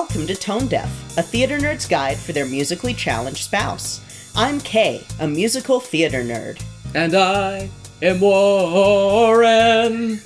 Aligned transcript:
Welcome 0.00 0.26
to 0.28 0.34
Tone 0.34 0.66
Deaf, 0.66 1.18
a 1.18 1.22
theater 1.22 1.58
nerd's 1.58 1.86
guide 1.86 2.16
for 2.16 2.32
their 2.32 2.46
musically 2.46 2.94
challenged 2.94 3.44
spouse. 3.44 4.00
I'm 4.34 4.58
Kay, 4.58 5.04
a 5.20 5.28
musical 5.28 5.78
theater 5.78 6.24
nerd. 6.24 6.58
And 6.94 7.14
I 7.14 7.68
am 8.00 8.18
Warren 8.18 10.22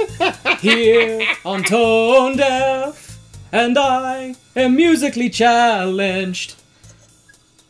here 0.61 1.27
on 1.45 1.65
Tone 1.65 2.37
Deaf, 2.37 3.19
and 3.51 3.77
I 3.77 4.37
am 4.55 4.77
musically 4.77 5.29
challenged. 5.29 6.55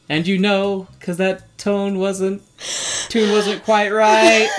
And 0.06 0.26
you 0.26 0.38
know, 0.38 0.88
cause 1.00 1.16
that 1.16 1.56
tone 1.56 1.98
wasn't, 1.98 2.42
tune 3.08 3.32
wasn't 3.32 3.64
quite 3.64 3.88
right. 3.88 4.50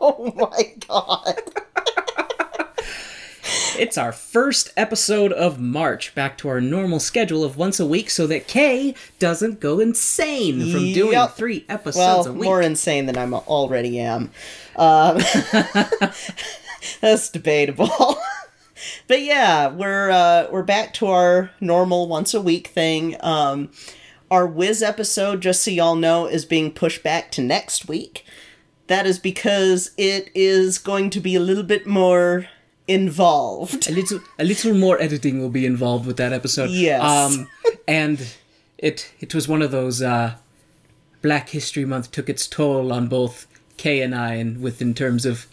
Oh 0.00 0.32
my 0.36 0.74
god. 0.86 1.47
It's 3.78 3.96
our 3.96 4.10
first 4.12 4.72
episode 4.76 5.32
of 5.32 5.60
March, 5.60 6.12
back 6.14 6.36
to 6.38 6.48
our 6.48 6.60
normal 6.60 6.98
schedule 6.98 7.44
of 7.44 7.56
once 7.56 7.78
a 7.78 7.86
week, 7.86 8.10
so 8.10 8.26
that 8.26 8.48
Kay 8.48 8.94
doesn't 9.20 9.60
go 9.60 9.78
insane 9.78 10.72
from 10.72 10.92
doing 10.92 11.12
Yep. 11.12 11.36
three 11.36 11.64
episodes 11.68 11.96
Well, 11.96 12.26
a 12.26 12.32
week. 12.32 12.42
more 12.42 12.60
insane 12.60 13.06
than 13.06 13.16
I 13.16 13.30
already 13.30 14.00
am. 14.00 14.32
Um, 14.74 15.18
that's 17.00 17.28
debatable. 17.30 18.18
but 19.06 19.22
yeah, 19.22 19.68
we're 19.68 20.10
uh, 20.10 20.48
we're 20.50 20.64
back 20.64 20.92
to 20.94 21.06
our 21.06 21.50
normal 21.60 22.08
once 22.08 22.34
a 22.34 22.40
week 22.40 22.66
thing. 22.68 23.14
Um, 23.20 23.70
our 24.28 24.46
Wiz 24.46 24.82
episode, 24.82 25.40
just 25.40 25.62
so 25.62 25.70
y'all 25.70 25.94
know, 25.94 26.26
is 26.26 26.44
being 26.44 26.72
pushed 26.72 27.04
back 27.04 27.30
to 27.32 27.42
next 27.42 27.86
week. 27.86 28.24
That 28.88 29.06
is 29.06 29.20
because 29.20 29.92
it 29.96 30.30
is 30.34 30.78
going 30.78 31.10
to 31.10 31.20
be 31.20 31.36
a 31.36 31.40
little 31.40 31.62
bit 31.62 31.86
more 31.86 32.48
involved. 32.88 33.88
a 33.88 33.92
little 33.92 34.20
a 34.38 34.44
little 34.44 34.74
more 34.74 35.00
editing 35.00 35.40
will 35.40 35.50
be 35.50 35.66
involved 35.66 36.06
with 36.06 36.16
that 36.16 36.32
episode. 36.32 36.70
Yes. 36.70 37.02
Um 37.02 37.48
and 37.86 38.26
it 38.78 39.12
it 39.20 39.34
was 39.34 39.46
one 39.46 39.62
of 39.62 39.70
those 39.70 40.02
uh 40.02 40.34
Black 41.22 41.50
History 41.50 41.84
Month 41.84 42.10
took 42.10 42.28
its 42.28 42.46
toll 42.46 42.92
on 42.92 43.08
both 43.08 43.46
Kay 43.76 44.00
and 44.00 44.14
I 44.14 44.34
and 44.34 44.60
with 44.60 44.80
in 44.82 44.94
terms 44.94 45.26
of 45.26 45.46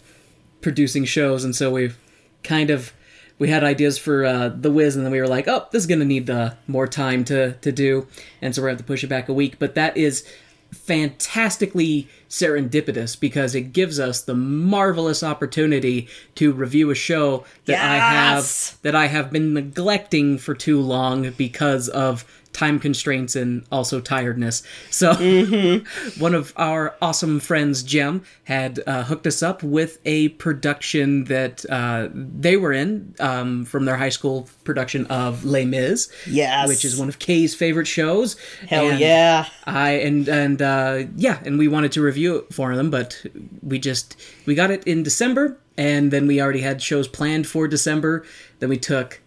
producing 0.62 1.04
shows 1.04 1.44
and 1.44 1.54
so 1.54 1.70
we've 1.70 1.98
kind 2.42 2.70
of 2.70 2.92
we 3.38 3.50
had 3.50 3.62
ideas 3.62 3.98
for 3.98 4.24
uh, 4.24 4.48
the 4.48 4.70
Wiz, 4.70 4.96
and 4.96 5.04
then 5.04 5.12
we 5.12 5.20
were 5.20 5.28
like, 5.28 5.46
"Oh, 5.46 5.66
this 5.70 5.82
is 5.82 5.86
gonna 5.86 6.06
need 6.06 6.30
uh, 6.30 6.52
more 6.66 6.86
time 6.86 7.22
to 7.24 7.52
to 7.52 7.70
do," 7.70 8.06
and 8.40 8.54
so 8.54 8.62
we're 8.62 8.68
gonna 8.68 8.78
have 8.78 8.78
to 8.78 8.84
push 8.84 9.04
it 9.04 9.08
back 9.08 9.28
a 9.28 9.34
week. 9.34 9.58
But 9.58 9.74
that 9.74 9.94
is 9.96 10.24
fantastically 10.72 12.08
serendipitous 12.28 13.18
because 13.18 13.54
it 13.54 13.72
gives 13.72 13.98
us 13.98 14.22
the 14.22 14.34
marvelous 14.34 15.22
opportunity 15.22 16.08
to 16.34 16.52
review 16.52 16.90
a 16.90 16.94
show 16.94 17.44
that 17.66 17.78
I 17.78 17.96
have 17.96 18.78
that 18.82 18.94
I 18.94 19.06
have 19.06 19.30
been 19.30 19.54
neglecting 19.54 20.38
for 20.38 20.54
too 20.54 20.80
long 20.80 21.30
because 21.32 21.88
of 21.88 22.24
time 22.56 22.78
constraints 22.80 23.36
and 23.36 23.64
also 23.70 24.00
tiredness. 24.00 24.62
So 24.90 25.12
one 26.18 26.34
of 26.34 26.52
our 26.56 26.94
awesome 27.02 27.38
friends, 27.40 27.82
Jem, 27.82 28.22
had 28.44 28.80
uh, 28.86 29.04
hooked 29.04 29.26
us 29.26 29.42
up 29.42 29.62
with 29.62 29.98
a 30.04 30.30
production 30.30 31.24
that 31.24 31.64
uh, 31.70 32.08
they 32.12 32.56
were 32.56 32.72
in 32.72 33.14
um, 33.20 33.64
from 33.66 33.84
their 33.84 33.96
high 33.96 34.08
school 34.08 34.48
production 34.64 35.06
of 35.06 35.44
Les 35.44 35.64
Mis, 35.64 36.08
Yes. 36.26 36.68
which 36.68 36.84
is 36.84 36.98
one 36.98 37.08
of 37.08 37.18
Kay's 37.18 37.54
favorite 37.54 37.86
shows. 37.86 38.36
Hell 38.68 38.88
And 38.90 39.00
yeah. 39.00 39.46
I 39.66 39.90
and 39.90 40.28
and 40.28 40.62
uh, 40.62 41.04
yeah, 41.16 41.40
and 41.44 41.58
we 41.58 41.68
wanted 41.68 41.92
to 41.92 42.00
review 42.02 42.36
it 42.36 42.54
for 42.54 42.74
them, 42.74 42.90
but 42.90 43.22
we 43.62 43.78
just 43.78 44.16
we 44.46 44.54
got 44.54 44.70
it 44.70 44.84
in 44.86 45.02
December, 45.02 45.58
and 45.76 46.10
then 46.10 46.26
we 46.26 46.40
already 46.40 46.60
had 46.60 46.80
shows 46.80 47.06
planned 47.08 47.46
for 47.46 47.68
December. 47.68 48.24
Then 48.60 48.68
we 48.70 48.78
took 48.78 49.20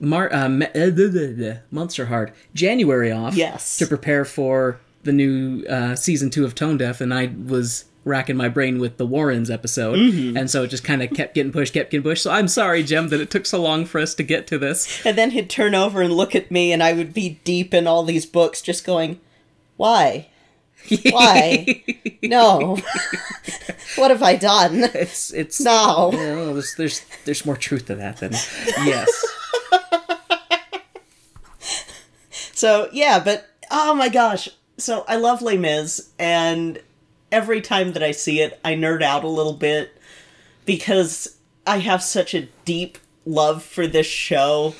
Mar- 0.00 0.32
uh, 0.32 0.48
uh, 0.48 1.54
months 1.70 1.98
are 1.98 2.06
hard 2.06 2.32
January 2.54 3.12
off, 3.12 3.34
Yes. 3.34 3.76
to 3.78 3.86
prepare 3.86 4.24
for 4.24 4.80
the 5.02 5.12
new 5.12 5.64
uh, 5.66 5.94
season 5.94 6.30
two 6.30 6.44
of 6.44 6.54
Tone 6.54 6.78
Deaf, 6.78 7.00
and 7.00 7.12
I 7.12 7.30
was 7.46 7.84
racking 8.04 8.36
my 8.36 8.48
brain 8.48 8.78
with 8.78 8.96
the 8.96 9.06
Warrens 9.06 9.50
episode, 9.50 9.98
and 9.98 10.50
so 10.50 10.62
it 10.64 10.68
just 10.68 10.84
kind 10.84 11.02
of 11.02 11.10
kept 11.10 11.34
getting 11.34 11.52
pushed, 11.52 11.74
kept 11.74 11.90
getting 11.90 12.02
pushed. 12.02 12.22
So 12.22 12.30
I'm 12.30 12.48
sorry, 12.48 12.82
Jem, 12.82 13.08
that 13.08 13.20
it 13.20 13.30
took 13.30 13.44
so 13.44 13.60
long 13.60 13.84
for 13.84 14.00
us 14.00 14.14
to 14.14 14.22
get 14.22 14.46
to 14.48 14.58
this. 14.58 15.04
And 15.04 15.18
then 15.18 15.32
he'd 15.32 15.50
turn 15.50 15.74
over 15.74 16.00
and 16.00 16.14
look 16.14 16.34
at 16.34 16.50
me, 16.50 16.72
and 16.72 16.82
I 16.82 16.94
would 16.94 17.12
be 17.12 17.40
deep 17.44 17.74
in 17.74 17.86
all 17.86 18.02
these 18.02 18.24
books, 18.24 18.62
just 18.62 18.86
going, 18.86 19.20
Why? 19.76 20.28
Why? 21.10 21.84
no. 22.22 22.78
what 23.96 24.10
have 24.10 24.22
I 24.22 24.36
done? 24.36 24.84
It's 24.94 25.30
it's 25.32 25.60
No. 25.60 26.10
No, 26.10 26.54
there's 26.54 26.74
there's 26.76 27.02
there's 27.26 27.44
more 27.44 27.56
truth 27.56 27.86
to 27.86 27.94
that 27.96 28.16
than 28.18 28.32
yes. 28.32 29.10
So, 32.60 32.90
yeah, 32.92 33.22
but 33.24 33.48
oh 33.70 33.94
my 33.94 34.10
gosh. 34.10 34.46
So, 34.76 35.06
I 35.08 35.16
love 35.16 35.40
Les 35.40 35.56
Mis, 35.56 36.10
and 36.18 36.78
every 37.32 37.62
time 37.62 37.92
that 37.92 38.02
I 38.02 38.10
see 38.10 38.42
it, 38.42 38.60
I 38.62 38.74
nerd 38.74 39.00
out 39.00 39.24
a 39.24 39.28
little 39.28 39.54
bit 39.54 39.96
because 40.66 41.38
I 41.66 41.78
have 41.78 42.02
such 42.02 42.34
a 42.34 42.48
deep 42.66 42.98
love 43.24 43.62
for 43.62 43.86
this 43.86 44.06
show, 44.06 44.74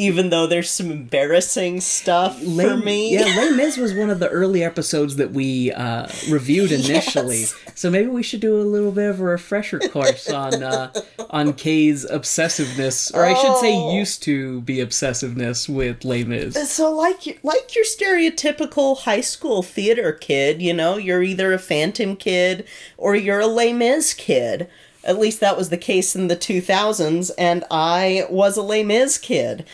even 0.00 0.30
though 0.30 0.46
there's 0.46 0.70
some 0.70 0.90
embarrassing 0.92 1.80
stuff 1.80 2.40
for 2.40 2.76
me. 2.76 3.12
Yeah, 3.14 3.24
Les 3.36 3.50
Mis 3.50 3.76
was 3.76 3.92
one 3.92 4.10
of 4.10 4.20
the 4.20 4.28
early 4.28 4.62
episodes 4.62 5.16
that 5.16 5.32
we 5.32 5.72
uh, 5.72 6.06
reviewed 6.30 6.70
initially. 6.80 7.40
Yes. 7.40 7.54
So 7.74 7.90
maybe 7.90 8.06
we 8.08 8.22
should 8.22 8.40
do 8.40 8.60
a 8.60 8.62
little 8.62 8.92
bit 8.92 9.10
of 9.10 9.20
a 9.20 9.24
refresher 9.24 9.80
course 9.80 10.30
on 10.30 10.62
uh, 10.62 10.92
on 11.30 11.52
Kay's 11.52 12.06
obsessiveness, 12.06 13.12
or 13.14 13.24
I 13.24 13.34
should 13.34 13.56
say, 13.58 13.74
Oh. 13.74 13.94
used 13.94 14.22
to 14.22 14.60
be 14.62 14.76
obsessiveness 14.76 15.68
with 15.68 16.04
Les 16.04 16.24
Mis. 16.24 16.54
So 16.70 16.92
like 16.92 17.26
your- 17.26 17.36
like 17.42 17.74
your 17.74 17.84
stereotypical 17.84 18.98
high 19.00 19.20
school 19.20 19.62
theater 19.62 20.12
kid, 20.12 20.62
you 20.62 20.72
know, 20.74 20.96
you're 20.96 21.22
either 21.22 21.52
a 21.52 21.58
Phantom 21.58 22.16
kid 22.16 22.66
or 22.96 23.14
you're 23.16 23.40
a 23.40 23.46
Les 23.46 23.72
Mis 23.72 24.14
kid. 24.14 24.68
At 25.08 25.18
least 25.18 25.40
that 25.40 25.56
was 25.56 25.70
the 25.70 25.78
case 25.78 26.14
in 26.14 26.28
the 26.28 26.36
2000s, 26.36 27.30
and 27.38 27.64
I 27.70 28.26
was 28.30 28.56
a 28.56 28.62
Les 28.62 28.84
Mis 28.84 29.18
kid, 29.18 29.64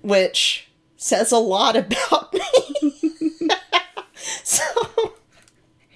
which 0.00 0.68
says 0.96 1.30
a 1.30 1.38
lot 1.38 1.76
about 1.76 2.32
me. 2.32 3.50
so 4.42 4.64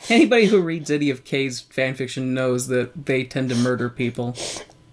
Anybody 0.08 0.46
who 0.46 0.60
reads 0.60 0.90
any 0.90 1.10
of 1.10 1.24
Kay's 1.24 1.62
fanfiction 1.62 2.26
knows 2.26 2.68
that 2.68 3.06
they 3.06 3.24
tend 3.24 3.48
to 3.48 3.56
murder 3.56 3.88
people. 3.88 4.36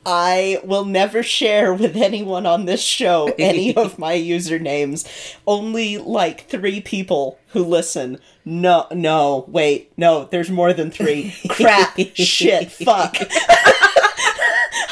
I 0.06 0.60
will 0.64 0.86
never 0.86 1.24
share 1.24 1.74
with 1.74 1.96
anyone 1.96 2.46
on 2.46 2.66
this 2.66 2.82
show 2.82 3.34
any 3.40 3.76
of 3.76 3.98
my 3.98 4.16
usernames. 4.16 5.08
Only 5.48 5.98
like 5.98 6.48
three 6.48 6.82
people 6.82 7.40
who 7.50 7.64
listen. 7.64 8.20
No, 8.46 8.88
no, 8.92 9.46
wait, 9.48 9.92
no, 9.98 10.26
there's 10.26 10.50
more 10.50 10.74
than 10.74 10.92
three. 10.92 11.34
Crap, 11.50 11.98
shit, 12.16 12.72
fuck. 12.72 13.16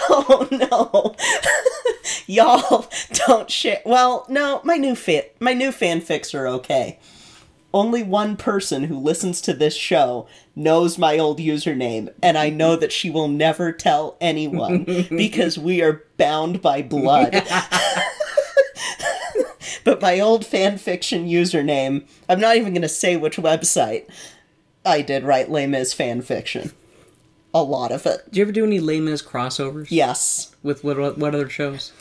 oh 0.10 0.48
no. 0.52 1.16
Y'all 2.28 2.88
don't 3.28 3.50
share. 3.52 3.82
Well, 3.86 4.26
no, 4.30 4.62
my 4.64 4.78
new 4.78 4.96
fit, 4.96 5.36
my 5.40 5.54
new 5.54 5.72
fanfics 5.72 6.34
are 6.34 6.48
okay. 6.48 7.00
Only 7.74 8.04
one 8.04 8.36
person 8.36 8.84
who 8.86 8.98
listens 8.98 9.40
to 9.42 9.54
this 9.54 9.76
show 9.76 10.28
knows 10.56 10.98
my 10.98 11.18
old 11.18 11.40
username, 11.40 12.14
and 12.22 12.38
I 12.38 12.50
know 12.50 12.76
that 12.76 12.92
she 12.92 13.10
will 13.10 13.30
never 13.30 13.72
tell 13.72 14.18
anyone 14.20 14.84
because 15.10 15.58
we 15.58 15.82
are 15.82 16.04
bound 16.18 16.62
by 16.62 16.82
blood. 16.82 17.32
but 19.86 20.02
my 20.02 20.20
old 20.20 20.44
fanfiction 20.44 21.30
username, 21.30 22.06
I'm 22.28 22.42
not 22.42 22.58
even 22.58 22.74
going 22.74 22.82
to 22.82 22.90
say 22.90 23.16
which 23.16 23.38
website 23.38 24.06
I 24.86 25.02
did 25.02 25.24
write 25.24 25.50
Les 25.50 25.68
Mis 25.68 25.96
fanfiction. 25.96 26.74
A 27.54 27.64
lot 27.64 27.92
of 27.92 28.06
it. 28.06 28.26
Did 28.26 28.38
you 28.38 28.44
ever 28.44 28.52
do 28.52 28.66
any 28.66 28.80
Les 28.80 29.00
Mis 29.00 29.22
crossovers? 29.22 29.88
Yes. 29.90 30.56
With 30.64 30.84
what 30.84 30.98
what 30.98 31.18
what 31.18 31.36
other 31.36 31.50
shows? 31.50 31.92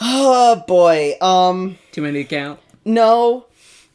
Oh 0.00 0.64
boy. 0.66 1.14
Um. 1.20 1.78
Too 1.92 2.02
many 2.02 2.24
to 2.24 2.28
count. 2.28 2.60
No. 2.84 3.46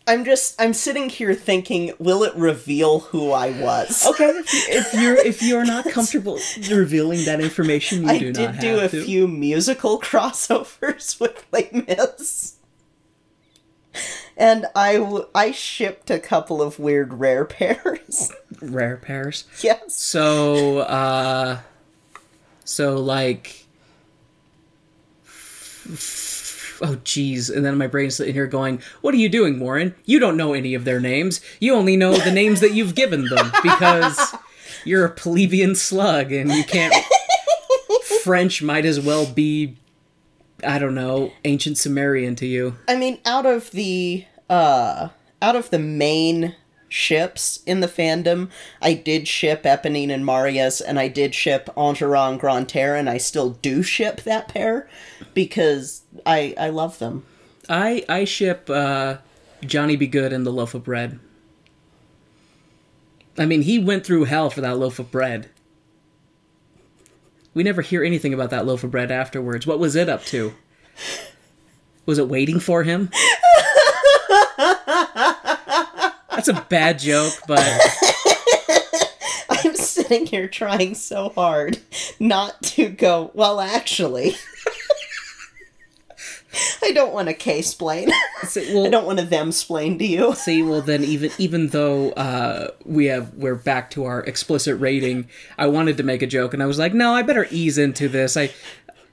I'm 0.07 0.25
just. 0.25 0.59
I'm 0.59 0.73
sitting 0.73 1.09
here 1.09 1.33
thinking, 1.33 1.93
will 1.99 2.23
it 2.23 2.35
reveal 2.35 2.99
who 2.99 3.31
I 3.31 3.51
was? 3.61 4.05
Okay, 4.07 4.25
if, 4.25 4.53
you, 4.53 4.61
if 4.69 4.93
you're 4.93 5.17
if 5.17 5.41
you're 5.43 5.65
not 5.65 5.85
comfortable 5.85 6.39
revealing 6.69 7.23
that 7.25 7.39
information, 7.39 8.07
you 8.07 8.33
do 8.33 8.33
not 8.33 8.37
know. 8.37 8.47
I 8.47 8.51
do 8.51 8.53
did 8.53 8.59
do 8.61 8.79
a 8.79 8.89
to. 8.89 9.03
few 9.03 9.27
musical 9.27 9.99
crossovers 10.01 11.19
with 11.19 11.45
Les 11.51 11.69
Mis. 11.71 12.55
And 14.37 14.65
I, 14.73 14.93
w- 14.93 15.27
I 15.35 15.51
shipped 15.51 16.09
a 16.09 16.17
couple 16.17 16.61
of 16.61 16.79
weird 16.79 17.13
rare 17.15 17.45
pairs. 17.45 18.31
rare 18.61 18.97
pairs. 18.97 19.43
yes. 19.61 19.93
So, 19.95 20.79
uh, 20.79 21.59
so 22.63 22.95
like, 22.97 23.67
oh 26.81 26.97
geez, 27.03 27.49
and 27.49 27.65
then 27.65 27.77
my 27.77 27.87
brain's 27.87 28.15
sitting 28.15 28.33
here 28.33 28.47
going, 28.47 28.81
"What 29.01 29.13
are 29.13 29.17
you 29.17 29.29
doing, 29.29 29.59
Warren? 29.59 29.95
You 30.05 30.19
don't 30.19 30.37
know 30.37 30.53
any 30.53 30.73
of 30.73 30.85
their 30.85 30.99
names. 30.99 31.41
You 31.59 31.75
only 31.75 31.97
know 31.97 32.17
the 32.17 32.31
names 32.31 32.59
that 32.59 32.73
you've 32.73 32.95
given 32.95 33.25
them 33.25 33.51
because 33.63 34.35
you're 34.85 35.05
a 35.05 35.11
plebeian 35.11 35.75
slug 35.75 36.31
and 36.31 36.51
you 36.51 36.63
can't. 36.63 36.93
French 38.23 38.61
might 38.61 38.85
as 38.85 38.99
well 38.99 39.25
be 39.25 39.77
I 40.63 40.79
don't 40.79 40.95
know, 40.95 41.31
ancient 41.43 41.77
Sumerian 41.77 42.35
to 42.35 42.45
you. 42.45 42.77
I 42.87 42.95
mean, 42.95 43.19
out 43.25 43.45
of 43.45 43.71
the 43.71 44.25
uh 44.49 45.09
out 45.41 45.55
of 45.55 45.69
the 45.69 45.79
main 45.79 46.55
ships 46.91 47.63
in 47.65 47.79
the 47.79 47.87
fandom, 47.87 48.49
I 48.81 48.93
did 48.93 49.27
ship 49.27 49.63
Eponine 49.63 50.11
and 50.11 50.25
Marius, 50.25 50.81
and 50.81 50.99
I 50.99 51.07
did 51.07 51.33
ship 51.33 51.69
Enjolras 51.77 52.39
Grantaire, 52.39 52.95
and 52.95 53.09
I 53.09 53.17
still 53.17 53.51
do 53.51 53.81
ship 53.81 54.21
that 54.21 54.49
pair 54.49 54.87
because 55.33 56.03
I 56.25 56.53
I 56.59 56.69
love 56.69 56.99
them. 56.99 57.25
I 57.69 58.03
I 58.07 58.25
ship 58.25 58.69
uh, 58.69 59.17
Johnny 59.61 59.95
Be 59.95 60.07
Good 60.07 60.33
and 60.33 60.45
the 60.45 60.51
loaf 60.51 60.73
of 60.73 60.83
bread. 60.83 61.19
I 63.37 63.45
mean, 63.45 63.61
he 63.61 63.79
went 63.79 64.05
through 64.05 64.25
hell 64.25 64.49
for 64.49 64.61
that 64.61 64.77
loaf 64.77 64.99
of 64.99 65.09
bread. 65.09 65.49
We 67.53 67.63
never 67.63 67.81
hear 67.81 68.03
anything 68.03 68.33
about 68.33 68.49
that 68.49 68.65
loaf 68.65 68.83
of 68.83 68.91
bread 68.91 69.11
afterwards. 69.11 69.65
What 69.65 69.79
was 69.79 69.95
it 69.95 70.09
up 70.09 70.23
to? 70.25 70.53
Was 72.05 72.17
it 72.17 72.27
waiting 72.27 72.59
for 72.59 72.83
him? 72.83 73.09
That's 76.43 76.57
a 76.57 76.65
bad 76.69 76.97
joke, 76.97 77.33
but 77.47 77.59
I'm 79.51 79.75
sitting 79.75 80.25
here 80.25 80.47
trying 80.47 80.95
so 80.95 81.29
hard 81.29 81.77
not 82.19 82.59
to 82.63 82.89
go, 82.89 83.29
well, 83.35 83.61
actually. 83.61 84.33
I 86.81 86.93
don't 86.93 87.13
want 87.13 87.27
to 87.27 87.35
case 87.35 87.75
plain. 87.75 88.09
See, 88.45 88.73
well, 88.73 88.87
I 88.87 88.89
don't 88.89 89.05
want 89.05 89.19
to 89.19 89.25
them 89.25 89.51
splain 89.51 89.99
to 89.99 90.05
you. 90.05 90.33
see, 90.33 90.63
well 90.63 90.81
then 90.81 91.03
even 91.03 91.29
even 91.37 91.67
though 91.67 92.09
uh, 92.13 92.69
we 92.85 93.05
have 93.05 93.35
we're 93.35 93.53
back 93.53 93.91
to 93.91 94.05
our 94.05 94.21
explicit 94.21 94.79
rating, 94.79 95.29
I 95.59 95.67
wanted 95.67 95.95
to 95.97 96.03
make 96.03 96.23
a 96.23 96.27
joke 96.27 96.55
and 96.55 96.63
I 96.63 96.65
was 96.65 96.79
like, 96.79 96.95
no, 96.95 97.13
I 97.13 97.21
better 97.21 97.45
ease 97.51 97.77
into 97.77 98.09
this. 98.09 98.35
I 98.35 98.49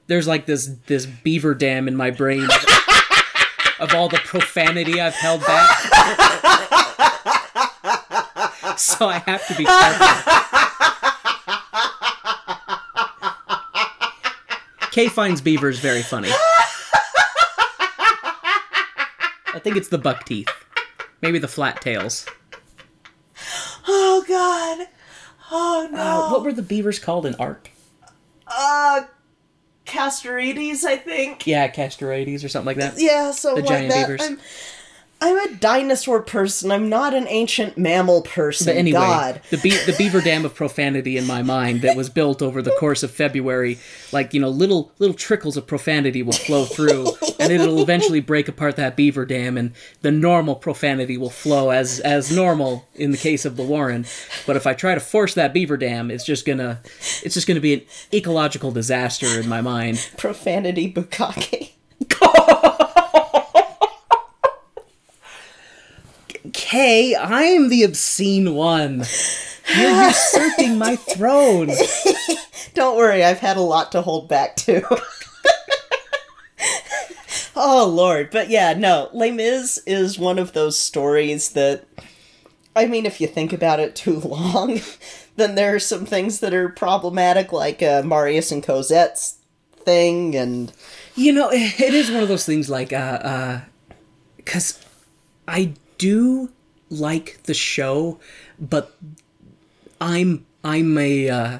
there's 0.07 0.27
like 0.27 0.47
this 0.47 0.65
this 0.87 1.05
beaver 1.05 1.53
dam 1.53 1.87
in 1.87 1.95
my 1.95 2.09
brain 2.09 2.47
of 3.79 3.93
all 3.93 4.09
the 4.09 4.17
profanity 4.17 4.99
I've 4.99 5.13
held 5.13 5.41
back. 5.41 6.69
so 8.79 9.07
I 9.07 9.19
have 9.19 9.45
to 9.47 9.55
be 9.55 9.65
careful. 9.65 10.07
Kay 14.91 15.07
finds 15.07 15.39
beavers 15.41 15.79
very 15.79 16.01
funny. 16.01 16.29
I 19.51 19.59
think 19.61 19.75
it's 19.77 19.89
the 19.89 19.97
buck 19.97 20.25
teeth. 20.25 20.49
Maybe 21.21 21.37
the 21.39 21.47
flat 21.47 21.81
tails. 21.81 22.25
Oh, 23.87 24.23
God. 24.27 24.87
Oh, 25.51 25.89
no. 25.91 25.99
Uh, 25.99 26.29
what 26.31 26.43
were 26.43 26.53
the 26.53 26.61
beavers 26.61 26.99
called 26.99 27.25
in 27.25 27.35
Ark? 27.35 27.69
Uh, 28.47 29.01
Castorides, 29.85 30.83
I 30.85 30.95
think. 30.97 31.45
Yeah, 31.47 31.67
Castorides 31.69 32.43
or 32.43 32.49
something 32.49 32.67
like 32.67 32.77
that. 32.77 32.95
Yeah, 32.99 33.31
so 33.31 33.55
The 33.55 33.61
like 33.61 33.69
giant 33.69 33.91
that. 33.91 34.07
beavers. 34.07 34.21
I'm, 34.21 34.39
I'm 35.21 35.37
a 35.37 35.55
dinosaur 35.55 36.21
person. 36.21 36.71
I'm 36.71 36.87
not 36.87 37.13
an 37.13 37.27
ancient 37.27 37.77
mammal 37.77 38.21
person. 38.21 38.67
But 38.67 38.77
anyway, 38.77 38.99
God. 38.99 39.41
the 39.49 39.57
be- 39.57 39.71
the 39.85 39.93
beaver 39.97 40.21
dam 40.21 40.45
of 40.45 40.55
profanity 40.55 41.17
in 41.17 41.27
my 41.27 41.41
mind 41.41 41.81
that 41.81 41.97
was 41.97 42.09
built 42.09 42.41
over 42.41 42.61
the 42.61 42.71
course 42.71 43.03
of 43.03 43.11
February, 43.11 43.79
like 44.13 44.33
you 44.33 44.39
know, 44.39 44.47
little 44.47 44.93
little 44.97 45.15
trickles 45.15 45.57
of 45.57 45.67
profanity 45.67 46.23
will 46.23 46.31
flow 46.31 46.63
through, 46.63 47.07
and 47.37 47.51
it'll 47.51 47.81
eventually 47.81 48.21
break 48.21 48.47
apart 48.47 48.77
that 48.77 48.95
beaver 48.95 49.25
dam, 49.25 49.57
and 49.57 49.73
the 50.03 50.11
normal 50.11 50.55
profanity 50.55 51.17
will 51.17 51.29
flow 51.29 51.69
as 51.69 51.99
as 51.99 52.33
normal 52.33 52.87
in 52.95 53.11
the 53.11 53.17
case 53.17 53.43
of 53.43 53.57
the 53.57 53.63
Warren. 53.63 54.05
But 54.47 54.55
if 54.55 54.65
I 54.65 54.73
try 54.73 54.93
to 54.93 55.01
force 55.01 55.33
that 55.33 55.53
beaver 55.53 55.75
dam, 55.75 56.11
it's 56.11 56.23
just 56.23 56.45
gonna 56.45 56.79
it's 57.23 57.33
just 57.33 57.45
gonna 57.45 57.59
be 57.59 57.73
an 57.73 57.81
ecological 58.13 58.71
disaster 58.71 59.37
in 59.37 59.49
my 59.49 59.59
mind. 59.59 60.09
Profanity 60.17 60.93
bukkake. 60.93 61.71
Kay, 66.53 67.15
I'm 67.15 67.69
the 67.69 67.83
obscene 67.83 68.53
one. 68.53 69.03
You're 69.75 69.89
usurping 69.89 70.77
my 70.77 70.95
throne. 70.95 71.69
Don't 72.73 72.97
worry, 72.97 73.23
I've 73.23 73.39
had 73.39 73.57
a 73.57 73.61
lot 73.61 73.91
to 73.91 74.01
hold 74.01 74.27
back 74.27 74.55
too. 74.55 74.83
oh 77.55 77.87
lord, 77.87 78.29
but 78.31 78.49
yeah, 78.49 78.73
no, 78.73 79.09
Les 79.13 79.31
Mis 79.31 79.79
is 79.85 80.17
one 80.17 80.39
of 80.39 80.53
those 80.53 80.79
stories 80.79 81.51
that 81.51 81.85
I 82.75 82.85
mean, 82.85 83.05
if 83.05 83.19
you 83.19 83.27
think 83.27 83.51
about 83.51 83.79
it 83.79 83.95
too 83.95 84.19
long, 84.19 84.79
then 85.35 85.55
there 85.55 85.75
are 85.75 85.79
some 85.79 86.05
things 86.05 86.39
that 86.39 86.53
are 86.53 86.69
problematic, 86.69 87.51
like 87.51 87.83
uh, 87.83 88.03
Marius 88.03 88.51
and 88.51 88.63
Cosette's 88.63 89.37
thing, 89.75 90.35
and 90.35 90.71
You 91.15 91.33
know, 91.33 91.49
it 91.51 91.93
is 91.93 92.11
one 92.11 92.23
of 92.23 92.29
those 92.29 92.45
things 92.45 92.69
like, 92.69 92.93
uh, 92.93 92.95
uh, 92.95 93.61
cause 94.45 94.79
I 95.47 95.73
do 95.99 96.49
like 96.89 97.37
the 97.43 97.53
show, 97.53 98.19
but 98.59 98.95
I'm, 100.01 100.45
I'm 100.63 100.97
a, 100.97 101.29
uh, 101.29 101.59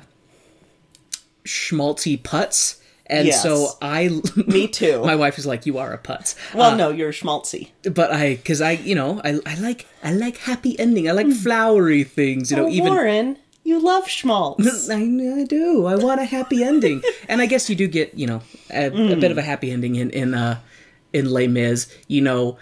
schmaltzy 1.46 2.20
putz. 2.22 2.76
And 3.06 3.28
Yes. 3.28 3.42
so 3.42 3.70
I, 3.82 4.22
me 4.48 4.68
too. 4.68 5.02
my 5.06 5.16
wife 5.16 5.38
is 5.40 5.46
like, 5.48 5.66
you 5.66 5.78
are 5.80 5.94
a 5.94 5.98
putz. 5.98 6.36
well, 6.54 6.72
Uh, 6.74 6.76
no, 6.76 6.90
you're 6.92 7.12
schmaltzy. 7.12 7.70
but 7.94 8.12
I, 8.14 8.36
cause 8.46 8.62
I, 8.62 8.72
you 8.74 8.94
know, 8.96 9.20
I, 9.24 9.40
I 9.46 9.56
like, 9.56 9.88
I 10.04 10.14
like 10.14 10.38
happy 10.38 10.80
ending. 10.80 11.10
I 11.10 11.14
like 11.14 11.28
flowery 11.32 12.04
things, 12.04 12.52
you 12.52 12.58
know, 12.58 12.66
oh, 12.66 12.70
even. 12.70 12.94
Warren, 12.94 13.38
you 13.64 13.80
love 13.80 14.08
schmaltz. 14.08 14.90
I, 14.92 14.96
I 15.02 15.44
do. 15.44 15.86
I 15.88 15.96
want 15.96 16.22
a 16.22 16.26
happy 16.26 16.64
ending, 16.64 17.02
and 17.28 17.42
I 17.42 17.46
guess 17.48 17.70
you 17.70 17.76
do 17.76 17.88
get 17.88 18.14
you 18.16 18.26
know 18.26 18.42
a, 18.72 18.88
a 18.88 19.16
bit 19.16 19.30
of 19.32 19.38
a 19.38 19.44
happy 19.44 19.70
ending 19.72 19.96
in 19.96 20.10
in 20.12 20.34
uh 20.34 20.60
in 21.14 21.30
Les 21.30 21.48
Mis. 21.48 21.86
You 22.08 22.22
know, 22.22 22.58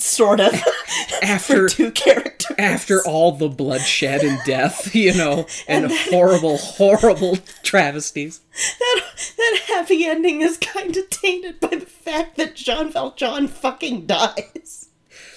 sort 0.00 0.40
of. 0.40 0.54
after 1.22 1.68
two 1.68 1.90
characters. 1.90 2.56
after 2.58 3.02
all 3.06 3.32
the 3.32 3.48
bloodshed 3.48 4.22
and 4.22 4.38
death, 4.44 4.94
you 4.94 5.14
know, 5.14 5.46
and 5.68 5.90
horrible 5.90 6.56
horrible 6.56 7.36
travesties. 7.62 8.40
that, 8.78 9.02
that 9.36 9.60
happy 9.68 10.04
ending 10.04 10.40
is 10.42 10.56
kind 10.56 10.96
of 10.96 11.08
tainted 11.10 11.60
by 11.60 11.68
the 11.68 11.86
fact 11.86 12.36
that 12.36 12.54
Jean 12.54 12.90
Valjean 12.90 13.48
fucking 13.48 14.06
dies. 14.06 14.90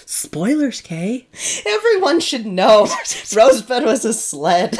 Spoilers, 0.05 0.81
Kay. 0.81 1.27
Everyone 1.67 2.19
should 2.19 2.45
know 2.45 2.87
Rosebud 3.35 3.83
was 3.83 4.03
a 4.05 4.13
sled. 4.13 4.77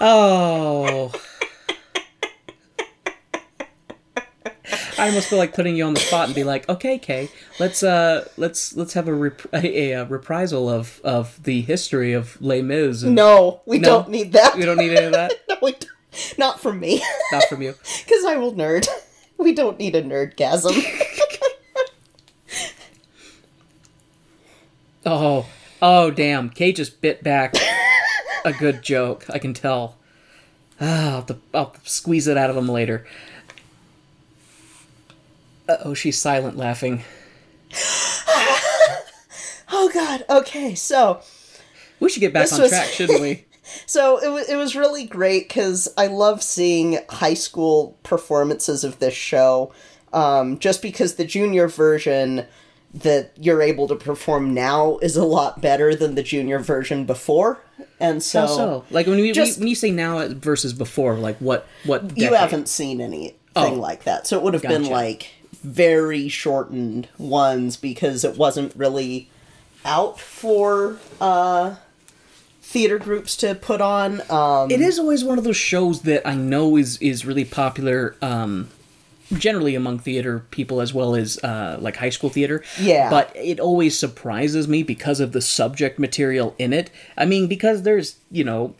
Oh. 0.00 1.12
I 4.98 5.08
almost 5.08 5.28
feel 5.28 5.38
like 5.38 5.54
putting 5.54 5.76
you 5.76 5.84
on 5.84 5.94
the 5.94 6.00
spot 6.00 6.26
and 6.26 6.34
be 6.34 6.42
like, 6.44 6.68
okay, 6.68 6.98
Kay, 6.98 7.30
let's 7.60 7.82
uh, 7.82 8.28
let's 8.36 8.74
let's 8.76 8.94
have 8.94 9.06
a, 9.08 9.14
rep- 9.14 9.46
a, 9.54 9.92
a 9.92 10.04
reprisal 10.04 10.68
of 10.68 11.00
of 11.04 11.42
the 11.44 11.60
history 11.62 12.12
of 12.12 12.40
Les 12.42 12.62
Mis. 12.62 13.02
And 13.04 13.14
No, 13.14 13.60
we 13.64 13.78
No. 13.78 13.88
don't 13.88 14.08
need 14.10 14.32
that. 14.32 14.56
we 14.56 14.64
don't 14.64 14.76
need 14.78 14.90
any 14.92 15.06
of 15.06 15.12
that. 15.12 15.32
no, 15.48 15.56
we 15.62 15.72
don't. 15.72 15.86
Not 16.38 16.58
from 16.60 16.80
me, 16.80 17.02
Not 17.32 17.44
from 17.44 17.62
you. 17.62 17.74
because 18.04 18.24
I 18.24 18.36
will 18.36 18.52
nerd. 18.54 18.86
We 19.40 19.54
don't 19.54 19.78
need 19.78 19.94
a 19.94 20.02
nerdgasm. 20.02 20.74
Oh, 25.06 25.46
oh, 25.80 26.10
damn! 26.10 26.50
Kay 26.50 26.72
just 26.72 27.00
bit 27.00 27.22
back 27.22 27.54
a 28.44 28.52
good 28.52 28.82
joke. 28.82 29.26
I 29.30 29.38
can 29.38 29.54
tell. 29.54 29.96
Ah, 30.80 31.14
I'll, 31.16 31.22
to, 31.22 31.36
I'll 31.54 31.74
squeeze 31.84 32.26
it 32.26 32.36
out 32.36 32.50
of 32.50 32.56
him 32.56 32.68
later. 32.68 33.06
Uh 35.68 35.76
oh, 35.84 35.94
she's 35.94 36.18
silent 36.18 36.56
laughing. 36.56 37.02
oh 39.70 39.90
God. 39.92 40.24
Okay, 40.30 40.74
so 40.74 41.20
We 42.00 42.08
should 42.08 42.20
get 42.20 42.32
back 42.32 42.52
on 42.52 42.60
was- 42.60 42.70
track, 42.70 42.86
shouldn't 42.92 43.20
we? 43.20 43.44
So 43.84 44.16
it 44.16 44.30
was 44.32 44.48
it 44.48 44.56
was 44.56 44.74
really 44.74 45.04
great 45.04 45.46
because 45.48 45.92
I 45.98 46.06
love 46.06 46.42
seeing 46.42 47.00
high 47.10 47.34
school 47.34 47.98
performances 48.02 48.82
of 48.82 48.98
this 48.98 49.12
show. 49.14 49.72
Um, 50.14 50.58
just 50.58 50.80
because 50.80 51.16
the 51.16 51.26
junior 51.26 51.68
version 51.68 52.46
that 52.94 53.32
you're 53.36 53.60
able 53.60 53.86
to 53.88 53.94
perform 53.94 54.54
now 54.54 54.96
is 55.02 55.16
a 55.18 55.24
lot 55.24 55.60
better 55.60 55.94
than 55.94 56.14
the 56.14 56.22
junior 56.22 56.58
version 56.58 57.04
before, 57.04 57.62
and 58.00 58.22
so, 58.22 58.46
so? 58.46 58.84
Like 58.90 59.06
when 59.06 59.18
you 59.18 59.34
Just- 59.34 59.58
when 59.58 59.68
you 59.68 59.74
say 59.74 59.90
now 59.90 60.26
versus 60.28 60.72
before, 60.72 61.16
like 61.16 61.36
what 61.36 61.66
what 61.84 62.16
you 62.16 62.32
haven't 62.32 62.70
seen 62.70 63.02
anything 63.02 63.34
Oh. 63.54 63.74
like 63.74 64.04
that. 64.04 64.26
So 64.26 64.38
it 64.38 64.42
would 64.44 64.54
have 64.54 64.62
been 64.62 64.88
like 64.88 65.28
very 65.62 66.28
shortened 66.28 67.08
ones 67.18 67.76
because 67.76 68.24
it 68.24 68.36
wasn't 68.36 68.74
really 68.76 69.30
out 69.84 70.18
for 70.20 70.98
uh, 71.20 71.76
theater 72.62 72.98
groups 72.98 73.36
to 73.36 73.54
put 73.54 73.80
on. 73.80 74.22
Um, 74.30 74.70
It 74.70 74.80
is 74.80 74.98
always 74.98 75.24
one 75.24 75.38
of 75.38 75.44
those 75.44 75.56
shows 75.56 76.02
that 76.02 76.26
I 76.26 76.34
know 76.34 76.76
is 76.76 76.98
is 76.98 77.24
really 77.24 77.44
popular. 77.44 78.14
Um, 78.22 78.70
generally 79.36 79.74
among 79.74 79.98
theater 79.98 80.38
people 80.50 80.80
as 80.80 80.94
well 80.94 81.14
as 81.14 81.38
uh, 81.44 81.76
like 81.80 81.96
high 81.96 82.08
school 82.08 82.30
theater. 82.30 82.62
Yeah. 82.80 83.10
But 83.10 83.30
it 83.34 83.60
always 83.60 83.98
surprises 83.98 84.66
me 84.66 84.82
because 84.82 85.20
of 85.20 85.32
the 85.32 85.42
subject 85.42 85.98
material 85.98 86.54
in 86.58 86.72
it. 86.72 86.90
I 87.16 87.26
mean, 87.26 87.46
because 87.46 87.82
there's 87.82 88.16
you 88.30 88.44
know. 88.44 88.74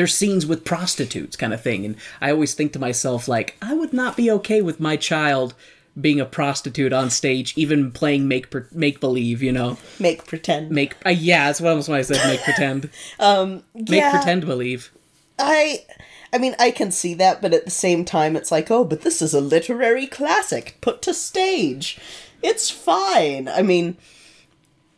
There's 0.00 0.14
scenes 0.14 0.46
with 0.46 0.64
prostitutes 0.64 1.36
kind 1.36 1.52
of 1.52 1.60
thing 1.60 1.84
and 1.84 1.94
i 2.22 2.30
always 2.30 2.54
think 2.54 2.72
to 2.72 2.78
myself 2.78 3.28
like 3.28 3.54
i 3.60 3.74
would 3.74 3.92
not 3.92 4.16
be 4.16 4.30
okay 4.30 4.62
with 4.62 4.80
my 4.80 4.96
child 4.96 5.52
being 6.00 6.18
a 6.18 6.24
prostitute 6.24 6.90
on 6.90 7.10
stage 7.10 7.52
even 7.54 7.92
playing 7.92 8.26
make 8.26 8.50
make 8.72 8.98
believe 8.98 9.42
you 9.42 9.52
know 9.52 9.76
Make 9.98 10.26
pretend. 10.26 10.70
make 10.70 10.96
uh, 11.04 11.10
yeah 11.10 11.48
that's 11.48 11.60
what 11.60 11.90
I 11.90 11.98
i 11.98 12.00
said 12.00 12.26
make 12.26 12.42
pretend 12.42 12.88
um, 13.20 13.62
make 13.74 14.00
yeah, 14.00 14.10
pretend 14.10 14.46
believe 14.46 14.90
I, 15.38 15.84
I 16.32 16.38
mean, 16.38 16.54
I 16.58 16.70
can 16.70 16.90
see 16.90 17.14
that, 17.14 17.40
but 17.40 17.54
at 17.54 17.64
the 17.64 17.70
same 17.70 18.04
time, 18.04 18.36
it's 18.36 18.52
like, 18.52 18.70
oh, 18.70 18.84
but 18.84 19.00
this 19.02 19.22
is 19.22 19.32
a 19.32 19.40
literary 19.40 20.06
classic 20.06 20.76
put 20.80 21.00
to 21.02 21.14
stage. 21.14 21.98
It's 22.42 22.70
fine. 22.70 23.48
I 23.48 23.62
mean, 23.62 23.96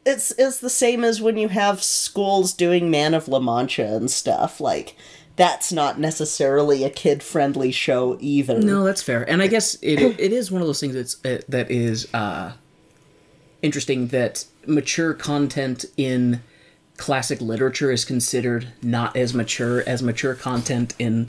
it's 0.04 0.32
it's 0.38 0.58
the 0.60 0.70
same 0.70 1.04
as 1.04 1.20
when 1.20 1.36
you 1.36 1.48
have 1.48 1.82
schools 1.82 2.52
doing 2.52 2.90
Man 2.90 3.14
of 3.14 3.28
La 3.28 3.38
Mancha 3.40 3.84
and 3.96 4.10
stuff. 4.10 4.60
Like, 4.60 4.96
that's 5.36 5.72
not 5.72 5.98
necessarily 5.98 6.84
a 6.84 6.90
kid 6.90 7.22
friendly 7.22 7.70
show 7.72 8.16
either. 8.20 8.58
No, 8.60 8.84
that's 8.84 9.02
fair. 9.02 9.28
And 9.28 9.40
I 9.42 9.46
guess 9.46 9.74
it 9.82 10.00
it 10.00 10.32
is 10.32 10.50
one 10.50 10.60
of 10.60 10.66
those 10.66 10.80
things 10.80 10.94
that's 10.94 11.24
uh, 11.24 11.42
that 11.48 11.70
is 11.70 12.12
uh, 12.14 12.52
interesting 13.62 14.08
that 14.08 14.44
mature 14.66 15.14
content 15.14 15.84
in 15.96 16.42
classic 16.96 17.40
literature 17.40 17.90
is 17.90 18.04
considered 18.04 18.68
not 18.82 19.16
as 19.16 19.34
mature 19.34 19.82
as 19.88 20.02
mature 20.02 20.34
content 20.34 20.94
in 20.98 21.28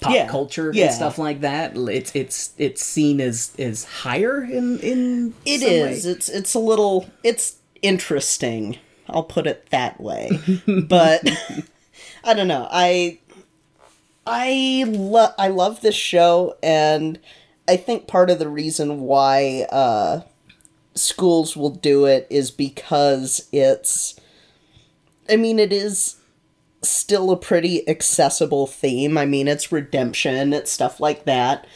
pop 0.00 0.14
Yeah, 0.14 0.28
culture 0.28 0.70
yeah. 0.72 0.86
and 0.86 0.94
stuff 0.94 1.18
like 1.18 1.40
that. 1.40 1.76
It's 1.76 2.14
it's 2.14 2.52
it's 2.58 2.82
seen 2.82 3.20
as 3.20 3.52
as 3.58 3.84
higher 3.84 4.42
in 4.42 4.78
in 4.80 5.34
It 5.44 5.62
is. 5.62 6.04
way. 6.06 6.10
It's 6.12 6.28
it's 6.28 6.54
a 6.54 6.58
little 6.58 7.08
it's 7.22 7.56
interesting. 7.84 8.78
I'll 9.08 9.22
put 9.22 9.46
it 9.46 9.68
that 9.70 10.00
way. 10.00 10.30
but 10.88 11.22
I 12.24 12.34
don't 12.34 12.48
know. 12.48 12.66
I 12.70 13.18
I 14.26 14.84
love 14.88 15.34
I 15.38 15.48
love 15.48 15.82
this 15.82 15.94
show 15.94 16.56
and 16.62 17.20
I 17.68 17.76
think 17.76 18.06
part 18.06 18.30
of 18.30 18.38
the 18.38 18.48
reason 18.48 19.00
why 19.00 19.66
uh 19.70 20.22
schools 20.94 21.56
will 21.56 21.70
do 21.70 22.06
it 22.06 22.26
is 22.30 22.50
because 22.50 23.48
it's 23.52 24.18
I 25.28 25.36
mean 25.36 25.58
it 25.58 25.72
is 25.72 26.16
still 26.82 27.30
a 27.30 27.36
pretty 27.36 27.86
accessible 27.86 28.66
theme. 28.66 29.18
I 29.18 29.26
mean 29.26 29.46
it's 29.46 29.70
redemption, 29.70 30.54
it's 30.54 30.72
stuff 30.72 31.00
like 31.00 31.24
that. 31.26 31.66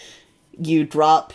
You 0.59 0.85
drop 0.85 1.35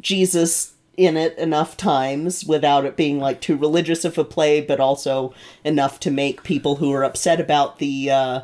Jesus 0.00 0.74
in 1.00 1.16
it 1.16 1.36
enough 1.38 1.76
times 1.76 2.44
without 2.44 2.84
it 2.84 2.94
being 2.96 3.18
like 3.18 3.40
too 3.40 3.56
religious 3.56 4.04
of 4.04 4.18
a 4.18 4.24
play, 4.24 4.60
but 4.60 4.78
also 4.78 5.32
enough 5.64 5.98
to 6.00 6.10
make 6.10 6.42
people 6.42 6.76
who 6.76 6.92
are 6.92 7.02
upset 7.02 7.40
about 7.40 7.78
the 7.78 8.10
uh 8.10 8.40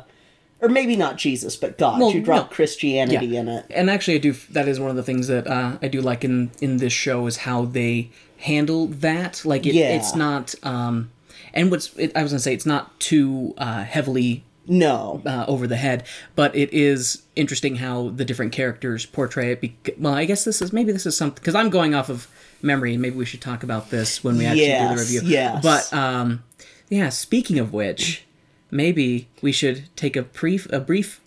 or 0.59 0.67
maybe 0.69 0.95
not 0.95 1.17
Jesus, 1.17 1.55
but 1.55 1.77
God. 1.77 1.99
Well, 1.99 2.11
you 2.11 2.19
drop 2.23 2.49
no. 2.49 2.55
Christianity 2.55 3.27
Yeah. 3.27 3.41
in 3.41 3.47
it. 3.47 3.65
And 3.69 3.91
actually, 3.91 4.15
I 4.15 4.17
do. 4.17 4.33
That 4.49 4.67
is 4.67 4.79
one 4.79 4.89
of 4.89 4.95
the 4.95 5.03
things 5.03 5.27
that 5.27 5.45
uh, 5.45 5.77
I 5.83 5.87
do 5.87 6.01
like 6.01 6.23
in 6.23 6.49
in 6.59 6.77
this 6.77 6.93
show 6.93 7.27
is 7.27 7.37
how 7.37 7.65
they 7.65 8.09
handle 8.37 8.87
that. 8.87 9.45
Like 9.45 9.67
it, 9.67 9.75
Yeah. 9.75 9.95
it's 9.95 10.15
not. 10.15 10.55
Um, 10.63 11.11
and 11.53 11.69
what's 11.69 11.95
it, 11.95 12.11
I 12.15 12.23
was 12.23 12.31
gonna 12.31 12.39
say, 12.39 12.55
it's 12.55 12.65
not 12.65 12.99
too 12.99 13.53
uh, 13.59 13.83
heavily 13.83 14.43
No. 14.67 15.21
uh, 15.27 15.45
over 15.47 15.67
the 15.67 15.75
head, 15.77 16.03
but 16.35 16.55
it 16.55 16.73
is 16.73 17.21
interesting 17.35 17.75
how 17.75 18.09
the 18.09 18.25
different 18.25 18.51
characters 18.51 19.05
portray 19.05 19.51
it. 19.51 19.61
Bec- 19.61 19.95
well, 19.99 20.15
I 20.15 20.25
guess 20.25 20.43
this 20.43 20.59
is 20.59 20.73
maybe 20.73 20.91
this 20.91 21.05
is 21.05 21.15
something 21.15 21.39
because 21.39 21.53
I'm 21.55 21.69
going 21.69 21.93
off 21.93 22.09
of 22.09 22.27
memory, 22.61 22.93
and 22.93 23.01
maybe 23.01 23.15
we 23.15 23.25
should 23.25 23.41
talk 23.41 23.63
about 23.63 23.89
this 23.89 24.23
when 24.23 24.37
we 24.37 24.45
actually 24.45 24.67
do 24.67 24.95
the 24.95 25.01
review. 25.01 25.21
yes. 25.23 25.61
But 25.63 25.93
um, 25.93 26.43
yeah, 26.89 27.09
speaking 27.09 27.59
of 27.59 27.73
which, 27.73 28.25
maybe 28.71 29.27
we 29.41 29.51
should 29.51 29.89
take 29.95 30.15
a 30.15 30.23
brief 30.23 30.71
a 30.71 30.79
brief 30.79 31.21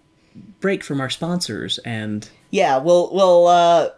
break 0.60 0.84
from 0.84 1.00
our 1.00 1.10
sponsors 1.10 1.78
and 1.78 2.28
Yeah, 2.50 2.78
we'll 2.78 3.12
we'll 3.12 3.46
uh 3.46 3.90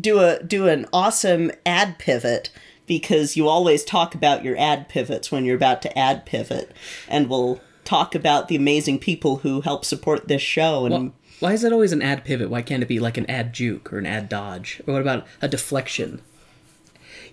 do 0.00 0.20
a 0.20 0.42
do 0.42 0.66
an 0.68 0.86
awesome 0.92 1.52
ad 1.66 1.98
pivot 1.98 2.50
because 2.86 3.36
you 3.36 3.48
always 3.48 3.84
talk 3.84 4.14
about 4.14 4.44
your 4.44 4.58
ad 4.58 4.88
pivots 4.88 5.30
when 5.30 5.44
you're 5.44 5.56
about 5.56 5.82
to 5.82 5.98
ad 5.98 6.26
pivot 6.26 6.72
and 7.08 7.28
we'll 7.28 7.60
talk 7.84 8.14
about 8.14 8.48
the 8.48 8.56
amazing 8.56 8.98
people 8.98 9.36
who 9.38 9.60
help 9.60 9.84
support 9.84 10.26
this 10.26 10.42
show 10.42 10.86
and 10.86 11.12
Why 11.40 11.52
is 11.52 11.64
it 11.64 11.72
always 11.72 11.92
an 11.92 12.02
ad 12.02 12.24
pivot? 12.24 12.48
Why 12.50 12.62
can't 12.62 12.82
it 12.82 12.88
be 12.88 12.98
like 12.98 13.16
an 13.18 13.28
ad 13.30 13.52
juke 13.52 13.92
or 13.92 13.98
an 13.98 14.06
ad 14.06 14.28
dodge? 14.28 14.80
Or 14.86 14.94
what 14.94 15.02
about 15.02 15.26
a 15.42 15.48
deflection? 15.48 16.22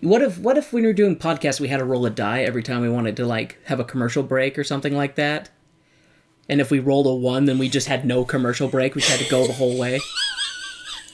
What 0.01 0.21
if 0.21 0.39
what 0.39 0.57
if 0.57 0.73
when 0.73 0.83
we 0.83 0.87
were 0.87 0.93
doing 0.93 1.15
podcasts 1.15 1.59
we 1.59 1.67
had 1.67 1.77
to 1.77 1.85
roll 1.85 2.05
a 2.05 2.09
die 2.09 2.41
every 2.41 2.63
time 2.63 2.81
we 2.81 2.89
wanted 2.89 3.15
to 3.17 3.25
like 3.25 3.57
have 3.65 3.79
a 3.79 3.85
commercial 3.85 4.23
break 4.23 4.57
or 4.57 4.63
something 4.63 4.95
like 4.95 5.15
that? 5.15 5.49
And 6.49 6.59
if 6.59 6.71
we 6.71 6.79
rolled 6.79 7.07
a 7.07 7.13
one, 7.13 7.45
then 7.45 7.59
we 7.59 7.69
just 7.69 7.87
had 7.87 8.03
no 8.03 8.25
commercial 8.25 8.67
break. 8.67 8.95
We 8.95 9.03
had 9.03 9.19
to 9.19 9.29
go 9.29 9.47
the 9.47 9.53
whole 9.53 9.77
way. 9.77 9.99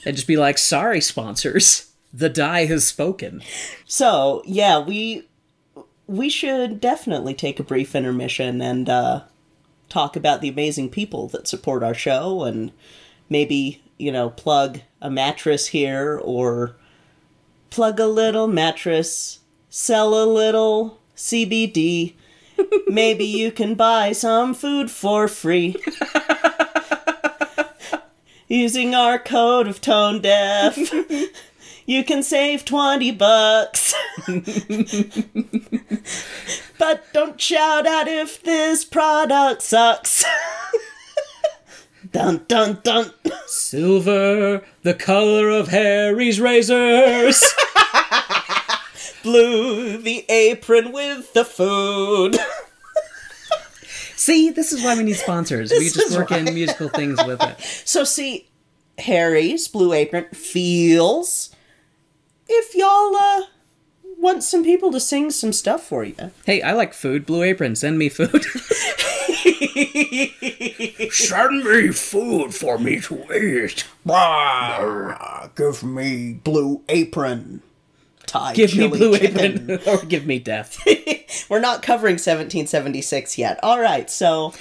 And 0.04 0.16
just 0.16 0.26
be 0.26 0.36
like, 0.36 0.58
sorry, 0.58 1.00
sponsors. 1.00 1.92
The 2.12 2.30
die 2.30 2.64
has 2.64 2.86
spoken. 2.86 3.42
So, 3.84 4.42
yeah, 4.46 4.78
we 4.80 5.28
we 6.06 6.30
should 6.30 6.80
definitely 6.80 7.34
take 7.34 7.60
a 7.60 7.64
brief 7.64 7.94
intermission 7.94 8.62
and 8.62 8.88
uh, 8.88 9.24
talk 9.90 10.16
about 10.16 10.40
the 10.40 10.48
amazing 10.48 10.88
people 10.88 11.28
that 11.28 11.46
support 11.46 11.82
our 11.82 11.94
show 11.94 12.44
and 12.44 12.72
maybe, 13.28 13.82
you 13.98 14.10
know, 14.10 14.30
plug 14.30 14.80
a 15.02 15.10
mattress 15.10 15.66
here 15.66 16.18
or 16.24 16.74
plug 17.70 18.00
a 18.00 18.06
little 18.06 18.46
mattress, 18.46 19.40
sell 19.70 20.22
a 20.22 20.26
little 20.26 20.98
CBD. 21.16 22.14
maybe 22.88 23.24
you 23.24 23.50
can 23.52 23.74
buy 23.74 24.12
some 24.12 24.54
food 24.54 24.90
for 24.90 25.28
free. 25.28 25.76
Using 28.48 28.94
our 28.94 29.18
code 29.18 29.68
of 29.68 29.80
tone 29.80 30.22
deaf. 30.22 30.78
You 31.88 32.04
can 32.04 32.22
save 32.22 32.64
20 32.66 33.12
bucks. 33.12 33.94
but 36.78 37.04
don't 37.14 37.40
shout 37.40 37.86
out 37.86 38.06
if 38.06 38.42
this 38.42 38.84
product 38.84 39.62
sucks. 39.62 40.22
Dun 42.12 42.44
dun 42.48 42.80
dun. 42.82 43.12
Silver, 43.46 44.62
the 44.82 44.94
color 44.94 45.50
of 45.50 45.68
Harry's 45.68 46.40
razors. 46.40 47.42
Blue, 49.22 49.98
the 49.98 50.24
apron 50.28 50.92
with 50.92 51.32
the 51.34 51.44
food. 51.44 52.36
See, 54.16 54.50
this 54.50 54.72
is 54.72 54.82
why 54.82 54.96
we 54.96 55.04
need 55.04 55.16
sponsors. 55.16 55.70
we 55.70 55.84
just 55.90 56.10
is 56.10 56.16
work 56.16 56.32
in 56.32 56.52
musical 56.52 56.88
things 56.88 57.18
with 57.24 57.42
it. 57.42 57.56
So, 57.84 58.04
see, 58.04 58.48
Harry's 58.98 59.68
Blue 59.68 59.92
Apron 59.92 60.26
feels 60.32 61.54
if 62.48 62.74
y'all 62.74 63.14
uh, 63.16 63.42
want 64.18 64.42
some 64.42 64.64
people 64.64 64.90
to 64.92 65.00
sing 65.00 65.30
some 65.30 65.52
stuff 65.52 65.84
for 65.84 66.04
you. 66.04 66.14
Hey, 66.44 66.60
I 66.62 66.72
like 66.72 66.94
food. 66.94 67.26
Blue 67.26 67.42
Apron, 67.42 67.76
send 67.76 67.98
me 67.98 68.08
food. 68.08 68.44
Send 71.10 71.64
me 71.64 71.88
food 71.92 72.54
for 72.54 72.78
me 72.78 73.00
to 73.00 73.24
eat. 73.34 73.86
Give 75.54 75.82
me 75.82 76.32
Blue 76.34 76.82
Apron. 76.88 77.62
Thai 78.26 78.54
give 78.54 78.76
me 78.76 78.88
Blue 78.88 79.16
chicken. 79.18 79.70
Apron 79.70 79.80
or 79.86 80.04
give 80.04 80.26
me 80.26 80.38
death. 80.38 80.78
We're 81.48 81.60
not 81.60 81.82
covering 81.82 82.14
1776 82.14 83.38
yet. 83.38 83.58
All 83.62 83.80
right, 83.80 84.10
so 84.10 84.52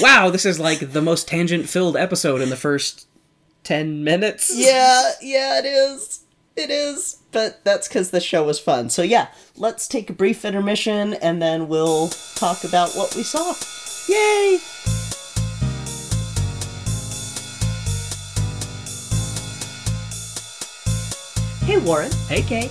wow, 0.00 0.30
this 0.30 0.44
is 0.44 0.60
like 0.60 0.92
the 0.92 1.02
most 1.02 1.26
tangent 1.28 1.68
filled 1.68 1.96
episode 1.96 2.40
in 2.40 2.50
the 2.50 2.56
first 2.56 3.08
10 3.64 4.04
minutes. 4.04 4.52
yeah, 4.54 5.12
yeah, 5.20 5.58
it 5.58 5.64
is. 5.66 6.23
It 6.56 6.70
is. 6.70 7.20
But 7.32 7.64
that's 7.64 7.88
because 7.88 8.10
the 8.10 8.20
show 8.20 8.44
was 8.44 8.60
fun. 8.60 8.88
So 8.90 9.02
yeah, 9.02 9.28
let's 9.56 9.88
take 9.88 10.08
a 10.08 10.12
brief 10.12 10.44
intermission 10.44 11.14
and 11.14 11.42
then 11.42 11.66
we'll 11.68 12.08
talk 12.36 12.62
about 12.64 12.92
what 12.94 13.14
we 13.16 13.22
saw. 13.24 13.54
Yay! 14.08 14.60
Hey 21.64 21.78
Warren, 21.78 22.12
Hey, 22.28 22.42
Kay. 22.42 22.70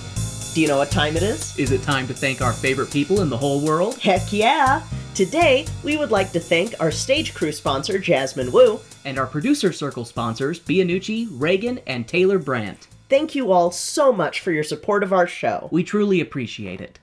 do 0.54 0.60
you 0.60 0.68
know 0.68 0.78
what 0.78 0.90
time 0.90 1.16
it 1.16 1.22
is? 1.22 1.58
Is 1.58 1.72
it 1.72 1.82
time 1.82 2.06
to 2.06 2.14
thank 2.14 2.40
our 2.40 2.52
favorite 2.52 2.92
people 2.92 3.20
in 3.22 3.28
the 3.28 3.36
whole 3.36 3.60
world? 3.60 3.98
Heck 3.98 4.32
yeah! 4.32 4.82
Today, 5.14 5.66
we 5.82 5.96
would 5.96 6.10
like 6.12 6.30
to 6.32 6.40
thank 6.40 6.74
our 6.80 6.90
stage 6.92 7.34
crew 7.34 7.52
sponsor, 7.52 7.98
Jasmine 7.98 8.52
Wu. 8.52 8.80
And 9.04 9.18
our 9.18 9.26
producer 9.26 9.72
circle 9.72 10.04
sponsors, 10.04 10.58
Bianucci, 10.60 11.28
Reagan, 11.30 11.80
and 11.86 12.06
Taylor 12.06 12.38
Brandt. 12.38 12.86
Thank 13.14 13.36
you 13.36 13.52
all 13.52 13.70
so 13.70 14.12
much 14.12 14.40
for 14.40 14.50
your 14.50 14.64
support 14.64 15.04
of 15.04 15.12
our 15.12 15.28
show. 15.28 15.68
We 15.70 15.84
truly 15.84 16.20
appreciate 16.20 16.80
it. 16.80 16.98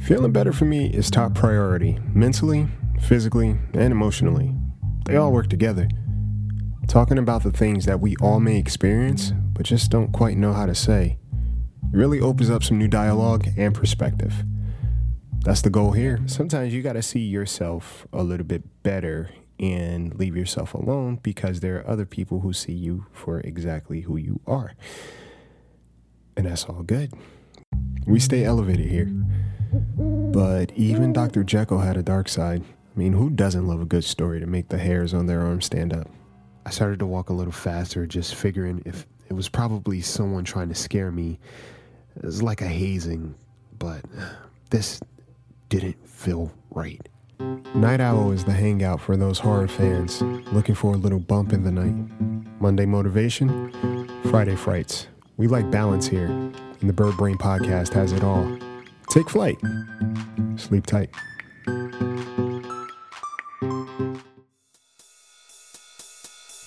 Feeling 0.00 0.32
better 0.32 0.52
for 0.52 0.64
me 0.64 0.90
is 0.90 1.08
top 1.08 1.36
priority, 1.36 2.00
mentally, 2.12 2.66
physically, 3.02 3.50
and 3.74 3.92
emotionally. 3.92 4.56
They 5.06 5.14
all 5.14 5.30
work 5.30 5.48
together. 5.48 5.88
Talking 6.88 7.16
about 7.16 7.44
the 7.44 7.52
things 7.52 7.84
that 7.84 8.00
we 8.00 8.16
all 8.16 8.40
may 8.40 8.58
experience, 8.58 9.32
but 9.52 9.66
just 9.66 9.88
don't 9.92 10.10
quite 10.10 10.36
know 10.36 10.52
how 10.52 10.66
to 10.66 10.74
say, 10.74 11.18
it 11.92 11.96
really 11.96 12.18
opens 12.20 12.50
up 12.50 12.64
some 12.64 12.76
new 12.76 12.88
dialogue 12.88 13.46
and 13.56 13.72
perspective. 13.72 14.42
That's 15.44 15.62
the 15.62 15.70
goal 15.70 15.92
here. 15.92 16.18
Sometimes 16.26 16.74
you 16.74 16.82
got 16.82 16.94
to 16.94 17.02
see 17.02 17.20
yourself 17.20 18.08
a 18.12 18.24
little 18.24 18.44
bit 18.44 18.82
better 18.82 19.30
and 19.58 20.14
leave 20.18 20.36
yourself 20.36 20.74
alone 20.74 21.18
because 21.22 21.60
there 21.60 21.78
are 21.78 21.88
other 21.88 22.06
people 22.06 22.40
who 22.40 22.52
see 22.52 22.72
you 22.72 23.06
for 23.12 23.40
exactly 23.40 24.02
who 24.02 24.16
you 24.16 24.40
are. 24.46 24.72
And 26.36 26.46
that's 26.46 26.64
all 26.64 26.82
good. 26.82 27.12
We 28.06 28.20
stay 28.20 28.44
elevated 28.44 28.86
here. 28.86 29.10
But 29.72 30.72
even 30.72 31.12
Dr. 31.12 31.44
Jekyll 31.44 31.80
had 31.80 31.96
a 31.96 32.02
dark 32.02 32.28
side. 32.28 32.62
I 32.62 32.98
mean, 32.98 33.12
who 33.12 33.30
doesn't 33.30 33.66
love 33.66 33.80
a 33.80 33.86
good 33.86 34.04
story 34.04 34.40
to 34.40 34.46
make 34.46 34.68
the 34.68 34.78
hairs 34.78 35.14
on 35.14 35.26
their 35.26 35.42
arm 35.42 35.60
stand 35.60 35.92
up? 35.92 36.08
I 36.64 36.70
started 36.70 36.98
to 37.00 37.06
walk 37.06 37.30
a 37.30 37.32
little 37.32 37.52
faster, 37.52 38.06
just 38.06 38.34
figuring 38.34 38.82
if 38.84 39.06
it 39.28 39.32
was 39.32 39.48
probably 39.48 40.00
someone 40.00 40.44
trying 40.44 40.68
to 40.68 40.74
scare 40.74 41.10
me. 41.10 41.38
It 42.16 42.24
was 42.24 42.42
like 42.42 42.60
a 42.62 42.66
hazing, 42.66 43.34
but 43.78 44.04
this 44.70 45.00
didn't 45.68 46.08
feel 46.08 46.52
right. 46.70 47.06
Night 47.38 48.00
Owl 48.00 48.32
is 48.32 48.44
the 48.44 48.52
hangout 48.52 49.00
for 49.00 49.16
those 49.16 49.38
horror 49.38 49.68
fans 49.68 50.20
looking 50.52 50.74
for 50.74 50.94
a 50.94 50.96
little 50.96 51.20
bump 51.20 51.52
in 51.52 51.62
the 51.62 51.70
night. 51.70 51.94
Monday 52.60 52.86
motivation, 52.86 53.70
Friday 54.30 54.56
frights. 54.56 55.06
We 55.36 55.46
like 55.46 55.70
balance 55.70 56.08
here, 56.08 56.26
and 56.26 56.88
the 56.88 56.92
Bird 56.92 57.16
Brain 57.16 57.38
podcast 57.38 57.92
has 57.92 58.12
it 58.12 58.24
all. 58.24 58.58
Take 59.10 59.30
flight. 59.30 59.58
Sleep 60.56 60.84
tight. 60.86 61.10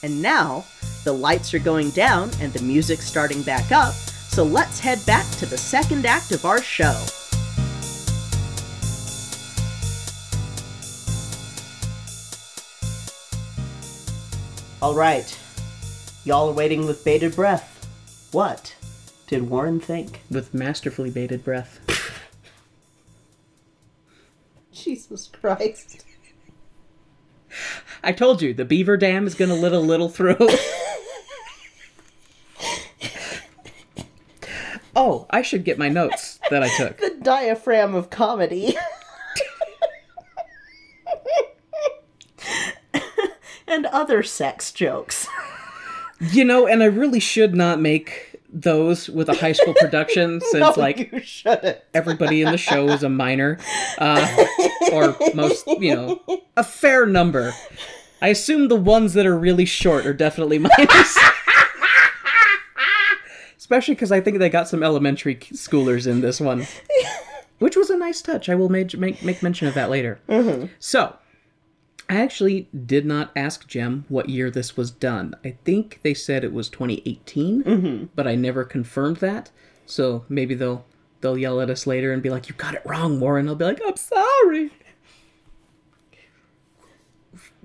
And 0.03 0.21
now, 0.21 0.65
the 1.03 1.11
lights 1.13 1.53
are 1.53 1.59
going 1.59 1.89
down 1.89 2.31
and 2.39 2.53
the 2.53 2.63
music's 2.63 3.05
starting 3.05 3.43
back 3.43 3.71
up, 3.71 3.93
so 3.93 4.43
let's 4.43 4.79
head 4.79 5.05
back 5.05 5.29
to 5.37 5.45
the 5.45 5.57
second 5.57 6.05
act 6.05 6.31
of 6.31 6.45
our 6.45 6.61
show. 6.61 7.05
All 14.81 14.95
right. 14.95 15.39
Y'all 16.25 16.50
are 16.50 16.53
waiting 16.53 16.88
with 16.88 17.05
bated 17.05 17.35
breath. 17.35 17.88
What 18.31 18.75
did 19.27 19.47
Warren 19.47 19.79
think? 19.79 20.21
With 20.31 20.55
masterfully 20.55 21.11
bated 21.11 21.43
breath. 21.43 21.79
Jesus 24.73 25.27
Christ. 25.27 26.03
I 28.03 28.11
told 28.11 28.41
you, 28.41 28.55
the 28.55 28.65
beaver 28.65 28.97
dam 28.97 29.27
is 29.27 29.35
gonna 29.35 29.53
let 29.53 29.71
a 29.71 29.79
little 29.79 30.09
through. 30.09 30.35
oh, 34.95 35.27
I 35.29 35.43
should 35.43 35.63
get 35.63 35.77
my 35.77 35.89
notes 35.89 36.39
that 36.50 36.63
I 36.63 36.69
took. 36.69 36.97
The 36.97 37.19
diaphragm 37.21 37.93
of 37.93 38.09
comedy. 38.09 38.75
and 43.71 43.85
other 43.87 44.21
sex 44.23 44.71
jokes. 44.71 45.27
You 46.29 46.45
know, 46.45 46.67
and 46.67 46.83
I 46.83 46.85
really 46.85 47.19
should 47.19 47.55
not 47.55 47.79
make 47.81 48.39
those 48.53 49.09
with 49.09 49.27
a 49.27 49.33
high 49.33 49.53
school 49.53 49.73
production 49.73 50.39
since 50.51 50.77
No, 50.77 50.79
like 50.79 51.11
everybody 51.95 52.43
in 52.43 52.51
the 52.51 52.59
show 52.59 52.89
is 52.89 53.01
a 53.01 53.09
minor 53.09 53.57
uh, 53.97 54.45
or 54.91 55.15
most 55.34 55.65
you 55.65 55.95
know 55.95 56.21
a 56.55 56.63
fair 56.63 57.07
number. 57.07 57.53
I 58.21 58.27
assume 58.27 58.67
the 58.67 58.75
ones 58.75 59.15
that 59.15 59.25
are 59.25 59.36
really 59.36 59.65
short 59.65 60.05
are 60.05 60.13
definitely 60.13 60.60
minors. 60.60 61.17
Especially 63.57 63.95
because 63.95 64.12
i 64.12 64.21
think 64.21 64.38
they 64.38 64.49
got 64.49 64.67
some 64.67 64.84
elementary 64.84 65.38
schoolers 65.38 66.05
in 66.05 66.21
this 66.21 66.39
one. 66.39 66.67
Which 67.57 67.75
was 67.75 67.89
a 67.89 67.97
nice 67.97 68.21
touch. 68.21 68.47
I 68.47 68.53
will 68.53 68.69
make 68.69 68.95
make, 68.95 69.23
make 69.23 69.41
mention 69.41 69.67
of 69.67 69.73
that 69.73 69.89
later. 69.89 70.19
So 70.77 71.15
I 72.12 72.15
actually 72.15 72.67
did 72.86 73.06
not 73.06 73.32
ask 73.38 73.65
Jem 73.69 74.04
what 74.10 74.28
year 74.28 74.52
this 74.52 74.76
was 74.76 74.91
done. 74.91 75.34
I 75.45 75.56
think 75.63 76.02
they 76.04 76.13
said 76.13 76.43
it 76.43 76.52
was 76.52 76.67
2018, 76.67 77.63
mm-hmm. 77.63 78.06
but 78.15 78.28
I 78.28 78.36
never 78.36 78.65
confirmed 78.65 79.17
that. 79.17 79.50
So 79.86 80.26
maybe 80.28 80.54
they'll 80.54 80.86
they'll 81.21 81.38
yell 81.38 81.62
at 81.62 81.69
us 81.69 81.88
later 81.88 82.12
and 82.12 82.21
be 82.21 82.30
like, 82.30 82.50
"You 82.50 82.56
got 82.56 82.76
it 82.76 82.82
wrong, 82.84 83.21
Warren." 83.21 83.47
I'll 83.47 83.56
be 83.56 83.63
like, 83.63 83.80
"I'm 83.88 83.95
sorry." 83.95 84.71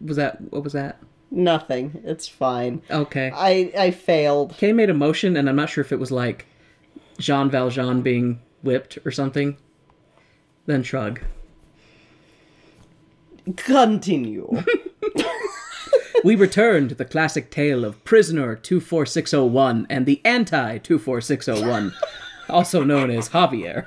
Was 0.01 0.17
that 0.17 0.41
what 0.53 0.63
was 0.63 0.75
that? 0.75 1.01
Nothing. 1.33 2.01
It's 2.05 2.29
fine. 2.29 2.83
Okay. 2.89 3.33
I 3.35 3.73
I 3.77 3.91
failed. 3.91 4.57
Kay 4.57 4.73
made 4.73 4.91
a 4.91 4.95
motion, 4.95 5.37
and 5.37 5.49
I'm 5.49 5.57
not 5.57 5.71
sure 5.71 5.83
if 5.83 5.91
it 5.91 5.99
was 5.99 6.13
like 6.13 6.47
Jean 7.19 7.51
Valjean 7.51 8.01
being 8.01 8.41
whipped 8.63 8.97
or 9.05 9.11
something. 9.11 9.57
Then 10.67 10.85
shrug. 10.85 11.21
Continue. 13.55 14.63
we 16.25 16.35
return 16.35 16.89
to 16.89 16.95
the 16.95 17.05
classic 17.05 17.51
tale 17.51 17.85
of 17.85 18.03
Prisoner 18.05 18.57
24601 18.57 19.87
and 19.89 20.07
the 20.07 20.21
Anti 20.25 20.79
24601, 20.79 21.93
also 22.49 22.83
known 22.83 23.11
as 23.11 23.29
Javier. 23.29 23.87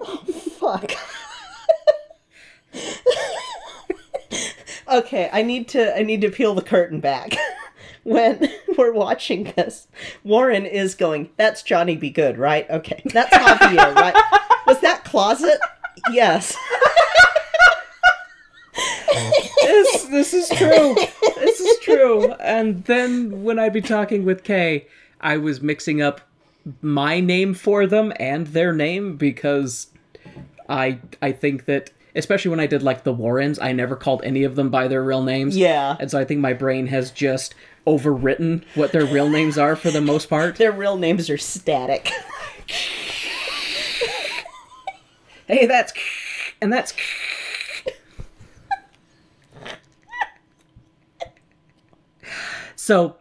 Oh, 0.00 0.24
Fuck. 0.58 0.92
okay, 4.90 5.28
I 5.32 5.42
need 5.42 5.68
to 5.68 5.96
I 5.96 6.02
need 6.02 6.20
to 6.22 6.30
peel 6.30 6.54
the 6.54 6.62
curtain 6.62 7.00
back. 7.00 7.36
when 8.04 8.48
we're 8.78 8.92
watching 8.92 9.52
this, 9.56 9.86
Warren 10.24 10.64
is 10.64 10.94
going, 10.94 11.30
"That's 11.36 11.62
Johnny 11.62 11.96
Be 11.96 12.10
Good, 12.10 12.38
right? 12.38 12.68
Okay, 12.70 13.02
that's 13.06 13.34
Javier, 13.34 13.94
right? 13.94 14.14
Was 14.66 14.80
that 14.80 15.04
closet? 15.04 15.60
Yes." 16.10 16.56
This 19.62 20.04
this 20.04 20.34
is 20.34 20.48
true. 20.50 20.94
This 21.36 21.60
is 21.60 21.78
true. 21.80 22.32
And 22.34 22.84
then 22.84 23.42
when 23.42 23.58
I'd 23.58 23.72
be 23.72 23.80
talking 23.80 24.24
with 24.24 24.44
Kay, 24.44 24.86
I 25.20 25.36
was 25.36 25.60
mixing 25.60 26.02
up 26.02 26.20
my 26.82 27.20
name 27.20 27.54
for 27.54 27.86
them 27.86 28.12
and 28.18 28.48
their 28.48 28.72
name 28.72 29.16
because 29.16 29.88
I 30.68 30.98
I 31.22 31.32
think 31.32 31.64
that 31.66 31.90
especially 32.14 32.50
when 32.50 32.60
I 32.60 32.66
did 32.66 32.82
like 32.82 33.04
the 33.04 33.12
Warrens, 33.12 33.58
I 33.58 33.72
never 33.72 33.96
called 33.96 34.22
any 34.24 34.44
of 34.44 34.56
them 34.56 34.70
by 34.70 34.88
their 34.88 35.02
real 35.02 35.22
names. 35.22 35.56
Yeah. 35.56 35.96
And 36.00 36.10
so 36.10 36.18
I 36.18 36.24
think 36.24 36.40
my 36.40 36.52
brain 36.52 36.88
has 36.88 37.10
just 37.10 37.54
overwritten 37.86 38.64
what 38.74 38.92
their 38.92 39.06
real 39.06 39.30
names 39.30 39.56
are 39.56 39.76
for 39.76 39.90
the 39.90 40.00
most 40.00 40.28
part. 40.28 40.56
Their 40.56 40.72
real 40.72 40.96
names 40.96 41.30
are 41.30 41.38
static. 41.38 42.10
Hey, 45.46 45.64
that's 45.64 45.94
and 46.60 46.70
that's 46.70 46.92
So, 52.78 53.16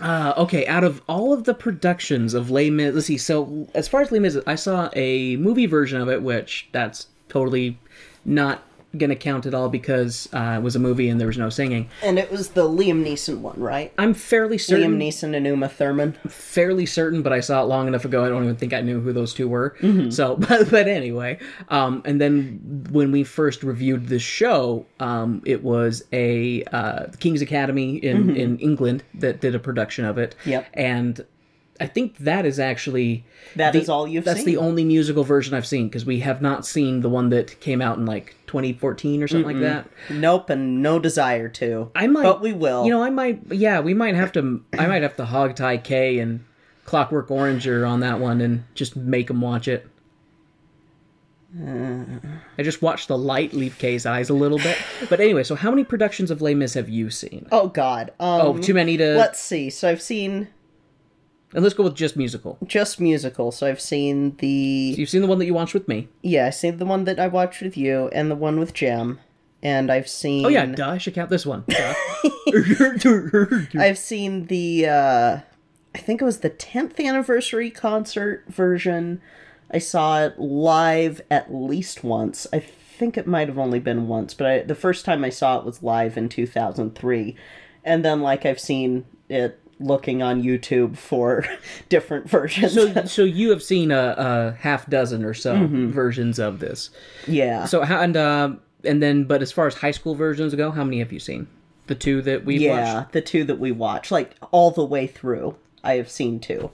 uh, 0.00 0.32
okay, 0.36 0.64
out 0.68 0.84
of 0.84 1.02
all 1.08 1.32
of 1.32 1.42
the 1.42 1.54
productions 1.54 2.34
of 2.34 2.52
Les 2.52 2.70
Mis, 2.70 2.94
let's 2.94 3.08
see. 3.08 3.18
So, 3.18 3.68
as 3.74 3.88
far 3.88 4.00
as 4.00 4.12
Les 4.12 4.20
Mis, 4.20 4.38
I 4.46 4.54
saw 4.54 4.88
a 4.94 5.34
movie 5.36 5.66
version 5.66 6.00
of 6.00 6.08
it, 6.08 6.22
which 6.22 6.68
that's 6.70 7.08
totally 7.28 7.80
not 8.24 8.62
gonna 8.96 9.16
count 9.16 9.44
at 9.46 9.52
all 9.54 9.68
because 9.68 10.28
uh, 10.32 10.56
it 10.58 10.62
was 10.62 10.74
a 10.74 10.78
movie 10.78 11.08
and 11.08 11.20
there 11.20 11.26
was 11.26 11.36
no 11.38 11.50
singing. 11.50 11.88
and 12.02 12.18
it 12.18 12.30
was 12.30 12.50
the 12.50 12.62
Liam 12.68 13.04
Neeson 13.04 13.38
one, 13.40 13.58
right? 13.60 13.92
I'm 13.98 14.14
fairly 14.14 14.56
certain, 14.58 14.98
Liam 14.98 15.08
Neeson 15.08 15.36
and 15.36 15.46
Uma 15.46 15.68
Thurman. 15.68 16.14
fairly 16.28 16.86
certain, 16.86 17.22
but 17.22 17.32
I 17.32 17.40
saw 17.40 17.62
it 17.62 17.66
long 17.66 17.88
enough 17.88 18.04
ago. 18.04 18.24
I 18.24 18.28
don't 18.28 18.44
even 18.44 18.56
think 18.56 18.72
I 18.72 18.80
knew 18.80 19.00
who 19.00 19.12
those 19.12 19.34
two 19.34 19.48
were. 19.48 19.76
So, 20.10 20.36
but, 20.48 20.70
but 20.70 20.88
anyway, 20.88 21.38
um, 21.68 22.02
and 22.04 22.20
then 22.20 22.86
when 22.90 23.12
we 23.12 23.22
first 23.24 23.62
reviewed 23.62 24.06
this 24.08 24.22
show, 24.22 24.86
um, 25.00 25.42
it 25.44 25.62
was 25.62 26.02
a 26.12 26.62
uh, 26.64 27.06
King's 27.20 27.42
Academy 27.42 27.96
in 27.96 28.34
in 28.36 28.58
England 28.58 29.02
that 29.14 29.40
did 29.40 29.54
a 29.54 29.58
production 29.58 30.04
of 30.04 30.18
it. 30.18 30.34
Yep. 30.44 30.66
and. 30.74 31.24
I 31.78 31.86
think 31.86 32.16
that 32.20 32.46
is 32.46 32.58
actually 32.58 33.26
That 33.56 33.74
the- 33.74 33.80
is 33.80 33.90
all 33.90 34.08
you've 34.08 34.24
That's 34.24 34.38
seen. 34.38 34.46
the 34.46 34.56
only 34.56 34.82
musical 34.82 35.24
version 35.24 35.52
I've 35.52 35.66
seen 35.66 35.88
because 35.88 36.06
we 36.06 36.20
have 36.20 36.40
not 36.40 36.64
seen 36.64 37.02
the 37.02 37.10
one 37.10 37.28
that 37.28 37.60
came 37.60 37.82
out 37.82 37.98
in 37.98 38.06
like 38.06 38.34
2014 38.56 39.22
or 39.22 39.28
something 39.28 39.46
like 39.46 39.60
that. 39.60 39.88
Nope, 40.10 40.48
and 40.50 40.82
no 40.82 40.98
desire 40.98 41.48
to. 41.50 41.90
I 41.94 42.06
might, 42.06 42.22
But 42.22 42.40
we 42.40 42.52
will. 42.52 42.84
You 42.84 42.90
know, 42.90 43.02
I 43.02 43.10
might. 43.10 43.42
Yeah, 43.52 43.80
we 43.80 43.92
might 43.94 44.14
have 44.14 44.32
to. 44.32 44.64
I 44.78 44.86
might 44.86 45.02
have 45.02 45.16
to 45.16 45.24
hog 45.26 45.54
tie 45.56 45.76
Kay 45.76 46.18
and 46.18 46.44
Clockwork 46.84 47.28
Oranger 47.28 47.86
on 47.88 48.00
that 48.00 48.18
one 48.20 48.40
and 48.40 48.64
just 48.74 48.96
make 48.96 49.26
them 49.28 49.40
watch 49.40 49.68
it. 49.68 49.86
I 52.58 52.62
just 52.62 52.82
watched 52.82 53.08
the 53.08 53.16
light 53.16 53.54
leave 53.54 53.78
Kay's 53.78 54.04
eyes 54.04 54.28
a 54.28 54.34
little 54.34 54.58
bit. 54.58 54.76
But 55.08 55.20
anyway, 55.20 55.42
so 55.42 55.54
how 55.54 55.70
many 55.70 55.84
productions 55.84 56.30
of 56.30 56.42
Les 56.42 56.54
Mis 56.54 56.74
have 56.74 56.88
you 56.88 57.08
seen? 57.10 57.46
Oh 57.50 57.68
God. 57.68 58.10
Um, 58.20 58.40
Oh, 58.40 58.58
too 58.58 58.74
many 58.74 58.96
to. 58.98 59.14
Let's 59.16 59.40
see. 59.40 59.70
So 59.70 59.88
I've 59.88 60.02
seen 60.02 60.48
And 61.56 61.62
let's 61.64 61.74
go 61.74 61.84
with 61.84 61.94
just 61.94 62.16
musical. 62.16 62.58
just 62.66 63.00
musical. 63.00 63.50
So 63.50 63.66
I've 63.66 63.80
seen 63.80 64.36
the 64.36 64.94
You've 64.98 65.08
seen 65.08 65.22
the 65.22 65.26
one 65.26 65.38
that 65.38 65.46
you 65.46 65.54
watched 65.54 65.74
with 65.74 65.88
me. 65.88 66.08
yeah, 66.22 66.46
I've 66.46 66.54
seen 66.54 66.76
the 66.76 66.86
one 66.86 67.04
that 67.04 67.18
I 67.18 67.26
watched 67.26 67.62
with 67.62 67.76
you, 67.76 68.08
and 68.12 68.30
the 68.30 68.36
one 68.36 68.60
with 68.60 68.74
Jem, 68.74 69.18
and 69.62 69.90
I've 69.90 70.08
seen. 70.08 70.46
Oh 70.46 70.50
yeah, 70.50 70.66
duh, 70.66 70.90
I 70.90 70.98
should 70.98 71.14
count 71.14 71.30
this 71.30 71.46
one. 71.46 71.64
I've 73.74 73.98
seen 73.98 74.46
the. 74.46 74.86
uh 74.86 75.40
I 75.94 75.98
think 75.98 76.20
it 76.20 76.26
was 76.26 76.40
the 76.40 76.50
10th 76.50 77.02
anniversary 77.02 77.70
concert 77.70 78.44
version 78.48 79.22
I 79.70 79.78
saw 79.78 80.24
it 80.24 80.38
live 80.38 81.20
at 81.30 81.52
least 81.52 82.04
once. 82.04 82.46
I 82.52 82.60
think 82.60 83.16
it 83.16 83.26
might 83.26 83.48
have 83.48 83.58
only 83.58 83.78
been 83.78 84.08
once, 84.08 84.34
but 84.34 84.46
I, 84.46 84.58
the 84.60 84.74
first 84.74 85.04
time 85.04 85.24
I 85.24 85.30
saw 85.30 85.58
it 85.58 85.64
was 85.64 85.82
live 85.82 86.16
in 86.16 86.28
2003. 86.28 87.36
And 87.84 88.04
then, 88.04 88.20
like, 88.20 88.46
I've 88.46 88.60
seen 88.60 89.04
it 89.28 89.60
looking 89.78 90.22
on 90.22 90.42
YouTube 90.42 90.96
for 90.96 91.44
different 91.88 92.28
versions. 92.28 92.72
So, 92.72 93.04
so 93.06 93.22
you 93.22 93.50
have 93.50 93.62
seen 93.62 93.90
a, 93.90 94.14
a 94.16 94.52
half 94.60 94.88
dozen 94.88 95.24
or 95.24 95.34
so 95.34 95.66
versions 95.70 96.38
of 96.38 96.60
this. 96.60 96.90
yeah. 97.26 97.64
So 97.66 97.82
how 97.82 98.00
and 98.00 98.16
uh, 98.16 98.54
and 98.84 99.02
then, 99.02 99.24
but 99.24 99.42
as 99.42 99.52
far 99.52 99.66
as 99.66 99.74
high 99.74 99.90
school 99.90 100.14
versions 100.14 100.54
go, 100.54 100.70
how 100.70 100.84
many 100.84 100.98
have 101.00 101.12
you 101.12 101.20
seen? 101.20 101.46
The 101.88 101.94
two 101.94 102.22
that 102.22 102.44
we 102.44 102.58
yeah, 102.58 102.94
watched. 102.94 103.12
the 103.12 103.20
two 103.20 103.44
that 103.44 103.58
we 103.58 103.72
watch, 103.72 104.10
like 104.10 104.34
all 104.50 104.70
the 104.70 104.84
way 104.84 105.06
through, 105.06 105.56
I 105.84 105.94
have 105.94 106.10
seen 106.10 106.40
two. 106.40 106.70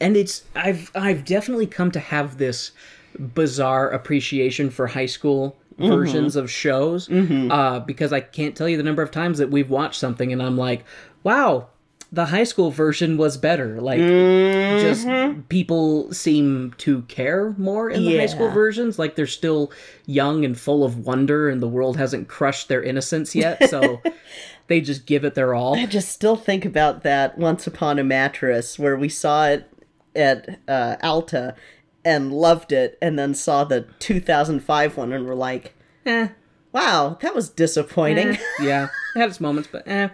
and 0.00 0.16
it's 0.16 0.44
I've 0.54 0.90
I've 0.94 1.24
definitely 1.24 1.66
come 1.66 1.90
to 1.92 2.00
have 2.00 2.38
this 2.38 2.72
bizarre 3.18 3.88
appreciation 3.90 4.70
for 4.70 4.86
high 4.88 5.06
school 5.06 5.56
versions 5.78 6.36
of 6.36 6.50
shows 6.50 7.08
uh, 7.10 7.80
because 7.80 8.12
I 8.12 8.20
can't 8.20 8.54
tell 8.54 8.68
you 8.68 8.76
the 8.76 8.82
number 8.82 9.00
of 9.02 9.10
times 9.10 9.38
that 9.38 9.50
we've 9.50 9.70
watched 9.70 9.98
something 9.98 10.30
and 10.30 10.42
I'm 10.42 10.58
like, 10.58 10.84
wow, 11.22 11.68
the 12.12 12.26
high 12.26 12.42
school 12.44 12.70
version 12.72 13.16
was 13.16 13.36
better. 13.36 13.80
Like, 13.80 14.00
just 14.00 15.06
people 15.48 16.12
seem 16.12 16.74
to 16.78 17.02
care 17.02 17.54
more 17.56 17.88
in 17.88 18.04
the 18.04 18.18
high 18.18 18.26
school 18.26 18.50
versions. 18.50 18.98
Like 18.98 19.14
they're 19.16 19.26
still 19.26 19.70
young 20.06 20.44
and 20.44 20.58
full 20.58 20.82
of 20.84 20.98
wonder, 21.06 21.48
and 21.48 21.62
the 21.62 21.68
world 21.68 21.96
hasn't 21.96 22.28
crushed 22.28 22.68
their 22.68 22.82
innocence 22.82 23.34
yet. 23.36 23.68
So 23.70 24.00
they 24.66 24.80
just 24.80 25.06
give 25.06 25.24
it 25.24 25.34
their 25.34 25.54
all. 25.54 25.76
I 25.76 25.86
just 25.86 26.10
still 26.10 26.36
think 26.36 26.64
about 26.64 27.02
that 27.04 27.38
Once 27.38 27.66
Upon 27.66 27.98
a 27.98 28.04
Mattress 28.04 28.78
where 28.78 28.96
we 28.96 29.08
saw 29.08 29.46
it 29.46 29.70
at 30.16 30.58
uh, 30.68 30.96
Alta 31.02 31.54
and 32.04 32.32
loved 32.32 32.72
it, 32.72 32.98
and 33.00 33.18
then 33.18 33.34
saw 33.34 33.62
the 33.62 33.86
2005 34.00 34.96
one 34.96 35.12
and 35.12 35.26
were 35.26 35.34
like, 35.34 35.74
Eh. 36.06 36.28
wow, 36.72 37.18
that 37.20 37.34
was 37.34 37.50
disappointing. 37.50 38.38
yeah, 38.60 38.88
it 39.14 39.18
had 39.20 39.28
its 39.28 39.38
moments, 39.40 39.68
but 39.70 39.86
eh. 39.86 40.08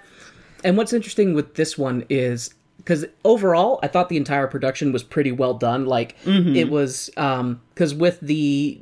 And 0.67 0.77
what's 0.77 0.93
interesting 0.93 1.33
with 1.33 1.55
this 1.55 1.79
one 1.79 2.05
is 2.11 2.53
because 2.79 3.07
overall, 3.25 3.79
I 3.85 3.87
thought 3.87 4.09
the 4.09 4.17
entire 4.17 4.49
production 4.49 4.93
was 4.93 5.05
pretty 5.05 5.31
well 5.31 5.55
done. 5.55 5.87
Like 5.87 6.17
it 6.27 6.69
was, 6.71 7.09
because 7.15 7.95
with 7.95 8.19
the 8.21 8.81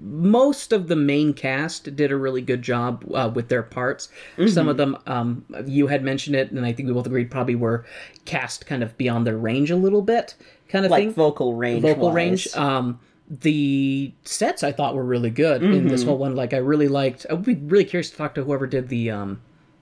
most 0.00 0.72
of 0.72 0.88
the 0.88 0.96
main 0.96 1.32
cast 1.32 1.94
did 1.94 2.10
a 2.10 2.16
really 2.16 2.42
good 2.42 2.62
job 2.62 3.04
uh, 3.14 3.30
with 3.32 3.48
their 3.48 3.62
parts. 3.62 4.08
Some 4.48 4.66
of 4.68 4.78
them, 4.78 4.96
um, 5.06 5.44
you 5.64 5.86
had 5.86 6.02
mentioned 6.02 6.34
it, 6.34 6.50
and 6.50 6.64
I 6.66 6.72
think 6.72 6.88
we 6.88 6.92
both 6.92 7.06
agreed 7.06 7.30
probably 7.30 7.54
were 7.54 7.84
cast 8.24 8.66
kind 8.66 8.82
of 8.82 8.96
beyond 8.98 9.26
their 9.26 9.36
range 9.36 9.70
a 9.70 9.76
little 9.76 10.02
bit, 10.02 10.34
kind 10.68 10.84
of 10.84 10.90
like 10.90 11.04
thing 11.04 11.12
vocal 11.14 11.54
range. 11.54 11.82
vocal 11.82 12.06
wise. 12.06 12.14
range. 12.14 12.56
Um, 12.56 12.98
the 13.28 14.12
sets 14.24 14.62
I 14.62 14.72
thought 14.72 14.94
were 14.94 15.04
really 15.04 15.30
good 15.30 15.62
in 15.62 15.88
this 15.88 16.04
whole 16.04 16.18
one. 16.18 16.36
Like 16.36 16.52
I 16.52 16.58
really 16.58 16.88
liked. 16.88 17.26
I 17.28 17.34
would 17.34 17.44
be 17.44 17.54
really 17.54 17.84
curious 17.84 18.10
to 18.10 18.16
talk 18.16 18.34
to 18.36 18.44
whoever 18.44 18.66
did 18.66 18.88
the 18.88 19.10
um 19.10 19.40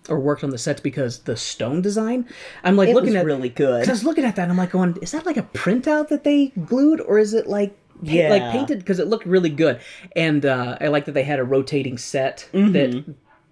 or 0.08 0.18
worked 0.20 0.44
on 0.44 0.50
the 0.50 0.58
sets 0.58 0.80
because 0.80 1.20
the 1.20 1.36
stone 1.36 1.80
design. 1.82 2.26
I'm 2.62 2.76
like 2.76 2.90
it 2.90 2.94
looking 2.94 3.16
at 3.16 3.24
really 3.24 3.48
'cause 3.50 3.56
good. 3.56 3.88
I 3.88 3.92
was 3.92 4.04
looking 4.04 4.24
at 4.24 4.36
that. 4.36 4.42
and 4.42 4.52
I'm 4.52 4.58
like 4.58 4.70
going, 4.72 4.96
is 5.00 5.12
that 5.12 5.24
like 5.26 5.36
a 5.36 5.42
printout 5.42 6.08
that 6.08 6.24
they 6.24 6.48
glued 6.66 7.00
or 7.00 7.18
is 7.18 7.34
it 7.34 7.46
like? 7.46 7.76
Yeah. 8.02 8.28
like 8.28 8.50
painted 8.52 8.80
because 8.80 8.98
it 8.98 9.06
looked 9.06 9.24
really 9.24 9.48
good, 9.48 9.78
and 10.16 10.44
uh, 10.44 10.76
I 10.80 10.88
like 10.88 11.04
that 11.06 11.12
they 11.12 11.22
had 11.22 11.38
a 11.38 11.44
rotating 11.44 11.96
set 11.96 12.48
that 12.52 13.04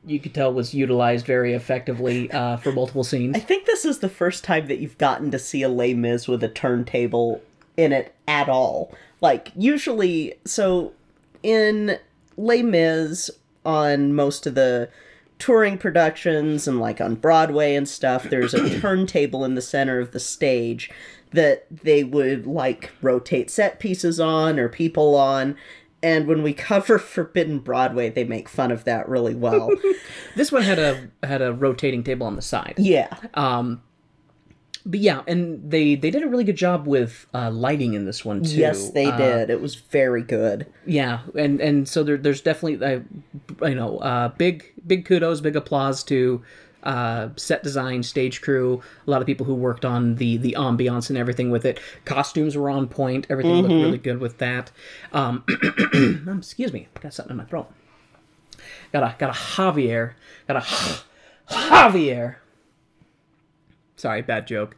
you 0.05 0.19
could 0.19 0.35
tell 0.35 0.53
was 0.53 0.75
utilized 0.75 1.25
very 1.25 1.55
effectively 1.55 2.29
uh, 2.33 2.57
for 2.57 2.73
multiple 2.73 3.05
scenes. 3.05 3.37
I 3.37 3.38
think 3.41 3.67
this 3.67 3.85
is 3.85 4.01
the 4.01 4.09
first 4.09 4.43
time 4.43 4.67
that 4.67 4.79
you've 4.79 4.99
gotten 4.99 5.31
to 5.31 5.38
see 5.38 5.62
a 5.62 5.69
Les 5.69 5.95
Mis 5.95 6.27
with 6.27 6.43
a 6.43 6.49
turntable 6.49 7.41
in 7.77 7.93
it 7.93 8.15
at 8.27 8.49
all. 8.49 8.93
Like, 9.21 9.53
usually, 9.57 10.35
so 10.45 10.93
in 11.45 11.99
Les 12.37 12.62
Mis, 12.62 13.31
on 13.65 14.12
most 14.12 14.45
of 14.49 14.57
the 14.57 14.88
touring 15.38 15.79
productions 15.79 16.68
and 16.68 16.81
like 16.81 17.01
on 17.01 17.16
Broadway 17.16 17.75
and 17.75 17.88
stuff, 17.88 18.25
there's 18.25 18.55
a 18.55 18.81
turntable 18.81 19.45
in 19.45 19.55
the 19.55 19.62
center 19.62 19.99
of 19.99 20.12
the 20.12 20.21
stage 20.21 20.90
that 21.33 21.66
they 21.71 22.05
would 22.05 22.47
like 22.47 22.90
rotate 23.01 23.51
set 23.51 23.81
pieces 23.81 24.21
on 24.21 24.59
or 24.59 24.68
people 24.68 25.14
on. 25.14 25.57
And 26.03 26.27
when 26.27 26.42
we 26.42 26.53
cover 26.71 26.99
Forbidden 26.99 27.61
Broadway, 27.61 28.11
they 28.11 28.25
make 28.25 28.49
fun 28.49 28.71
of 28.71 28.85
that 28.85 29.09
really 29.09 29.35
well. 29.35 29.71
This 30.35 30.51
one 30.51 30.62
had 30.62 30.79
a 30.79 31.11
had 31.23 31.42
a 31.42 31.53
rotating 31.53 32.03
table 32.03 32.27
on 32.27 32.37
the 32.37 32.42
side. 32.42 32.75
yeah. 32.79 33.14
Um, 33.35 33.83
but 34.85 35.01
yeah, 35.01 35.23
and 35.27 35.71
they 35.71 35.95
they 35.95 36.11
did 36.11 36.23
a 36.23 36.29
really 36.29 36.45
good 36.45 36.57
job 36.57 36.87
with 36.87 37.27
uh, 37.35 37.51
lighting 37.51 37.95
in 37.95 38.05
this 38.05 38.25
one 38.25 38.42
too. 38.42 38.57
Yes, 38.57 38.90
they 38.90 39.07
Uh, 39.07 39.16
did. 39.16 39.51
It 39.51 39.61
was 39.61 39.75
very 39.77 40.23
good. 40.23 40.66
Yeah, 40.87 41.21
and 41.37 41.61
and 41.61 41.88
so 41.88 42.03
there, 42.03 42.16
there's 42.16 42.40
definitely 42.40 42.85
uh, 42.85 43.68
you 43.68 43.75
know 43.75 43.99
uh, 43.99 44.29
big 44.29 44.73
big 44.87 45.05
kudos, 45.05 45.40
big 45.40 45.57
applause 45.57 46.03
to 46.05 46.42
uh, 46.83 47.29
set 47.37 47.62
design, 47.62 48.03
stage 48.03 48.40
crew, 48.42 48.83
a 49.07 49.11
lot 49.11 49.21
of 49.21 49.27
people 49.27 49.47
who 49.47 49.55
worked 49.55 49.85
on 49.85 50.16
the 50.16 50.37
the 50.37 50.57
ambiance 50.59 51.11
and 51.11 51.16
everything 51.18 51.51
with 51.51 51.64
it. 51.64 51.79
Costumes 52.05 52.57
were 52.57 52.68
on 52.71 52.88
point. 52.88 53.27
Everything 53.31 53.55
looked 53.62 53.68
really 53.75 53.99
good 53.99 54.18
with 54.18 54.38
that. 54.38 54.73
Um, 55.12 55.45
um, 55.95 56.38
excuse 56.38 56.73
me, 56.73 56.88
got 57.01 57.14
something 57.14 57.31
in 57.31 57.37
my 57.37 57.45
throat. 57.45 57.71
Got 58.92 59.03
a 59.05 59.14
got 59.18 59.31
a 59.31 59.33
Javier. 59.33 60.14
Got 60.49 60.57
a 60.57 61.03
Javier. 61.53 62.37
Sorry, 64.03 64.21
bad 64.21 64.49
joke. 64.49 64.77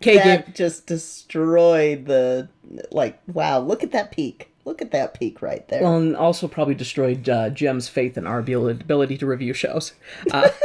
Gave 0.00 0.22
that 0.24 0.54
just 0.54 0.86
destroyed 0.86 2.04
the 2.04 2.50
like 2.90 3.18
wow 3.26 3.58
look 3.58 3.82
at 3.82 3.92
that 3.92 4.12
peak 4.12 4.50
look 4.66 4.82
at 4.82 4.90
that 4.90 5.14
peak 5.14 5.40
right 5.40 5.66
there 5.68 5.82
Well, 5.82 5.96
and 5.96 6.14
also 6.14 6.46
probably 6.48 6.74
destroyed 6.74 7.26
uh, 7.26 7.48
Jem's 7.48 7.88
faith 7.88 8.18
in 8.18 8.26
our 8.26 8.38
ability 8.38 9.16
to 9.16 9.24
review 9.24 9.54
shows. 9.54 9.94
Uh, 10.30 10.50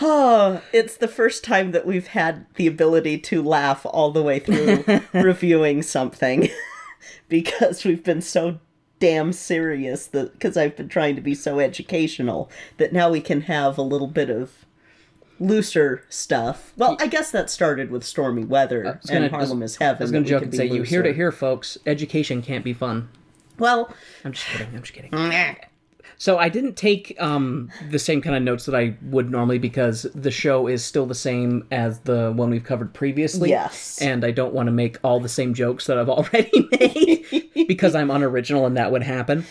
oh 0.00 0.62
it's 0.72 0.96
the 0.96 1.08
first 1.08 1.44
time 1.44 1.72
that 1.72 1.84
we've 1.84 2.06
had 2.08 2.46
the 2.54 2.66
ability 2.66 3.18
to 3.18 3.42
laugh 3.42 3.84
all 3.84 4.10
the 4.10 4.22
way 4.22 4.38
through 4.38 4.84
reviewing 5.20 5.82
something 5.82 6.48
because 7.28 7.84
we've 7.84 8.02
been 8.02 8.22
so 8.22 8.58
damn 8.98 9.32
serious 9.32 10.06
that 10.06 10.32
because 10.32 10.56
i've 10.56 10.76
been 10.76 10.88
trying 10.88 11.14
to 11.16 11.20
be 11.20 11.34
so 11.34 11.58
educational 11.58 12.48
that 12.78 12.92
now 12.92 13.10
we 13.10 13.20
can 13.20 13.42
have 13.42 13.76
a 13.76 13.82
little 13.82 14.06
bit 14.06 14.30
of 14.30 14.61
looser 15.40 16.04
stuff 16.08 16.72
well 16.76 16.96
i 17.00 17.06
guess 17.06 17.30
that 17.30 17.50
started 17.50 17.90
with 17.90 18.04
stormy 18.04 18.44
weather 18.44 18.82
gonna- 18.82 19.20
and 19.22 19.30
harlem 19.30 19.62
is 19.62 19.76
heaven 19.76 20.00
I 20.00 20.04
was 20.04 20.10
going 20.12 20.24
to 20.24 20.30
joke 20.30 20.42
and 20.44 20.54
say, 20.54 20.66
you 20.66 20.82
hear 20.82 21.02
to 21.02 21.12
hear, 21.12 21.32
folks, 21.32 21.78
education 21.86 22.42
can't 22.42 22.64
be 22.64 22.72
fun. 22.72 23.08
well 23.58 23.92
I'm 24.24 24.32
just 24.32 24.46
kidding. 24.46 24.68
I'm 24.74 24.82
just 24.82 24.92
kidding. 24.92 25.56
So 26.18 26.38
I 26.38 26.50
didn't 26.50 26.76
take 26.76 27.16
um, 27.20 27.68
the 27.90 27.98
same 27.98 28.22
kind 28.22 28.36
of 28.36 28.44
notes 28.44 28.64
that 28.66 28.76
I 28.76 28.96
would 29.02 29.28
normally 29.28 29.58
because 29.58 30.06
the 30.14 30.30
show 30.30 30.68
is 30.68 30.84
still 30.84 31.04
the 31.04 31.16
same 31.16 31.66
as 31.72 31.98
the 32.00 32.32
one 32.36 32.48
we've 32.50 32.62
covered 32.62 32.94
previously. 32.94 33.50
Yes. 33.50 34.00
And 34.00 34.24
I 34.24 34.30
don't 34.30 34.54
want 34.54 34.68
to 34.68 34.70
make 34.70 34.98
all 35.02 35.18
the 35.18 35.28
same 35.28 35.52
jokes 35.52 35.88
that 35.88 35.98
I've 35.98 36.08
already 36.08 36.68
made 36.70 37.50
because 37.66 37.96
I'm 37.96 38.08
unoriginal 38.08 38.66
and 38.66 38.76
that 38.76 38.92
would 38.92 39.02
happen. 39.02 39.44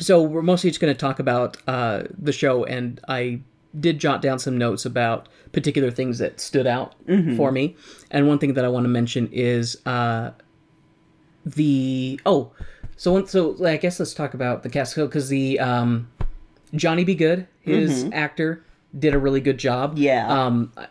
So 0.00 0.20
we're 0.20 0.42
mostly 0.42 0.70
just 0.70 0.80
going 0.80 0.92
to 0.92 0.98
talk 0.98 1.20
about 1.20 1.58
uh, 1.68 2.02
the 2.18 2.32
show, 2.32 2.64
and 2.64 3.00
I 3.06 3.38
did 3.78 3.98
jot 3.98 4.22
down 4.22 4.38
some 4.38 4.56
notes 4.58 4.84
about 4.86 5.28
particular 5.52 5.90
things 5.90 6.18
that 6.18 6.40
stood 6.40 6.66
out 6.66 6.94
for 7.36 7.52
me. 7.52 7.76
And 8.10 8.26
one 8.28 8.38
thing 8.38 8.54
that 8.54 8.64
I 8.64 8.68
want 8.68 8.84
to 8.84 8.88
mention 8.88 9.28
is 9.32 9.76
uh, 9.86 10.30
the 11.44 12.20
oh, 12.26 12.52
so 12.96 13.12
one, 13.12 13.26
so 13.26 13.64
I 13.64 13.76
guess 13.76 13.98
let's 13.98 14.14
talk 14.14 14.34
about 14.34 14.62
the 14.62 14.68
cast 14.70 14.94
because 14.96 15.28
the 15.28 15.58
um, 15.60 16.10
Johnny 16.74 17.04
Be 17.04 17.14
Good, 17.14 17.46
his 17.60 18.04
actor, 18.12 18.64
did 18.98 19.14
a 19.14 19.18
really 19.18 19.40
good 19.40 19.58
job. 19.58 19.96
Yeah. 19.98 20.26
Um, 20.28 20.72
I- 20.76 20.88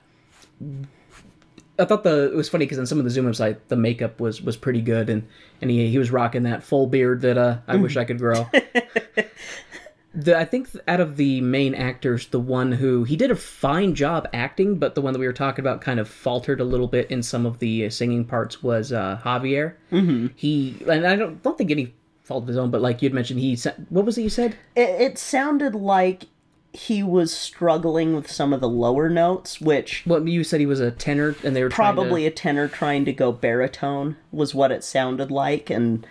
I 1.79 1.85
thought 1.85 2.03
the 2.03 2.31
it 2.31 2.35
was 2.35 2.49
funny 2.49 2.65
because 2.65 2.79
in 2.79 2.87
some 2.87 2.97
of 2.97 3.03
the 3.03 3.11
Zoom 3.11 3.27
ups, 3.27 3.39
like 3.39 3.67
the 3.67 3.75
makeup 3.75 4.19
was 4.19 4.41
was 4.41 4.57
pretty 4.57 4.81
good, 4.81 5.11
and 5.11 5.27
and 5.61 5.69
he 5.69 5.87
he 5.91 5.99
was 5.99 6.09
rocking 6.09 6.41
that 6.41 6.63
full 6.63 6.87
beard 6.87 7.21
that 7.21 7.37
uh 7.37 7.57
I 7.67 7.75
wish 7.75 7.95
I 7.97 8.03
could 8.03 8.17
grow. 8.17 8.47
the 10.17 10.35
I 10.35 10.45
think 10.45 10.67
out 10.87 10.99
of 10.99 11.15
the 11.15 11.41
main 11.41 11.75
actors, 11.75 12.27
the 12.27 12.39
one 12.39 12.71
who 12.71 13.03
he 13.03 13.15
did 13.15 13.29
a 13.29 13.35
fine 13.35 13.93
job 13.93 14.27
acting, 14.33 14.79
but 14.79 14.95
the 14.95 15.01
one 15.01 15.13
that 15.13 15.19
we 15.19 15.27
were 15.27 15.33
talking 15.33 15.61
about 15.61 15.79
kind 15.79 15.99
of 15.99 16.09
faltered 16.09 16.59
a 16.59 16.63
little 16.63 16.87
bit 16.87 17.09
in 17.11 17.21
some 17.21 17.45
of 17.45 17.59
the 17.59 17.85
uh, 17.85 17.89
singing 17.91 18.25
parts 18.25 18.63
was 18.63 18.91
uh, 18.91 19.19
Javier. 19.23 19.75
Mm-hmm. 19.91 20.27
He 20.35 20.75
and 20.89 21.05
I 21.05 21.15
don't 21.15 21.41
don't 21.43 21.55
think 21.57 21.69
any 21.69 21.93
fault 22.23 22.43
of 22.43 22.47
his 22.47 22.57
own, 22.57 22.71
but 22.71 22.81
like 22.81 23.01
you'd 23.03 23.13
mentioned, 23.13 23.39
he 23.39 23.55
what 23.89 24.05
was 24.05 24.17
it 24.17 24.23
you 24.23 24.29
said? 24.29 24.57
it, 24.75 24.89
it 24.89 25.17
sounded 25.19 25.75
like 25.75 26.23
he 26.73 27.01
was 27.01 27.31
struggling 27.31 28.15
with 28.15 28.29
some 28.29 28.53
of 28.53 28.59
the 28.59 28.67
lower 28.67 29.09
notes, 29.09 29.61
which 29.61 30.03
Well, 30.05 30.27
you 30.27 30.43
said 30.43 30.59
he 30.59 30.65
was 30.65 30.79
a 30.79 30.91
tenor, 30.91 31.35
and 31.43 31.55
they 31.55 31.63
were 31.63 31.69
trying 31.69 31.93
to- 31.95 32.01
probably 32.01 32.25
a 32.25 32.31
tenor 32.31 32.67
trying 32.67 33.05
to 33.05 33.13
go 33.13 33.31
baritone 33.31 34.17
was 34.31 34.55
what 34.55 34.71
it 34.71 34.83
sounded 34.83 35.29
like, 35.29 35.69
and 35.69 36.05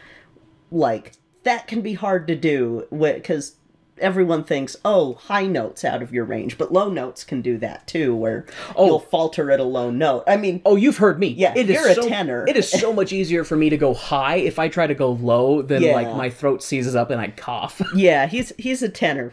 like 0.70 1.12
that 1.42 1.66
can 1.66 1.80
be 1.80 1.94
hard 1.94 2.26
to 2.28 2.36
do 2.36 2.86
because 2.90 3.56
everyone 3.98 4.44
thinks, 4.44 4.76
oh, 4.84 5.14
high 5.14 5.46
notes 5.46 5.84
out 5.84 6.02
of 6.02 6.12
your 6.12 6.24
range, 6.24 6.58
but 6.58 6.72
low 6.72 6.88
notes 6.90 7.24
can 7.24 7.40
do 7.42 7.56
that 7.58 7.86
too, 7.86 8.14
where 8.14 8.44
Oh. 8.76 8.86
you'll 8.86 8.98
falter 9.00 9.50
at 9.50 9.58
a 9.60 9.64
low 9.64 9.90
note. 9.90 10.24
I 10.26 10.36
mean, 10.36 10.60
Oh, 10.64 10.76
you've 10.76 10.98
heard 10.98 11.18
me. 11.18 11.28
Yeah, 11.28 11.52
it 11.56 11.70
is 11.70 11.76
you're 11.76 11.88
a 11.88 11.94
so, 11.94 12.08
tenor. 12.08 12.44
It 12.48 12.56
is 12.56 12.70
so 12.70 12.92
much 12.92 13.12
easier 13.12 13.42
for 13.44 13.56
me 13.56 13.70
to 13.70 13.76
go 13.76 13.94
high 13.94 14.36
if 14.36 14.58
I 14.58 14.68
try 14.68 14.86
to 14.86 14.94
go 14.94 15.12
low. 15.12 15.62
Then 15.62 15.82
Yeah. 15.82 15.94
like 15.94 16.14
my 16.16 16.28
throat 16.30 16.62
seizes 16.62 16.94
up 16.94 17.10
and 17.10 17.20
I 17.20 17.28
cough. 17.28 17.80
yeah, 17.94 18.26
he's 18.26 18.52
he's 18.58 18.82
a 18.82 18.88
tenor, 18.88 19.32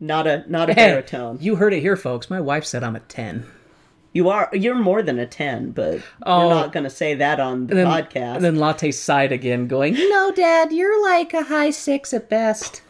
not 0.00 0.26
a 0.26 0.44
not 0.48 0.70
a 0.70 0.74
Hey, 0.74 0.88
baritone. 0.90 1.38
you 1.40 1.56
heard 1.56 1.72
it 1.74 1.80
here, 1.80 1.96
folks. 1.96 2.30
My 2.30 2.40
wife 2.40 2.64
said 2.64 2.82
I'm 2.82 2.96
a 2.96 3.00
ten. 3.00 3.46
You 4.14 4.28
are 4.28 4.50
you're 4.52 4.74
more 4.74 5.02
than 5.02 5.18
a 5.18 5.26
ten, 5.26 5.70
but 5.70 6.00
Oh. 6.24 6.40
you're 6.46 6.50
not 6.54 6.72
going 6.72 6.84
to 6.84 6.90
say 6.90 7.14
that 7.14 7.40
on 7.40 7.66
the 7.66 7.72
And 7.78 7.78
then, 7.80 7.86
podcast. 7.86 8.36
and 8.36 8.44
then 8.44 8.56
Latte 8.56 8.90
sighed 8.90 9.32
again, 9.32 9.66
going, 9.68 9.94
"No, 9.94 10.30
Dad, 10.34 10.70
you're 10.72 11.02
like 11.02 11.32
a 11.32 11.44
high 11.44 11.70
six 11.70 12.12
at 12.12 12.28
best." 12.28 12.82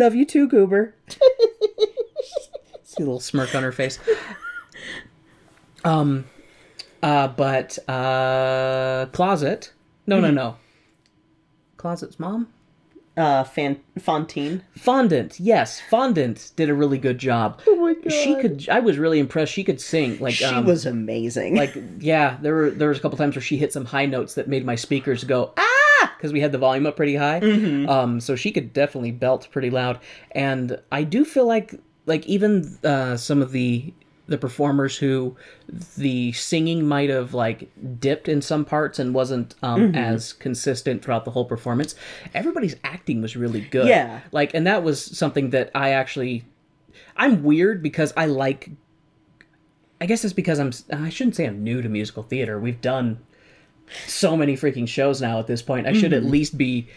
Love 0.00 0.14
you 0.14 0.24
too, 0.24 0.48
Goober. 0.48 0.94
See 2.84 2.96
a 2.96 3.00
little 3.00 3.20
smirk 3.20 3.54
on 3.54 3.62
her 3.62 3.70
face. 3.72 3.98
Um, 5.84 6.24
uh, 7.02 7.28
but 7.28 7.78
uh, 7.88 9.06
closet. 9.12 9.72
No, 10.06 10.16
Mm-hmm. 10.16 10.22
no, 10.24 10.30
no. 10.30 10.56
Closet's 11.76 12.18
mom. 12.18 12.48
uh, 13.16 13.44
Fan- 13.44 13.80
Fontaine. 13.98 14.62
Fondant, 14.76 15.38
yes, 15.38 15.80
Fondant 15.90 16.52
did 16.56 16.68
a 16.70 16.74
really 16.74 16.98
good 16.98 17.18
job. 17.18 17.60
Oh 17.66 17.76
my 17.76 17.94
god, 17.94 18.10
She 18.12 18.34
could. 18.40 18.68
I 18.70 18.80
was 18.80 18.96
really 18.98 19.18
impressed. 19.18 19.52
She 19.52 19.64
could 19.64 19.80
sing. 19.80 20.18
Like 20.18 20.34
She 20.34 20.44
um, 20.46 20.64
was 20.64 20.86
amazing. 20.86 21.56
like 21.56 21.74
yeah. 21.98 22.38
There 22.40 22.54
were 22.54 22.70
there 22.70 22.88
was 22.88 22.98
a 22.98 23.00
couple 23.02 23.18
times 23.18 23.34
where 23.36 23.42
she 23.42 23.56
hit 23.58 23.72
some 23.72 23.84
high 23.84 24.06
notes 24.06 24.34
that 24.34 24.48
made 24.48 24.64
my 24.64 24.74
speakers 24.76 25.24
go 25.24 25.52
ah 25.58 25.69
because 26.20 26.34
we 26.34 26.40
had 26.40 26.52
the 26.52 26.58
volume 26.58 26.84
up 26.84 26.96
pretty 26.96 27.16
high. 27.16 27.38
Um, 27.40 28.20
so 28.20 28.36
she 28.36 28.52
could 28.52 28.74
definitely 28.74 29.10
belt 29.10 29.48
pretty 29.50 29.70
loud. 29.70 29.98
And 30.32 30.78
I 30.92 31.02
do 31.02 31.24
feel 31.24 31.46
like 31.46 31.80
like 32.04 32.26
even 32.26 32.78
uh, 32.84 33.16
some 33.16 33.40
of 33.40 33.52
the 33.52 33.94
the 34.26 34.38
performers 34.38 34.98
who 34.98 35.36
the 35.96 36.30
singing 36.32 36.86
might 36.86 37.10
have 37.10 37.34
like 37.34 37.68
dipped 37.98 38.28
in 38.28 38.40
some 38.42 38.64
parts 38.64 38.98
and 38.98 39.12
wasn't 39.12 39.54
um, 39.62 39.94
as 39.94 40.34
consistent 40.34 41.02
throughout 41.02 41.24
the 41.24 41.32
whole 41.32 41.46
performance. 41.46 41.96
Everybody's 42.32 42.76
acting 42.84 43.22
was 43.22 43.34
really 43.36 43.60
good. 43.62 43.88
Yeah. 43.88 44.20
Like, 44.30 44.54
and 44.54 44.66
that 44.68 44.84
was 44.84 45.02
something 45.04 45.50
that 45.50 45.70
I 45.74 45.90
actually, 45.90 46.44
I'm 47.16 47.42
weird 47.42 47.82
because 47.82 48.12
I 48.16 48.26
like. 48.26 48.70
I 50.02 50.06
guess 50.06 50.24
it's 50.24 50.32
because 50.32 50.60
I'm. 50.60 50.72
I 50.92 51.08
shouldn't 51.08 51.36
say 51.36 51.46
I'm 51.46 51.64
new 51.64 51.82
to 51.82 51.88
musical 51.88 52.22
theater. 52.22 52.58
We've 52.58 52.80
done 52.80 53.18
so 54.06 54.36
many 54.36 54.56
freaking 54.56 54.86
shows 54.88 55.20
now 55.20 55.38
at 55.38 55.46
this 55.46 55.62
point. 55.62 55.86
I 55.86 55.92
should 55.92 56.12
at 56.12 56.24
least 56.24 56.56
be 56.58 56.88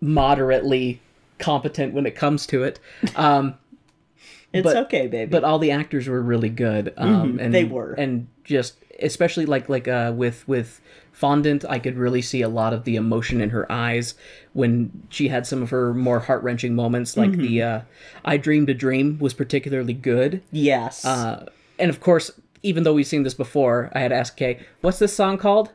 moderately 0.00 1.00
competent 1.38 1.94
when 1.94 2.06
it 2.06 2.14
comes 2.14 2.46
to 2.48 2.62
it. 2.64 2.78
Um, 3.16 3.54
it's 4.52 4.64
but- 4.64 4.76
okay, 4.76 5.06
baby. 5.06 5.30
but 5.30 5.44
all 5.44 5.58
the 5.58 5.70
actors 5.72 6.08
were 6.08 6.22
really 6.22 6.48
good 6.48 6.94
um 6.96 7.40
and 7.40 7.52
they 7.52 7.64
were. 7.64 7.92
and 7.94 8.28
just 8.44 8.74
especially 9.02 9.46
like 9.46 9.68
like 9.68 9.88
uh 9.88 10.12
with 10.14 10.46
with 10.46 10.80
fondant 11.10 11.64
i 11.68 11.80
could 11.80 11.96
really 11.96 12.22
see 12.22 12.40
a 12.40 12.48
lot 12.48 12.72
of 12.72 12.84
the 12.84 12.94
emotion 12.94 13.40
in 13.40 13.50
her 13.50 13.70
eyes 13.70 14.14
when 14.52 14.90
she 15.08 15.26
had 15.26 15.44
some 15.44 15.60
of 15.60 15.70
her 15.70 15.92
more 15.92 16.20
heart-wrenching 16.20 16.72
moments 16.76 17.16
like 17.16 17.32
the 17.32 17.60
uh 17.60 17.80
i 18.24 18.36
dreamed 18.36 18.70
a 18.70 18.74
dream 18.74 19.18
was 19.18 19.34
particularly 19.34 19.92
good 19.92 20.40
yes, 20.52 21.04
uh 21.04 21.44
and 21.80 21.90
of 21.90 21.98
course 22.00 22.30
even 22.62 22.84
though 22.84 22.94
we've 22.94 23.08
seen 23.08 23.24
this 23.24 23.34
before 23.34 23.90
i 23.92 23.98
had 23.98 24.12
asked 24.12 24.36
kay 24.36 24.60
what's 24.82 25.00
this 25.00 25.14
song 25.14 25.36
called 25.36 25.72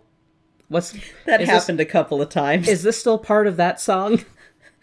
what's 0.69 0.93
that 1.25 1.41
is 1.41 1.47
this- 1.47 1.61
happened 1.63 1.79
a 1.79 1.85
couple 1.85 2.21
of 2.21 2.29
times. 2.29 2.67
is 2.67 2.83
this 2.83 2.97
still 2.99 3.17
part 3.17 3.45
of 3.47 3.57
that 3.57 3.81
song 3.81 4.23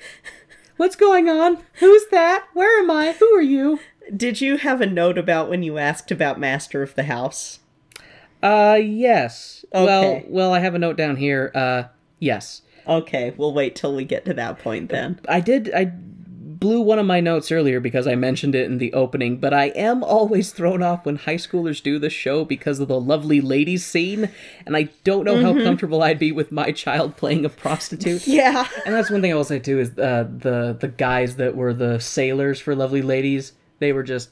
what's 0.77 0.97
going 0.97 1.29
on 1.29 1.59
who's 1.81 2.07
that 2.11 2.45
where 2.53 2.79
am 2.81 2.91
i 2.91 3.13
who 3.13 3.27
are 3.35 3.41
you 3.43 3.81
Did 4.15 4.41
you 4.41 4.57
have 4.59 4.81
a 4.81 4.87
note 4.87 5.17
about 5.19 5.49
when 5.49 5.63
you 5.65 5.79
asked 5.79 6.11
about 6.13 6.39
Master 6.39 6.81
of 6.83 6.95
the 6.95 7.05
House? 7.05 7.59
Uh, 8.41 8.79
yes. 8.81 9.65
Well, 9.73 10.23
well, 10.29 10.53
I 10.55 10.61
have 10.61 10.77
a 10.77 10.79
note 10.79 10.97
down 10.97 11.17
here. 11.17 11.51
Uh, 11.53 11.85
yes. 12.21 12.63
Okay, 12.87 13.35
we'll 13.37 13.53
wait 13.53 13.75
till 13.75 13.97
we 13.97 14.05
get 14.05 14.25
to 14.27 14.35
that 14.35 14.61
point 14.61 14.91
then. 14.91 15.19
I 15.29 15.41
did. 15.41 15.73
I 15.75 15.93
blew 16.59 16.81
one 16.81 16.99
of 16.99 17.07
my 17.07 17.21
notes 17.21 17.53
earlier 17.53 17.81
because 17.81 18.07
I 18.07 18.15
mentioned 18.15 18.55
it 18.55 18.67
in 18.67 18.79
the 18.79 18.93
opening, 18.93 19.39
but 19.39 19.53
I 19.53 19.67
am 19.67 20.03
always 20.03 20.53
thrown 20.53 20.83
off 20.83 21.05
when 21.05 21.17
high 21.17 21.37
schoolers 21.37 21.83
do 21.83 21.99
this 21.99 22.13
show 22.13 22.45
because 22.45 22.81
of 22.81 22.89
the 22.89 23.01
lovely 23.01 23.41
ladies 23.41 23.85
scene, 23.85 24.31
and 24.65 24.77
I 24.77 24.89
don't 25.05 25.25
know 25.25 25.41
how 25.43 25.53
comfortable 25.53 26.03
I'd 26.03 26.19
be 26.19 26.33
with 26.33 26.51
my 26.53 26.73
child 26.73 27.17
playing 27.17 27.45
a 27.45 27.49
prostitute. 27.49 28.27
Yeah. 28.37 28.69
And 28.85 28.95
that's 28.95 29.11
one 29.11 29.23
thing 29.23 29.33
I 29.33 29.35
will 29.35 29.45
say 29.45 29.59
too 29.59 29.79
is 29.79 29.99
uh, 29.99 30.29
the 30.29 30.77
the 30.79 30.89
guys 30.89 31.37
that 31.37 31.57
were 31.57 31.73
the 31.73 31.99
sailors 32.01 32.61
for 32.61 32.75
Lovely 32.75 33.01
Ladies, 33.01 33.53
they 33.79 33.93
were 33.93 34.03
just, 34.03 34.31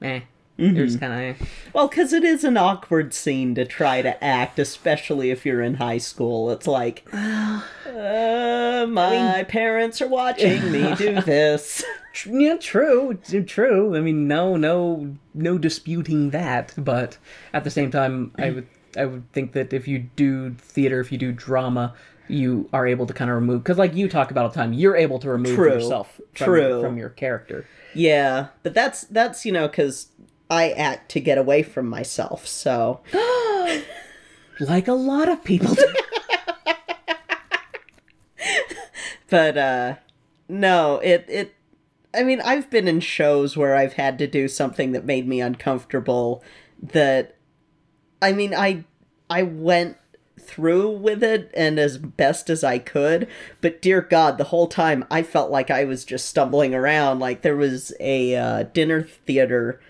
eh. 0.00 0.20
They're 0.58 0.86
just 0.86 1.00
kind 1.00 1.30
of. 1.30 1.48
Well, 1.74 1.88
because 1.88 2.12
it 2.12 2.24
is 2.24 2.42
an 2.42 2.56
awkward 2.56 3.12
scene 3.12 3.54
to 3.56 3.66
try 3.66 4.00
to 4.00 4.22
act, 4.24 4.58
especially 4.58 5.30
if 5.30 5.44
you're 5.44 5.60
in 5.60 5.74
high 5.74 5.98
school. 5.98 6.50
It's 6.50 6.66
like, 6.66 7.06
uh, 7.12 8.86
my 8.88 9.44
parents 9.48 10.00
are 10.00 10.08
watching 10.08 10.72
me 10.72 10.94
do 10.94 11.20
this. 11.20 11.84
Yeah, 12.24 12.56
true, 12.56 13.18
true. 13.46 13.94
I 13.96 14.00
mean, 14.00 14.26
no, 14.26 14.56
no, 14.56 15.16
no 15.34 15.58
disputing 15.58 16.30
that. 16.30 16.72
But 16.78 17.18
at 17.52 17.64
the 17.64 17.70
same 17.70 17.90
time, 17.90 18.32
I 18.38 18.50
would, 18.50 18.66
I 18.96 19.04
would 19.04 19.30
think 19.32 19.52
that 19.52 19.74
if 19.74 19.86
you 19.86 19.98
do 20.16 20.54
theater, 20.54 21.00
if 21.00 21.12
you 21.12 21.18
do 21.18 21.32
drama, 21.32 21.94
you 22.28 22.68
are 22.72 22.86
able 22.86 23.06
to 23.06 23.12
kind 23.12 23.30
of 23.30 23.36
remove 23.36 23.62
because, 23.62 23.78
like 23.78 23.94
you 23.94 24.08
talk 24.08 24.30
about 24.30 24.44
all 24.44 24.48
the 24.50 24.54
time, 24.54 24.72
you're 24.72 24.96
able 24.96 25.18
to 25.18 25.28
remove 25.28 25.54
True, 25.54 25.74
yourself 25.74 26.20
from, 26.34 26.46
true. 26.46 26.80
from 26.80 26.96
your 26.96 27.10
character. 27.10 27.66
Yeah, 27.94 28.48
but 28.62 28.74
that's 28.74 29.04
that's 29.04 29.44
you 29.44 29.52
know 29.52 29.68
because 29.68 30.08
I 30.48 30.70
act 30.70 31.10
to 31.12 31.20
get 31.20 31.38
away 31.38 31.62
from 31.62 31.88
myself. 31.88 32.46
So 32.46 33.00
Like 34.60 34.88
a 34.88 34.94
lot 34.94 35.28
of 35.28 35.44
people. 35.44 35.74
do. 35.74 35.94
but 39.28 39.58
uh 39.58 39.96
no 40.48 40.98
it 40.98 41.24
it 41.28 41.54
i 42.14 42.22
mean 42.22 42.40
i've 42.42 42.70
been 42.70 42.86
in 42.86 43.00
shows 43.00 43.56
where 43.56 43.74
i've 43.74 43.94
had 43.94 44.18
to 44.18 44.26
do 44.26 44.46
something 44.46 44.92
that 44.92 45.04
made 45.04 45.26
me 45.26 45.40
uncomfortable 45.40 46.44
that 46.80 47.34
i 48.22 48.30
mean 48.32 48.54
i 48.54 48.84
i 49.28 49.42
went 49.42 49.96
through 50.38 50.88
with 50.88 51.24
it 51.24 51.50
and 51.54 51.78
as 51.78 51.98
best 51.98 52.48
as 52.48 52.62
i 52.62 52.78
could 52.78 53.26
but 53.60 53.82
dear 53.82 54.00
god 54.00 54.38
the 54.38 54.44
whole 54.44 54.68
time 54.68 55.04
i 55.10 55.22
felt 55.22 55.50
like 55.50 55.70
i 55.70 55.84
was 55.84 56.04
just 56.04 56.28
stumbling 56.28 56.72
around 56.72 57.18
like 57.18 57.42
there 57.42 57.56
was 57.56 57.92
a 57.98 58.36
uh, 58.36 58.62
dinner 58.62 59.02
theater 59.02 59.80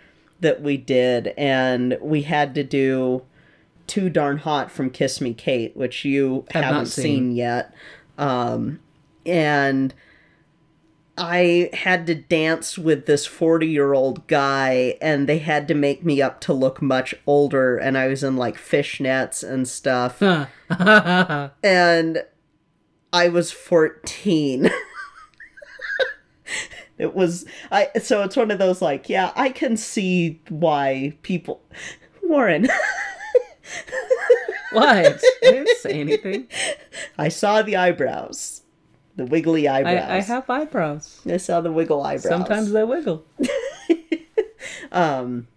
that 0.41 0.61
we 0.63 0.77
did 0.77 1.29
and 1.39 1.97
we 2.01 2.23
had 2.23 2.55
to 2.55 2.63
do 2.63 3.23
too 3.87 4.09
darn 4.11 4.39
hot 4.39 4.71
from 4.71 4.91
kiss 4.91 5.21
me 5.21 5.33
kate 5.33 5.77
which 5.77 6.05
you 6.05 6.45
Have 6.51 6.63
not 6.63 6.73
haven't 6.73 6.87
seen. 6.87 7.03
seen 7.05 7.33
yet 7.33 7.75
um 8.19 8.81
and 9.25 9.95
I 11.19 11.71
had 11.73 12.07
to 12.09 12.15
dance 12.15 12.77
with 12.77 13.07
this 13.07 13.25
40 13.25 13.67
year 13.67 13.95
old 13.95 14.27
guy, 14.27 14.99
and 15.01 15.27
they 15.27 15.39
had 15.39 15.67
to 15.69 15.75
make 15.75 16.05
me 16.05 16.21
up 16.21 16.43
to 16.43 16.53
look 16.53 16.83
much 16.83 17.15
older, 17.27 17.79
and 17.79 17.97
I 17.97 18.07
was 18.09 18.23
in 18.23 18.37
like 18.37 18.59
fishnets 18.59 19.43
and 19.43 19.67
stuff, 19.67 20.21
and 21.63 22.23
I 23.15 23.29
was 23.29 23.51
14. 23.51 24.71
it 26.99 27.15
was 27.15 27.45
I 27.71 27.91
so 28.03 28.23
it's 28.23 28.37
one 28.37 28.51
of 28.51 28.59
those 28.59 28.83
like 28.83 29.09
yeah 29.09 29.33
I 29.37 29.51
can 29.51 29.77
see 29.77 30.41
why 30.49 31.17
people 31.23 31.63
Warren 32.23 32.65
what? 34.73 34.87
I 34.87 35.19
didn't 35.43 35.77
say 35.79 36.01
anything. 36.01 36.49
I 37.19 37.29
saw 37.29 37.63
the 37.63 37.77
eyebrows 37.77 38.63
the 39.17 39.25
wiggly 39.25 39.67
eyebrows 39.67 40.11
I, 40.11 40.17
I 40.17 40.21
have 40.21 40.51
eyebrows. 40.51 41.21
I 41.27 41.39
saw 41.39 41.61
the 41.61 41.73
wiggle 41.73 42.03
eyebrows 42.03 42.29
Sometimes 42.29 42.73
they 42.73 42.85
wiggle. 42.85 43.25
Um 44.93 45.49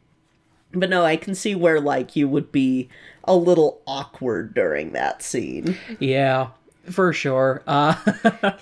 but 0.71 0.89
no, 0.89 1.03
I 1.03 1.17
can 1.17 1.33
see 1.33 1.55
where 1.55 1.81
like 1.81 2.15
you 2.15 2.27
would 2.27 2.51
be 2.51 2.89
a 3.23 3.35
little 3.35 3.81
awkward 3.87 4.53
during 4.53 4.93
that 4.93 5.23
scene. 5.23 5.77
Yeah, 5.99 6.49
for 6.89 7.13
sure. 7.13 7.63
Uh, 7.65 7.95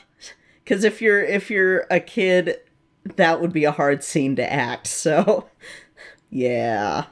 Cuz 0.65 0.83
if 0.83 1.01
you're 1.01 1.23
if 1.23 1.49
you're 1.49 1.85
a 1.89 1.99
kid, 1.99 2.59
that 3.15 3.41
would 3.41 3.53
be 3.53 3.63
a 3.63 3.71
hard 3.71 4.03
scene 4.03 4.35
to 4.35 4.51
act. 4.51 4.87
So, 4.87 5.47
yeah. 6.29 7.05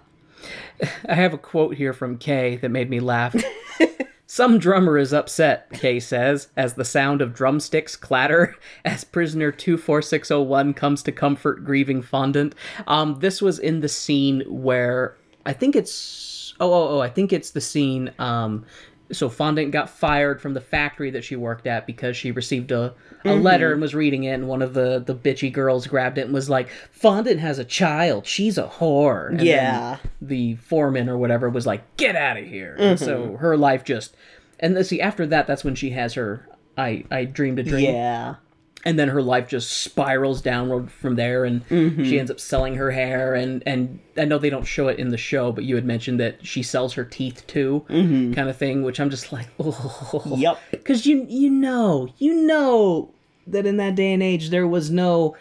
I 1.08 1.14
have 1.14 1.34
a 1.34 1.38
quote 1.38 1.76
here 1.76 1.94
from 1.94 2.18
Kay 2.18 2.58
that 2.58 2.70
made 2.70 2.90
me 2.90 3.00
laugh. 3.00 3.36
Some 4.28 4.58
drummer 4.58 4.98
is 4.98 5.14
upset, 5.14 5.70
Kay 5.72 6.00
says, 6.00 6.50
as 6.58 6.74
the 6.74 6.84
sound 6.84 7.22
of 7.22 7.34
drumsticks 7.34 7.96
clatter 7.96 8.56
as 8.84 9.04
prisoner 9.06 9.52
24601 9.52 10.74
comes 10.74 11.04
to 11.04 11.12
comfort 11.12 11.64
grieving 11.64 12.02
fondant. 12.02 12.54
Um, 12.88 13.20
this 13.20 13.42
was 13.42 13.60
in 13.60 13.80
the 13.80 13.88
scene 13.88 14.42
where 14.48 15.16
I 15.46 15.54
think 15.54 15.76
it's 15.76 16.54
oh 16.60 16.74
oh 16.74 16.98
oh 16.98 17.00
I 17.00 17.10
think 17.10 17.32
it's 17.32 17.52
the 17.52 17.62
scene 17.62 18.12
um 18.20 18.66
so 19.12 19.30
fondant 19.30 19.72
got 19.72 19.90
fired 19.90 20.42
from 20.42 20.54
the 20.54 20.62
factory 20.62 21.12
that 21.12 21.24
she 21.24 21.36
worked 21.36 21.68
at 21.68 21.86
because 21.86 22.18
she 22.18 22.32
received 22.32 22.72
a, 22.72 22.94
a 23.24 23.28
mm-hmm. 23.28 23.42
letter 23.42 23.72
and 23.72 23.82
was 23.82 23.94
reading 23.94 24.24
it 24.24 24.34
and 24.34 24.48
one 24.48 24.62
of 24.62 24.74
the 24.74 25.00
the 25.06 25.16
bitchy 25.16 25.52
girls 25.52 25.86
grabbed 25.88 26.18
it 26.18 26.26
and 26.26 26.34
was 26.34 26.50
like 26.50 26.70
fondant 26.92 27.40
has 27.40 27.60
a 27.60 27.66
child. 27.66 28.26
She's 28.26 28.58
a 28.58 28.68
whore. 28.68 29.30
And 29.30 29.42
Yeah. 29.42 29.98
the 30.22 30.56
foreman 30.56 31.08
or 31.10 31.18
whatever 31.18 31.50
was 31.50 31.68
like 31.68 31.98
get 31.98 32.16
out 32.16 32.38
of 32.38 32.46
here. 32.46 32.76
And 32.80 33.00
so 33.00 33.22
mm-hmm. 33.22 33.36
her 33.36 33.56
life 33.56 33.84
just 33.84 34.16
and 34.60 34.86
see 34.86 35.02
after 35.02 35.28
that 35.28 35.48
that's 35.48 35.64
when 35.64 35.76
she 35.76 35.92
has 35.92 36.14
her 36.14 36.48
i 36.78 37.04
i 37.12 37.26
dreamed 37.26 37.60
a 37.60 37.64
dream. 37.64 37.94
Yeah. 37.94 38.36
And 38.86 38.98
then 39.00 39.08
her 39.10 39.22
life 39.22 39.48
just 39.50 39.70
spirals 39.82 40.42
downward 40.42 40.92
from 40.92 41.16
there 41.16 41.44
and 41.44 41.64
she 42.06 42.20
ends 42.20 42.30
up 42.32 42.40
selling 42.40 42.76
her 42.76 42.92
hair 42.92 43.34
and 43.34 43.64
and 43.66 44.00
i 44.18 44.24
know 44.26 44.38
they 44.38 44.50
don't 44.50 44.66
show 44.66 44.88
it 44.88 45.00
in 45.00 45.10
the 45.10 45.18
show 45.18 45.52
but 45.52 45.64
you 45.64 45.76
had 45.76 45.86
mentioned 45.86 46.20
that 46.20 46.46
she 46.46 46.62
sells 46.64 46.94
her 46.94 47.04
teeth 47.04 47.46
too 47.48 47.84
kind 47.90 48.38
of 48.50 48.56
thing 48.58 48.84
which 48.84 49.00
i'm 49.00 49.10
just 49.10 49.32
like 49.34 49.48
oh 49.60 50.24
Yep. 50.38 50.60
because 50.72 51.06
you 51.06 51.26
you 51.28 51.50
know 51.50 52.10
you 52.20 52.36
know 52.36 53.10
that 53.48 53.66
in 53.66 53.78
that 53.78 53.96
day 53.96 54.14
and 54.14 54.22
age 54.24 54.50
there 54.52 54.68
was 54.68 54.90
no 54.92 55.36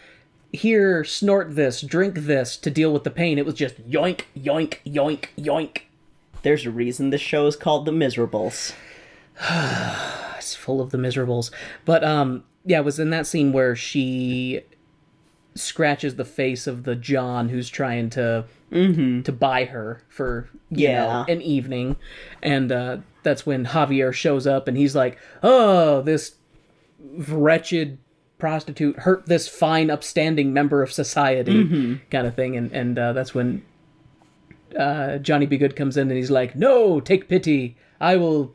here 0.51 1.03
snort 1.03 1.55
this 1.55 1.81
drink 1.81 2.15
this 2.15 2.55
to 2.57 2.69
deal 2.71 2.91
with 2.93 3.03
the 3.03 3.11
pain 3.11 3.37
it 3.37 3.45
was 3.45 3.55
just 3.55 3.75
yoink 3.89 4.21
yoink 4.37 4.77
yoink 4.85 5.25
yoink 5.37 5.81
There's 6.43 6.65
a 6.65 6.71
reason 6.71 7.09
this 7.09 7.21
show 7.21 7.45
is 7.47 7.55
called 7.55 7.85
The 7.85 7.91
Miserables. 7.91 8.73
it's 10.37 10.55
full 10.55 10.79
of 10.81 10.91
the 10.91 10.97
miserables. 10.97 11.51
But 11.85 12.03
um 12.03 12.43
yeah, 12.65 12.79
it 12.79 12.85
was 12.85 12.99
in 12.99 13.09
that 13.11 13.27
scene 13.27 13.53
where 13.53 13.75
she 13.75 14.61
scratches 15.53 16.15
the 16.15 16.25
face 16.25 16.67
of 16.67 16.83
the 16.83 16.95
John 16.95 17.49
who's 17.49 17.69
trying 17.69 18.09
to 18.11 18.45
to 18.71 19.31
buy 19.31 19.63
her 19.65 20.01
for 20.09 20.49
you 20.69 20.87
Yeah. 20.89 21.01
know 21.05 21.25
an 21.33 21.41
evening. 21.41 21.95
And 22.43 22.71
uh 22.71 22.97
that's 23.23 23.45
when 23.45 23.65
Javier 23.65 24.11
shows 24.13 24.45
up 24.45 24.67
and 24.67 24.75
he's 24.77 24.95
like, 24.95 25.17
"Oh, 25.41 26.01
this 26.01 26.35
wretched 26.99 27.97
prostitute 28.37 28.97
hurt 28.99 29.25
this 29.27 29.47
fine 29.47 29.89
upstanding 29.89 30.51
member 30.53 30.83
of 30.83 30.91
society 30.91 31.99
kind 32.11 32.27
of 32.27 32.35
thing 32.35 32.57
and 32.57 32.71
and 32.73 32.99
uh, 32.99 33.13
that's 33.13 33.33
when 33.33 33.63
uh, 34.77 35.17
Johnny 35.19 35.45
Be 35.45 35.57
Good 35.57 35.75
comes 35.77 35.95
in 35.95 36.09
and 36.09 36.17
he's 36.17 36.31
like, 36.31 36.53
"No, 36.55 36.99
take 36.99 37.29
pity. 37.29 37.77
I 38.01 38.17
will 38.17 38.53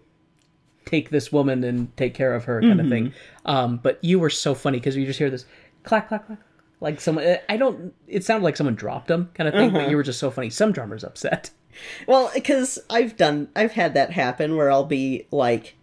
take 0.85 1.11
this 1.11 1.33
woman 1.33 1.65
and 1.65 1.97
take 1.97 2.15
care 2.15 2.35
of 2.35 2.45
her," 2.45 2.61
kind 2.61 2.81
of 2.81 2.87
mm-hmm. 2.87 2.91
thing. 2.91 3.13
Um, 3.45 3.77
but 3.83 3.99
you 4.03 4.19
were 4.19 4.31
so 4.31 4.55
funny 4.55 4.79
because 4.79 4.97
you 4.97 5.07
just 5.07 5.19
hear 5.19 5.31
this 5.31 5.47
clack 5.83 6.09
clack 6.09 6.27
clack, 6.27 6.39
like 6.81 7.01
someone. 7.01 7.25
Eh, 7.25 7.39
I 7.49 7.57
don't. 7.57 7.95
It 8.07 8.25
sounded 8.25 8.45
like 8.45 8.57
someone 8.57 8.75
dropped 8.75 9.09
them, 9.09 9.31
kind 9.35 9.49
of 9.49 9.55
thing. 9.55 9.71
But 9.71 9.83
uh-huh. 9.83 9.91
you 9.91 9.97
were 9.97 10.03
just 10.03 10.19
so 10.19 10.31
funny. 10.31 10.51
Some 10.51 10.73
drummers 10.73 11.05
upset. 11.05 11.51
Well, 12.07 12.31
because 12.35 12.79
I've 12.89 13.17
done, 13.17 13.49
I've 13.55 13.73
had 13.73 13.95
that 13.95 14.13
happen 14.13 14.57
where 14.57 14.71
I'll 14.71 14.85
be 14.85 15.27
like 15.31 15.77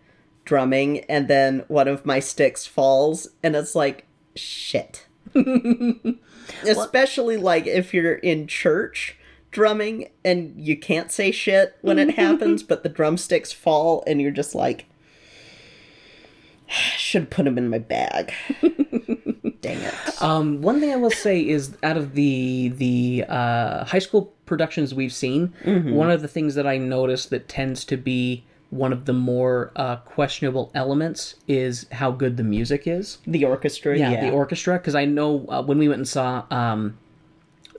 drumming 0.46 1.00
and 1.06 1.28
then 1.28 1.64
one 1.68 1.88
of 1.88 2.06
my 2.06 2.20
sticks 2.20 2.66
falls 2.66 3.28
and 3.44 3.56
it's 3.56 3.76
like, 3.76 4.06
shit. 4.36 5.06
Especially 6.64 7.38
like 7.38 7.68
if 7.68 7.94
you're 7.94 8.16
in 8.16 8.48
church 8.48 9.18
drumming 9.58 10.08
and 10.24 10.54
you 10.56 10.78
can't 10.78 11.12
say 11.12 11.32
shit 11.32 11.76
when 11.82 11.98
it 11.98 12.12
happens, 12.12 12.62
but 12.70 12.84
the 12.84 12.89
drumsticks 12.89 13.52
fall 13.52 14.04
and 14.06 14.22
you're 14.22 14.30
just 14.30 14.54
like, 14.54 14.86
should 16.67 17.32
put 17.32 17.46
them 17.46 17.58
in 17.58 17.67
my 17.67 17.80
bag. 17.80 18.32
Dang 19.62 19.82
it. 19.82 20.22
Um, 20.22 20.62
one 20.62 20.80
thing 20.80 20.91
I 20.91 20.96
will 20.96 21.10
say 21.10 21.41
is, 21.41 21.76
out 21.82 21.98
of 21.98 22.13
the 22.13 22.72
the 22.76 23.26
uh, 23.28 23.86
high 23.86 23.98
school 23.98 24.32
productions 24.46 24.93
we've 24.93 25.12
seen, 25.12 25.56
one 25.65 26.12
of 26.12 26.22
the 26.22 26.28
things 26.28 26.54
that 26.54 26.67
I 26.67 26.78
noticed 26.78 27.32
that 27.32 27.50
tends 27.50 27.84
to 27.86 27.98
be 27.98 28.43
one 28.70 28.93
of 28.93 29.06
the 29.06 29.13
more 29.13 29.72
uh, 29.76 29.96
questionable 29.96 30.70
elements 30.76 31.34
is 31.48 31.88
how 31.93 32.12
good 32.12 32.38
the 32.38 32.43
music 32.43 32.84
is. 32.86 33.17
the 33.26 33.43
orchestra, 33.43 33.98
yeah, 33.98 34.12
yeah. 34.12 34.22
the 34.22 34.30
orchestra 34.30 34.78
because 34.78 34.93
i 34.93 35.06
know 35.06 35.48
uh, 35.48 35.63
when 35.63 35.78
we 35.78 35.88
went 35.88 36.00
and 36.00 36.08
saw 36.08 36.43
um, 36.52 36.98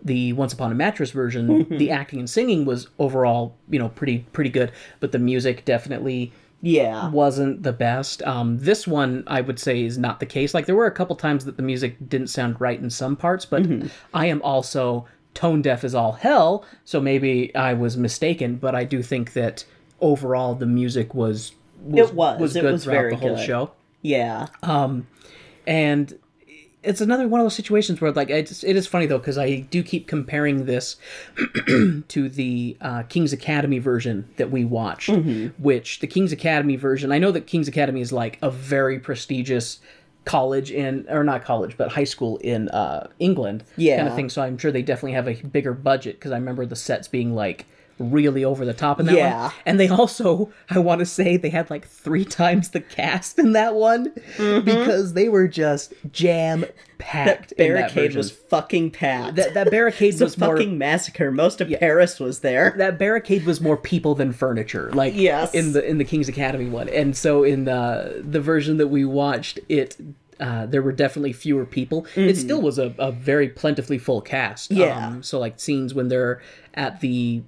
the 0.03 0.33
once 0.35 0.53
upon 0.53 0.71
a 0.73 0.75
mattress 0.75 1.11
version 1.11 1.67
the 1.79 1.91
acting 1.91 2.19
and 2.19 2.31
singing 2.31 2.65
was 2.65 2.89
overall 2.99 3.57
you 3.69 3.79
know 3.79 3.89
pretty 3.91 4.21
pretty 4.33 4.51
good 4.51 4.73
but 5.01 5.13
the 5.13 5.19
music 5.19 5.65
definitely 5.65 6.33
yeah. 6.61 7.09
wasn't 7.11 7.63
the 7.63 7.73
best 7.73 8.23
um, 8.23 8.59
this 8.59 8.87
one 8.87 9.23
i 9.27 9.41
would 9.41 9.59
say 9.59 9.83
is 9.85 9.97
not 9.99 10.21
the 10.21 10.27
case 10.27 10.55
like 10.55 10.67
there 10.67 10.75
were 10.75 10.87
a 10.87 10.93
couple 10.93 11.15
times 11.17 11.45
that 11.45 11.57
the 11.57 11.63
music 11.63 11.97
didn't 12.09 12.29
sound 12.29 12.61
right 12.61 12.81
in 12.81 12.91
some 12.91 13.17
parts 13.17 13.45
but 13.45 13.63
i 14.15 14.27
am 14.27 14.43
also 14.43 15.07
tone 15.35 15.63
deaf 15.63 15.85
as 15.85 15.95
all 15.95 16.13
hell 16.13 16.65
so 16.85 17.01
maybe 17.01 17.55
i 17.55 17.73
was 17.73 17.97
mistaken 17.97 18.57
but 18.57 18.75
i 18.75 18.83
do 18.85 19.03
think 19.03 19.33
that 19.35 19.65
overall 20.01 20.55
the 20.55 20.67
music 20.67 21.15
was 21.15 21.53
It 21.95 22.15
was. 22.15 22.57
It 22.57 22.63
good 22.63 22.73
was 22.73 22.85
throughout 22.85 22.95
very 22.95 23.11
the 23.11 23.17
whole 23.17 23.37
good. 23.37 23.47
show 23.47 23.71
Yeah. 24.03 24.47
Um, 24.63 25.07
and 25.67 26.17
it's 26.88 27.01
another 27.03 27.29
one 27.29 27.40
of 27.40 27.44
those 27.44 27.55
situations 27.55 28.01
where 28.01 28.11
like 28.12 28.31
it's, 28.31 28.64
it 28.64 28.74
is 28.74 28.87
funny 28.87 29.07
though 29.07 29.18
because 29.18 29.37
i 29.38 29.61
do 29.70 29.83
keep 29.83 30.07
comparing 30.07 30.64
this 30.64 30.96
to 32.09 32.29
the 32.29 32.77
uh, 32.81 33.03
king's 33.05 33.33
academy 33.33 33.79
version 33.79 34.29
that 34.37 34.51
we 34.51 34.64
watched 34.64 35.11
which 35.59 36.01
the 36.01 36.07
king's 36.07 36.33
academy 36.33 36.77
version 36.77 37.12
i 37.12 37.18
know 37.18 37.31
that 37.31 37.46
king's 37.46 37.68
academy 37.68 38.01
is 38.01 38.12
like 38.12 38.38
a 38.42 38.51
very 38.51 38.98
prestigious 38.98 39.81
college 40.24 40.70
in 40.70 41.07
or 41.09 41.22
not 41.24 41.44
college 41.44 41.77
but 41.77 41.92
high 41.92 42.05
school 42.05 42.38
in 42.38 42.68
uh, 42.70 43.07
england 43.18 43.64
kind 43.98 44.09
of 44.09 44.14
thing 44.14 44.29
so 44.29 44.42
i'm 44.42 44.59
sure 44.59 44.72
they 44.72 44.83
definitely 44.83 45.12
have 45.12 45.29
a 45.29 45.35
bigger 45.48 45.72
budget 45.72 46.16
because 46.16 46.33
i 46.33 46.37
remember 46.37 46.66
the 46.66 46.77
sets 46.77 47.07
being 47.09 47.35
like 47.35 47.66
really 47.99 48.45
over 48.45 48.65
the 48.65 48.73
top 48.75 49.01
in 49.01 49.07
that 49.07 49.15
Yeah. 49.15 49.43
one 49.45 49.53
and 49.67 49.81
they 49.81 49.89
also 49.89 50.51
i 50.71 50.79
want 50.79 51.01
to 51.01 51.07
say 51.07 51.37
they 51.37 51.51
had 51.51 51.69
like 51.71 51.87
three 51.87 52.25
times 52.43 52.71
the 52.71 52.81
cast 52.81 53.39
in 53.39 53.53
that 53.53 53.75
one 53.75 54.13
because 54.37 55.15
they 55.15 55.29
were 55.29 55.49
just 55.49 55.93
jam 56.13 56.65
packed 56.99 57.51
that 57.51 57.59
Barricade 57.59 57.95
version. 58.07 58.19
was 58.19 58.31
fucking 58.33 58.91
packed. 58.91 59.37
that, 59.37 59.55
that 59.55 59.71
barricade 59.71 60.21
was 60.21 60.37
more 60.37 60.57
fucking 60.57 60.77
massacre. 60.79 61.31
Most 61.31 61.61
of 61.61 61.71
Paris 61.79 62.19
was 62.19 62.41
there. 62.41 62.75
that 62.79 62.99
barricade 62.99 63.45
was 63.47 63.61
more 63.61 63.77
people 63.77 64.15
than 64.17 64.33
furniture 64.33 64.91
like 64.93 65.15
Yes. 65.15 65.55
in 65.55 65.73
the 65.73 65.85
in 65.89 65.99
the 65.99 66.05
king's 66.05 66.29
academy 66.29 66.67
one 66.69 66.89
and 66.89 67.17
so 67.17 67.45
in 67.45 67.65
the 67.65 68.23
the 68.29 68.41
version 68.41 68.79
that 68.79 68.89
we 68.89 69.05
watched 69.05 69.61
it 69.69 69.97
uh, 70.41 70.67
there 70.67 70.83
were 70.83 70.93
definitely 70.93 71.33
fewer 71.33 71.67
people. 71.67 72.07
It 72.15 72.37
still 72.37 72.63
was 72.63 72.79
a, 72.79 72.95
a 72.97 73.11
very 73.11 73.49
plentifully 73.49 73.99
full 73.99 74.21
cast. 74.21 74.71
Mm-hmm. 74.71 74.81
Yeah. 74.81 75.07
Um, 75.09 75.21
so 75.25 75.41
like 75.41 75.59
scenes 75.59 75.95
when 75.95 76.07
they're 76.07 76.41
at 76.75 77.01
the 77.01 77.43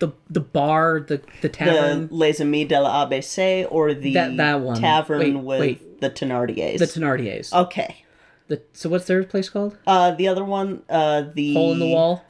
the 0.00 0.08
the 0.28 0.40
bar, 0.40 1.00
the 1.00 1.22
the 1.42 1.48
tavern, 1.48 2.08
the 2.08 2.14
Les 2.14 2.40
Amis 2.40 2.66
de 2.68 2.80
la 2.80 3.06
ABC 3.06 3.66
or 3.70 3.94
the 3.94 4.12
That- 4.14 4.36
that 4.36 4.60
one. 4.60 4.80
tavern 4.80 5.20
Wait, 5.20 5.36
with 5.36 5.60
wait. 5.60 6.00
the 6.00 6.10
Thenardiers. 6.10 6.78
the 6.78 6.86
Thenardiers. 6.86 7.52
okay. 7.52 8.04
The, 8.48 8.60
so 8.72 8.88
what's 8.88 9.06
their 9.06 9.22
place 9.22 9.48
called? 9.48 9.78
Uh, 9.86 10.10
the 10.10 10.26
other 10.26 10.42
one, 10.44 10.82
uh, 10.90 11.22
the 11.32 11.54
Hole 11.54 11.72
in 11.72 11.78
the 11.78 11.92
wall. 11.92 12.24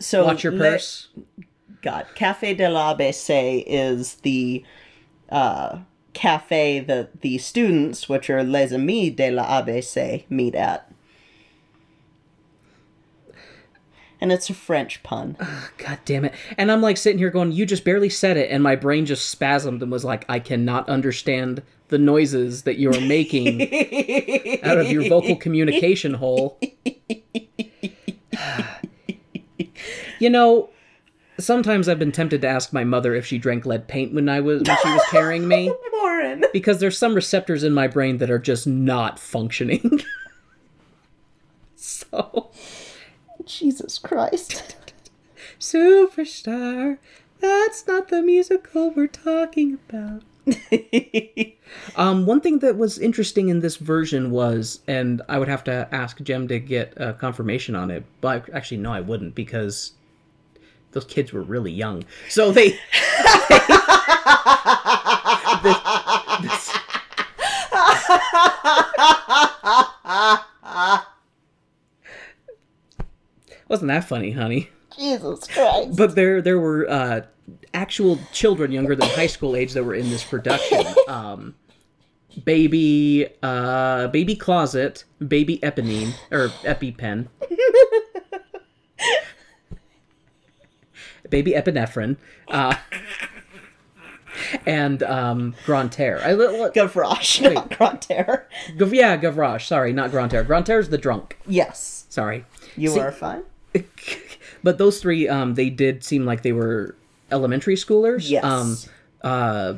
So 0.00 0.24
Watch 0.24 0.42
your 0.42 0.54
Le- 0.54 0.58
purse. 0.70 1.08
God, 1.82 2.06
Cafe 2.14 2.54
de 2.54 2.66
la 2.70 2.94
ABC 2.96 3.62
is 3.66 4.14
the 4.22 4.64
uh, 5.28 5.80
cafe 6.14 6.80
that 6.80 7.20
the 7.20 7.36
students, 7.36 8.08
which 8.08 8.30
are 8.30 8.42
Les 8.42 8.72
Amis 8.72 9.10
de 9.16 9.30
la 9.30 9.44
ABC, 9.60 10.24
meet 10.30 10.54
at. 10.54 10.90
And 14.24 14.32
it's 14.32 14.48
a 14.48 14.54
French 14.54 15.02
pun. 15.02 15.36
God 15.76 15.98
damn 16.06 16.24
it. 16.24 16.32
And 16.56 16.72
I'm 16.72 16.80
like 16.80 16.96
sitting 16.96 17.18
here 17.18 17.28
going, 17.28 17.52
you 17.52 17.66
just 17.66 17.84
barely 17.84 18.08
said 18.08 18.38
it. 18.38 18.50
And 18.50 18.62
my 18.62 18.74
brain 18.74 19.04
just 19.04 19.38
spasmed 19.38 19.82
and 19.82 19.92
was 19.92 20.02
like, 20.02 20.24
I 20.30 20.38
cannot 20.38 20.88
understand 20.88 21.62
the 21.88 21.98
noises 21.98 22.62
that 22.62 22.78
you're 22.78 22.98
making 23.02 23.60
out 24.62 24.78
of 24.78 24.90
your 24.90 25.10
vocal 25.10 25.36
communication 25.36 26.14
hole. 26.14 26.58
you 30.18 30.30
know, 30.30 30.70
sometimes 31.38 31.86
I've 31.86 31.98
been 31.98 32.10
tempted 32.10 32.40
to 32.40 32.48
ask 32.48 32.72
my 32.72 32.82
mother 32.82 33.14
if 33.14 33.26
she 33.26 33.36
drank 33.36 33.66
lead 33.66 33.88
paint 33.88 34.14
when 34.14 34.30
I 34.30 34.40
was 34.40 34.62
when 34.62 34.78
she 34.82 34.88
was 34.88 35.04
carrying 35.10 35.46
me. 35.46 35.70
Warren. 35.92 36.46
Because 36.50 36.80
there's 36.80 36.96
some 36.96 37.14
receptors 37.14 37.62
in 37.62 37.74
my 37.74 37.88
brain 37.88 38.16
that 38.16 38.30
are 38.30 38.38
just 38.38 38.66
not 38.66 39.18
functioning. 39.18 40.00
so 41.76 42.50
Jesus 43.58 43.98
Christ. 43.98 44.76
Superstar. 45.58 46.98
That's 47.40 47.86
not 47.86 48.08
the 48.08 48.22
musical 48.22 48.90
we're 48.90 49.06
talking 49.06 49.78
about. 49.88 50.22
um, 51.96 52.26
one 52.26 52.40
thing 52.40 52.58
that 52.58 52.76
was 52.76 52.98
interesting 52.98 53.48
in 53.48 53.60
this 53.60 53.76
version 53.76 54.30
was, 54.30 54.80
and 54.86 55.22
I 55.28 55.38
would 55.38 55.48
have 55.48 55.64
to 55.64 55.88
ask 55.92 56.20
Jem 56.22 56.48
to 56.48 56.58
get 56.58 57.00
uh, 57.00 57.14
confirmation 57.14 57.74
on 57.74 57.90
it, 57.90 58.04
but 58.20 58.48
actually, 58.52 58.78
no, 58.78 58.92
I 58.92 59.00
wouldn't 59.00 59.34
because 59.34 59.92
those 60.92 61.04
kids 61.04 61.32
were 61.32 61.42
really 61.42 61.72
young. 61.72 62.04
So 62.28 62.52
they. 62.52 62.70
this- 65.62 65.80
this- 66.42 66.72
wasn't 73.74 73.88
that 73.88 74.04
funny, 74.04 74.30
honey? 74.30 74.70
Jesus 74.96 75.48
Christ. 75.48 75.96
but 75.96 76.14
there 76.14 76.40
there 76.40 76.60
were 76.60 76.88
uh, 76.88 77.22
actual 77.74 78.20
children 78.32 78.70
younger 78.70 78.94
than 78.94 79.08
high 79.10 79.26
school 79.26 79.56
age 79.56 79.72
that 79.72 79.82
were 79.82 79.94
in 79.96 80.08
this 80.10 80.22
production. 80.24 80.84
Um, 81.08 81.54
baby, 82.44 83.26
uh, 83.42 84.06
baby 84.08 84.36
closet, 84.36 85.04
baby 85.26 85.58
Eponine 85.58 86.12
or 86.30 86.48
EpiPen, 86.62 87.26
baby 91.28 91.52
epinephrine, 91.52 92.16
uh, 92.48 92.76
and 94.66 95.02
um, 95.02 95.54
Grantaire. 95.66 96.20
I, 96.24 96.32
li- 96.34 96.70
Gavroche, 96.74 97.52
not 97.54 97.76
Grantaire. 97.76 98.48
Gav- 98.76 98.94
yeah, 98.94 99.16
Gavroche. 99.16 99.66
Sorry, 99.66 99.92
not 99.92 100.10
Grantaire. 100.10 100.44
Grantaire's 100.44 100.88
the 100.88 100.98
drunk. 100.98 101.38
Yes, 101.46 102.06
Sorry. 102.08 102.44
you 102.76 102.90
See- 102.90 103.00
are 103.00 103.12
fine. 103.12 103.42
but 104.62 104.78
those 104.78 105.00
three 105.00 105.28
um 105.28 105.54
they 105.54 105.70
did 105.70 106.04
seem 106.04 106.24
like 106.24 106.42
they 106.42 106.52
were 106.52 106.96
elementary 107.30 107.74
schoolers 107.76 108.28
Yes. 108.28 108.44
um 108.44 108.76
uh 109.22 109.74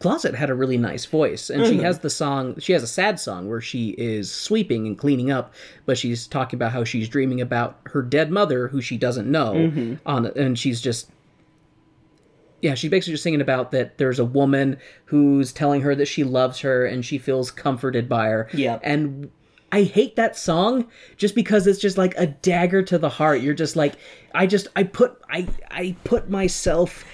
closet 0.00 0.34
had 0.34 0.48
a 0.48 0.54
really 0.54 0.78
nice 0.78 1.04
voice 1.06 1.50
and 1.50 1.66
she 1.66 1.78
has 1.78 1.98
the 1.98 2.10
song 2.10 2.56
she 2.60 2.72
has 2.72 2.84
a 2.84 2.86
sad 2.86 3.18
song 3.18 3.48
where 3.48 3.60
she 3.60 3.90
is 3.98 4.30
sweeping 4.30 4.86
and 4.86 4.96
cleaning 4.96 5.30
up 5.32 5.52
but 5.86 5.98
she's 5.98 6.28
talking 6.28 6.56
about 6.56 6.70
how 6.70 6.84
she's 6.84 7.08
dreaming 7.08 7.40
about 7.40 7.80
her 7.86 8.00
dead 8.00 8.30
mother 8.30 8.68
who 8.68 8.80
she 8.80 8.96
doesn't 8.96 9.28
know 9.28 9.96
on 10.06 10.26
and 10.26 10.56
she's 10.58 10.80
just 10.80 11.10
yeah, 12.60 12.74
she's 12.74 12.90
basically 12.90 13.12
just 13.12 13.22
singing 13.22 13.40
about 13.40 13.70
that 13.70 13.98
there's 13.98 14.18
a 14.18 14.24
woman 14.24 14.78
who's 15.04 15.52
telling 15.52 15.80
her 15.82 15.94
that 15.94 16.06
she 16.06 16.24
loves 16.24 16.58
her 16.58 16.84
and 16.84 17.04
she 17.04 17.16
feels 17.16 17.52
comforted 17.52 18.08
by 18.08 18.26
her. 18.26 18.48
Yep. 18.52 18.80
And 18.82 19.30
I 19.70 19.82
hate 19.82 20.16
that 20.16 20.36
song 20.36 20.88
just 21.16 21.34
because 21.34 21.66
it's 21.66 21.78
just 21.78 21.98
like 21.98 22.14
a 22.16 22.26
dagger 22.26 22.82
to 22.84 22.98
the 22.98 23.08
heart. 23.08 23.42
You're 23.42 23.54
just 23.54 23.76
like 23.76 23.94
I 24.34 24.46
just 24.46 24.68
I 24.74 24.84
put 24.84 25.20
I 25.30 25.46
I 25.70 25.94
put 26.04 26.30
myself 26.30 27.04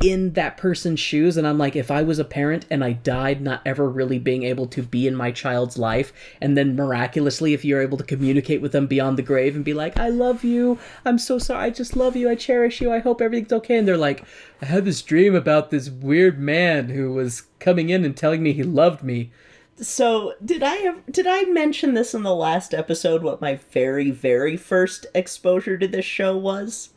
in 0.00 0.32
that 0.32 0.56
person's 0.56 0.98
shoes 1.00 1.36
and 1.36 1.46
I'm 1.46 1.56
like 1.56 1.76
if 1.76 1.90
I 1.90 2.02
was 2.02 2.18
a 2.18 2.24
parent 2.24 2.66
and 2.68 2.84
I 2.84 2.92
died 2.92 3.40
not 3.40 3.62
ever 3.64 3.88
really 3.88 4.18
being 4.18 4.42
able 4.42 4.66
to 4.68 4.82
be 4.82 5.06
in 5.06 5.14
my 5.14 5.30
child's 5.30 5.78
life 5.78 6.12
and 6.40 6.56
then 6.56 6.76
miraculously 6.76 7.54
if 7.54 7.64
you're 7.64 7.80
able 7.80 7.96
to 7.98 8.04
communicate 8.04 8.60
with 8.60 8.72
them 8.72 8.86
beyond 8.86 9.16
the 9.16 9.22
grave 9.22 9.54
and 9.54 9.64
be 9.64 9.72
like 9.72 9.98
I 9.98 10.08
love 10.08 10.44
you. 10.44 10.78
I'm 11.04 11.18
so 11.18 11.38
sorry. 11.38 11.64
I 11.64 11.70
just 11.70 11.96
love 11.96 12.16
you. 12.16 12.28
I 12.28 12.34
cherish 12.34 12.80
you. 12.80 12.92
I 12.92 12.98
hope 12.98 13.20
everything's 13.20 13.52
okay. 13.52 13.78
And 13.78 13.88
they're 13.88 13.96
like 13.96 14.24
I 14.60 14.66
had 14.66 14.84
this 14.84 15.02
dream 15.02 15.34
about 15.34 15.70
this 15.70 15.90
weird 15.90 16.38
man 16.38 16.90
who 16.90 17.12
was 17.12 17.42
coming 17.58 17.88
in 17.88 18.04
and 18.04 18.16
telling 18.16 18.42
me 18.42 18.52
he 18.52 18.62
loved 18.62 19.02
me 19.02 19.32
So 19.80 20.34
did 20.44 20.62
I 20.62 20.76
ev- 20.78 21.02
did 21.10 21.26
I 21.26 21.42
mention 21.44 21.94
this 21.94 22.14
in 22.14 22.22
the 22.22 22.34
last 22.34 22.72
episode? 22.74 23.22
What 23.22 23.40
my 23.40 23.56
very 23.72 24.10
very 24.10 24.56
first 24.56 25.06
exposure 25.14 25.76
to 25.78 25.88
this 25.88 26.04
show 26.04 26.36
was? 26.36 26.90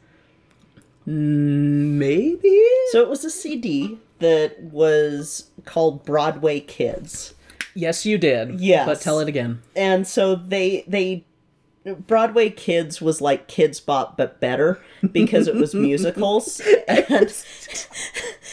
Mm, 1.07 1.91
maybe 1.97 2.61
So 2.91 3.01
it 3.01 3.09
was 3.09 3.23
a 3.23 3.29
CD 3.31 3.97
that 4.19 4.59
was 4.61 5.49
called 5.65 6.03
Broadway 6.05 6.59
Kids. 6.59 7.33
yes 7.75 8.05
you 8.05 8.17
did 8.17 8.59
Yes. 8.59 8.85
but 8.85 8.99
tell 9.01 9.19
it 9.19 9.27
again 9.27 9.61
and 9.75 10.05
so 10.07 10.35
they 10.35 10.83
they 10.87 11.23
Broadway 12.07 12.49
Kids 12.49 13.01
was 13.01 13.21
like 13.21 13.47
Kidz 13.47 13.83
Bop 13.83 14.17
but 14.17 14.39
better 14.41 14.81
because 15.13 15.47
it 15.47 15.55
was 15.55 15.73
musicals 15.89 16.59
and 16.87 17.33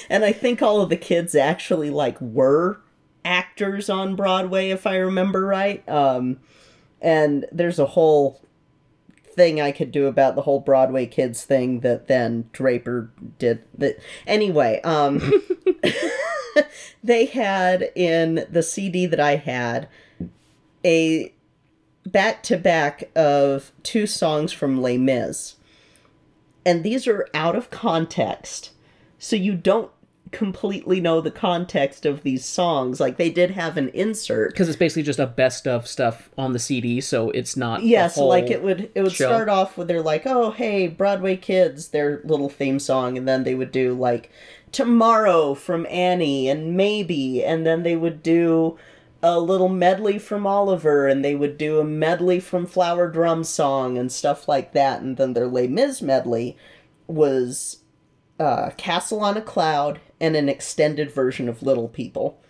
and 0.08 0.24
I 0.24 0.32
think 0.32 0.62
all 0.62 0.80
of 0.80 0.90
the 0.90 0.96
kids 0.96 1.34
actually 1.34 1.90
like 1.90 2.20
were 2.20 2.78
actors 3.24 3.88
on 3.88 4.16
Broadway 4.16 4.70
if 4.70 4.86
I 4.86 4.96
remember 4.96 5.44
right 5.46 5.86
um 5.88 6.38
and 7.00 7.46
there's 7.52 7.78
a 7.78 7.86
whole 7.86 8.40
thing 9.26 9.60
I 9.60 9.72
could 9.72 9.90
do 9.90 10.06
about 10.06 10.36
the 10.36 10.42
whole 10.42 10.60
Broadway 10.60 11.06
Kids 11.06 11.44
thing 11.44 11.80
that 11.80 12.06
then 12.06 12.48
Draper 12.52 13.10
did 13.38 13.62
that 13.78 13.98
anyway 14.26 14.80
um 14.82 15.32
they 17.04 17.26
had 17.26 17.90
in 17.94 18.46
the 18.50 18.62
CD 18.62 19.06
that 19.06 19.20
I 19.20 19.36
had 19.36 19.88
a 20.84 21.32
back 22.06 22.42
to 22.44 22.56
back 22.56 23.10
of 23.16 23.72
two 23.82 24.06
songs 24.06 24.52
from 24.52 24.80
Les 24.80 24.98
Mis. 24.98 25.56
And 26.66 26.82
these 26.82 27.06
are 27.06 27.28
out 27.34 27.56
of 27.56 27.70
context. 27.70 28.70
So 29.18 29.36
you 29.36 29.54
don't 29.54 29.90
completely 30.34 31.00
know 31.00 31.20
the 31.20 31.30
context 31.30 32.04
of 32.04 32.22
these 32.22 32.44
songs. 32.44 33.00
Like 33.00 33.16
they 33.16 33.30
did 33.30 33.52
have 33.52 33.76
an 33.76 33.88
insert. 33.90 34.50
because 34.50 34.68
it's 34.68 34.76
basically 34.76 35.04
just 35.04 35.18
a 35.18 35.26
best 35.26 35.66
of 35.66 35.86
stuff 35.86 36.28
on 36.36 36.52
the 36.52 36.58
CD, 36.58 37.00
so 37.00 37.30
it's 37.30 37.56
not. 37.56 37.82
Yes, 37.84 38.18
like 38.18 38.50
it 38.50 38.62
would 38.62 38.90
it 38.94 39.02
would 39.02 39.12
show. 39.12 39.28
start 39.28 39.48
off 39.48 39.78
with 39.78 39.88
they're 39.88 40.02
like, 40.02 40.26
"Oh, 40.26 40.50
hey, 40.50 40.88
Broadway 40.88 41.36
Kids," 41.36 41.88
their 41.88 42.20
little 42.24 42.48
theme 42.48 42.78
song, 42.78 43.16
and 43.16 43.26
then 43.26 43.44
they 43.44 43.54
would 43.54 43.72
do 43.72 43.94
like 43.94 44.30
"Tomorrow" 44.72 45.54
from 45.54 45.86
Annie 45.88 46.48
and 46.48 46.76
"Maybe," 46.76 47.44
and 47.44 47.64
then 47.64 47.82
they 47.84 47.96
would 47.96 48.22
do 48.22 48.76
a 49.22 49.40
little 49.40 49.70
medley 49.70 50.18
from 50.18 50.46
Oliver, 50.46 51.06
and 51.08 51.24
they 51.24 51.34
would 51.34 51.56
do 51.56 51.78
a 51.78 51.84
medley 51.84 52.40
from 52.40 52.66
Flower 52.66 53.08
Drum 53.08 53.44
Song 53.44 53.96
and 53.96 54.12
stuff 54.12 54.48
like 54.48 54.72
that, 54.72 55.00
and 55.00 55.16
then 55.16 55.32
their 55.32 55.46
Les 55.46 55.68
Mis 55.68 56.02
medley 56.02 56.56
was 57.06 57.78
uh, 58.40 58.70
"Castle 58.76 59.20
on 59.20 59.36
a 59.36 59.40
Cloud" 59.40 60.00
and 60.20 60.36
an 60.36 60.48
extended 60.48 61.10
version 61.10 61.48
of 61.48 61.62
"Little 61.62 61.88
People," 61.88 62.40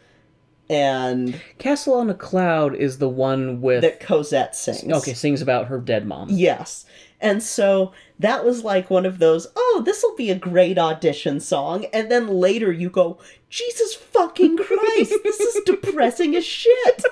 and 0.69 1.41
Castle 1.59 1.95
on 1.95 2.11
a 2.11 2.15
Cloud 2.15 2.75
is 2.75 2.99
the 2.99 3.09
one 3.09 3.61
with 3.61 3.83
that 3.83 4.01
Cosette 4.01 4.57
sings. 4.57 4.93
okay 4.93 5.15
sings 5.15 5.43
about 5.43 5.67
her 5.67 5.79
dead 5.79 6.07
mom. 6.07 6.29
Yes. 6.31 6.85
And 7.21 7.43
so 7.43 7.93
that 8.19 8.45
was 8.45 8.65
like 8.65 8.91
one 8.91 9.07
of 9.07 9.19
those, 9.19 9.47
oh, 9.57 9.83
this 9.87 10.03
will 10.03 10.15
be 10.15 10.31
a 10.31 10.35
great 10.35 10.77
audition 10.77 11.41
song. 11.41 11.87
And 11.87 12.11
then 12.11 12.29
later 12.29 12.71
you 12.71 12.91
go, 12.91 13.19
Jesus 13.49 13.95
fucking 13.95 14.59
Christ, 14.59 15.15
this 15.23 15.41
is 15.41 15.63
depressing 15.67 16.37
as 16.37 16.45
shit. 16.45 17.03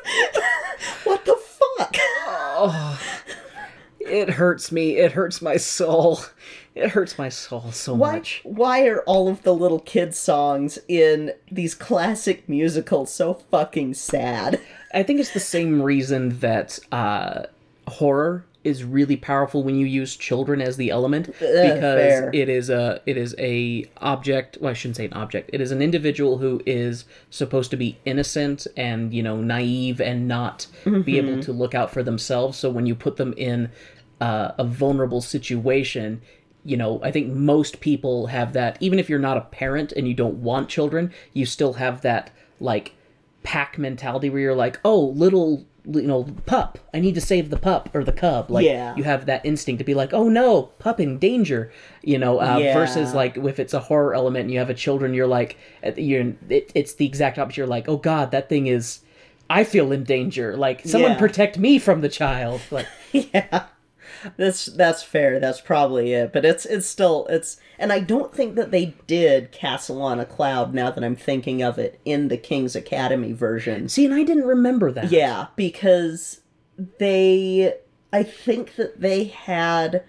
what 1.04 1.24
the 1.24 1.36
fuck? 1.36 1.96
oh, 2.26 3.00
It 4.00 4.30
hurts 4.30 4.70
me. 4.70 4.98
It 4.98 5.12
hurts 5.12 5.40
my 5.40 5.56
soul. 5.56 6.20
It 6.74 6.90
hurts 6.90 7.18
my 7.18 7.28
soul 7.28 7.70
so 7.72 7.94
Why, 7.94 8.12
much. 8.12 8.40
why 8.44 8.86
are 8.86 9.00
all 9.02 9.28
of 9.28 9.42
the 9.42 9.54
little 9.54 9.80
kid 9.80 10.14
songs 10.14 10.78
in 10.88 11.32
these 11.50 11.74
classic 11.74 12.48
musicals 12.48 13.12
so 13.12 13.34
fucking 13.34 13.94
sad? 13.94 14.60
I 14.94 15.02
think 15.02 15.20
it's 15.20 15.32
the 15.34 15.40
same 15.40 15.82
reason 15.82 16.38
that 16.40 16.78
uh, 16.90 17.44
horror 17.88 18.46
is 18.64 18.84
really 18.84 19.16
powerful 19.16 19.62
when 19.64 19.74
you 19.74 19.86
use 19.86 20.16
children 20.16 20.60
as 20.62 20.76
the 20.76 20.90
element 20.90 21.26
because 21.26 21.40
fair. 21.40 22.30
it 22.32 22.48
is 22.48 22.70
a 22.70 23.00
it 23.06 23.16
is 23.16 23.34
a 23.38 23.84
object 23.96 24.56
well 24.60 24.70
I 24.70 24.74
shouldn't 24.74 24.96
say 24.96 25.06
an 25.06 25.12
object 25.14 25.50
it 25.52 25.60
is 25.60 25.72
an 25.72 25.82
individual 25.82 26.38
who 26.38 26.62
is 26.64 27.04
supposed 27.30 27.72
to 27.72 27.76
be 27.76 27.98
innocent 28.04 28.68
and 28.76 29.12
you 29.12 29.20
know 29.20 29.40
naive 29.40 30.00
and 30.00 30.28
not 30.28 30.68
be 31.04 31.18
able 31.18 31.42
to 31.42 31.52
look 31.52 31.74
out 31.74 31.90
for 31.90 32.04
themselves 32.04 32.56
so 32.56 32.70
when 32.70 32.86
you 32.86 32.94
put 32.94 33.16
them 33.16 33.34
in 33.36 33.68
uh, 34.20 34.52
a 34.58 34.64
vulnerable 34.64 35.20
situation 35.20 36.22
you 36.64 36.76
know 36.76 37.00
i 37.02 37.10
think 37.10 37.28
most 37.28 37.80
people 37.80 38.26
have 38.28 38.52
that 38.52 38.76
even 38.80 38.98
if 38.98 39.08
you're 39.10 39.18
not 39.18 39.36
a 39.36 39.40
parent 39.42 39.92
and 39.92 40.06
you 40.06 40.14
don't 40.14 40.36
want 40.36 40.68
children 40.68 41.12
you 41.32 41.44
still 41.44 41.74
have 41.74 42.02
that 42.02 42.30
like 42.60 42.94
pack 43.42 43.78
mentality 43.78 44.30
where 44.30 44.40
you're 44.40 44.54
like 44.54 44.78
oh 44.84 45.00
little 45.00 45.64
you 45.86 46.02
know 46.02 46.22
pup 46.46 46.78
i 46.94 47.00
need 47.00 47.16
to 47.16 47.20
save 47.20 47.50
the 47.50 47.56
pup 47.56 47.88
or 47.92 48.04
the 48.04 48.12
cub 48.12 48.48
like 48.52 48.64
Yeah. 48.64 48.94
you 48.94 49.02
have 49.02 49.26
that 49.26 49.44
instinct 49.44 49.80
to 49.80 49.84
be 49.84 49.94
like 49.94 50.12
oh 50.14 50.28
no 50.28 50.62
pup 50.78 51.00
in 51.00 51.18
danger 51.18 51.72
you 52.02 52.18
know 52.18 52.40
uh, 52.40 52.58
Yeah. 52.58 52.72
versus 52.72 53.12
like 53.14 53.36
if 53.36 53.58
it's 53.58 53.74
a 53.74 53.80
horror 53.80 54.14
element 54.14 54.42
and 54.44 54.52
you 54.52 54.60
have 54.60 54.70
a 54.70 54.74
children 54.74 55.12
you're 55.12 55.26
like 55.26 55.58
you're 55.96 56.34
it, 56.48 56.70
it's 56.76 56.94
the 56.94 57.04
exact 57.06 57.36
opposite 57.38 57.56
you're 57.56 57.66
like 57.66 57.88
oh 57.88 57.96
god 57.96 58.30
that 58.30 58.48
thing 58.48 58.68
is 58.68 59.00
i 59.50 59.64
feel 59.64 59.90
in 59.90 60.04
danger 60.04 60.56
like 60.56 60.82
someone 60.86 61.10
Yeah. 61.12 61.18
protect 61.18 61.58
me 61.58 61.80
from 61.80 62.00
the 62.00 62.08
child 62.08 62.60
like 62.70 62.86
yeah 63.12 63.64
that's 64.36 64.66
that's 64.66 65.02
fair. 65.02 65.40
That's 65.40 65.60
probably 65.60 66.12
it. 66.12 66.32
But 66.32 66.44
it's 66.44 66.64
it's 66.66 66.86
still 66.86 67.26
it's 67.28 67.56
and 67.78 67.92
i 67.92 68.00
don't 68.00 68.34
think 68.34 68.54
that 68.54 68.70
they 68.70 68.94
did 69.06 69.52
castle 69.52 70.02
on 70.02 70.20
a 70.20 70.24
cloud 70.24 70.72
now 70.74 70.90
that 70.90 71.02
i'm 71.04 71.16
thinking 71.16 71.62
of 71.62 71.78
it 71.78 72.00
in 72.04 72.28
the 72.28 72.36
king's 72.36 72.76
academy 72.76 73.32
version. 73.32 73.88
See 73.88 74.04
and 74.04 74.14
i 74.14 74.22
didn't 74.22 74.46
remember 74.46 74.90
that. 74.92 75.10
Yeah 75.10 75.46
because 75.56 76.40
they 76.98 77.74
i 78.12 78.22
think 78.22 78.76
that 78.76 79.00
they 79.00 79.24
had 79.24 80.04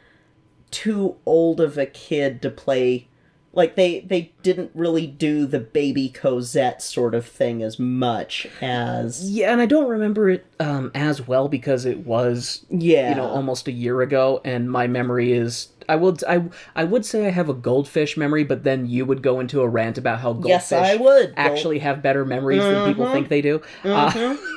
too 0.71 1.17
old 1.25 1.61
of 1.61 1.77
a 1.77 1.85
kid 1.85 2.41
to 2.41 2.49
play 2.49 3.07
like 3.55 3.75
they 3.75 3.99
they 4.01 4.31
didn't 4.41 4.71
really 4.73 5.05
do 5.07 5.45
the 5.45 5.59
baby 5.59 6.09
cosette 6.09 6.81
sort 6.81 7.13
of 7.13 7.25
thing 7.25 7.61
as 7.61 7.77
much 7.79 8.47
as 8.61 9.29
Yeah, 9.29 9.51
and 9.51 9.61
I 9.61 9.65
don't 9.67 9.87
remember 9.87 10.29
it 10.29 10.45
um, 10.59 10.91
as 10.95 11.27
well 11.27 11.47
because 11.47 11.85
it 11.85 11.99
was 11.99 12.65
yeah 12.69 13.09
you 13.09 13.15
know 13.15 13.27
almost 13.27 13.67
a 13.67 13.71
year 13.71 14.01
ago, 14.01 14.41
and 14.43 14.69
my 14.71 14.87
memory 14.87 15.33
is. 15.33 15.69
I 15.89 15.97
would 15.97 16.23
I 16.23 16.45
I 16.75 16.85
would 16.85 17.05
say 17.05 17.27
I 17.27 17.31
have 17.31 17.49
a 17.49 17.53
goldfish 17.53 18.15
memory, 18.15 18.45
but 18.45 18.63
then 18.63 18.87
you 18.87 19.05
would 19.05 19.21
go 19.21 19.39
into 19.41 19.61
a 19.61 19.67
rant 19.67 19.97
about 19.97 20.19
how 20.21 20.31
goldfish 20.31 20.49
Yes, 20.49 20.71
I 20.71 20.95
would. 20.95 21.33
actually 21.35 21.79
have 21.79 22.01
better 22.01 22.23
memories 22.23 22.61
than 22.61 22.87
people 22.87 23.11
think 23.11 23.27
they 23.27 23.41
do. 23.41 23.61
Uh, 23.83 24.37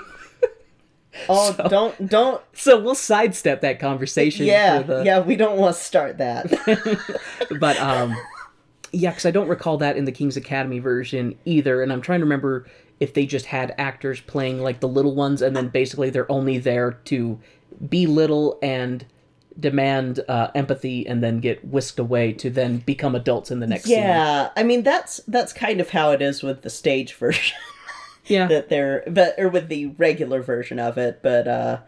Oh, 1.28 1.54
don't 1.70 2.08
don't. 2.08 2.42
So 2.52 2.78
we'll 2.80 2.94
sidestep 2.94 3.62
that 3.62 3.78
conversation. 3.80 4.46
Yeah, 4.46 4.82
for 4.82 4.86
the, 4.86 5.04
yeah. 5.04 5.20
We 5.20 5.36
don't 5.36 5.56
want 5.56 5.74
to 5.74 5.82
start 5.82 6.18
that. 6.18 6.46
But 7.58 7.78
um, 7.80 8.14
yeah, 8.92 9.10
because 9.10 9.26
I 9.26 9.30
don't 9.30 9.48
recall 9.48 9.78
that 9.78 9.96
in 9.96 10.04
the 10.04 10.12
King's 10.12 10.36
Academy 10.36 10.78
version 10.78 11.36
either, 11.44 11.82
and 11.82 11.92
I'm 11.92 12.00
trying 12.00 12.20
to 12.20 12.24
remember 12.24 12.66
if 13.00 13.14
they 13.14 13.26
just 13.26 13.46
had 13.46 13.74
actors 13.78 14.20
playing 14.20 14.60
like 14.60 14.80
the 14.80 14.88
little 14.88 15.14
ones, 15.14 15.42
and 15.42 15.54
then 15.56 15.68
basically 15.68 16.10
they're 16.10 16.30
only 16.30 16.58
there 16.58 16.92
to 17.06 17.38
be 17.88 18.06
little 18.06 18.58
and 18.62 19.04
demand 19.58 20.20
uh, 20.28 20.50
empathy, 20.54 21.06
and 21.06 21.22
then 21.22 21.40
get 21.40 21.64
whisked 21.64 21.98
away 21.98 22.32
to 22.34 22.50
then 22.50 22.78
become 22.78 23.14
adults 23.14 23.50
in 23.50 23.60
the 23.60 23.66
next 23.66 23.84
scene. 23.84 23.98
yeah, 23.98 24.50
I 24.56 24.62
mean 24.62 24.82
that's 24.82 25.18
that's 25.28 25.52
kind 25.52 25.80
of 25.80 25.90
how 25.90 26.10
it 26.12 26.22
is 26.22 26.42
with 26.42 26.62
the 26.62 26.70
stage 26.70 27.14
version. 27.18 27.56
Yeah. 28.28 28.48
that 28.48 28.68
they're 28.68 29.04
but 29.06 29.36
or 29.38 29.48
with 29.48 29.68
the 29.68 29.86
regular 29.86 30.42
version 30.42 30.80
of 30.80 30.98
it 30.98 31.20
but 31.22 31.46
uh 31.46 31.78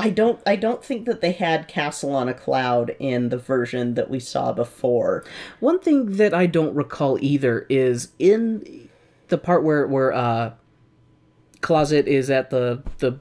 i 0.00 0.10
don't 0.10 0.40
i 0.46 0.54
don't 0.56 0.84
think 0.84 1.06
that 1.06 1.20
they 1.20 1.32
had 1.32 1.66
castle 1.68 2.14
on 2.14 2.28
a 2.28 2.34
cloud 2.34 2.94
in 2.98 3.28
the 3.30 3.38
version 3.38 3.94
that 3.94 4.08
we 4.10 4.20
saw 4.20 4.52
before 4.52 5.24
One 5.60 5.78
thing 5.80 6.16
that 6.16 6.32
I 6.34 6.46
don't 6.46 6.74
recall 6.74 7.18
either 7.20 7.66
is 7.68 8.12
in 8.18 8.88
the 9.28 9.38
part 9.38 9.62
where 9.64 9.86
where 9.86 10.12
uh, 10.12 10.52
Closet 11.60 12.06
is 12.06 12.30
at 12.30 12.50
the 12.50 12.82
the 12.98 13.18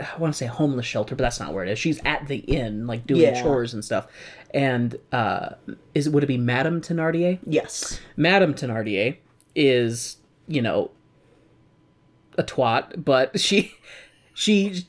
I 0.00 0.16
want 0.18 0.32
to 0.34 0.36
say 0.38 0.44
homeless 0.46 0.84
shelter, 0.86 1.14
but 1.16 1.22
that's 1.24 1.40
not 1.40 1.54
where 1.54 1.64
it 1.64 1.70
is. 1.70 1.78
She's 1.78 1.98
at 2.04 2.28
the 2.28 2.36
inn, 2.36 2.86
like 2.86 3.06
doing 3.06 3.22
Yeah. 3.22 3.42
chores 3.42 3.72
and 3.74 3.82
stuff. 3.84 4.06
And 4.52 4.94
uh, 5.10 5.50
is 5.94 6.08
would 6.08 6.22
it 6.22 6.26
be 6.26 6.36
Madame 6.38 6.80
Thenardier? 6.82 7.38
yes 7.46 7.98
Madame 8.16 8.54
Thenardier 8.54 9.16
is 9.54 10.18
you 10.46 10.62
know 10.62 10.90
a 12.38 12.42
twat, 12.44 13.04
but 13.04 13.40
she 13.40 13.72
she 14.34 14.84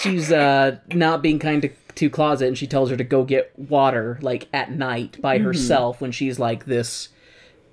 she's 0.00 0.32
uh 0.32 0.78
not 0.94 1.22
being 1.22 1.38
kind 1.38 1.62
to 1.62 1.68
to 1.94 2.08
closet 2.08 2.48
and 2.48 2.56
she 2.56 2.66
tells 2.66 2.88
her 2.90 2.96
to 2.96 3.04
go 3.04 3.24
get 3.24 3.52
water 3.58 4.18
like 4.22 4.48
at 4.52 4.70
night 4.70 5.20
by 5.20 5.38
herself 5.38 6.00
when 6.00 6.12
she's 6.12 6.38
like 6.38 6.64
this 6.64 7.08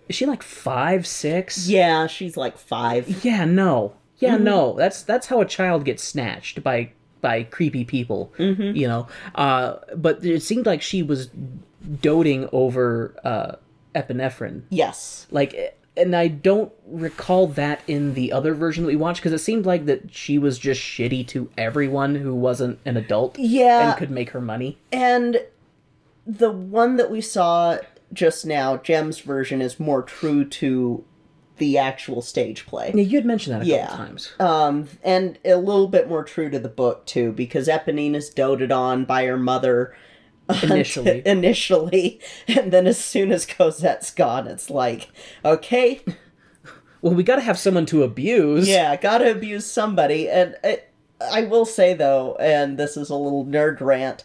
is 0.07 0.15
she 0.15 0.25
like 0.25 0.41
five 0.41 1.05
six? 1.05 1.67
Yeah 1.67 2.07
she's 2.07 2.37
like 2.37 2.57
five. 2.57 3.23
Yeah 3.25 3.45
no. 3.45 3.93
Yeah 4.17 4.37
no. 4.37 4.73
That's 4.73 5.03
that's 5.03 5.27
how 5.27 5.41
a 5.41 5.45
child 5.45 5.85
gets 5.85 6.03
snatched 6.03 6.63
by 6.63 6.91
by 7.21 7.43
creepy 7.43 7.85
people 7.85 8.33
you 8.37 8.87
know? 8.87 9.07
Uh 9.35 9.75
but 9.95 10.23
it 10.25 10.41
seemed 10.41 10.65
like 10.65 10.81
she 10.81 11.03
was 11.03 11.29
doting 12.01 12.49
over 12.51 13.15
uh 13.23 13.55
epinephrine. 13.95 14.63
Yes. 14.69 15.27
Like 15.31 15.77
and 15.97 16.15
i 16.15 16.27
don't 16.27 16.71
recall 16.85 17.47
that 17.47 17.81
in 17.87 18.13
the 18.13 18.31
other 18.31 18.53
version 18.53 18.83
that 18.83 18.87
we 18.87 18.95
watched 18.95 19.19
because 19.21 19.33
it 19.33 19.43
seemed 19.43 19.65
like 19.65 19.85
that 19.85 20.13
she 20.13 20.37
was 20.37 20.57
just 20.59 20.79
shitty 20.81 21.27
to 21.27 21.49
everyone 21.57 22.15
who 22.15 22.33
wasn't 22.33 22.79
an 22.85 22.95
adult 22.97 23.37
Yeah. 23.39 23.89
and 23.89 23.97
could 23.97 24.11
make 24.11 24.29
her 24.31 24.41
money 24.41 24.77
and 24.91 25.41
the 26.25 26.51
one 26.51 26.97
that 26.97 27.09
we 27.11 27.21
saw 27.21 27.77
just 28.13 28.45
now 28.45 28.77
jem's 28.77 29.19
version 29.19 29.61
is 29.61 29.79
more 29.79 30.01
true 30.03 30.45
to 30.45 31.03
the 31.57 31.77
actual 31.77 32.21
stage 32.21 32.65
play 32.67 32.91
yeah 32.93 33.01
you 33.01 33.17
had 33.17 33.25
mentioned 33.25 33.55
that 33.55 33.63
a 33.63 33.65
Yeah. 33.65 33.87
couple 33.87 34.05
times 34.05 34.33
um 34.39 34.87
and 35.03 35.39
a 35.43 35.55
little 35.55 35.87
bit 35.87 36.07
more 36.07 36.23
true 36.23 36.49
to 36.49 36.59
the 36.59 36.69
book 36.69 37.05
too 37.05 37.31
because 37.31 37.67
eponine 37.67 38.13
is 38.15 38.29
doted 38.29 38.71
on 38.71 39.05
by 39.05 39.25
her 39.25 39.37
mother 39.37 39.95
initially. 40.63 41.21
Initially. 41.25 42.19
And 42.47 42.71
then 42.71 42.87
as 42.87 42.97
soon 42.97 43.31
as 43.31 43.45
cosette's 43.45 44.11
gone 44.11 44.47
it's 44.47 44.69
like 44.69 45.09
okay. 45.43 46.01
Well 47.01 47.13
we 47.13 47.23
gotta 47.23 47.41
have 47.41 47.59
someone 47.59 47.85
to 47.87 48.03
abuse. 48.03 48.67
Yeah 48.67 48.95
gotta 48.95 49.31
abuse 49.31 49.65
somebody. 49.65 50.29
And 50.29 50.55
I, 50.63 50.81
I 51.21 51.41
will 51.43 51.65
say 51.65 51.93
though 51.93 52.35
and 52.39 52.77
this 52.77 52.97
is 52.97 53.09
a 53.09 53.15
little 53.15 53.45
nerd 53.45 53.81
rant 53.81 54.23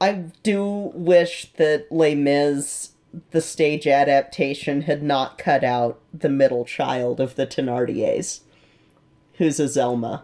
i 0.00 0.12
do 0.42 0.90
wish 0.94 1.52
that 1.56 1.90
les 1.90 2.14
mis 2.14 2.92
the 3.30 3.40
stage 3.40 3.86
adaptation 3.86 4.82
had 4.82 5.02
not 5.02 5.38
cut 5.38 5.64
out 5.64 6.00
the 6.14 6.28
middle 6.28 6.64
child 6.64 7.20
of 7.20 7.34
the 7.34 7.46
thenardiers 7.46 8.40
who's 9.34 9.58
Azelma 9.58 10.22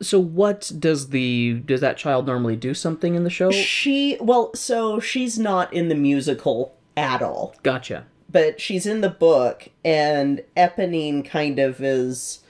so 0.00 0.18
what 0.18 0.70
does 0.78 1.10
the 1.10 1.54
does 1.64 1.80
that 1.80 1.96
child 1.96 2.26
normally 2.26 2.56
do 2.56 2.74
something 2.74 3.14
in 3.14 3.24
the 3.24 3.30
show? 3.30 3.50
She 3.50 4.16
well 4.20 4.52
so 4.54 5.00
she's 5.00 5.38
not 5.38 5.72
in 5.72 5.88
the 5.88 5.94
musical 5.94 6.74
at 6.96 7.22
all. 7.22 7.54
Gotcha. 7.62 8.06
But 8.30 8.60
she's 8.60 8.86
in 8.86 9.00
the 9.00 9.08
book 9.10 9.68
and 9.84 10.42
eponine 10.56 11.24
kind 11.24 11.58
of 11.58 11.80
is 11.80 12.40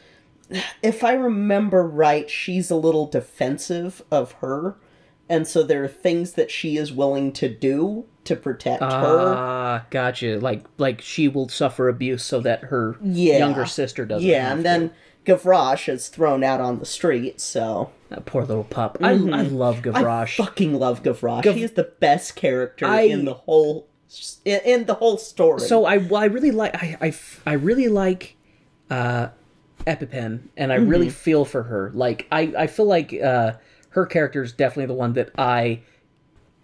if 0.83 1.03
i 1.03 1.13
remember 1.15 1.83
right 1.87 2.29
she's 2.31 2.71
a 2.71 2.77
little 2.77 3.07
defensive 3.07 4.03
of 4.11 4.33
her. 4.33 4.77
And 5.27 5.49
so 5.49 5.63
there 5.63 5.83
are 5.83 5.89
things 5.89 6.33
that 6.35 6.51
she 6.51 6.77
is 6.77 6.93
willing 6.93 7.33
to 7.33 7.49
do 7.49 8.05
to 8.25 8.37
protect 8.37 8.83
her. 8.83 9.35
Ah 9.37 9.85
gotcha. 9.91 10.39
Like 10.39 10.65
like 10.79 11.01
she 11.01 11.29
will 11.29 11.49
suffer 11.49 11.89
abuse 11.89 12.23
so 12.23 12.41
that 12.41 12.61
her 12.65 12.97
Yeah. 13.03 13.39
younger 13.39 13.65
sister 13.67 14.05
doesn't 14.05 14.27
yeah 14.29 14.51
and 14.53 14.59
to. 14.59 14.63
then 14.63 14.91
gavroche 15.25 15.89
is 15.89 16.09
thrown 16.09 16.45
out 16.45 16.61
on 16.61 16.79
the 16.79 16.87
street 16.87 17.41
so. 17.41 17.91
That 18.11 18.27
poor 18.27 18.45
little 18.45 18.65
pup. 18.65 18.99
I, 19.01 19.11
I 19.11 19.15
love 19.15 19.77
Mm-hmm. 19.83 19.97
i 19.97 20.03
gavroche. 20.03 20.37
fucking 20.37 20.75
love 20.79 21.03
gavroche. 21.03 21.43
Gav- 21.43 21.55
he 21.57 21.63
is 21.65 21.73
the 21.73 21.91
best 22.01 22.37
character 22.37 22.87
I- 22.87 23.03
in 23.03 23.25
the 23.25 23.35
whole 23.35 23.89
in, 24.45 24.61
in 24.65 24.85
the 24.85 24.95
whole 24.95 25.19
story. 25.19 25.61
So 25.61 25.85
I, 25.87 25.97
well, 25.97 26.23
I 26.23 26.27
really 26.27 26.51
like 26.53 26.75
I, 26.77 26.97
I, 27.01 27.15
I 27.47 27.53
really 27.55 27.89
like 27.89 28.37
uh, 28.91 29.29
EpiPen, 29.87 30.49
and 30.57 30.73
I 30.73 30.77
really 30.77 31.11
feel 31.11 31.45
for 31.45 31.65
her. 31.65 31.91
Like 31.95 32.27
I, 32.31 32.53
I 32.57 32.67
feel 32.69 32.87
like 32.87 33.13
uh, 33.15 33.55
her 33.91 34.07
character 34.07 34.43
is 34.43 34.53
definitely 34.53 34.87
the 34.87 34.95
one 34.95 35.15
that 35.15 35.31
I 35.37 35.81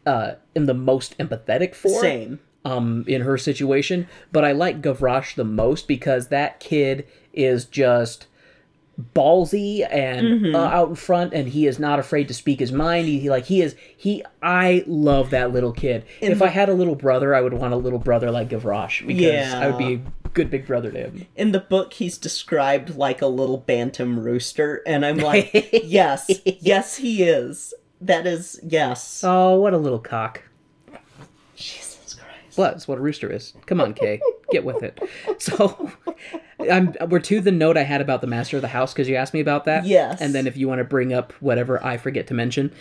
uh, 0.06 0.32
am 0.54 0.66
the 0.66 0.74
most 0.74 1.16
empathetic 1.18 1.74
for. 1.74 2.00
same. 2.00 2.40
Um, 2.62 3.06
in 3.08 3.22
her 3.22 3.38
situation, 3.38 4.06
but 4.32 4.44
I 4.44 4.52
like 4.52 4.82
Gavroche 4.82 5.34
the 5.34 5.44
most 5.44 5.88
because 5.88 6.28
that 6.28 6.60
kid 6.60 7.06
is 7.32 7.64
just 7.64 8.26
ballsy 9.14 9.86
and 9.90 10.54
uh, 10.54 10.58
out 10.58 10.88
in 10.88 10.94
front 10.94 11.32
and 11.34 11.48
he 11.48 11.66
is 11.66 11.78
not 11.78 11.98
afraid 11.98 12.28
to 12.28 12.34
speak 12.34 12.60
his 12.60 12.72
mind. 12.72 13.06
He, 13.06 13.20
he- 13.20 13.30
like 13.30 13.44
he 13.46 13.62
is 13.62 13.74
he 13.96 14.22
i 14.42 14.84
love 14.86 15.30
that 15.30 15.52
little 15.52 15.72
kid. 15.72 16.04
If 16.20 16.42
i 16.42 16.46
had 16.48 16.68
a 16.68 16.74
little 16.74 16.94
brother 16.94 17.34
i 17.34 17.40
would 17.40 17.52
want 17.54 17.72
a 17.74 17.76
little 17.76 17.98
brother 17.98 18.30
like 18.30 18.48
gavroche 18.48 19.06
because 19.06 19.52
i 19.54 19.66
would 19.68 19.78
be 19.78 19.94
a 19.94 20.28
good 20.30 20.50
big 20.50 20.66
brother 20.66 20.90
to 20.92 20.98
him. 20.98 21.26
In 21.36 21.52
the 21.52 21.60
book 21.60 21.92
he's 21.94 22.16
described 22.18 22.96
like 22.96 23.20
a 23.22 23.26
little 23.26 23.56
bantam 23.58 24.20
rooster 24.20 24.82
and 24.86 25.04
i'm 25.04 25.18
like 25.18 25.50
yes 25.84 26.30
yes 26.44 26.96
he 26.96 27.22
is. 27.24 27.74
That 28.02 28.26
is 28.26 28.58
yes. 28.62 29.22
Oh 29.24 29.56
what 29.60 29.74
a 29.74 29.78
little 29.78 29.98
cock. 29.98 30.42
Jesus 31.56 32.14
christ. 32.14 32.56
Well 32.58 32.70
that's 32.72 32.88
what 32.88 32.98
a 32.98 33.00
rooster 33.00 33.30
is. 33.30 33.52
Come 33.66 33.80
on 33.80 33.94
kay 33.94 34.20
get 34.50 34.64
with 34.64 34.82
it 34.82 35.00
so 35.38 35.90
I'm, 36.68 36.94
we're 37.08 37.20
to 37.20 37.40
the 37.40 37.52
note 37.52 37.76
I 37.76 37.82
had 37.84 38.00
about 38.00 38.20
the 38.20 38.26
master 38.26 38.56
of 38.56 38.62
the 38.62 38.68
house 38.68 38.92
because 38.92 39.08
you 39.08 39.16
asked 39.16 39.34
me 39.34 39.40
about 39.40 39.64
that. 39.64 39.86
Yes. 39.86 40.20
And 40.20 40.34
then 40.34 40.46
if 40.46 40.56
you 40.56 40.68
want 40.68 40.80
to 40.80 40.84
bring 40.84 41.12
up 41.12 41.32
whatever 41.40 41.82
I 41.84 41.96
forget 41.96 42.26
to 42.28 42.34
mention, 42.34 42.72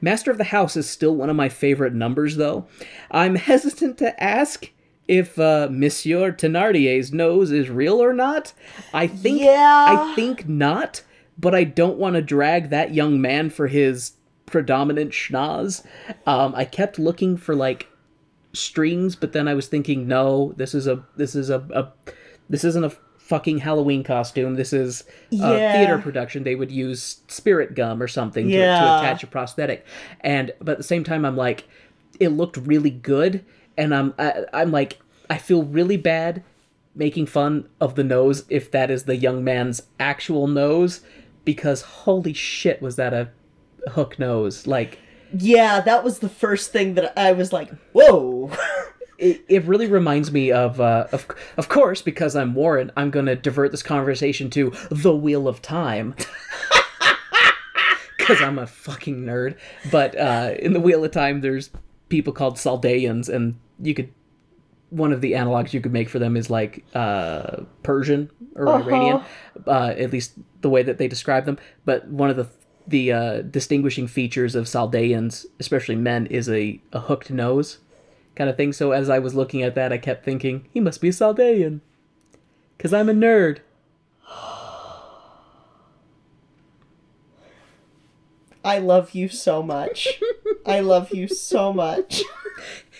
master 0.00 0.30
of 0.30 0.38
the 0.38 0.44
house 0.44 0.76
is 0.76 0.88
still 0.88 1.14
one 1.14 1.30
of 1.30 1.36
my 1.36 1.48
favorite 1.48 1.94
numbers, 1.94 2.36
though. 2.36 2.66
I'm 3.10 3.34
hesitant 3.36 3.98
to 3.98 4.22
ask 4.22 4.70
if 5.06 5.38
uh, 5.38 5.68
Monsieur 5.70 6.32
Thenardier's 6.32 7.12
nose 7.12 7.50
is 7.50 7.70
real 7.70 8.02
or 8.02 8.12
not. 8.12 8.52
I 8.92 9.06
think 9.06 9.40
Yeah. 9.40 9.86
I 9.88 10.14
think 10.14 10.48
not, 10.48 11.02
but 11.38 11.54
I 11.54 11.64
don't 11.64 11.98
want 11.98 12.14
to 12.16 12.22
drag 12.22 12.70
that 12.70 12.94
young 12.94 13.20
man 13.20 13.50
for 13.50 13.68
his 13.68 14.12
predominant 14.46 15.12
schnoz. 15.12 15.84
Um, 16.26 16.54
I 16.54 16.64
kept 16.64 16.98
looking 16.98 17.36
for 17.36 17.54
like 17.54 17.88
strings, 18.52 19.14
but 19.16 19.32
then 19.32 19.46
I 19.48 19.54
was 19.54 19.66
thinking, 19.68 20.08
no, 20.08 20.52
this 20.56 20.74
is 20.74 20.86
a 20.86 21.04
this 21.16 21.34
is 21.34 21.50
a, 21.50 21.58
a 21.74 21.92
this 22.48 22.64
isn't 22.64 22.84
a 22.84 22.90
fucking 23.18 23.58
Halloween 23.58 24.02
costume. 24.02 24.54
This 24.54 24.72
is 24.72 25.04
a 25.32 25.36
Yeah. 25.36 25.72
theater 25.72 25.98
production. 25.98 26.44
They 26.44 26.54
would 26.54 26.70
use 26.70 27.20
spirit 27.28 27.74
gum 27.74 28.02
or 28.02 28.08
something 28.08 28.48
to, 28.48 28.56
to 28.56 28.96
attach 28.96 29.22
a 29.22 29.26
prosthetic. 29.26 29.86
And 30.20 30.52
but 30.60 30.72
at 30.72 30.78
the 30.78 30.84
same 30.84 31.04
time, 31.04 31.24
I'm 31.26 31.36
like, 31.36 31.64
it 32.18 32.28
looked 32.28 32.56
really 32.56 32.90
good, 32.90 33.44
and 33.76 33.94
I'm 33.94 34.14
I, 34.18 34.44
I'm 34.54 34.70
like, 34.72 34.98
I 35.28 35.36
feel 35.38 35.62
really 35.64 35.98
bad 35.98 36.42
making 36.94 37.26
fun 37.26 37.68
of 37.80 37.94
the 37.94 38.02
nose 38.04 38.44
if 38.48 38.70
that 38.72 38.90
is 38.90 39.04
the 39.04 39.14
young 39.16 39.44
man's 39.44 39.82
actual 40.00 40.46
nose, 40.48 41.02
because 41.44 41.82
holy 41.82 42.32
shit, 42.32 42.80
was 42.80 42.96
that 42.96 43.12
a 43.12 43.28
hook 43.90 44.18
nose? 44.18 44.66
Like. 44.66 44.98
Yeah 45.36 45.80
that 45.80 46.04
was 46.04 46.20
the 46.20 46.28
first 46.28 46.72
thing 46.72 46.94
that 46.94 47.18
i 47.18 47.32
was 47.32 47.52
like 47.52 47.70
whoa. 47.92 48.50
It, 49.18 49.44
it 49.48 49.64
really 49.64 49.88
reminds 49.88 50.30
me 50.30 50.52
of, 50.52 50.80
uh, 50.80 51.08
of 51.10 51.26
of 51.56 51.68
course 51.68 52.02
because 52.02 52.36
I'm 52.36 52.54
Warren 52.54 52.92
I'm 52.96 53.10
going 53.10 53.26
to 53.26 53.34
divert 53.34 53.72
this 53.72 53.82
conversation 53.82 54.48
to 54.50 54.72
the 54.90 55.12
Wheel 55.12 55.48
of 55.48 55.60
Time. 55.60 56.14
Because 58.16 58.42
I'm 58.42 58.58
a 58.58 58.66
fucking 58.66 59.24
nerd. 59.24 59.56
But 59.90 60.16
uh, 60.16 60.54
in 60.58 60.74
the 60.74 60.80
Wheel 60.80 61.02
of 61.02 61.10
Time 61.10 61.40
there's 61.40 61.70
people 62.10 62.32
called 62.32 62.58
Saldeans 62.58 63.28
and 63.28 63.58
you 63.80 63.94
could 63.94 64.12
one 64.90 65.12
of 65.12 65.20
the 65.20 65.32
analogs 65.32 65.72
you 65.72 65.80
could 65.80 65.92
make 65.92 66.08
for 66.08 66.18
them 66.18 66.36
is 66.36 66.48
like 66.48 66.84
uh, 66.94 67.62
Persian 67.82 68.30
or 68.54 68.68
Iranian 68.68 69.22
uh, 69.66 69.94
at 69.96 70.12
least 70.12 70.34
the 70.60 70.70
way 70.70 70.82
that 70.82 70.98
they 70.98 71.08
describe 71.08 71.44
them. 71.44 71.58
But 71.84 72.06
one 72.06 72.30
of 72.30 72.36
the 72.36 72.48
the 72.88 73.12
uh, 73.12 73.42
distinguishing 73.42 74.06
features 74.06 74.54
of 74.54 74.64
Saldeans, 74.64 75.46
especially 75.60 75.96
men, 75.96 76.26
is 76.26 76.48
a, 76.48 76.80
a 76.92 77.00
hooked 77.00 77.30
nose 77.30 77.78
kind 78.34 78.48
of 78.48 78.56
thing. 78.56 78.72
So 78.72 78.92
as 78.92 79.10
I 79.10 79.18
was 79.18 79.34
looking 79.34 79.62
at 79.62 79.74
that, 79.74 79.92
I 79.92 79.98
kept 79.98 80.24
thinking, 80.24 80.66
he 80.72 80.80
must 80.80 81.00
be 81.00 81.08
a 81.08 81.12
Saldean. 81.12 81.80
Because 82.76 82.92
I'm 82.92 83.08
a 83.08 83.12
nerd. 83.12 83.58
I 88.64 88.78
love 88.78 89.12
you 89.12 89.28
so 89.28 89.62
much. 89.62 90.20
I 90.66 90.80
love 90.80 91.12
you 91.12 91.28
so 91.28 91.72
much. 91.72 92.22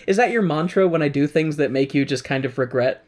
Is 0.07 0.17
that 0.17 0.31
your 0.31 0.43
mantra 0.43 0.89
when 0.89 1.03
I 1.03 1.09
do 1.09 1.27
things 1.27 1.57
that 1.57 1.71
make 1.71 1.95
you 1.95 2.05
just 2.05 2.25
kind 2.25 2.45
of 2.45 2.59
regret? 2.59 3.05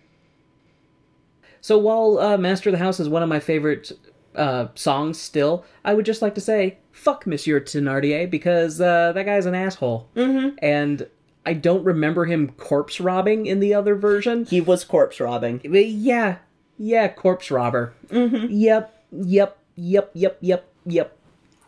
So 1.61 1.78
while 1.78 2.18
uh, 2.18 2.37
Master 2.37 2.70
of 2.70 2.72
the 2.72 2.78
House 2.78 3.01
is 3.01 3.09
one 3.09 3.22
of 3.22 3.28
my 3.28 3.41
favorite 3.41 3.93
uh, 4.35 4.68
songs 4.74 5.18
still, 5.18 5.64
I 5.85 5.95
would 5.95 6.07
just 6.07 6.22
like 6.22 6.35
to 6.37 6.41
say, 6.41 6.78
fuck 6.93 7.26
Monsieur 7.26 7.61
Thenardier, 7.61 8.31
because 8.31 8.81
uh, 8.81 9.12
that 9.12 9.24
guy's 9.26 9.47
an 9.47 9.55
asshole. 9.55 10.09
Mm-hmm. 10.14 10.57
And 10.62 11.09
I 11.47 11.55
don't 11.55 11.85
remember 11.85 12.26
him 12.26 12.51
corpse 12.53 13.01
robbing 13.01 13.47
in 13.47 13.61
the 13.61 13.74
other 13.74 13.95
version. 13.95 14.45
He 14.45 14.61
was 14.61 14.85
corpse 14.85 15.20
robbing. 15.20 15.61
Yeah, 15.64 16.39
yeah, 16.78 17.09
corpse 17.09 17.51
robber. 17.51 17.95
Mm-hmm. 18.09 18.47
Yep, 18.51 19.05
yep, 19.12 19.59
yep, 19.76 20.11
yep, 20.14 20.39
yep, 20.41 20.68
yep, 20.87 21.16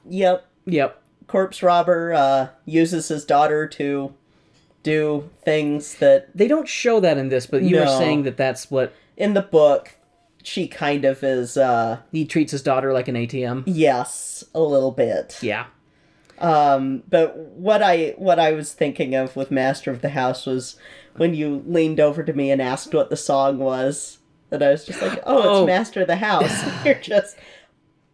Yep. 0.09 0.47
yep. 0.67 1.03
Corpse 1.27 1.63
robber 1.63 2.13
uh, 2.13 2.49
uses 2.67 3.09
his 3.09 3.25
daughter 3.25 3.67
to 3.67 4.13
do 4.83 5.31
things 5.45 5.95
that 5.97 6.37
They 6.37 6.49
don't 6.49 6.69
show 6.69 7.01
that 7.01 7.17
in 7.17 7.29
this, 7.29 7.47
but 7.47 7.63
you 7.63 7.79
were 7.79 7.87
saying 7.87 8.25
that 8.25 8.37
that's 8.37 8.71
what 8.71 8.93
in 9.17 9.35
the 9.35 9.43
book 9.43 9.95
she 10.43 10.66
kind 10.68 11.05
of 11.05 11.22
is 11.22 11.57
uh 11.57 11.99
he 12.11 12.24
treats 12.24 12.53
his 12.53 12.62
daughter 12.62 12.93
like 12.93 13.09
an 13.09 13.14
ATM. 13.14 13.62
yes, 13.66 14.45
a 14.55 14.61
little 14.61 14.90
bit. 14.93 15.38
Yeah. 15.43 15.66
Um, 16.38 17.05
but 17.09 17.36
what 17.36 17.82
I 17.82 18.14
what 18.16 18.38
I 18.40 18.53
was 18.53 18.72
thinking 18.72 19.14
of 19.14 19.36
with 19.36 19.51
Master 19.51 19.90
of 19.90 20.03
the 20.03 20.09
House 20.11 20.45
was 20.47 20.76
when 21.16 21.34
you 21.34 21.62
leaned 21.66 22.01
over 22.01 22.22
to 22.24 22.32
me 22.32 22.51
and 22.51 22.61
asked 22.61 22.93
what 22.95 23.11
the 23.11 23.16
song 23.16 23.59
was, 23.59 24.18
and 24.51 24.62
I 24.62 24.70
was 24.70 24.84
just 24.84 25.01
like, 25.01 25.20
"Oh, 25.24 25.43
Oh. 25.43 25.61
it's 25.62 25.66
Master 25.68 26.01
of 26.01 26.09
the 26.09 26.16
House." 26.16 26.64
You're 26.84 26.95
just, 26.97 27.36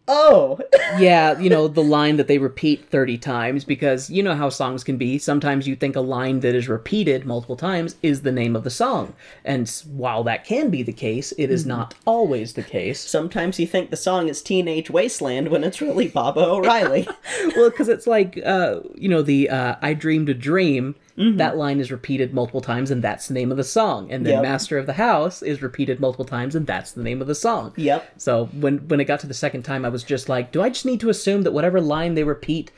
"Oh, 0.09 0.59
yeah, 0.99 1.39
you 1.39 1.49
know, 1.49 1.67
the 1.67 1.83
line 1.83 2.17
that 2.17 2.27
they 2.27 2.39
repeat 2.39 2.89
30 2.89 3.17
times 3.19 3.63
because 3.63 4.09
you 4.09 4.23
know 4.23 4.35
how 4.35 4.49
songs 4.49 4.83
can 4.83 4.97
be. 4.97 5.17
Sometimes 5.19 5.67
you 5.67 5.75
think 5.75 5.95
a 5.95 6.01
line 6.01 6.41
that 6.41 6.55
is 6.55 6.67
repeated 6.67 7.25
multiple 7.25 7.55
times 7.55 7.95
is 8.01 8.23
the 8.23 8.31
name 8.31 8.55
of 8.55 8.63
the 8.63 8.69
song. 8.69 9.13
And 9.45 9.69
while 9.87 10.23
that 10.23 10.43
can 10.43 10.69
be 10.69 10.83
the 10.83 10.91
case, 10.91 11.31
it 11.37 11.51
is 11.51 11.65
not 11.65 11.93
always 12.05 12.53
the 12.53 12.63
case. 12.63 12.99
Sometimes 12.99 13.59
you 13.59 13.67
think 13.67 13.91
the 13.91 13.95
song 13.95 14.27
is 14.27 14.41
Teenage 14.41 14.89
Wasteland 14.89 15.49
when 15.49 15.63
it's 15.63 15.81
really 15.81 16.07
Baba 16.07 16.45
O'Riley. 16.45 17.07
well, 17.55 17.69
because 17.69 17.87
it's 17.87 18.07
like, 18.07 18.39
uh, 18.45 18.79
you 18.95 19.07
know, 19.07 19.21
the 19.21 19.49
uh, 19.49 19.75
I 19.81 19.93
Dreamed 19.93 20.29
a 20.29 20.33
Dream, 20.33 20.95
Mm-hmm. 21.19 21.37
that 21.37 21.57
line 21.57 21.79
is 21.81 21.91
repeated 21.91 22.33
multiple 22.33 22.61
times 22.61 22.89
and 22.91 23.03
that's 23.03 23.27
the 23.27 23.33
name 23.33 23.51
of 23.51 23.57
the 23.57 23.63
song. 23.63 24.09
And 24.11 24.25
then 24.25 24.35
Yep. 24.35 24.43
Master 24.43 24.77
of 24.77 24.85
the 24.85 24.93
House 24.93 25.41
is 25.41 25.61
repeated 25.61 25.99
multiple 25.99 26.23
times 26.25 26.55
and 26.55 26.65
that's 26.65 26.93
the 26.93 27.03
name 27.03 27.21
of 27.21 27.27
the 27.27 27.35
song. 27.35 27.73
yep. 27.75 28.09
So 28.17 28.45
when 28.53 28.77
when 28.87 28.99
it 28.99 29.05
got 29.05 29.19
to 29.21 29.27
the 29.27 29.33
second 29.33 29.63
time, 29.63 29.83
I 29.85 29.89
was 29.89 30.03
just 30.03 30.29
like, 30.29 30.51
do 30.53 30.61
I 30.61 30.69
just 30.69 30.85
need 30.85 30.99
to 31.01 31.09
assume 31.09 31.41
that 31.43 31.51
whatever 31.51 31.81
line 31.81 32.15
they 32.15 32.23
repeat 32.23 32.71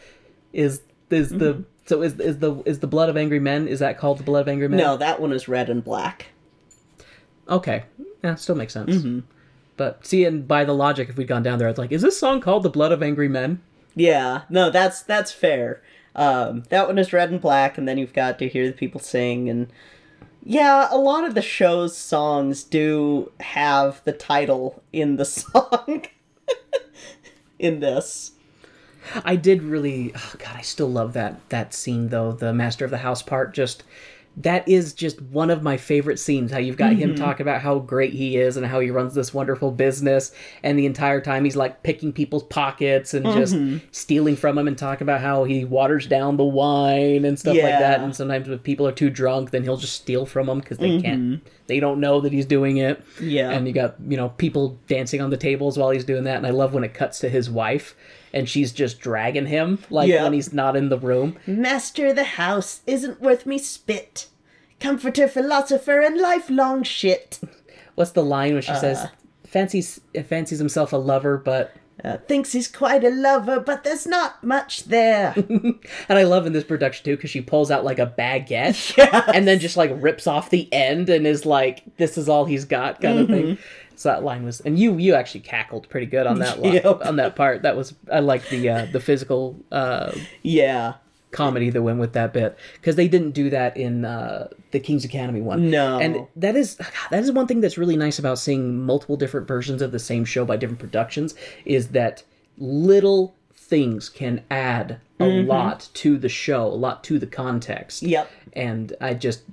is 0.53 0.81
is 1.11 1.29
Mm-hmm. 1.29 1.37
the 1.37 1.63
so 1.85 2.01
is 2.01 2.19
is 2.19 2.39
the 2.39 2.61
is 2.65 2.79
the 2.79 2.87
blood 2.87 3.09
of 3.09 3.17
angry 3.17 3.39
men? 3.39 3.67
Is 3.67 3.79
that 3.79 3.97
called 3.97 4.17
the 4.17 4.23
blood 4.23 4.41
of 4.41 4.47
angry 4.47 4.67
men? 4.67 4.79
No, 4.79 4.97
that 4.97 5.19
one 5.21 5.31
is 5.33 5.47
red 5.47 5.69
and 5.69 5.83
black. 5.83 6.27
Okay, 7.49 7.83
yeah, 8.23 8.35
still 8.35 8.55
makes 8.55 8.73
sense. 8.73 8.95
Mm-hmm. 8.95 9.19
But 9.77 10.05
see, 10.05 10.25
and 10.25 10.47
by 10.47 10.63
the 10.63 10.73
logic, 10.73 11.09
if 11.09 11.17
we'd 11.17 11.27
gone 11.27 11.43
down 11.43 11.59
there, 11.59 11.67
it's 11.67 11.79
like, 11.79 11.91
is 11.91 12.01
this 12.01 12.19
song 12.19 12.39
called 12.39 12.63
the 12.63 12.69
blood 12.69 12.91
of 12.91 13.01
angry 13.03 13.27
men? 13.27 13.61
Yeah, 13.95 14.43
no, 14.49 14.69
that's 14.69 15.01
that's 15.01 15.31
fair. 15.31 15.81
Um, 16.15 16.63
that 16.69 16.87
one 16.87 16.97
is 16.97 17.13
red 17.13 17.31
and 17.31 17.39
black, 17.39 17.77
and 17.77 17.87
then 17.87 17.97
you've 17.97 18.13
got 18.13 18.39
to 18.39 18.47
hear 18.47 18.67
the 18.67 18.73
people 18.73 18.99
sing, 18.99 19.49
and 19.49 19.67
yeah, 20.43 20.87
a 20.91 20.97
lot 20.97 21.23
of 21.23 21.35
the 21.35 21.41
show's 21.41 21.95
songs 21.95 22.63
do 22.63 23.31
have 23.39 24.03
the 24.03 24.11
title 24.11 24.83
in 24.91 25.17
the 25.17 25.25
song. 25.25 26.05
in 27.59 27.79
this, 27.79 28.31
I 29.23 29.35
did 29.35 29.61
really. 29.61 30.11
Oh 30.15 30.33
God, 30.37 30.55
I 30.55 30.61
still 30.61 30.89
love 30.89 31.13
that 31.13 31.49
that 31.49 31.73
scene 31.73 32.09
though. 32.09 32.31
The 32.31 32.53
master 32.53 32.85
of 32.85 32.91
the 32.91 32.97
house 32.99 33.21
part 33.21 33.53
just. 33.53 33.83
That 34.37 34.67
is 34.67 34.93
just 34.93 35.21
one 35.21 35.49
of 35.49 35.61
my 35.61 35.75
favorite 35.75 36.17
scenes. 36.17 36.51
How 36.51 36.57
you've 36.57 36.77
got 36.77 36.93
him 36.93 37.11
mm-hmm. 37.11 37.23
talk 37.23 37.41
about 37.41 37.61
how 37.61 37.79
great 37.79 38.13
he 38.13 38.37
is 38.37 38.55
and 38.55 38.65
how 38.65 38.79
he 38.79 38.89
runs 38.89 39.13
this 39.13 39.33
wonderful 39.33 39.71
business, 39.71 40.31
and 40.63 40.79
the 40.79 40.85
entire 40.85 41.19
time 41.19 41.43
he's 41.43 41.57
like 41.57 41.83
picking 41.83 42.13
people's 42.13 42.43
pockets 42.43 43.13
and 43.13 43.25
just 43.25 43.53
mm-hmm. 43.53 43.85
stealing 43.91 44.37
from 44.37 44.55
them, 44.55 44.67
and 44.67 44.77
talk 44.77 45.01
about 45.01 45.19
how 45.19 45.43
he 45.43 45.65
waters 45.65 46.07
down 46.07 46.37
the 46.37 46.45
wine 46.45 47.25
and 47.25 47.37
stuff 47.37 47.55
like 47.55 47.79
that. 47.79 47.99
And 47.99 48.15
sometimes 48.15 48.47
if 48.47 48.63
people 48.63 48.87
are 48.87 48.93
too 48.93 49.09
drunk, 49.09 49.51
then 49.51 49.63
he'll 49.63 49.77
just 49.77 49.95
steal 49.95 50.25
from 50.25 50.47
them 50.47 50.59
because 50.59 50.77
they 50.77 51.01
can't, 51.01 51.21
mm-hmm. 51.21 51.45
they 51.67 51.81
don't 51.81 51.99
know 51.99 52.21
that 52.21 52.31
he's 52.31 52.45
doing 52.45 52.77
it. 52.77 53.03
Yeah. 53.19 53.51
and 53.51 53.67
you 53.67 53.73
got 53.73 53.95
you 54.07 54.17
know 54.17 54.29
people 54.29 54.79
dancing 54.87 55.21
on 55.21 55.29
the 55.29 55.37
tables 55.37 55.77
while 55.77 55.89
he's 55.89 56.05
doing 56.05 56.23
that, 56.23 56.37
and 56.37 56.47
I 56.47 56.51
love 56.51 56.73
when 56.73 56.83
it 56.83 56.93
cuts 56.93 57.19
to 57.19 57.29
his 57.29 57.49
wife. 57.49 57.95
And 58.33 58.47
she's 58.47 58.71
just 58.71 58.99
dragging 58.99 59.45
him, 59.47 59.79
like 59.89 60.07
Yeah. 60.09 60.23
when 60.23 60.33
he's 60.33 60.53
not 60.53 60.75
in 60.75 60.89
the 60.89 60.97
room. 60.97 61.37
master 61.45 62.07
of 62.07 62.15
the 62.15 62.23
house 62.23 62.81
isn't 62.87 63.21
worth 63.21 63.45
me 63.45 63.57
spit. 63.57 64.27
Comforter, 64.79 65.27
philosopher, 65.27 65.99
and 65.99 66.17
lifelong 66.17 66.83
shit. 66.83 67.39
What's 67.95 68.11
the 68.11 68.23
line 68.23 68.53
when 68.53 68.61
she 68.63 68.73
says, 68.75 69.07
"Fancies 69.45 69.99
fancies 70.25 70.59
himself 70.59 70.93
a 70.93 70.97
lover, 70.97 71.37
but." 71.37 71.73
Uh, 72.03 72.17
thinks 72.27 72.51
he's 72.53 72.67
quite 72.67 73.03
a 73.03 73.11
lover, 73.11 73.59
but 73.59 73.83
there's 73.83 74.07
not 74.07 74.43
much 74.43 74.85
there. 74.85 75.35
And 76.09 76.17
I 76.17 76.23
love 76.23 76.47
in 76.47 76.53
this 76.53 76.63
production 76.63 77.05
too 77.05 77.15
because 77.15 77.29
she 77.29 77.41
pulls 77.41 77.69
out 77.69 77.85
like 77.85 77.99
a 77.99 78.11
baguette 78.17 78.95
Yes. 78.97 79.31
and 79.35 79.47
then 79.47 79.59
just 79.59 79.77
like 79.77 79.91
rips 79.93 80.25
off 80.25 80.49
the 80.49 80.67
end 80.73 81.09
and 81.09 81.27
is 81.27 81.45
like, 81.45 81.83
"This 81.97 82.17
is 82.17 82.27
all 82.27 82.45
he's 82.45 82.65
got," 82.65 83.01
kind 83.01 83.19
of 83.19 83.27
thing. 83.27 83.57
So 84.01 84.09
that 84.09 84.23
line 84.23 84.43
was, 84.43 84.61
and 84.61 84.79
you 84.79 84.97
you 84.97 85.13
actually 85.13 85.41
cackled 85.41 85.87
pretty 85.89 86.07
good 86.07 86.25
on 86.25 86.39
that 86.39 86.59
line, 86.61 86.73
Yep. 86.73 87.05
on 87.05 87.17
that 87.17 87.35
part. 87.35 87.61
That 87.61 87.75
was 87.77 87.93
I 88.11 88.19
like 88.19 88.49
the 88.49 88.67
uh, 88.69 88.85
the 88.91 88.99
physical 88.99 89.55
uh, 89.71 90.11
yeah. 90.41 90.95
comedy 91.31 91.69
that 91.69 91.81
went 91.83 91.99
with 91.99 92.13
that 92.13 92.33
bit 92.33 92.57
because 92.75 92.95
they 92.95 93.07
didn't 93.07 93.31
do 93.31 93.49
that 93.51 93.77
in 93.77 94.03
uh, 94.03 94.47
the 94.71 94.79
King's 94.79 95.05
Academy 95.05 95.39
one. 95.41 95.69
No. 95.69 95.99
and 95.99 96.27
that 96.35 96.55
is 96.55 96.77
that 97.11 97.21
is 97.23 97.31
one 97.31 97.45
thing 97.47 97.61
that's 97.61 97.77
really 97.77 97.95
nice 97.95 98.17
about 98.17 98.39
seeing 98.39 98.83
multiple 98.83 99.17
different 99.17 99.47
versions 99.47 99.81
of 99.83 99.91
the 99.91 99.99
same 99.99 100.25
show 100.25 100.45
by 100.45 100.57
different 100.57 100.79
productions 100.79 101.35
is 101.65 101.89
that 101.89 102.23
little 102.57 103.35
things 103.53 104.09
can 104.09 104.43
add 104.49 104.99
a 105.19 105.25
lot 105.43 105.87
to 105.93 106.17
the 106.17 106.27
show, 106.27 106.65
a 106.65 106.73
lot 106.75 107.03
to 107.05 107.19
the 107.19 107.27
context. 107.27 108.01
Yep. 108.01 108.29
and 108.53 108.93
I 108.99 109.13
just 109.13 109.43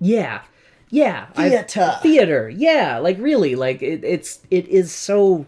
yeah. 0.00 0.42
Yeah, 0.90 1.26
Theater. 1.26 1.98
theater. 2.02 2.48
Yeah, 2.48 2.98
like 2.98 3.16
really, 3.18 3.54
like 3.54 3.80
it, 3.82 4.02
it's 4.04 4.40
it 4.50 4.66
is 4.68 4.92
so. 4.92 5.46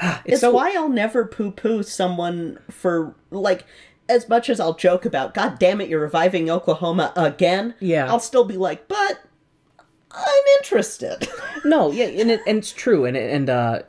ah, 0.00 0.20
It's, 0.24 0.32
It's 0.34 0.40
so 0.40 0.50
why 0.52 0.74
I'll 0.76 0.88
never 0.88 1.24
poo 1.24 1.52
poo 1.52 1.82
someone 1.84 2.58
for, 2.68 3.14
like, 3.30 3.64
as 4.08 4.28
much 4.28 4.50
as 4.50 4.58
I'll 4.58 4.74
joke 4.74 5.04
about, 5.06 5.34
God 5.34 5.58
damn 5.60 5.80
it, 5.80 5.88
you're 5.88 6.00
reviving 6.00 6.50
Oklahoma 6.50 7.12
again. 7.14 7.74
Yeah. 7.78 8.10
I'll 8.10 8.18
still 8.18 8.44
be 8.44 8.56
like, 8.56 8.88
but 8.88 9.20
I'm 10.10 10.44
interested. 10.58 11.28
No, 11.64 11.90
yeah, 11.92 12.06
and 12.06 12.30
it, 12.30 12.40
and 12.46 12.56
it's 12.58 12.72
true, 12.72 13.04
and 13.04 13.16
and 13.16 13.50
uh, 13.50 13.82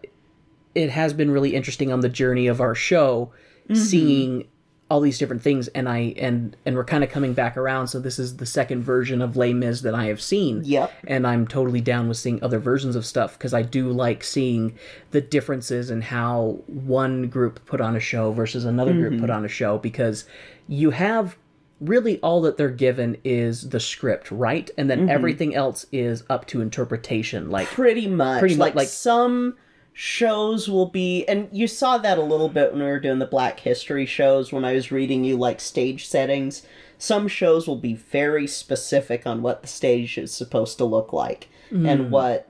it 0.76 0.89
has 0.89 1.14
been 1.14 1.32
really 1.32 1.55
interesting 1.55 1.89
on 1.91 2.01
the 2.01 2.09
journey 2.09 2.47
of 2.47 2.59
our 2.59 2.76
show, 2.76 3.32
seeing 3.74 4.45
all 4.92 5.00
these 5.00 5.18
different 5.18 5.42
things, 5.42 5.70
and 5.70 5.88
I 5.88 6.14
and 6.18 6.58
and 6.66 6.76
we're 6.76 6.84
kind 6.84 7.02
of 7.02 7.10
coming 7.10 7.34
back 7.34 7.56
around. 7.56 7.88
So 7.88 7.98
this 7.98 8.20
is 8.20 8.36
the 8.36 8.46
second 8.46 8.84
version 8.84 9.22
of 9.22 9.38
Les 9.38 9.54
Mis 9.54 9.80
that 9.82 9.96
I 9.96 10.08
have 10.08 10.22
seen. 10.22 10.64
Yep. 10.66 10.92
and 11.08 11.26
I'm 11.26 11.48
totally 11.48 11.80
down 11.80 12.10
with 12.10 12.18
seeing 12.18 12.44
other 12.44 12.60
versions 12.60 12.98
of 12.98 13.06
stuff 13.06 13.38
because 13.38 13.54
I 13.54 13.62
do 13.62 13.89
like 13.89 14.22
seeing 14.22 14.78
the 15.12 15.22
differences 15.22 15.92
in 15.92 16.02
how 16.02 16.60
one 16.68 17.30
group 17.30 17.66
put 17.66 17.80
on 17.80 17.96
a 17.96 18.02
show 18.02 18.34
versus 18.34 18.66
another 18.66 18.92
group 18.92 19.14
put 19.14 19.30
mm-hmm. 19.30 19.38
on 19.38 19.46
a 19.46 19.48
show 19.48 19.78
because 19.78 20.26
you 20.68 20.89
have 20.89 21.38
really 21.80 22.20
all 22.20 22.42
that 22.42 22.58
they're 22.58 22.70
given 22.70 23.16
is 23.24 23.70
the 23.70 23.80
script, 23.80 24.30
right? 24.30 24.70
And 24.78 24.89
then 24.89 25.00
mm-hmm. 25.00 25.10
everything 25.10 25.56
else 25.56 25.86
is 25.94 26.26
up 26.30 26.48
to 26.48 26.60
interpretation. 26.60 27.50
Like 27.50 27.68
Pretty 27.68 28.08
much. 28.08 28.39
Pretty 28.39 28.56
much, 28.56 28.68
like, 28.68 28.76
like- 28.76 28.88
some 28.89 29.56
shows 30.04 30.68
will 30.68 30.88
be, 30.88 31.24
and 31.28 31.47
you 31.52 31.68
saw 31.68 31.99
that 31.99 32.18
a 32.18 32.24
little 32.24 32.49
bit 32.49 32.72
when 32.72 32.82
we 32.82 32.88
were 32.88 32.99
doing 32.99 33.20
the 33.20 33.26
Black 33.28 33.60
History 33.60 34.08
shows 34.08 34.52
when 34.52 34.66
I 34.66 34.74
was 34.74 34.91
reading 34.91 35.24
you, 35.24 35.38
like, 35.38 35.62
stage 35.62 36.08
settings. 36.08 36.64
Some 36.97 37.28
shows 37.28 37.68
will 37.68 37.76
be 37.78 37.93
very 37.93 38.47
specific 38.47 39.28
on 39.28 39.43
what 39.43 39.62
the 39.62 39.68
stage 39.68 40.18
is 40.18 40.34
supposed 40.34 40.80
to 40.80 40.86
look 40.86 41.14
like 41.14 41.49
and 41.70 42.10
what 42.10 42.49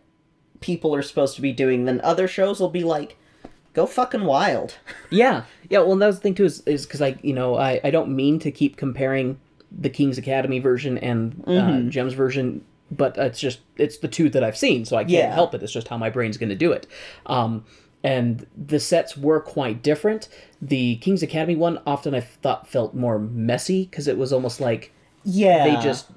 people 0.62 0.96
are 0.96 1.02
supposed 1.02 1.36
to 1.36 1.42
be 1.42 1.52
doing. 1.52 1.84
Then 1.84 2.00
other 2.06 2.26
shows 2.26 2.62
will 2.62 2.70
be 2.70 2.86
like, 2.86 3.18
go 3.74 3.86
fucking 3.86 4.24
wild. 4.24 4.78
Yeah, 5.10 5.44
yeah. 5.70 5.80
Well, 5.80 5.92
and 5.92 6.02
that 6.02 6.08
was 6.08 6.16
the 6.16 6.22
thing 6.22 6.36
too, 6.36 6.46
is 6.46 6.62
is 6.62 6.86
because 6.86 7.02
I, 7.02 7.18
you 7.22 7.34
know, 7.34 7.58
I 7.58 7.82
I 7.84 7.92
don't 7.92 8.16
mean 8.16 8.40
to 8.40 8.50
keep 8.50 8.78
comparing 8.78 9.38
the 9.78 9.90
King's 9.90 10.18
Academy 10.18 10.60
version 10.60 10.98
and 11.00 11.44
uh, 11.46 11.82
Jem's 11.90 12.14
version, 12.14 12.64
but 12.92 13.18
it's 13.18 13.40
just 13.40 13.60
it's 13.78 13.98
the 13.98 14.08
two 14.08 14.30
that 14.32 14.44
I've 14.44 14.58
seen, 14.58 14.86
so 14.86 14.98
I 14.98 15.04
can't 15.04 15.12
Yeah. 15.12 15.34
help 15.34 15.54
it. 15.56 15.64
It's 15.64 15.72
just 15.74 15.88
how 15.88 15.98
my 15.98 16.10
brain's 16.10 16.38
going 16.38 16.50
to 16.50 16.56
do 16.56 16.72
it. 16.72 16.88
Um, 17.26 17.66
and 18.04 18.46
the 18.58 18.80
sets 18.80 19.16
were 19.16 19.40
quite 19.40 19.84
different. 19.84 20.28
The 20.62 20.96
King's 20.98 21.22
Academy 21.24 21.56
one 21.56 21.80
often 21.86 22.14
I 22.16 22.20
thought 22.22 22.68
felt 22.68 22.94
more 22.96 23.20
messy 23.20 23.86
because 23.86 24.08
it 24.08 24.18
was 24.18 24.34
almost 24.34 24.60
like 24.60 24.92
Yeah. 25.24 25.64
they 25.64 25.82
just 25.84 26.08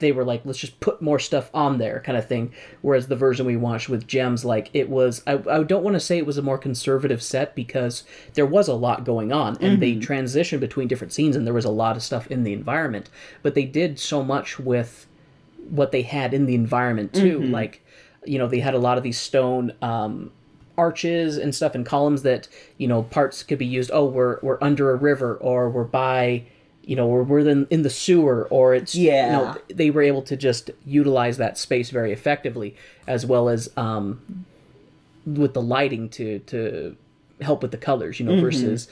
they 0.00 0.10
were 0.12 0.24
like 0.24 0.42
let's 0.44 0.58
just 0.58 0.80
put 0.80 1.00
more 1.00 1.18
stuff 1.20 1.48
on 1.54 1.78
there 1.78 2.02
kind 2.04 2.18
of 2.18 2.26
thing 2.26 2.52
whereas 2.82 3.06
the 3.06 3.14
version 3.16 3.46
we 3.46 3.56
watched 3.56 3.88
with 3.88 4.06
gems 4.08 4.44
like 4.44 4.68
it 4.74 4.90
was 4.90 5.22
i, 5.26 5.34
I 5.48 5.62
don't 5.62 5.84
want 5.84 5.94
to 5.94 6.00
say 6.00 6.18
it 6.18 6.26
was 6.26 6.36
a 6.36 6.42
more 6.42 6.58
conservative 6.58 7.22
set 7.22 7.54
because 7.54 8.02
there 8.34 8.44
was 8.44 8.66
a 8.66 8.74
lot 8.74 9.04
going 9.04 9.32
on 9.32 9.56
and 9.62 9.80
they 9.80 9.94
transitioned 9.94 10.58
between 10.60 10.88
different 10.88 11.12
scenes 11.12 11.36
and 11.36 11.46
there 11.46 11.54
was 11.54 11.64
a 11.64 11.70
lot 11.70 11.96
of 11.96 12.02
stuff 12.02 12.26
in 12.26 12.42
the 12.42 12.52
environment 12.52 13.08
but 13.42 13.54
they 13.54 13.64
did 13.64 13.98
so 14.00 14.22
much 14.24 14.58
with 14.58 15.06
what 15.70 15.92
they 15.92 16.02
had 16.02 16.34
in 16.34 16.46
the 16.46 16.54
environment 16.54 17.12
too 17.12 17.42
like 17.44 17.82
you 18.24 18.38
know 18.38 18.46
they 18.48 18.60
had 18.60 18.74
a 18.74 18.78
lot 18.78 18.96
of 18.98 19.02
these 19.04 19.18
stone 19.18 19.72
um 19.82 20.30
arches 20.76 21.36
and 21.36 21.54
stuff 21.54 21.74
and 21.74 21.86
columns 21.86 22.22
that 22.22 22.48
you 22.78 22.88
know 22.88 23.02
parts 23.02 23.42
could 23.42 23.58
be 23.58 23.66
used 23.66 23.90
oh 23.92 24.04
we're 24.04 24.38
we're 24.42 24.58
under 24.60 24.90
a 24.90 24.96
river 24.96 25.36
or 25.36 25.70
we're 25.70 25.84
by 25.84 26.42
you 26.82 26.96
know 26.96 27.06
we're, 27.06 27.22
we're 27.22 27.38
in, 27.40 27.66
in 27.70 27.82
the 27.82 27.90
sewer 27.90 28.46
or 28.50 28.74
it's 28.74 28.94
you 28.94 29.02
Yeah. 29.04 29.32
know 29.32 29.54
they 29.72 29.90
were 29.90 30.02
able 30.02 30.22
to 30.22 30.36
just 30.36 30.70
utilize 30.84 31.36
that 31.38 31.56
space 31.58 31.90
very 31.90 32.12
effectively 32.12 32.74
as 33.06 33.24
well 33.24 33.48
as 33.48 33.68
um 33.76 34.46
with 35.24 35.54
the 35.54 35.62
lighting 35.62 36.08
to 36.10 36.40
to 36.40 36.96
help 37.40 37.62
with 37.62 37.70
the 37.70 37.78
colors 37.78 38.20
you 38.20 38.26
know 38.26 38.34
versus 38.34 38.88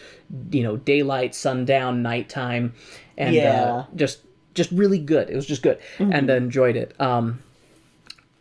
you 0.51 0.63
know 0.63 0.77
daylight 0.77 1.35
sundown 1.35 2.03
nighttime 2.03 2.73
and 3.19 3.37
Yeah. 3.37 3.65
uh, 3.65 3.87
just 3.95 4.21
just 4.55 4.71
really 4.71 4.99
good. 4.99 5.31
It 5.31 5.37
was 5.37 5.47
just 5.47 5.63
good. 5.63 5.79
And 5.99 6.31
I 6.31 6.37
enjoyed 6.37 6.77
it. 6.77 6.95
Um 7.01 7.41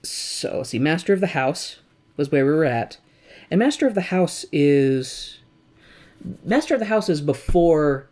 so 0.04 0.58
let's 0.58 0.70
see 0.70 0.80
master 0.80 1.14
of 1.14 1.20
the 1.20 1.28
house 1.28 1.78
was 2.18 2.32
where 2.32 2.46
we 2.46 2.52
were 2.52 2.66
at. 2.66 2.98
And 3.50 3.60
master 3.60 3.86
of 3.88 3.96
the 3.96 4.02
house 4.02 4.46
is 4.52 5.40
master 6.44 6.74
of 6.74 6.80
the 6.80 6.86
house 6.86 7.10
is 7.10 7.22
before 7.22 8.08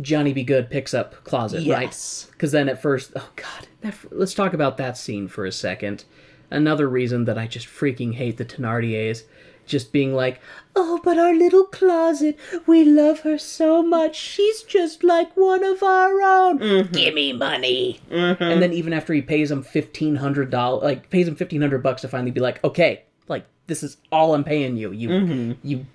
johnny 0.00 0.32
be 0.32 0.44
good 0.44 0.70
picks 0.70 0.94
up 0.94 1.24
closet 1.24 1.64
right? 1.66 2.30
Because 2.32 2.52
then 2.52 2.68
at 2.68 2.80
first 2.80 3.12
oh 3.16 3.28
god 3.36 3.66
that, 3.80 3.94
let's 4.10 4.34
talk 4.34 4.52
about 4.54 4.76
that 4.76 4.96
scene 4.96 5.28
for 5.28 5.44
a 5.44 5.52
second. 5.52 6.04
Another 6.50 6.88
reason 6.88 7.24
that 7.26 7.36
i 7.38 7.46
just 7.46 7.66
freaking 7.66 8.14
hate 8.14 8.36
the 8.36 8.44
thenardiers 8.44 9.24
just 9.68 9.92
being 9.92 10.14
like 10.14 10.40
oh 10.74 11.00
but 11.04 11.18
our 11.18 11.34
little 11.34 11.64
closet 11.64 12.36
we 12.66 12.84
love 12.84 13.20
her 13.20 13.38
so 13.38 13.82
much 13.82 14.16
she's 14.16 14.62
just 14.62 15.04
like 15.04 15.30
one 15.36 15.62
of 15.64 15.82
our 15.82 16.20
own 16.22 16.58
mm-hmm. 16.58 16.92
gimme 16.92 17.32
money 17.32 18.00
mm-hmm. 18.10 18.42
and 18.42 18.62
then 18.62 18.72
even 18.72 18.92
after 18.92 19.12
he 19.12 19.22
pays 19.22 19.50
him 19.50 19.62
fifteen 19.62 20.16
hundred 20.16 20.50
dollars, 20.50 20.82
like 20.82 21.10
pays 21.10 21.28
him 21.28 21.36
fifteen 21.36 21.60
hundred 21.60 21.82
bucks 21.82 22.02
to 22.02 22.08
finally 22.08 22.30
be 22.30 22.40
like, 22.40 22.62
okay, 22.64 23.02
like 23.28 23.44
this 23.66 23.82
is 23.82 23.98
all 24.10 24.34
I'm 24.34 24.44
paying 24.44 24.76
you. 24.76 24.92
You, 24.92 25.08
mm-hmm. 25.08 25.52
you, 25.62 25.86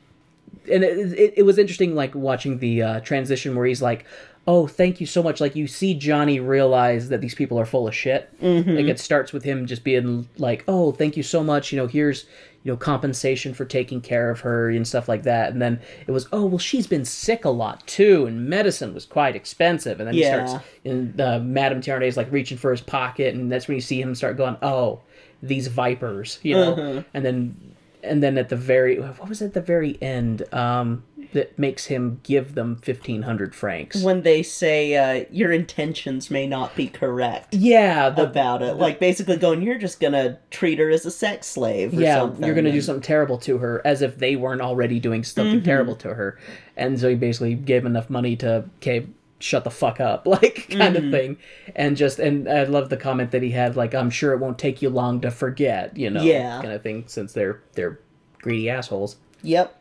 and 0.72 0.84
it, 0.84 1.14
it, 1.14 1.34
it 1.38 1.44
was 1.44 1.58
interesting, 1.58 1.96
like 1.96 2.16
watching 2.16 2.60
the 2.60 2.82
uh, 2.82 3.00
transition 3.02 3.56
where 3.56 3.66
he's 3.66 3.82
like, 3.82 4.06
oh, 4.48 4.68
thank 4.68 5.00
you 5.02 5.08
so 5.08 5.24
much. 5.24 5.42
Like 5.42 5.56
you 5.56 5.68
see 5.68 5.94
Johnny 5.94 6.40
realize 6.40 7.10
that 7.10 7.22
these 7.22 7.36
people 7.36 7.60
are 7.60 7.66
full 7.66 7.88
of 7.88 7.96
shit. 7.96 8.30
Like 8.76 8.86
it 8.86 9.00
starts 9.00 9.34
with 9.34 9.44
him 9.44 9.66
just 9.66 9.84
being 9.84 10.28
like, 10.38 10.64
oh, 10.68 10.92
thank 10.92 11.18
you 11.18 11.24
so 11.24 11.44
much. 11.44 11.72
You 11.72 11.78
know, 11.78 11.88
here's 11.88 12.26
you 12.64 12.72
know 12.72 12.78
compensation 12.78 13.54
for 13.54 13.66
taking 13.66 14.00
care 14.02 14.30
of 14.30 14.40
her 14.42 14.70
and 14.70 14.88
stuff 14.88 15.08
like 15.10 15.24
that. 15.24 15.52
And 15.52 15.62
then 15.62 15.80
it 16.08 16.12
was, 16.12 16.28
oh, 16.32 16.46
well, 16.46 16.58
she's 16.58 16.88
been 16.88 17.06
sick 17.06 17.44
a 17.46 17.50
lot 17.50 17.86
too, 17.88 18.26
and 18.26 18.48
medicine 18.50 18.94
was 18.94 19.06
quite 19.06 19.36
expensive. 19.36 20.00
And 20.00 20.08
then 20.08 20.16
Yeah. 20.16 20.42
he 20.42 20.48
starts 20.48 20.66
and 20.86 21.20
uh, 21.20 21.40
Madame 21.40 21.82
Tiernaday 21.82 22.08
is 22.08 22.18
like 22.18 22.32
reaching 22.32 22.58
for 22.58 22.72
his 22.72 22.82
pocket, 22.82 23.34
and 23.36 23.52
that's 23.52 23.68
when 23.68 23.76
you 23.76 23.82
see 23.82 24.02
him 24.02 24.16
start 24.16 24.38
going, 24.38 24.58
"Oh, 24.62 25.02
these 25.42 25.68
vipers," 25.68 26.40
you 26.44 26.56
know. 26.56 27.04
And 27.14 27.26
then, 27.26 27.76
and 28.02 28.22
then 28.24 28.38
at 28.38 28.50
the 28.50 28.56
very, 28.56 29.00
what 29.00 29.28
was 29.30 29.42
it 29.42 29.46
at 29.48 29.54
the 29.54 29.62
very 29.62 29.98
end? 30.02 30.44
Um, 30.54 31.04
that 31.34 31.58
makes 31.60 31.86
him 31.86 32.20
give 32.24 32.56
them 32.56 32.76
fifteen 32.78 33.24
hundred 33.24 33.54
francs. 33.54 34.02
when 34.02 34.22
they 34.22 34.42
say 34.42 34.96
uh, 34.96 35.26
your 35.32 35.52
intentions 35.52 36.32
may 36.32 36.48
not 36.48 36.76
be 36.76 36.88
correct 36.88 37.54
yeah, 37.54 38.10
the, 38.10 38.24
about 38.24 38.62
it, 38.62 38.76
like 38.78 39.00
basically 39.00 39.38
going, 39.38 39.62
you're 39.62 39.78
just 39.78 40.00
gonna 40.00 40.40
treat 40.52 40.80
her 40.80 40.90
as 40.90 41.06
a 41.06 41.12
sex 41.12 41.48
slave. 41.48 41.98
Or 41.98 42.02
yeah, 42.02 42.20
something. 42.20 42.46
you're 42.46 42.56
gonna 42.56 42.72
do 42.72 42.82
something 42.82 43.02
terrible 43.02 43.38
to 43.40 43.58
her, 43.58 43.82
as 43.86 44.02
if 44.02 44.18
they 44.18 44.36
weren't 44.36 44.62
already 44.62 45.00
doing 45.00 45.24
something 45.24 45.62
terrible 45.64 45.96
to 45.98 46.14
her. 46.14 46.40
And 46.78 47.00
so 47.00 47.10
he 47.10 47.16
basically 47.16 47.56
gave 47.56 47.86
enough 47.86 48.10
money 48.10 48.36
to 48.38 48.66
okay, 48.78 49.08
shut 49.40 49.64
the 49.64 49.70
fuck 49.72 50.00
up, 50.00 50.26
like 50.28 50.70
kind 50.70 50.96
of 50.96 51.12
thing. 51.12 51.38
And 51.76 51.98
just 51.98 52.20
and 52.20 52.48
I 52.50 52.64
love 52.64 52.90
the 52.90 52.98
comment 52.98 53.32
that 53.32 53.44
he 53.44 53.52
had, 53.52 53.76
like, 53.76 53.94
I'm 53.94 54.10
sure 54.10 54.34
it 54.34 54.40
won't 54.40 54.58
take 54.58 54.82
you 54.82 54.90
long 54.90 55.20
to 55.22 55.32
forget, 55.32 55.98
you 55.98 56.10
know, 56.10 56.24
Yeah. 56.24 56.62
kind 56.62 56.74
of 56.74 56.82
thing, 56.82 57.04
since 57.08 57.34
they're 57.34 57.62
they're 57.74 58.00
greedy 58.42 58.70
assholes. 58.70 59.18
Yep. 59.42 59.80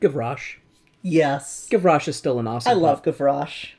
Gavroche. 0.00 0.56
Yes. 1.02 1.68
Gavroche 1.70 2.08
is 2.08 2.16
still 2.16 2.38
an 2.38 2.46
awesome. 2.46 2.70
I 2.70 2.74
love 2.74 3.02
pup. 3.02 3.14
Gavroche. 3.14 3.72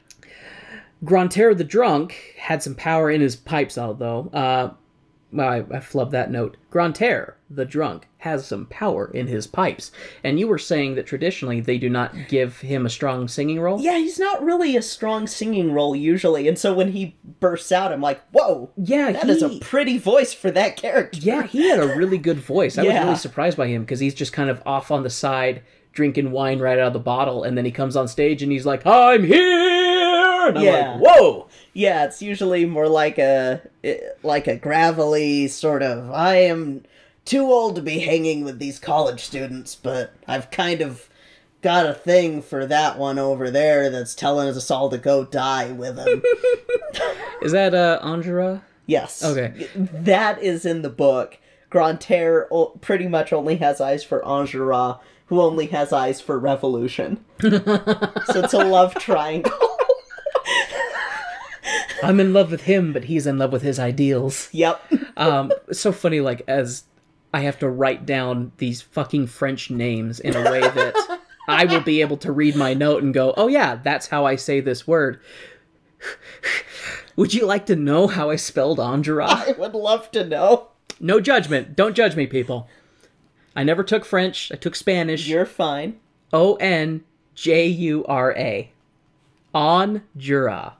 Grantaire 1.04 1.54
the 1.54 1.64
drunk 1.64 2.36
had 2.38 2.64
some 2.64 2.76
power 2.76 3.12
in 3.12 3.22
his 3.22 3.36
pipes, 3.36 3.78
although. 3.78 4.30
Uh, 4.34 4.74
well, 5.32 5.50
I, 5.50 5.58
I 5.58 5.80
flubbed 5.80 6.12
that 6.12 6.32
note. 6.32 6.56
Grantaire 6.70 7.38
the 7.50 7.66
drunk 7.66 8.08
has 8.20 8.46
some 8.46 8.66
power 8.68 9.12
in 9.14 9.28
his 9.28 9.48
pipes, 9.48 9.92
and 10.24 10.40
you 10.40 10.48
were 10.48 10.58
saying 10.58 10.96
that 10.96 11.06
traditionally 11.06 11.60
they 11.62 11.78
do 11.78 11.90
not 11.90 12.14
give 12.28 12.62
him 12.62 12.86
a 12.86 12.90
strong 12.90 13.28
singing 13.28 13.60
role. 13.60 13.80
Yeah, 13.80 13.98
he's 13.98 14.18
not 14.18 14.44
really 14.44 14.76
a 14.76 14.82
strong 14.82 15.28
singing 15.28 15.74
role 15.74 15.96
usually, 15.96 16.48
and 16.48 16.58
so 16.58 16.74
when 16.74 16.92
he 16.92 17.18
bursts 17.40 17.72
out, 17.72 17.92
I'm 17.92 18.02
like, 18.02 18.22
whoa, 18.30 18.72
yeah, 18.78 19.12
that 19.12 19.26
he, 19.26 19.32
is 19.32 19.44
a 19.44 19.60
pretty 19.60 19.98
voice 19.98 20.34
for 20.34 20.52
that 20.52 20.78
character. 20.78 21.20
yeah, 21.20 21.44
he 21.44 21.70
had 21.70 21.80
a 21.80 21.96
really 21.96 22.18
good 22.18 22.40
voice. 22.40 22.78
I 22.78 22.84
was 22.84 22.94
really 22.94 23.16
surprised 23.16 23.58
by 23.58 23.68
him 23.68 23.84
because 23.84 24.00
he's 24.00 24.16
just 24.16 24.34
kind 24.34 24.50
of 24.50 24.62
off 24.66 24.90
on 24.90 25.04
the 25.04 25.10
side 25.10 25.62
drinking 25.96 26.32
wine 26.32 26.60
right 26.60 26.78
out 26.78 26.88
of 26.88 26.94
the 26.94 27.00
bottle, 27.00 27.44
and 27.44 27.58
then 27.58 27.66
he 27.66 27.72
comes 27.72 27.96
on 27.96 28.08
stage 28.08 28.44
and 28.44 28.52
he's 28.52 28.66
like, 28.68 28.86
"I'm 28.86 29.24
here," 29.24 30.48
and 30.50 30.58
I'm 30.60 30.64
Yeah. 30.64 30.92
like, 30.92 31.02
"Whoa." 31.02 31.48
Yeah, 31.74 32.06
it's 32.06 32.22
usually 32.22 32.66
more 32.66 32.88
like 32.88 33.18
a 33.18 33.62
like 34.22 34.46
a 34.48 34.56
gravelly 34.56 35.48
sort 35.48 35.82
of. 35.82 36.12
I 36.12 36.36
am 36.36 36.84
too 37.26 37.46
old 37.52 37.76
to 37.78 37.82
be 37.82 38.00
hanging 38.00 38.44
with 38.44 38.60
these 38.60 38.78
college 38.78 39.22
students, 39.22 39.74
but 39.74 40.12
I've 40.28 40.52
kind 40.52 40.82
of 40.82 41.10
got 41.64 41.88
a 41.88 41.94
thing 41.96 42.44
for 42.44 42.68
that 42.68 43.00
one 43.00 43.18
over 43.18 43.50
there 43.50 43.90
that's 43.90 44.14
telling 44.14 44.48
us 44.48 44.70
all 44.70 44.88
to 44.92 45.00
go 45.00 45.26
die 45.26 45.72
with 45.72 45.98
him. 45.98 46.22
Is 47.42 47.52
that 47.54 47.74
uh, 47.74 48.00
Angera? 48.04 48.62
yes. 48.86 49.24
Okay. 49.24 49.68
That 49.76 50.42
is 50.44 50.66
in 50.66 50.84
the 50.84 50.90
book. 50.92 51.40
Grantaire 51.72 52.48
o- 52.54 52.68
pretty 52.82 53.08
much 53.08 53.34
only 53.34 53.56
has 53.58 53.82
eyes 53.82 54.04
for 54.04 54.22
Enjolras, 54.22 55.00
who 55.28 55.42
only 55.42 55.66
has 55.68 55.92
eyes 55.92 56.22
for 56.22 56.38
revolution. 56.38 57.24
so 57.42 57.50
it's 58.36 58.54
a 58.54 58.64
love 58.64 58.94
triangle. 58.96 59.52
I'm 62.04 62.20
in 62.20 62.34
love 62.34 62.52
with 62.52 62.64
him, 62.64 62.94
but 62.94 63.06
he's 63.06 63.26
in 63.26 63.40
love 63.40 63.52
with 63.52 63.64
his 63.64 63.80
ideals. 63.80 64.50
yep. 64.52 64.82
um 65.18 65.52
so 65.72 65.92
funny 65.92 66.20
like 66.20 66.42
as 66.48 66.84
i 67.34 67.40
have 67.40 67.58
to 67.58 67.70
write 67.70 68.06
down 68.06 68.52
these 68.58 68.82
fucking 68.82 69.26
french 69.28 69.72
names 69.72 70.20
in 70.20 70.36
a 70.36 70.52
way 70.52 70.60
that 70.60 71.20
i 71.48 71.66
will 71.66 71.80
be 71.82 72.02
able 72.02 72.18
to 72.18 72.32
read 72.32 72.56
my 72.56 72.74
note 72.74 73.02
and 73.02 73.14
go 73.14 73.34
oh 73.38 73.48
yeah 73.48 73.76
that's 73.76 74.08
how 74.08 74.26
i 74.26 74.36
say 74.36 74.60
this 74.60 74.86
word 74.86 75.20
would 77.16 77.34
you 77.34 77.46
like 77.46 77.66
to 77.66 77.76
know 77.76 78.08
how 78.08 78.30
i 78.30 78.36
spelled 78.36 78.80
Andra? 78.80 79.26
I 79.28 79.54
would 79.58 79.74
love 79.74 80.12
to 80.12 80.26
know. 80.26 80.68
no 81.00 81.20
judgment 81.22 81.76
don't 81.76 81.96
judge 81.96 82.16
me 82.16 82.28
people 82.28 82.68
i 83.56 83.64
never 83.64 83.84
took 83.84 84.06
french 84.06 84.52
i 84.52 84.56
took 84.56 84.76
spanish 84.76 85.28
You're 85.28 85.46
fine. 85.46 86.00
o-n-j-u-r-a 86.34 87.02
on 89.54 90.04
jura 90.18 90.74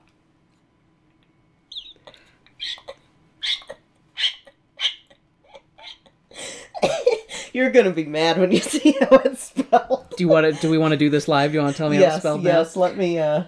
You're 7.52 7.70
gonna 7.70 7.90
be 7.90 8.04
mad 8.04 8.38
when 8.38 8.52
you 8.52 8.58
see 8.60 8.92
how 9.00 9.16
it's 9.16 9.44
spelled. 9.44 10.10
do 10.16 10.22
you 10.22 10.28
want 10.28 10.44
to 10.54 10.60
do 10.60 10.70
we 10.70 10.76
want 10.78 10.92
to 10.92 10.98
do 10.98 11.08
this 11.08 11.26
live 11.26 11.52
do 11.52 11.58
you 11.58 11.62
want 11.62 11.74
to 11.74 11.78
tell 11.78 11.88
me 11.88 11.96
how 11.96 12.02
to 12.02 12.08
yes, 12.08 12.18
spell 12.20 12.38
that 12.38 12.44
yes. 12.44 12.76
Let 12.76 12.96
me 12.98 13.18
uh, 13.18 13.44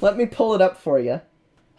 let 0.00 0.16
me 0.16 0.26
pull 0.26 0.54
it 0.54 0.60
up 0.62 0.80
for 0.80 0.98
you. 0.98 1.20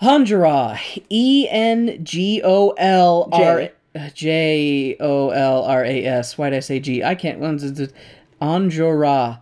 Honjora. 0.02 0.80
E 1.10 1.48
N 1.50 2.04
G 2.04 2.42
O 2.44 2.72
L 2.78 3.30
R 3.32 3.70
J. 4.14 4.98
O 5.00 5.30
L 5.30 5.64
R 5.64 5.84
A 5.84 6.06
S. 6.06 6.38
Why 6.38 6.50
did 6.50 6.58
I 6.58 6.60
say 6.62 6.80
G? 6.80 7.04
I 7.04 7.16
can't. 7.16 7.40
Anjora. 8.42 9.42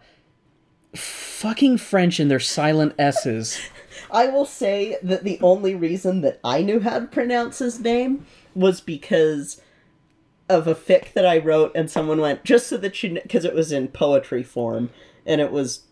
Fucking 0.95 1.77
French 1.77 2.19
and 2.19 2.29
their 2.29 2.39
silent 2.39 2.93
S's. 2.99 3.59
I 4.11 4.27
will 4.27 4.45
say 4.45 4.97
that 5.01 5.23
the 5.23 5.39
only 5.41 5.73
reason 5.73 6.21
that 6.21 6.39
I 6.43 6.61
knew 6.61 6.79
how 6.79 6.99
to 6.99 7.07
pronounce 7.07 7.59
his 7.59 7.79
name 7.79 8.25
was 8.53 8.79
because 8.79 9.59
of 10.47 10.67
a 10.67 10.75
fic 10.75 11.13
that 11.13 11.25
I 11.25 11.39
wrote, 11.39 11.71
and 11.73 11.89
someone 11.89 12.21
went 12.21 12.43
just 12.43 12.67
so 12.67 12.77
that 12.77 13.01
you, 13.01 13.09
know, 13.09 13.21
because 13.23 13.45
it 13.45 13.55
was 13.55 13.71
in 13.71 13.87
poetry 13.87 14.43
form, 14.43 14.91
and 15.25 15.41
it 15.41 15.51
was 15.51 15.85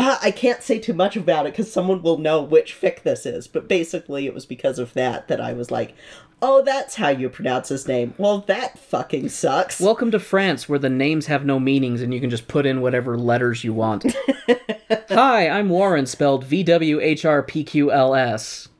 Uh, 0.00 0.16
I 0.22 0.30
can't 0.30 0.62
say 0.62 0.78
too 0.78 0.94
much 0.94 1.14
about 1.14 1.44
it 1.44 1.52
because 1.52 1.70
someone 1.70 2.00
will 2.00 2.16
know 2.16 2.40
which 2.40 2.74
fic 2.80 3.02
this 3.02 3.26
is. 3.26 3.46
But 3.46 3.68
basically, 3.68 4.24
it 4.24 4.32
was 4.32 4.46
because 4.46 4.78
of 4.78 4.94
that 4.94 5.28
that 5.28 5.42
I 5.42 5.52
was 5.52 5.70
like, 5.70 5.92
"Oh, 6.40 6.62
that's 6.62 6.94
how 6.94 7.10
you 7.10 7.28
pronounce 7.28 7.68
his 7.68 7.86
name." 7.86 8.14
Well, 8.16 8.38
that 8.46 8.78
fucking 8.78 9.28
sucks. 9.28 9.78
Welcome 9.78 10.10
to 10.12 10.18
France, 10.18 10.70
where 10.70 10.78
the 10.78 10.88
names 10.88 11.26
have 11.26 11.44
no 11.44 11.60
meanings 11.60 12.00
and 12.00 12.14
you 12.14 12.20
can 12.20 12.30
just 12.30 12.48
put 12.48 12.64
in 12.64 12.80
whatever 12.80 13.18
letters 13.18 13.62
you 13.62 13.74
want. 13.74 14.16
Hi, 15.10 15.46
I'm 15.50 15.68
Warren, 15.68 16.06
spelled 16.06 16.44
V 16.44 16.62
W 16.62 16.98
H 16.98 17.26
R 17.26 17.42
P 17.42 17.62
Q 17.62 17.92
L 17.92 18.14
S. 18.14 18.70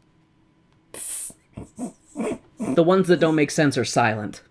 The 1.76 2.82
ones 2.82 3.08
that 3.08 3.20
don't 3.20 3.34
make 3.34 3.50
sense 3.50 3.76
are 3.76 3.84
silent. 3.84 4.42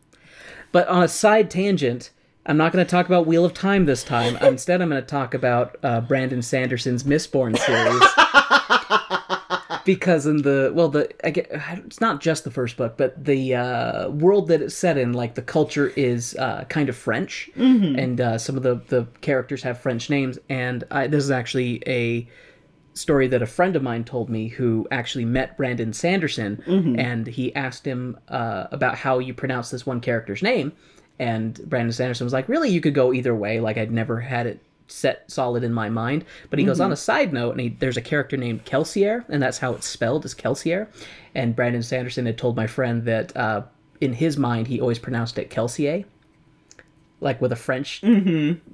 But 0.71 0.87
on 0.87 1.01
a 1.01 1.07
side 1.07 1.49
tangent, 1.49 2.11
I'm 2.45 2.57
not 2.57 2.71
going 2.71 2.85
to 2.85 2.89
talk 2.89 3.05
about 3.05 3.27
Wheel 3.27 3.45
of 3.45 3.53
Time 3.53 3.85
this 3.85 4.03
time. 4.03 4.35
Instead, 4.41 4.81
I'm 4.81 4.89
going 4.89 5.01
to 5.01 5.07
talk 5.07 5.33
about 5.33 5.77
uh, 5.83 6.01
Brandon 6.01 6.41
Sanderson's 6.41 7.03
Mistborn 7.03 7.57
series. 7.57 8.01
because 9.85 10.25
in 10.25 10.41
the 10.41 10.71
well 10.75 10.89
the 10.89 11.09
I 11.25 11.31
get, 11.31 11.47
it's 11.85 12.01
not 12.01 12.21
just 12.21 12.43
the 12.43 12.51
first 12.51 12.77
book 12.77 12.95
but 12.97 13.23
the 13.23 13.55
uh, 13.55 14.09
world 14.09 14.47
that 14.49 14.61
it's 14.61 14.75
set 14.75 14.97
in 14.97 15.13
like 15.13 15.35
the 15.35 15.41
culture 15.41 15.87
is 15.95 16.35
uh, 16.35 16.65
kind 16.65 16.89
of 16.89 16.95
french. 16.95 17.49
And 17.95 18.21
uh, 18.21 18.37
some 18.37 18.57
of 18.57 18.63
the 18.63 18.81
the 18.87 19.07
characters 19.21 19.63
have 19.63 19.79
french 19.79 20.09
names. 20.09 20.37
And 20.49 20.83
I, 20.91 21.07
this 21.07 21.23
is 21.23 21.31
actually 21.31 21.81
a 21.87 22.27
story 22.93 23.27
that 23.27 23.41
a 23.41 23.47
friend 23.47 23.75
of 23.75 23.83
mine 23.83 24.03
told 24.03 24.29
me 24.29 24.49
who 24.49 24.87
actually 24.91 25.25
met 25.25 25.55
brandon 25.55 25.93
sanderson. 25.93 26.61
And 26.99 27.27
he 27.27 27.55
asked 27.55 27.85
him 27.85 28.17
uh, 28.27 28.67
about 28.71 28.95
how 28.95 29.19
you 29.19 29.33
pronounce 29.33 29.69
this 29.69 29.85
one 29.85 30.01
character's 30.01 30.41
name 30.41 30.73
and 31.19 31.59
brandon 31.69 31.91
sanderson 31.91 32.25
was 32.25 32.33
like 32.33 32.47
really 32.47 32.69
you 32.69 32.81
could 32.81 32.93
go 32.93 33.13
either 33.13 33.35
way 33.35 33.59
like 33.59 33.77
i'd 33.77 33.91
never 33.91 34.19
had 34.19 34.47
it 34.47 34.59
set 34.91 35.29
solid 35.29 35.63
in 35.63 35.73
my 35.73 35.89
mind. 35.89 36.25
But 36.49 36.59
he 36.59 36.65
goes 36.65 36.79
on 36.79 36.91
a 36.91 36.95
side 36.95 37.31
note, 37.31 37.51
and 37.51 37.61
he, 37.61 37.69
there's 37.69 37.97
a 37.97 38.01
character 38.01 38.37
named 38.37 38.65
Kelsier, 38.65 39.23
and 39.29 39.41
that's 39.41 39.59
how 39.59 39.73
it's 39.73 39.87
spelled, 39.87 40.25
is 40.25 40.33
Kelsier. 40.33 40.87
And 41.35 41.55
Brandon 41.55 41.83
Sanderson 41.83 42.25
had 42.25 42.37
told 42.37 42.55
my 42.55 42.67
friend 42.67 43.03
that 43.05 43.35
uh, 43.37 43.63
in 44.01 44.13
his 44.13 44.37
mind 44.37 44.67
he 44.67 44.81
always 44.81 44.99
pronounced 44.99 45.37
it 45.37 45.49
Kelsier, 45.49 46.05
like 47.21 47.41
with 47.41 47.51
a 47.51 47.55
French 47.55 48.01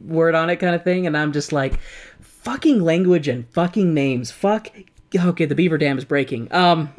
word 0.06 0.36
on 0.36 0.50
it, 0.50 0.58
kind 0.58 0.76
of 0.76 0.84
thing. 0.84 1.08
And 1.08 1.18
I'm 1.18 1.34
just 1.34 1.52
like, 1.52 1.80
fucking 2.22 2.82
language 2.82 3.28
and 3.28 3.48
fucking 3.50 3.94
names, 3.94 4.32
fuck. 4.32 4.70
Okay, 5.16 5.46
the 5.46 5.56
beaver 5.56 5.78
dam 5.78 5.98
is 5.98 6.06
breaking. 6.06 6.52
Um. 6.52 6.94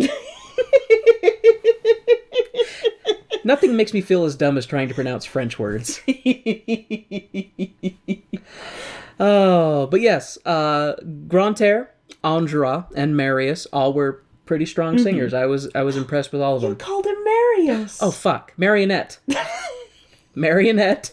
Nothing 3.47 3.77
makes 3.77 3.95
me 3.95 4.01
feel 4.01 4.25
as 4.25 4.35
dumb 4.35 4.59
as 4.59 4.67
trying 4.67 4.89
to 4.89 4.95
pronounce 4.95 5.25
French 5.25 5.57
words. 5.59 6.01
Oh, 9.19 9.87
but 9.87 10.03
yes, 10.03 10.37
uh, 10.45 10.95
Grantaire, 11.27 11.91
Andra, 12.23 12.87
and 12.95 13.17
Marius 13.17 13.65
all 13.73 13.95
were 13.95 14.23
pretty 14.45 14.67
strong 14.67 14.99
singers. 14.99 15.33
I 15.33 15.47
was 15.47 15.71
I 15.75 15.85
was 15.85 15.97
impressed 15.97 16.33
with 16.33 16.43
all 16.43 16.57
of 16.57 16.61
them. 16.61 16.73
you 16.73 16.77
called 16.77 17.07
him 17.07 17.17
Marius. 17.25 18.03
Oh 18.03 18.11
fuck, 18.11 18.53
Marionette, 18.59 19.19
Marionette. 20.35 21.13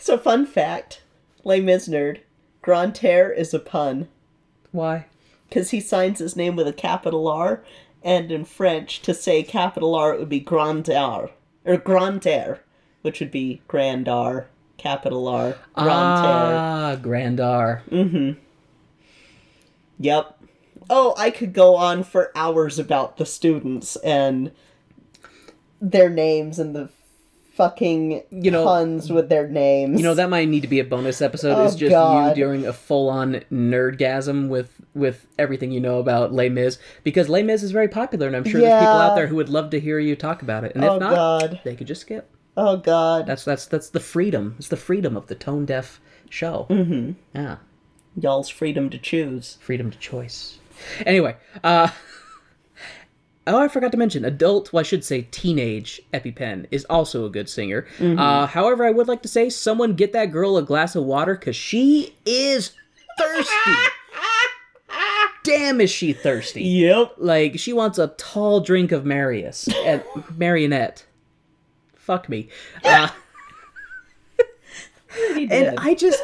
So, 0.00 0.16
fun 0.16 0.46
fact 0.46 1.02
Les 1.44 1.60
Mis 1.60 1.88
nerd 1.88 2.20
Grantaire 2.62 3.30
is 3.30 3.52
a 3.52 3.58
pun 3.58 4.08
Why? 4.72 5.04
Because 5.48 5.70
he 5.70 5.80
signs 5.80 6.18
his 6.18 6.36
name 6.36 6.56
with 6.56 6.68
a 6.68 6.72
capital 6.72 7.28
R, 7.28 7.62
and 8.02 8.30
in 8.30 8.44
French, 8.44 9.00
to 9.02 9.14
say 9.14 9.42
capital 9.42 9.94
R, 9.94 10.14
it 10.14 10.20
would 10.20 10.28
be 10.28 10.40
Grantaire, 10.40 11.30
or 11.64 11.76
Grantaire, 11.76 12.60
which 13.02 13.20
would 13.20 13.30
be 13.30 13.62
Grand 13.66 14.08
R, 14.08 14.48
capital 14.76 15.26
R, 15.26 15.56
Grantaire. 15.74 16.56
Ah, 16.56 16.96
Grandar. 17.00 17.82
Yep. 19.98 20.34
Oh, 20.90 21.14
I 21.18 21.30
could 21.30 21.52
go 21.52 21.74
on 21.76 22.04
for 22.04 22.30
hours 22.34 22.78
about 22.78 23.16
the 23.16 23.26
students 23.26 23.96
and 23.96 24.52
their 25.80 26.08
names 26.08 26.58
and 26.58 26.74
the 26.74 26.88
fucking 27.58 28.22
You 28.30 28.50
know- 28.50 28.64
puns 28.64 29.10
with 29.12 29.28
their 29.28 29.46
names. 29.48 29.98
You 30.00 30.04
know 30.06 30.14
that 30.14 30.30
might 30.30 30.48
need 30.48 30.62
to 30.62 30.68
be 30.68 30.78
a 30.80 30.84
bonus 30.84 31.20
episode. 31.20 31.56
Oh, 31.58 31.64
is 31.66 31.74
just 31.76 31.90
God. 31.90 32.28
you 32.36 32.42
during 32.42 32.64
a 32.64 32.72
full-on 32.72 33.42
nerdgasm 33.52 34.48
with 34.48 34.72
with 34.94 35.26
everything 35.38 35.70
you 35.70 35.80
know 35.80 35.98
about 35.98 36.32
Les 36.32 36.48
Mis 36.48 36.78
because 37.04 37.28
Les 37.28 37.42
Mis 37.42 37.62
is 37.62 37.70
very 37.72 37.88
popular, 37.88 38.26
and 38.26 38.34
I'm 38.36 38.44
sure 38.44 38.60
there's 38.60 38.80
people 38.80 38.94
out 38.94 39.14
there 39.16 39.26
who 39.26 39.36
would 39.36 39.48
love 39.48 39.70
to 39.70 39.80
hear 39.80 39.98
you 39.98 40.16
talk 40.16 40.40
about 40.42 40.64
it. 40.64 40.72
And 40.74 40.82
if 40.84 40.90
Oh, 40.90 40.98
not, 40.98 41.10
God. 41.14 41.60
they 41.64 41.76
could 41.76 41.86
just 41.86 42.00
skip. 42.02 42.30
Oh, 42.56 42.76
God. 42.76 43.26
That's 43.26 43.44
that's 43.44 43.66
that's 43.66 43.90
the 43.90 44.00
freedom. 44.00 44.54
It's 44.58 44.68
the 44.68 44.76
freedom 44.76 45.16
of 45.16 45.26
the 45.26 45.34
tone 45.34 45.64
deaf 45.66 46.00
show. 46.30 46.66
Mm-hmm. 46.70 47.12
Yeah, 47.34 47.56
Y'all's 48.20 48.48
freedom 48.48 48.88
to 48.90 48.98
choose. 48.98 49.58
freedom 49.60 49.90
to 49.90 49.98
choice. 49.98 50.58
Anyway, 51.04 51.36
uh, 51.64 51.88
oh, 53.48 53.58
I 53.58 53.68
forgot 53.68 53.92
to 53.92 53.98
mention, 53.98 54.24
adult, 54.24 54.72
well, 54.72 54.80
I 54.80 54.82
should 54.82 55.04
say 55.04 55.22
teenage 55.30 56.00
EpiPen 56.12 56.66
is 56.70 56.84
also 56.86 57.24
a 57.24 57.30
good 57.30 57.48
singer. 57.48 57.86
Uh, 58.00 58.46
however, 58.46 58.84
I 58.84 58.90
would 58.90 59.08
like 59.08 59.22
to 59.22 59.28
say, 59.28 59.50
someone 59.50 59.94
get 59.94 60.12
that 60.12 60.26
girl 60.26 60.56
a 60.56 60.62
glass 60.62 60.94
of 60.94 61.04
water 61.04 61.34
because 61.34 61.56
she 61.56 62.14
is 62.24 62.72
thirsty. 63.18 63.72
Damn, 65.44 65.80
is 65.80 65.90
she 65.90 66.12
thirsty? 66.12 66.62
Yep. 66.62 67.14
Like 67.18 67.58
she 67.58 67.72
wants 67.72 67.98
a 67.98 68.08
tall 68.18 68.60
drink 68.60 68.92
of 68.92 69.06
Marius 69.06 69.68
and 69.84 70.02
marionette. 70.36 71.06
Fuck 71.96 72.28
me. 72.28 72.48
Uh, 72.84 73.08
and 75.50 75.78
I 75.78 75.94
just, 75.94 76.22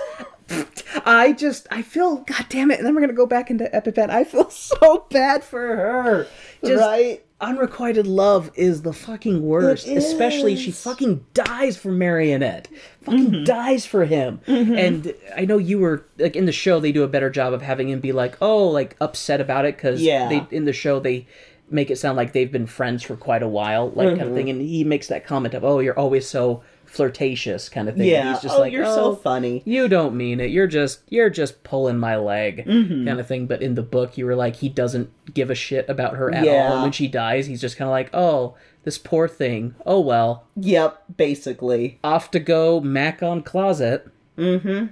I 1.06 1.32
just, 1.32 1.66
I 1.70 1.82
feel, 1.82 2.18
god 2.18 2.46
damn 2.48 2.70
it. 2.70 2.78
And 2.78 2.86
then 2.86 2.94
we're 2.94 3.00
gonna 3.00 3.12
go 3.12 3.26
back 3.26 3.50
into 3.50 3.64
EpiPen. 3.64 4.10
I 4.10 4.24
feel 4.24 4.50
so 4.50 5.06
bad 5.10 5.44
for 5.44 5.76
her. 5.76 6.26
Just 6.64 6.80
right? 6.82 7.24
unrequited 7.40 8.06
love 8.06 8.50
is 8.54 8.82
the 8.82 8.92
fucking 8.92 9.42
worst. 9.42 9.86
Especially 9.86 10.56
she 10.56 10.70
fucking 10.70 11.24
dies 11.34 11.76
for 11.76 11.90
Marionette. 11.90 12.68
Fucking 13.02 13.30
mm-hmm. 13.30 13.44
dies 13.44 13.84
for 13.84 14.04
him. 14.04 14.40
Mm-hmm. 14.46 14.74
And 14.74 15.14
I 15.36 15.44
know 15.44 15.58
you 15.58 15.78
were 15.78 16.06
like 16.18 16.36
in 16.36 16.46
the 16.46 16.52
show. 16.52 16.80
They 16.80 16.92
do 16.92 17.02
a 17.02 17.08
better 17.08 17.30
job 17.30 17.52
of 17.52 17.62
having 17.62 17.88
him 17.88 18.00
be 18.00 18.12
like, 18.12 18.36
oh, 18.40 18.66
like 18.66 18.96
upset 19.00 19.40
about 19.40 19.66
it 19.66 19.76
because 19.76 20.00
Yeah. 20.00 20.28
they 20.28 20.46
in 20.50 20.64
the 20.64 20.72
show 20.72 21.00
they 21.00 21.26
make 21.70 21.90
it 21.90 21.96
sound 21.96 22.16
like 22.16 22.32
they've 22.32 22.52
been 22.52 22.66
friends 22.66 23.02
for 23.02 23.16
quite 23.16 23.42
a 23.42 23.48
while, 23.48 23.90
like 23.90 24.08
kind 24.08 24.20
of 24.20 24.28
mm-hmm. 24.28 24.36
thing. 24.36 24.50
And 24.50 24.60
he 24.60 24.84
makes 24.84 25.08
that 25.08 25.26
comment 25.26 25.54
of, 25.54 25.64
oh, 25.64 25.80
you're 25.80 25.98
always 25.98 26.28
so 26.28 26.62
flirtatious, 26.94 27.68
kind 27.68 27.88
of 27.88 27.96
thing. 27.96 28.06
Yeah. 28.08 28.32
he's 28.32 28.42
just 28.42 28.56
oh, 28.56 28.60
like, 28.60 28.72
you're 28.72 28.84
oh, 28.86 28.94
so 28.94 29.14
funny. 29.16 29.62
you 29.64 29.88
don't 29.88 30.16
mean 30.16 30.40
it. 30.40 30.50
You're 30.50 30.66
just 30.66 31.00
you're 31.08 31.30
just 31.30 31.62
pulling 31.64 31.98
my 31.98 32.16
leg, 32.16 32.64
Mm-hmm. 32.66 33.06
kind 33.06 33.20
of 33.20 33.26
thing. 33.26 33.46
But 33.46 33.62
in 33.62 33.74
the 33.74 33.82
book, 33.82 34.16
you 34.16 34.26
were 34.26 34.36
like, 34.36 34.56
he 34.56 34.68
doesn't 34.68 35.10
give 35.34 35.50
a 35.50 35.54
shit 35.54 35.88
about 35.88 36.16
her 36.16 36.32
at 36.32 36.46
all. 36.46 36.72
And 36.74 36.82
when 36.82 36.92
she 36.92 37.08
dies, 37.08 37.46
he's 37.46 37.60
just 37.60 37.76
kind 37.76 37.88
of 37.88 37.92
like, 37.92 38.10
oh, 38.14 38.56
this 38.84 38.98
poor 38.98 39.28
thing. 39.28 39.74
Oh 39.86 40.00
well, 40.00 40.46
Yep, 40.56 41.04
basically. 41.16 41.98
off 42.04 42.30
to 42.32 42.40
go 42.40 42.80
mac 42.80 43.22
on 43.22 43.42
closet. 43.42 44.06
Mm-hmm. 44.38 44.86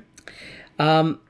Um, 0.78 1.20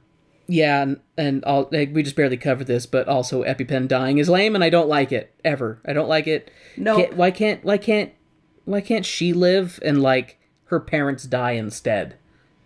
yeah, 0.46 0.82
and, 0.82 1.00
and 1.16 1.44
all 1.44 1.68
like, 1.72 1.90
we 1.94 2.02
just 2.02 2.16
barely 2.16 2.36
covered 2.36 2.66
this, 2.66 2.86
but 2.86 3.08
also 3.08 3.42
EpiPen 3.44 3.88
dying 3.88 4.18
is 4.18 4.28
lame, 4.28 4.54
and 4.54 4.62
I 4.64 4.70
don't 4.70 4.88
like 4.88 5.12
it 5.12 5.34
ever. 5.44 5.80
I 5.86 5.92
don't 5.92 6.08
like 6.08 6.26
it. 6.26 6.50
Nope. 6.76 6.98
Can't- 6.98 7.16
why 7.16 7.30
can't 7.30 7.64
why 7.64 7.78
can't 7.78 8.12
why 8.64 8.80
can't 8.80 9.04
she 9.06 9.32
live 9.32 9.78
and 9.84 10.02
like 10.02 10.38
her 10.72 10.80
parents 10.80 11.24
die 11.24 11.52
instead? 11.52 12.16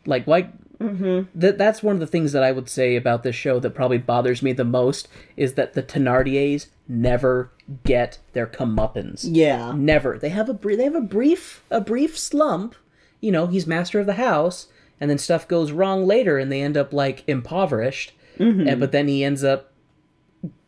Like 0.07 0.25
why? 0.25 0.49
Mm-hmm. 0.81 1.29
That 1.39 1.59
that's 1.59 1.83
one 1.83 1.97
of 1.97 2.01
the 2.01 2.07
things 2.07 2.33
that 2.33 2.43
I 2.43 2.53
would 2.53 2.69
say 2.69 2.97
about 2.97 3.23
this 3.23 3.35
show 3.35 3.59
that 3.61 3.71
probably 3.75 3.99
bothers 3.99 4.43
me 4.43 4.53
the 4.53 4.65
most 4.65 5.09
is 5.37 5.55
that 5.55 5.73
the 5.75 5.83
Thenardiers 5.83 6.69
never 6.89 7.51
get 7.85 8.19
their 8.33 8.47
comeuppance. 8.47 9.27
Yeah. 9.29 9.73
Never. 9.75 10.19
They 10.19 10.29
have 10.29 10.49
a 10.49 10.55
br- 10.55 10.77
they 10.77 10.85
have 10.85 10.95
a 10.95 11.01
brief 11.01 11.63
a 11.71 11.81
brief 11.81 12.17
slump. 12.19 12.75
You 13.21 13.33
know, 13.33 13.47
he's 13.49 13.67
master 13.67 13.99
of 13.99 14.07
the 14.07 14.15
house, 14.15 14.69
and 15.01 15.11
then 15.11 15.19
stuff 15.19 15.49
goes 15.49 15.73
wrong 15.73 16.07
later, 16.07 16.39
and 16.39 16.53
they 16.53 16.61
end 16.63 16.77
up 16.77 16.93
like 16.93 17.25
impoverished. 17.27 18.13
And 18.39 18.79
but 18.79 18.93
then 18.93 19.09
he 19.09 19.25
ends 19.25 19.43
up 19.43 19.73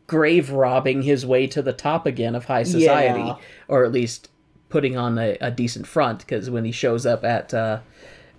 grave 0.07 0.51
robbing 0.51 1.03
his 1.03 1.27
way 1.27 1.47
to 1.47 1.61
the 1.61 1.75
top 1.75 2.07
again 2.07 2.35
of 2.35 2.47
high 2.47 2.63
society, 2.63 3.21
Yeah. 3.21 3.37
or 3.69 3.85
at 3.85 3.93
least 3.93 4.31
putting 4.69 4.97
on 4.97 5.19
a, 5.19 5.37
a 5.41 5.51
decent 5.51 5.87
front. 5.87 6.21
Because 6.21 6.51
when 6.51 6.65
he 6.65 6.73
shows 6.73 7.07
up 7.07 7.25
at 7.25 7.53
uh, 7.55 7.81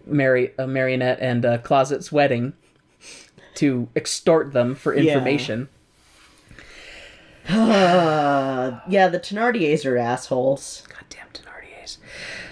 Mary 0.05 0.53
uh, 0.57 0.67
Marionette 0.67 1.19
and 1.19 1.45
uh, 1.45 1.57
Closet's 1.59 2.11
wedding 2.11 2.53
to 3.55 3.89
extort 3.95 4.53
them 4.53 4.75
for 4.75 4.93
information. 4.93 5.69
Uh, 7.47 8.79
yeah, 8.89 9.07
the 9.07 9.19
Thenardiers 9.19 9.85
are 9.85 9.97
assholes. 9.97 10.83
Goddamn 10.87 11.27
Thenardiers. 11.33 11.97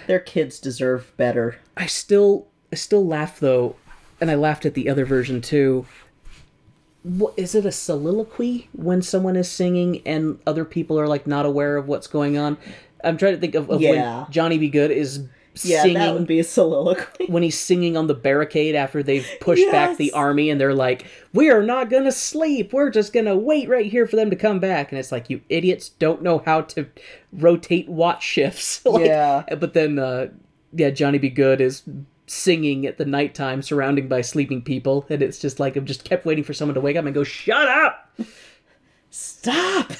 Their 0.06 0.20
kids 0.20 0.58
deserve 0.58 1.16
better. 1.16 1.58
I 1.76 1.86
still 1.86 2.48
I 2.72 2.76
still 2.76 3.06
laugh 3.06 3.40
though, 3.40 3.76
and 4.20 4.30
I 4.30 4.34
laughed 4.34 4.66
at 4.66 4.74
the 4.74 4.88
other 4.88 5.04
version 5.04 5.40
too. 5.40 5.86
What 7.04 7.32
is 7.36 7.54
it 7.54 7.64
a 7.64 7.72
soliloquy 7.72 8.68
when 8.72 9.00
someone 9.02 9.36
is 9.36 9.50
singing 9.50 10.02
and 10.04 10.40
other 10.46 10.64
people 10.64 10.98
are 11.00 11.06
like 11.06 11.26
not 11.26 11.46
aware 11.46 11.76
of 11.76 11.88
what's 11.88 12.06
going 12.06 12.36
on? 12.36 12.58
I'm 13.04 13.16
trying 13.16 13.34
to 13.34 13.40
think 13.40 13.54
of, 13.54 13.70
of 13.70 13.80
Yeah. 13.80 14.22
when 14.22 14.30
Johnny 14.32 14.58
Be 14.58 14.68
Good 14.68 14.90
is 14.90 15.24
Yeah, 15.62 15.82
singing 15.82 15.98
that 15.98 16.14
would 16.14 16.26
be 16.26 16.38
a 16.40 16.44
soliloquy. 16.44 17.26
when 17.26 17.42
he's 17.42 17.58
singing 17.58 17.96
on 17.96 18.06
the 18.06 18.14
barricade 18.14 18.74
after 18.76 19.02
they've 19.02 19.26
pushed 19.40 19.68
back 19.72 19.96
the 19.96 20.12
army 20.12 20.50
and 20.50 20.60
they're 20.60 20.74
like, 20.74 21.04
"We 21.32 21.50
are 21.50 21.62
not 21.62 21.90
gonna 21.90 22.12
sleep. 22.12 22.72
We're 22.72 22.90
just 22.90 23.12
gonna 23.12 23.36
wait 23.36 23.68
right 23.68 23.86
here 23.86 24.06
for 24.06 24.14
them 24.16 24.30
to 24.30 24.36
come 24.36 24.60
back." 24.60 24.92
And 24.92 24.98
it's 24.98 25.10
like, 25.12 25.28
you 25.30 25.40
idiots 25.48 25.88
don't 25.88 26.22
know 26.22 26.42
how 26.44 26.60
to 26.62 26.86
rotate 27.32 27.88
watch 27.88 28.22
shifts. 28.22 28.82
Like, 28.86 29.06
Yeah. 29.06 29.42
But 29.58 29.74
then, 29.74 29.98
uh, 29.98 30.28
yeah, 30.72 30.90
Johnny 30.90 31.18
Be 31.18 31.28
Good 31.30 31.60
is 31.60 31.82
singing 32.26 32.84
at 32.86 32.98
the 32.98 33.04
nighttime, 33.06 33.62
surrounded 33.62 34.08
by 34.08 34.20
sleeping 34.20 34.60
people, 34.62 35.06
and 35.08 35.22
it's 35.22 35.38
just 35.38 35.58
like 35.58 35.76
I've 35.76 35.86
just 35.86 36.04
kept 36.04 36.24
waiting 36.26 36.44
for 36.44 36.52
someone 36.52 36.74
to 36.74 36.80
wake 36.80 36.96
up 36.96 37.04
and 37.04 37.14
go, 37.14 37.24
"Shut 37.24 37.66
up!" 37.68 38.10
Stop! 39.10 39.92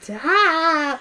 Stop! 0.00 1.00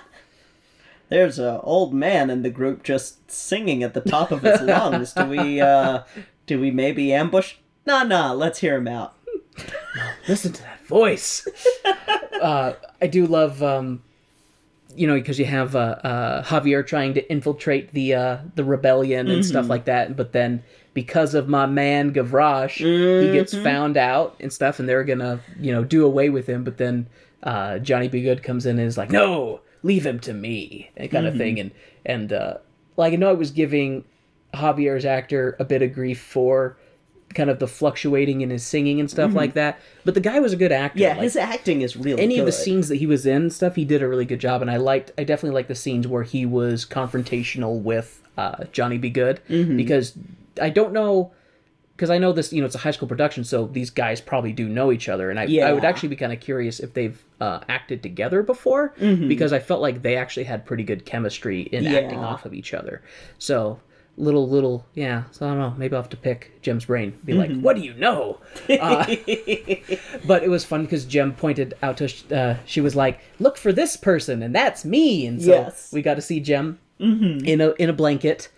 There's 1.09 1.39
a 1.39 1.61
old 1.61 1.93
man 1.93 2.29
in 2.29 2.41
the 2.41 2.49
group 2.49 2.83
just 2.83 3.29
singing 3.29 3.83
at 3.83 3.93
the 3.93 4.01
top 4.01 4.31
of 4.31 4.41
his 4.41 4.61
lungs. 4.61 5.13
Do 5.13 5.25
we, 5.25 5.61
uh, 5.61 6.03
do 6.47 6.59
we 6.59 6.71
maybe 6.71 7.13
ambush? 7.13 7.55
Nah, 7.85 8.03
nah, 8.03 8.31
let's 8.31 8.59
hear 8.59 8.75
him 8.75 8.87
out. 8.87 9.13
Listen 10.27 10.51
to 10.53 10.63
that 10.63 10.85
voice. 10.87 11.47
uh, 12.41 12.73
I 13.01 13.07
do 13.07 13.27
love, 13.27 13.61
um, 13.61 14.01
you 14.95 15.05
know, 15.07 15.13
because 15.15 15.37
you 15.37 15.45
have 15.45 15.75
uh, 15.75 15.97
uh, 16.03 16.43
Javier 16.43 16.85
trying 16.85 17.13
to 17.13 17.31
infiltrate 17.31 17.91
the 17.93 18.15
uh, 18.15 18.37
the 18.55 18.63
rebellion 18.63 19.27
and 19.29 19.45
stuff 19.45 19.67
like 19.67 19.85
that, 19.85 20.15
but 20.15 20.31
then 20.31 20.63
because 20.93 21.33
of 21.35 21.47
my 21.49 21.65
man 21.65 22.13
Gavroche, 22.13 22.77
he 22.77 23.31
gets 23.33 23.53
found 23.53 23.97
out 23.97 24.35
and 24.39 24.51
stuff, 24.51 24.79
and 24.79 24.87
they're 24.89 25.03
gonna, 25.03 25.41
you 25.59 25.71
know, 25.71 25.83
do 25.83 26.05
away 26.05 26.29
with 26.29 26.47
him. 26.47 26.63
But 26.63 26.77
then 26.77 27.07
uh, 27.43 27.79
Johnny 27.79 28.07
Be 28.07 28.21
Good 28.21 28.41
comes 28.41 28.65
in 28.65 28.79
and 28.79 28.87
is 28.87 28.97
like, 28.97 29.11
"No, 29.11 29.59
leave 29.85 30.05
him 30.05 30.19
to 30.19 30.33
me," 30.33 30.89
and 30.97 31.09
kind 31.11 31.25
of 31.27 31.37
thing, 31.37 31.59
and 31.59 31.71
and 32.05 32.33
uh, 32.33 32.57
like 32.97 33.13
I 33.13 33.15
know 33.15 33.29
I 33.29 33.33
was 33.33 33.51
giving 33.51 34.03
Javier's 34.53 35.05
actor 35.05 35.55
a 35.59 35.65
bit 35.65 35.81
of 35.81 35.93
grief 35.93 36.19
for 36.21 36.77
kind 37.33 37.49
of 37.49 37.59
the 37.59 37.67
fluctuating 37.67 38.39
in 38.41 38.49
his 38.49 38.63
singing 38.65 38.99
and 39.01 39.09
stuff 39.11 39.33
like 39.33 39.53
that. 39.55 39.77
But 40.05 40.13
the 40.13 40.21
guy 40.21 40.39
was 40.39 40.53
a 40.53 40.55
good 40.55 40.71
actor. 40.71 40.99
Yeah, 40.99 41.13
Like, 41.15 41.23
his 41.23 41.35
acting 41.35 41.81
is 41.81 41.97
really 41.97 42.21
any 42.23 42.39
of 42.39 42.45
the 42.45 42.51
scenes 42.53 42.87
that 42.87 42.95
he 42.95 43.05
was 43.05 43.25
in 43.25 43.49
stuff, 43.49 43.75
he 43.75 43.83
did 43.83 44.01
a 44.01 44.07
really 44.07 44.23
good 44.23 44.39
job. 44.39 44.61
And 44.61 44.71
I 44.71 44.77
liked, 44.77 45.11
I 45.17 45.25
definitely 45.25 45.53
liked 45.55 45.67
the 45.67 45.75
scenes 45.75 46.07
where 46.07 46.23
he 46.23 46.45
was 46.45 46.85
confrontational 46.85 47.81
with 47.81 48.21
uh, 48.37 48.65
Johnny 48.71 48.97
Be 48.97 49.09
Good 49.09 49.41
Mm-hmm. 49.49 49.75
because 49.75 50.13
I 50.61 50.69
don't 50.69 50.93
know. 50.93 51.33
Because 51.95 52.09
I 52.09 52.17
know 52.17 52.33
this, 52.33 52.51
you 52.51 52.59
know, 52.61 52.65
it's 52.65 52.75
a 52.75 52.79
high 52.79 52.91
school 52.91 53.07
production, 53.07 53.43
so 53.45 53.67
these 53.67 53.89
guys 53.89 54.19
probably 54.19 54.51
do 54.51 54.67
know 54.67 54.91
each 54.91 55.07
other, 55.07 55.29
and 55.29 55.39
I, 55.39 55.43
I 55.61 55.71
would 55.71 55.85
actually 55.85 56.09
be 56.09 56.17
kind 56.17 56.33
of 56.33 56.41
curious 56.41 56.81
if 56.81 56.93
they've 56.93 57.23
uh, 57.39 57.61
acted 57.69 58.03
together 58.03 58.43
before, 58.43 58.93
because 58.99 59.53
I 59.53 59.59
felt 59.59 59.81
like 59.81 60.01
they 60.01 60.17
actually 60.17 60.43
had 60.43 60.65
pretty 60.65 60.83
good 60.83 61.05
chemistry 61.05 61.61
in 61.61 61.87
acting 61.87 62.17
Mm-hmm. 62.19 62.25
Off 62.25 62.43
of 62.45 62.53
each 62.53 62.73
other. 62.73 63.01
So 63.39 63.79
little, 64.17 64.47
little, 64.49 64.85
yeah. 64.93 65.23
So 65.31 65.45
I 65.45 65.49
don't 65.49 65.59
know. 65.59 65.73
Maybe 65.77 65.95
I'll 65.95 66.01
have 66.01 66.09
to 66.11 66.17
pick 66.17 66.61
Jem's 66.61 66.85
brain. 66.85 67.17
Be 67.25 67.33
like, 67.33 67.49
Mm-hmm. 67.49 67.61
what 67.61 67.75
do 67.77 67.81
you 67.81 67.93
know? 67.93 68.39
Uh, 68.69 69.05
but 70.25 70.43
it 70.43 70.49
was 70.49 70.65
fun 70.65 70.83
because 70.83 71.05
Jem 71.05 71.33
pointed 71.33 71.75
out 71.81 71.97
to 71.97 72.09
uh, 72.35 72.57
she 72.65 72.81
was 72.81 72.95
like, 72.95 73.19
"Look 73.39 73.57
for 73.57 73.71
this 73.73 73.95
person, 73.97 74.41
and 74.43 74.53
that's 74.55 74.83
me." 74.85 75.25
And 75.27 75.41
so 75.41 75.51
Yes. 75.51 75.91
we 75.93 76.01
got 76.01 76.15
to 76.15 76.21
see 76.21 76.39
Jem 76.39 76.79
in 76.99 77.61
a 77.61 77.71
in 77.71 77.89
a 77.89 77.93
blanket 77.93 78.49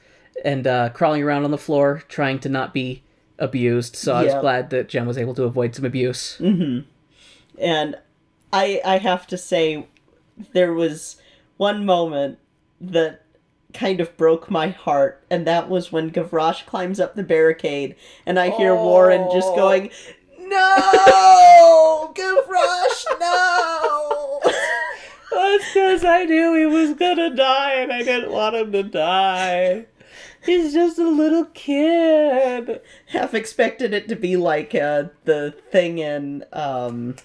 and 0.45 0.67
uh, 0.67 0.89
crawling 0.89 1.23
around 1.23 1.43
on 1.45 1.51
the 1.51 1.57
floor, 1.57 2.03
trying 2.07 2.39
to 2.39 2.49
not 2.49 2.73
be 2.73 3.03
abused. 3.39 3.95
So 3.95 4.13
I 4.13 4.23
was 4.23 4.33
Yeah. 4.33 4.41
glad 4.41 4.69
that 4.71 4.89
Jem 4.89 5.05
was 5.07 5.17
able 5.17 5.33
to 5.35 5.43
avoid 5.43 5.75
some 5.75 5.85
abuse. 5.85 6.37
Mm-hmm. 6.39 6.79
and 7.59 7.95
I 8.53 8.81
I 8.85 8.97
have 8.99 9.27
to 9.27 9.37
say 9.37 9.87
there 10.53 10.73
was 10.73 11.17
one 11.57 11.85
moment 11.85 12.37
that 12.79 13.23
kind 13.73 13.99
of 13.99 14.15
broke 14.17 14.49
my 14.49 14.69
heart 14.69 15.23
and 15.29 15.45
that 15.45 15.69
was 15.69 15.91
when 15.91 16.09
Gavroche 16.11 16.65
climbs 16.65 16.99
up 16.99 17.15
the 17.15 17.23
barricade 17.23 17.95
and 18.25 18.39
I 18.39 18.49
hear 18.51 18.73
Warren 18.75 19.27
just 19.31 19.49
oh. 19.49 19.55
going 19.55 19.89
no 20.39 22.11
Gavroche 22.15 23.19
no 23.19 24.39
That's 25.31 25.73
because 25.73 26.03
I 26.05 26.23
knew 26.23 26.55
he 26.55 26.65
was 26.65 26.93
gonna 26.93 27.35
die, 27.35 27.73
and 27.73 27.91
I 27.91 28.01
didn't 28.01 28.31
want 28.31 28.55
him 28.55 28.71
to 28.71 28.81
die. 28.83 29.85
He's 30.47 30.73
just 30.73 30.97
a 30.97 31.07
little 31.07 31.45
kid. 31.45 32.81
half 33.07 33.33
expected 33.33 33.93
it 33.93 34.07
to 34.07 34.15
be 34.15 34.35
like 34.37 34.73
uh, 34.73 35.09
the 35.25 35.53
thing 35.71 35.99
in 35.99 36.45
um 36.53 37.15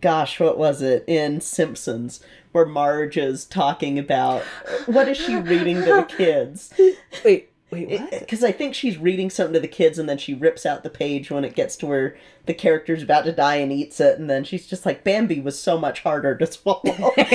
gosh 0.00 0.40
what 0.40 0.58
was 0.58 0.82
it 0.82 1.04
in 1.06 1.40
simpsons 1.40 2.20
where 2.50 2.66
marge 2.66 3.16
is 3.16 3.44
talking 3.44 4.00
about 4.00 4.42
what 4.86 5.06
is 5.06 5.16
she 5.16 5.36
reading 5.36 5.76
to 5.76 5.84
the 5.84 6.02
kids 6.02 6.74
Wait, 7.24 7.51
wait, 7.72 7.88
what? 7.88 8.20
because 8.20 8.44
i 8.44 8.52
think 8.52 8.74
she's 8.74 8.98
reading 8.98 9.30
something 9.30 9.54
to 9.54 9.60
the 9.60 9.66
kids 9.66 9.98
and 9.98 10.08
then 10.08 10.18
she 10.18 10.34
rips 10.34 10.64
out 10.64 10.82
the 10.82 10.90
page 10.90 11.30
when 11.30 11.44
it 11.44 11.54
gets 11.54 11.76
to 11.76 11.86
where 11.86 12.16
the 12.46 12.54
character's 12.54 13.02
about 13.02 13.24
to 13.24 13.32
die 13.32 13.56
and 13.56 13.72
eats 13.72 14.00
it 14.00 14.18
and 14.18 14.30
then 14.30 14.44
she's 14.44 14.66
just 14.66 14.86
like 14.86 15.02
bambi 15.02 15.40
was 15.40 15.58
so 15.58 15.78
much 15.78 16.00
harder 16.00 16.36
to 16.36 16.46
swallow 16.46 17.12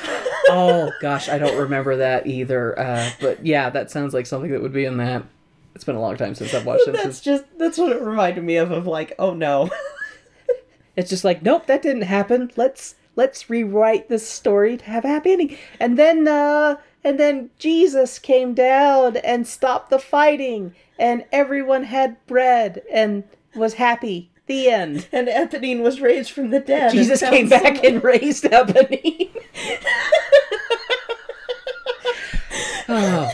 oh 0.48 0.92
gosh, 1.00 1.28
I 1.28 1.38
don't 1.38 1.58
remember 1.58 1.96
that 1.96 2.26
either. 2.26 2.78
Uh, 2.78 3.10
but 3.20 3.44
yeah, 3.44 3.70
that 3.70 3.90
sounds 3.90 4.14
like 4.14 4.26
something 4.26 4.50
that 4.50 4.62
would 4.62 4.72
be 4.72 4.84
in 4.84 4.96
that. 4.98 5.24
It's 5.74 5.84
been 5.84 5.96
a 5.96 6.00
long 6.00 6.16
time 6.16 6.34
since 6.34 6.54
I've 6.54 6.64
watched 6.64 6.86
that's 6.86 7.02
Simpsons. 7.02 7.20
just 7.20 7.44
that's 7.58 7.78
what 7.78 7.92
it 7.92 8.00
reminded 8.00 8.44
me 8.44 8.56
of 8.56 8.70
of 8.70 8.86
like 8.86 9.14
oh 9.18 9.34
no 9.34 9.70
It's 10.96 11.10
just 11.10 11.24
like, 11.24 11.42
nope, 11.42 11.66
that 11.66 11.82
didn't 11.82 12.02
happen. 12.02 12.50
Let's 12.56 12.94
let's 13.16 13.50
rewrite 13.50 14.08
this 14.08 14.26
story 14.26 14.78
to 14.78 14.84
have 14.86 15.04
a 15.04 15.08
happy 15.08 15.32
ending. 15.32 15.58
And 15.78 15.98
then 15.98 16.26
uh 16.26 16.76
and 17.06 17.18
then 17.20 17.50
Jesus 17.56 18.18
came 18.18 18.52
down 18.52 19.16
and 19.18 19.46
stopped 19.46 19.90
the 19.90 19.98
fighting 20.00 20.74
and 20.98 21.24
everyone 21.30 21.84
had 21.84 22.16
bread 22.26 22.82
and 22.92 23.22
was 23.54 23.74
happy. 23.74 24.28
The 24.46 24.68
end. 24.70 25.06
and 25.12 25.28
Eponine 25.28 25.82
was 25.82 26.00
raised 26.00 26.32
from 26.32 26.50
the 26.50 26.58
dead. 26.58 26.90
Jesus 26.90 27.20
came 27.20 27.48
back 27.48 27.84
and 27.84 28.02
raised 28.02 28.44
Ebony. 28.46 29.32
oh. 32.88 33.30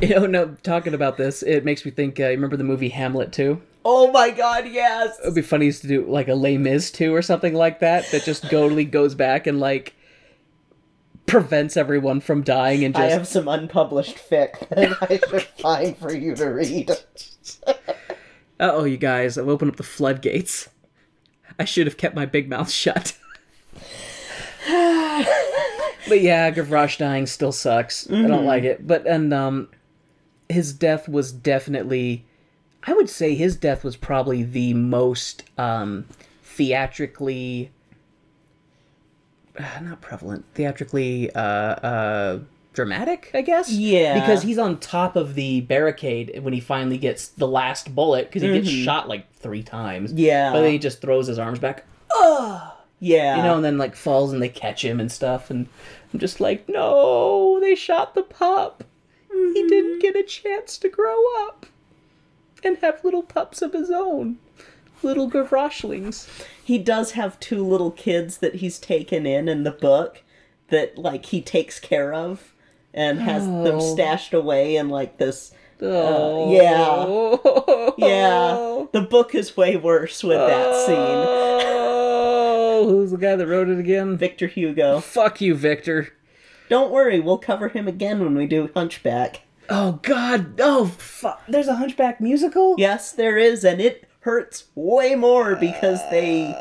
You 0.00 0.08
know, 0.10 0.26
no, 0.26 0.56
talking 0.62 0.94
about 0.94 1.16
this, 1.16 1.42
it 1.42 1.64
makes 1.64 1.84
me 1.84 1.90
think. 1.90 2.20
Uh, 2.20 2.26
you 2.26 2.30
remember 2.30 2.56
the 2.56 2.62
movie 2.62 2.90
Hamlet 2.90 3.32
too? 3.32 3.60
Oh 3.84 4.12
my 4.12 4.30
god, 4.30 4.68
yes. 4.68 5.18
It'd 5.22 5.34
be 5.34 5.42
funny 5.42 5.72
to 5.72 5.86
do 5.88 6.06
like 6.06 6.28
a 6.28 6.34
Les 6.34 6.56
Mis 6.56 6.92
two 6.92 7.12
or 7.12 7.22
something 7.22 7.52
like 7.54 7.80
that. 7.80 8.08
That 8.12 8.22
just 8.22 8.48
totally 8.48 8.84
goes 8.84 9.16
back 9.16 9.48
and 9.48 9.58
like 9.58 9.96
prevents 11.30 11.76
everyone 11.76 12.20
from 12.20 12.42
dying 12.42 12.84
and 12.84 12.94
just 12.94 13.04
I 13.04 13.10
have 13.10 13.26
some 13.26 13.48
unpublished 13.48 14.16
fic 14.16 14.68
that 14.70 14.96
I 15.02 15.18
should 15.28 15.42
find 15.58 15.96
for 15.96 16.14
you 16.14 16.34
to 16.36 16.46
read. 16.46 16.90
Uh 18.58 18.72
oh, 18.74 18.84
you 18.84 18.98
guys, 18.98 19.38
I've 19.38 19.48
opened 19.48 19.70
up 19.70 19.78
the 19.78 19.82
floodgates. 19.82 20.68
I 21.58 21.64
should 21.64 21.86
have 21.86 21.96
kept 21.96 22.14
my 22.14 22.26
big 22.26 22.46
mouth 22.46 22.70
shut. 22.70 23.16
but 24.66 26.20
yeah, 26.20 26.50
Gavroche 26.50 26.98
dying 26.98 27.26
still 27.26 27.52
sucks. 27.52 28.10
I 28.10 28.26
don't 28.26 28.44
like 28.44 28.64
it. 28.64 28.86
But 28.86 29.06
and 29.06 29.32
um 29.32 29.68
his 30.50 30.74
death 30.74 31.08
was 31.08 31.32
definitely 31.32 32.26
I 32.82 32.92
would 32.92 33.08
say 33.08 33.34
his 33.34 33.56
death 33.56 33.82
was 33.82 33.96
probably 33.96 34.42
the 34.42 34.74
most 34.74 35.44
um 35.56 36.04
theatrically 36.42 37.70
not 39.82 40.00
prevalent, 40.00 40.44
theatrically 40.54 41.30
uh 41.34 41.40
uh 41.40 42.38
dramatic, 42.72 43.30
I 43.34 43.42
guess. 43.42 43.70
Yeah. 43.70 44.20
Because 44.20 44.42
he's 44.42 44.58
on 44.58 44.78
top 44.78 45.16
of 45.16 45.34
the 45.34 45.60
barricade 45.62 46.38
when 46.42 46.52
he 46.52 46.60
finally 46.60 46.98
gets 46.98 47.28
the 47.28 47.48
last 47.48 47.94
bullet 47.94 48.26
because 48.28 48.42
he 48.42 48.52
gets 48.52 48.68
shot 48.68 49.08
like 49.08 49.32
three 49.34 49.62
times. 49.62 50.12
Yeah. 50.12 50.52
But 50.52 50.62
then 50.62 50.72
he 50.72 50.78
just 50.78 51.00
throws 51.00 51.26
his 51.26 51.38
arms 51.38 51.58
back, 51.58 51.84
Yeah. 53.00 53.36
you 53.36 53.42
know, 53.42 53.56
and 53.56 53.64
then 53.64 53.76
like 53.78 53.96
falls 53.96 54.32
and 54.32 54.40
they 54.42 54.48
catch 54.48 54.84
him 54.84 55.00
and 55.00 55.10
stuff. 55.10 55.50
And 55.50 55.66
I'm 56.12 56.20
just 56.20 56.40
like, 56.40 56.68
no, 56.68 57.58
they 57.60 57.74
shot 57.74 58.14
the 58.14 58.22
pup. 58.22 58.84
He 59.32 59.66
didn't 59.68 60.00
get 60.00 60.14
a 60.16 60.22
chance 60.22 60.76
to 60.78 60.88
grow 60.88 61.16
up 61.46 61.66
and 62.62 62.76
have 62.78 63.02
little 63.04 63.22
pups 63.22 63.62
of 63.62 63.72
his 63.72 63.90
own. 63.90 64.38
Little 65.02 65.30
Gavroshlings. 65.30 66.28
He 66.70 66.78
does 66.78 67.12
have 67.12 67.40
two 67.40 67.66
little 67.66 67.90
kids 67.90 68.38
that 68.38 68.54
he's 68.56 68.78
taken 68.78 69.26
in 69.26 69.48
in 69.48 69.64
the 69.64 69.72
book 69.72 70.22
that 70.68 70.96
like 70.96 71.26
he 71.26 71.40
takes 71.42 71.80
care 71.80 72.14
of 72.14 72.54
and 72.94 73.20
has 73.20 73.44
them 73.44 73.78
Oh. 73.80 73.94
stashed 73.94 74.32
away 74.32 74.76
in 74.76 74.88
like 74.88 75.18
this 75.18 75.52
uh, 75.82 75.86
Oh. 75.86 76.52
yeah. 77.98 78.06
yeah 78.06 78.86
the 78.92 79.00
book 79.00 79.34
is 79.34 79.56
way 79.56 79.76
worse 79.76 80.22
with 80.22 80.38
that 80.38 80.66
oh. 80.70 80.86
scene 80.86 81.26
Oh, 82.82 82.86
who's 82.88 83.10
the 83.10 83.16
guy 83.18 83.34
that 83.36 83.46
wrote 83.48 83.68
it 83.68 83.78
again? 83.80 84.16
victor 84.16 84.46
hugo 84.46 85.00
Fuck 85.00 85.40
you, 85.40 85.56
Victor. 85.56 86.12
don't 86.68 86.92
worry 86.92 87.18
we'll 87.18 87.38
cover 87.38 87.68
him 87.68 87.88
again 87.88 88.20
when 88.20 88.36
we 88.36 88.46
do 88.46 88.70
hunchback 88.74 89.42
Oh 89.72 90.00
God! 90.02 90.60
Oh 90.60 90.86
fuck! 90.86 91.42
There's 91.46 91.68
a 91.68 91.76
Hunchback 91.76 92.20
musical. 92.20 92.74
yes 92.78 93.12
there 93.12 93.38
is 93.38 93.64
and 93.64 93.80
it 93.80 94.04
hurts 94.20 94.64
way 94.74 95.14
more 95.14 95.56
because 95.56 95.98
they 96.10 96.54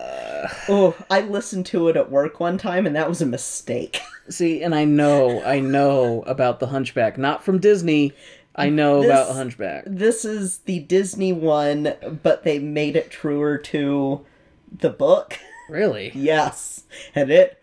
Oh, 0.69 0.95
I 1.09 1.21
listened 1.21 1.65
to 1.67 1.89
it 1.89 1.97
at 1.97 2.09
work 2.09 2.39
one 2.39 2.57
time, 2.57 2.85
and 2.87 2.95
that 2.95 3.09
was 3.09 3.21
a 3.21 3.25
mistake. 3.25 3.99
See, 4.29 4.61
and 4.63 4.73
I 4.73 4.85
know, 4.85 5.43
I 5.43 5.59
know 5.59 6.23
about 6.27 6.59
the 6.59 6.67
Hunchback, 6.67 7.17
not 7.17 7.43
from 7.43 7.59
Disney. 7.59 8.13
I 8.55 8.69
know 8.69 9.03
about 9.03 9.35
Hunchback. 9.35 9.83
this 9.85 10.23
is 10.25 10.59
the 10.59 10.79
Disney 10.79 11.33
one, 11.33 11.93
but 12.23 12.43
they 12.43 12.59
made 12.59 12.95
it 12.95 13.09
truer 13.11 13.57
to 13.57 14.25
the 14.71 14.89
book. 14.89 15.37
Really? 15.69 16.11
Yes, 16.15 16.83
and 17.13 17.29
it 17.29 17.61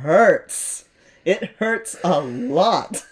hurts. 0.00 0.84
It 1.24 1.50
hurts 1.58 1.96
a 2.04 2.20
lot. 2.20 3.06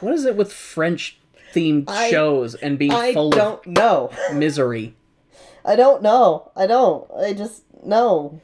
What 0.00 0.14
is 0.14 0.24
it 0.24 0.36
with 0.36 0.52
French 0.52 1.18
themed 1.54 1.88
shows 2.10 2.54
and 2.54 2.78
being 2.78 2.92
I 2.92 3.12
full 3.12 3.30
don't 3.30 3.66
know. 3.66 4.10
misery? 4.34 4.94
I 5.64 5.76
don't 5.76 6.02
know. 6.02 6.50
I 6.56 6.66
don't. 6.66 7.10
I 7.16 7.32
just 7.32 7.62
know. 7.84 8.40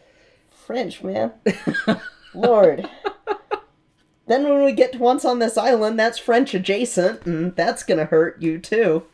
French, 0.50 1.02
man. 1.02 1.32
Lord. 2.34 2.88
Then 4.26 4.44
when 4.44 4.64
we 4.64 4.72
get 4.72 4.92
to 4.92 4.98
Once 4.98 5.24
on 5.24 5.38
This 5.38 5.56
Island, 5.56 5.98
that's 5.98 6.18
French 6.18 6.52
adjacent, 6.52 7.24
and 7.26 7.54
that's 7.54 7.84
gonna 7.84 8.06
hurt 8.06 8.42
you 8.42 8.58
too. 8.58 9.04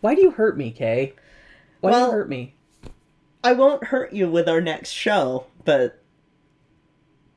Why 0.00 0.14
do 0.14 0.22
you 0.22 0.30
hurt 0.30 0.56
me, 0.56 0.70
Kay? 0.70 1.12
Why 1.80 1.92
do 1.92 1.98
you 1.98 2.10
hurt 2.10 2.28
me? 2.28 2.54
I 3.44 3.52
won't 3.52 3.84
hurt 3.84 4.12
you 4.12 4.30
with 4.30 4.48
our 4.48 4.60
next 4.60 4.90
show, 4.90 5.46
but 5.64 6.02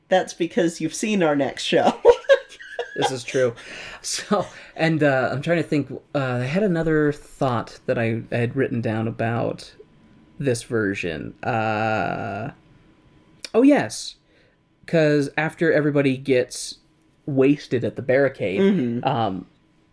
that's 0.08 0.34
because 0.34 0.80
you've 0.80 0.94
seen 0.94 1.22
our 1.22 1.36
next 1.36 1.64
show. 1.64 2.00
This 2.96 3.10
is 3.10 3.24
true. 3.24 3.54
So, 4.02 4.46
and 4.74 5.02
uh, 5.02 5.30
I'm 5.32 5.42
trying 5.42 5.62
to 5.62 5.68
think. 5.68 5.90
Uh, 6.14 6.18
I 6.18 6.44
had 6.44 6.64
another 6.64 7.12
thought 7.12 7.78
that 7.86 7.98
I, 7.98 8.22
I 8.32 8.36
had 8.36 8.56
written 8.56 8.80
down 8.80 9.06
about 9.06 9.72
this 10.40 10.64
version. 10.64 11.34
Uh, 11.42 12.50
oh 13.54 13.62
yes, 13.62 14.16
because 14.84 15.30
after 15.36 15.72
everybody 15.72 16.16
gets 16.16 16.78
wasted 17.26 17.84
at 17.84 17.94
the 17.94 18.02
barricade, 18.02 19.04
um, 19.04 19.46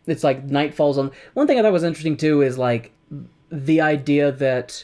it's 0.08 0.24
like 0.24 0.44
night 0.46 0.74
falls 0.74 0.98
on. 0.98 1.12
One 1.36 1.46
thing 1.46 1.60
I 1.60 1.62
thought 1.62 1.72
was 1.72 1.84
interesting 1.84 2.18
too 2.18 2.42
is 2.42 2.58
like 2.58 2.92
the 3.52 3.82
idea 3.82 4.32
that 4.32 4.84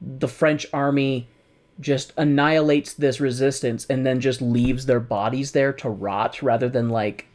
the 0.00 0.28
French 0.28 0.66
army 0.72 1.28
just 1.80 2.12
annihilates 2.16 2.94
this 2.94 3.20
resistance 3.20 3.86
and 3.90 4.06
then 4.06 4.20
just 4.20 4.40
leaves 4.40 4.86
their 4.86 5.00
bodies 5.00 5.52
there 5.52 5.72
to 5.72 5.88
rot 5.88 6.40
rather 6.40 6.68
than 6.68 6.88
like 6.88 7.26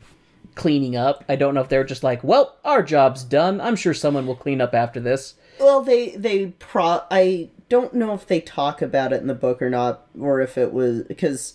cleaning 0.55 0.95
up. 0.95 1.23
I 1.29 1.35
don't 1.35 1.53
know 1.53 1.61
if 1.61 1.69
they're 1.69 1.83
just 1.83 2.03
like, 2.03 2.23
well, 2.23 2.57
our 2.65 2.83
job's 2.83 3.23
done. 3.23 3.59
I'm 3.61 3.75
sure 3.75 3.93
someone 3.93 4.27
will 4.27 4.35
clean 4.35 4.61
up 4.61 4.73
after 4.73 4.99
this. 4.99 5.35
well, 5.59 5.81
they 5.81 6.09
they 6.15 6.47
pro. 6.59 7.01
I 7.11 7.49
don't 7.69 7.93
know 7.93 8.13
if 8.13 8.25
they 8.27 8.41
talk 8.41 8.81
about 8.81 9.13
it 9.13 9.21
in 9.21 9.27
the 9.27 9.35
book 9.35 9.61
or 9.61 9.69
not, 9.69 10.07
or 10.19 10.41
if 10.41 10.57
it 10.57 10.73
was 10.73 11.03
because 11.03 11.53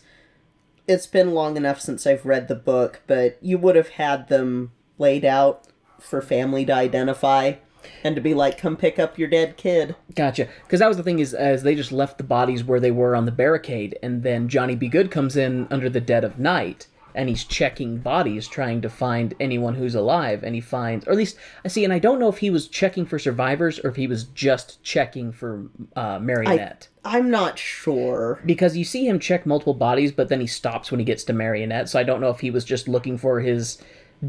it's 0.86 1.06
been 1.06 1.32
long 1.32 1.56
enough 1.56 1.80
since 1.80 2.06
I've 2.06 2.26
read 2.26 2.48
the 2.48 2.54
book. 2.54 3.00
But 3.06 3.38
you 3.40 3.58
would 3.58 3.76
have 3.76 3.90
had 3.90 4.28
them 4.28 4.72
laid 4.98 5.24
out 5.24 5.66
for 6.00 6.20
family 6.22 6.64
to 6.66 6.72
identify 6.74 7.54
and 8.02 8.14
to 8.14 8.20
be 8.22 8.32
like, 8.34 8.58
"Come 8.58 8.76
pick 8.76 8.98
up 8.98 9.18
your 9.18 9.28
dead 9.28 9.56
kid." 9.56 9.94
Gotcha. 10.14 10.48
Because 10.62 10.80
that 10.80 10.88
was 10.88 10.96
the 10.96 11.02
thing 11.02 11.18
is, 11.18 11.34
as 11.34 11.62
they 11.62 11.74
just 11.74 11.92
left 11.92 12.18
the 12.18 12.24
bodies 12.24 12.62
where 12.64 12.80
they 12.80 12.90
were 12.90 13.16
on 13.16 13.24
the 13.24 13.32
barricade, 13.32 13.98
and 14.02 14.22
then 14.22 14.48
Johnny 14.48 14.74
B. 14.76 14.88
Good 14.88 15.10
comes 15.10 15.36
in 15.36 15.66
under 15.70 15.88
the 15.90 16.00
dead 16.00 16.24
of 16.24 16.38
night, 16.38 16.86
and 17.14 17.28
he's 17.28 17.44
checking 17.44 17.98
bodies, 17.98 18.48
trying 18.48 18.80
to 18.82 18.88
find 18.90 19.34
anyone 19.38 19.74
who's 19.74 19.94
alive, 19.94 20.42
and 20.42 20.54
he 20.54 20.60
finds, 20.60 21.06
or 21.06 21.12
at 21.12 21.16
least 21.16 21.36
I 21.64 21.68
see, 21.68 21.84
and 21.84 21.92
I 21.92 21.98
don't 21.98 22.18
know 22.18 22.28
if 22.28 22.38
he 22.38 22.50
was 22.50 22.66
checking 22.68 23.06
for 23.06 23.18
survivors 23.18 23.78
or 23.78 23.90
if 23.90 23.96
he 23.96 24.06
was 24.06 24.24
just 24.24 24.82
checking 24.82 25.30
for 25.32 25.66
uh, 25.96 26.18
Marionette. 26.18 26.88
I'm 27.04 27.30
not 27.30 27.58
sure. 27.58 28.40
because 28.46 28.76
you 28.76 28.84
see 28.84 29.06
him 29.06 29.18
check 29.18 29.46
multiple 29.46 29.74
bodies, 29.74 30.10
but 30.10 30.28
then 30.28 30.40
he 30.40 30.46
stops 30.46 30.90
when 30.90 30.98
he 31.00 31.04
gets 31.04 31.22
to 31.24 31.32
Marionette. 31.32 31.88
So 31.88 31.98
I 31.98 32.02
don't 32.02 32.20
know 32.20 32.30
if 32.30 32.40
he 32.40 32.50
was 32.50 32.64
just 32.64 32.88
looking 32.88 33.18
for 33.18 33.40
his 33.40 33.78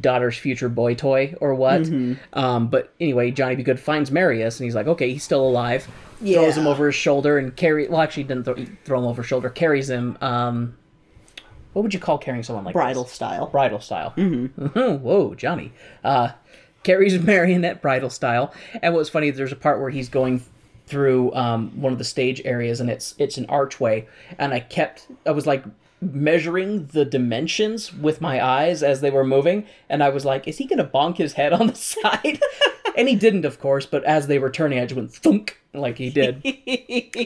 daughter's 0.02 0.38
future 0.38 0.68
boy 0.68 0.94
toy 0.94 1.34
or 1.40 1.56
what. 1.56 1.88
Um, 2.34 2.68
but 2.68 2.94
anyway, 3.00 3.32
Johnny 3.32 3.56
B. 3.56 3.64
Good 3.64 3.80
finds 3.80 4.12
Marius, 4.12 4.60
and 4.60 4.66
he's 4.66 4.76
like, 4.76 4.88
okay, 4.88 5.12
he's 5.14 5.24
still 5.24 5.48
alive. 5.48 5.88
yeah. 6.22 6.40
Throws 6.40 6.58
him 6.58 6.68
over 6.68 6.88
his 6.88 6.96
shoulder 6.96 7.38
and 7.38 7.56
carry. 7.56 7.88
Well, 7.88 8.02
actually, 8.02 8.24
didn't 8.26 8.44
throw, 8.44 8.56
throw 8.84 9.00
him 9.00 9.06
over 9.06 9.22
his 9.22 9.30
shoulder. 9.30 9.50
Carries 9.50 9.90
him. 9.90 10.18
Um, 10.22 10.78
what 11.76 11.82
would 11.84 11.94
you 11.94 12.00
call 12.00 12.18
carrying 12.18 12.42
someone 12.42 12.64
like 12.64 12.72
Bridal 12.74 13.04
this? 13.04 13.12
style. 13.12 13.48
bridal 13.48 13.82
style. 13.82 14.14
Mm-hmm. 14.16 14.96
Whoa, 15.04 15.36
Johnny. 15.36 15.74
Uh, 16.06 16.30
carries 16.84 17.20
marionette 17.22 17.82
bridal 17.82 18.10
style. 18.10 18.54
And 18.82 18.94
what's 18.94 19.10
funny, 19.10 19.30
there's 19.30 19.52
a 19.52 19.58
part 19.58 19.82
where 19.82 19.90
he's 19.90 20.08
going 20.08 20.42
through 20.88 21.34
um, 21.36 21.82
one 21.82 21.92
of 21.92 22.00
the 22.00 22.06
stage 22.06 22.42
areas, 22.46 22.80
and 22.80 22.90
it's 22.90 23.14
it's 23.18 23.38
an 23.38 23.46
archway, 23.50 24.08
and 24.40 24.54
I 24.54 24.62
kept 24.62 25.08
I 25.26 25.32
was 25.32 25.46
like 25.46 25.66
measuring 26.02 26.86
the 26.88 27.04
dimensions 27.04 27.94
with 27.94 28.22
my 28.22 28.42
eyes 28.46 28.82
as 28.84 29.02
they 29.02 29.12
were 29.12 29.26
moving, 29.26 29.66
and 29.90 30.02
I 30.02 30.10
was 30.10 30.24
like, 30.24 30.48
is 30.48 30.58
he 30.60 30.66
gonna 30.66 30.86
bonk 30.88 31.18
his 31.18 31.34
head 31.34 31.52
on 31.52 31.68
the 31.68 31.76
side? 31.94 32.40
and 32.96 33.10
he 33.10 33.16
didn't, 33.16 33.44
of 33.44 33.60
course. 33.60 33.86
But 33.86 34.06
as 34.06 34.28
they 34.28 34.40
were 34.40 34.50
turning, 34.50 34.80
I 34.80 34.86
just 34.86 34.96
went 34.96 35.14
thunk 35.14 35.60
like 35.74 35.98
he 35.98 36.10
did 36.10 36.42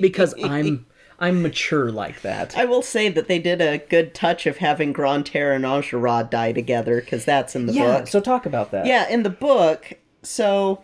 because 0.02 0.34
I'm 0.44 0.88
I'm 1.20 1.42
mature 1.42 1.92
like 1.92 2.22
that. 2.22 2.58
I 2.58 2.66
will 2.66 2.82
say 2.82 3.10
that 3.10 3.28
they 3.28 3.40
did 3.40 3.62
a 3.62 3.78
good 3.78 4.14
touch 4.14 4.48
of 4.48 4.58
having 4.58 4.94
Grantaire 4.94 5.54
and 5.54 5.66
Enjolras 5.66 6.30
die 6.30 6.54
together 6.54 7.02
because 7.02 7.26
that's 7.26 7.56
in 7.56 7.66
the 7.66 7.74
yeah. 7.74 8.00
book. 8.00 8.08
So 8.08 8.22
talk 8.22 8.46
about 8.46 8.72
that. 8.72 8.86
Yeah, 8.86 9.08
in 9.10 9.24
the 9.24 9.30
book, 9.30 9.94
so 10.24 10.82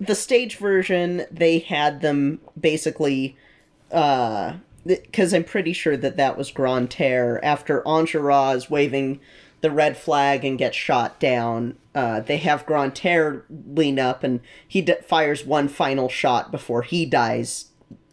the 0.00 0.14
stage 0.14 0.56
version, 0.56 1.26
they 1.30 1.58
had 1.58 2.00
them 2.00 2.40
basically, 2.58 3.36
uh, 3.90 4.54
because 4.86 5.34
I'm 5.34 5.44
pretty 5.44 5.72
sure 5.72 5.96
that 5.96 6.16
that 6.16 6.38
was 6.38 6.50
Grantaire. 6.50 7.44
After 7.44 7.82
Enjolras 7.82 8.56
is 8.56 8.70
waving 8.70 9.20
the 9.60 9.70
red 9.70 9.96
flag 9.96 10.44
and 10.44 10.58
gets 10.58 10.76
shot 10.76 11.18
down, 11.20 11.76
uh, 11.94 12.20
they 12.20 12.38
have 12.38 12.66
Grantaire 12.66 13.44
lean 13.50 13.98
up 13.98 14.22
and 14.22 14.40
he 14.66 14.80
d- 14.80 14.94
fires 15.04 15.44
one 15.44 15.68
final 15.68 16.08
shot 16.08 16.50
before 16.50 16.82
he 16.82 17.04
dies, 17.04 17.66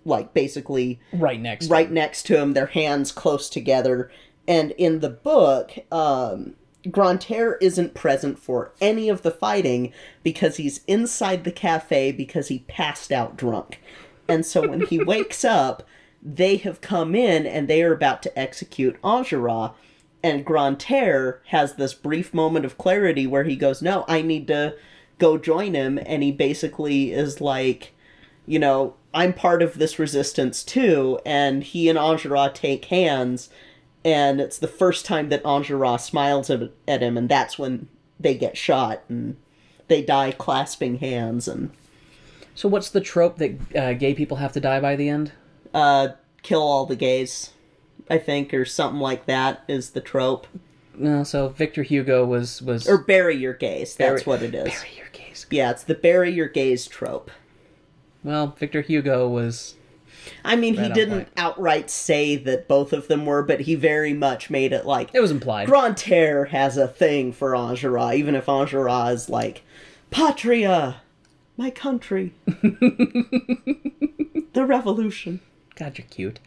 like 0.07 0.33
basically 0.33 0.99
Right 1.13 1.39
next. 1.39 1.69
right 1.69 1.91
next 1.91 2.23
to 2.23 2.37
him, 2.39 2.53
their 2.53 2.67
hands 2.67 3.11
close 3.11 3.49
together. 3.49 4.09
And 4.47 4.71
in 4.71 4.99
the 5.01 5.09
book, 5.09 5.73
um, 5.91 6.55
Grantaire 6.89 7.55
isn't 7.55 7.93
present 7.93 8.39
for 8.39 8.71
any 8.79 9.09
of 9.09 9.21
the 9.21 9.31
fighting 9.31 9.91
because 10.23 10.57
he's 10.57 10.83
inside 10.87 11.43
the 11.43 11.51
cafe 11.51 12.11
because 12.11 12.47
he 12.47 12.59
passed 12.59 13.11
out 13.11 13.35
drunk. 13.35 13.81
And 14.29 14.45
so 14.45 14.67
when 14.67 14.81
he 14.81 15.03
wakes 15.03 15.43
up, 15.43 15.83
they 16.23 16.57
have 16.57 16.81
come 16.81 17.13
in 17.13 17.45
and 17.45 17.67
they 17.67 17.83
are 17.83 17.93
about 17.93 18.23
to 18.23 18.39
execute 18.39 18.99
Enjolras. 19.01 19.73
And 20.23 20.45
Grantaire 20.45 21.41
has 21.47 21.75
this 21.75 21.93
brief 21.93 22.33
moment 22.33 22.65
of 22.65 22.77
clarity 22.77 23.27
where 23.27 23.43
he 23.43 23.55
goes, 23.55 23.81
No, 23.81 24.03
I 24.07 24.21
need 24.21 24.47
to 24.47 24.75
go 25.19 25.37
join 25.37 25.73
him. 25.73 25.99
And 26.05 26.23
he 26.23 26.31
basically 26.31 27.11
is 27.13 27.39
like, 27.41 27.93
you 28.45 28.59
know, 28.59 28.95
I'm 29.17 29.33
part 29.33 29.61
of 29.63 29.79
this 29.79 29.97
resistance 29.97 30.63
too, 30.63 31.19
and 31.25 31.63
he 31.63 31.89
and 31.89 31.97
Enjolras 31.97 32.53
take 32.53 32.85
hands, 32.85 33.49
and 34.05 34.39
it's 34.39 34.59
the 34.59 34.67
first 34.67 35.05
time 35.05 35.29
that 35.29 35.43
Enjolras 35.43 36.01
smiles 36.01 36.49
at, 36.51 37.01
him, 37.01 37.17
and 37.17 37.27
that's 37.27 37.57
when 37.57 37.87
they 38.19 38.35
get 38.35 38.55
shot, 38.57 39.01
and 39.09 39.35
they 39.87 40.01
die 40.03 40.31
clasping 40.31 40.99
hands, 40.99 41.47
and 41.47 41.71
So 42.53 42.69
what's 42.69 42.89
the 42.91 43.01
trope 43.01 43.37
that 43.37 43.75
uh, 43.75 43.93
gay 43.93 44.13
people 44.13 44.37
have 44.37 44.53
to 44.53 44.59
die 44.59 44.79
by 44.79 44.95
the 44.95 45.09
end? 45.09 45.31
uh, 45.73 46.09
kill 46.43 46.61
all 46.61 46.85
the 46.85 46.95
gays, 46.95 47.51
I 48.09 48.17
think, 48.19 48.53
or 48.53 48.65
something 48.65 49.01
like 49.01 49.25
that 49.25 49.63
is 49.67 49.89
the 49.91 50.01
trope. 50.01 50.47
No, 50.95 51.23
so 51.23 51.49
Victor 51.49 51.83
Hugo 51.83 52.25
was 52.25 52.61
was 52.61 52.87
Or 52.87 52.97
bury 52.99 53.35
your 53.35 53.53
gays, 53.53 53.95
that's 53.95 54.23
Bury- 54.23 54.39
what 54.39 54.41
it 54.41 54.55
is. 54.55 54.63
bury 54.73 54.95
your 54.97 55.09
gays. 55.11 55.45
Yeah, 55.51 55.71
it's 55.71 55.83
the 55.83 55.93
bury 55.95 56.31
your 56.31 56.47
gays 56.47 56.87
trope. 56.87 57.29
Well, 58.23 58.55
Victor 58.57 58.81
Hugo 58.81 59.27
was 59.27 59.75
I 60.43 60.55
mean, 60.55 60.73
he 60.75 60.81
Right 60.81 60.91
on 60.91 60.95
didn't 60.95 61.27
outright 61.37 61.89
say 61.89 62.35
that 62.35 62.67
both 62.67 62.93
of 62.93 63.07
them 63.07 63.25
were, 63.25 63.43
but 63.43 63.61
he 63.61 63.75
very 63.75 64.13
much 64.13 64.49
made 64.49 64.73
it 64.73 64.85
like 64.85 65.09
it 65.13 65.19
was 65.19 65.31
implied. 65.31 65.67
Grantaire 65.67 66.45
has 66.45 66.77
a 66.77 66.87
thing 66.87 67.31
for 67.31 67.51
Enjolras, 67.51 68.15
even 68.15 68.35
if 68.35 68.45
Enjolras 68.45 69.13
is 69.13 69.29
like, 69.29 69.63
Patria, 70.11 71.01
my 71.55 71.69
country, 71.69 72.33
the 72.45 73.75
revolution. 74.65 75.39
God, 75.75 75.97
you're 75.97 76.07
cute. 76.07 76.39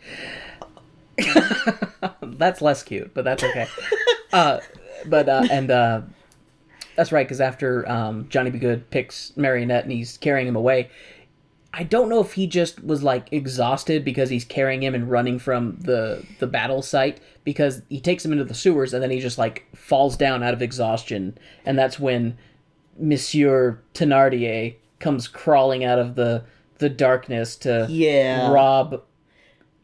that's 2.23 2.63
less 2.63 2.83
cute, 2.83 3.13
but 3.15 3.25
that's 3.25 3.45
okay. 3.45 3.69
uh, 4.33 4.61
but 5.07 5.29
uh, 5.29 5.47
and 5.51 5.71
uh, 5.71 6.03
that's 6.97 7.13
right 7.13 7.27
because 7.27 7.41
after 7.41 7.89
um, 7.89 8.27
Johnny 8.29 8.51
B. 8.51 8.59
Good 8.59 8.91
picks 8.91 9.33
Marionette 9.37 9.85
and 9.85 9.93
he's 9.93 10.17
carrying 10.19 10.49
him 10.49 10.57
away, 10.57 10.91
I 11.73 11.85
don't 11.85 12.09
know 12.09 12.21
if 12.21 12.33
he 12.33 12.47
just 12.49 12.83
was 12.85 13.03
like 13.03 13.33
exhausted 13.33 14.05
because 14.05 14.29
he's 14.31 14.45
carrying 14.45 14.83
him 14.83 14.95
and 14.95 15.09
running 15.11 15.39
from 15.39 15.77
the 15.81 16.25
the 16.41 16.47
battle 16.49 16.83
site 16.83 17.21
because 17.45 17.83
he 17.89 18.01
takes 18.01 18.25
him 18.25 18.33
into 18.33 18.45
the 18.45 18.55
sewers 18.55 18.93
and 18.93 19.03
then 19.03 19.11
he 19.11 19.21
just 19.21 19.39
like 19.39 19.67
falls 19.75 20.17
down 20.17 20.43
out 20.43 20.53
of 20.53 20.63
exhaustion 20.63 21.39
and 21.65 21.79
that's 21.79 21.99
when 22.01 22.37
Monsieur 22.99 23.81
Thenardier 23.95 24.75
comes 24.99 25.29
crawling 25.29 25.85
out 25.85 25.99
of 25.99 26.17
the 26.17 26.45
the 26.79 26.89
darkness 26.89 27.57
to 27.57 27.87
Yeah. 27.89 28.51
rob 28.51 29.03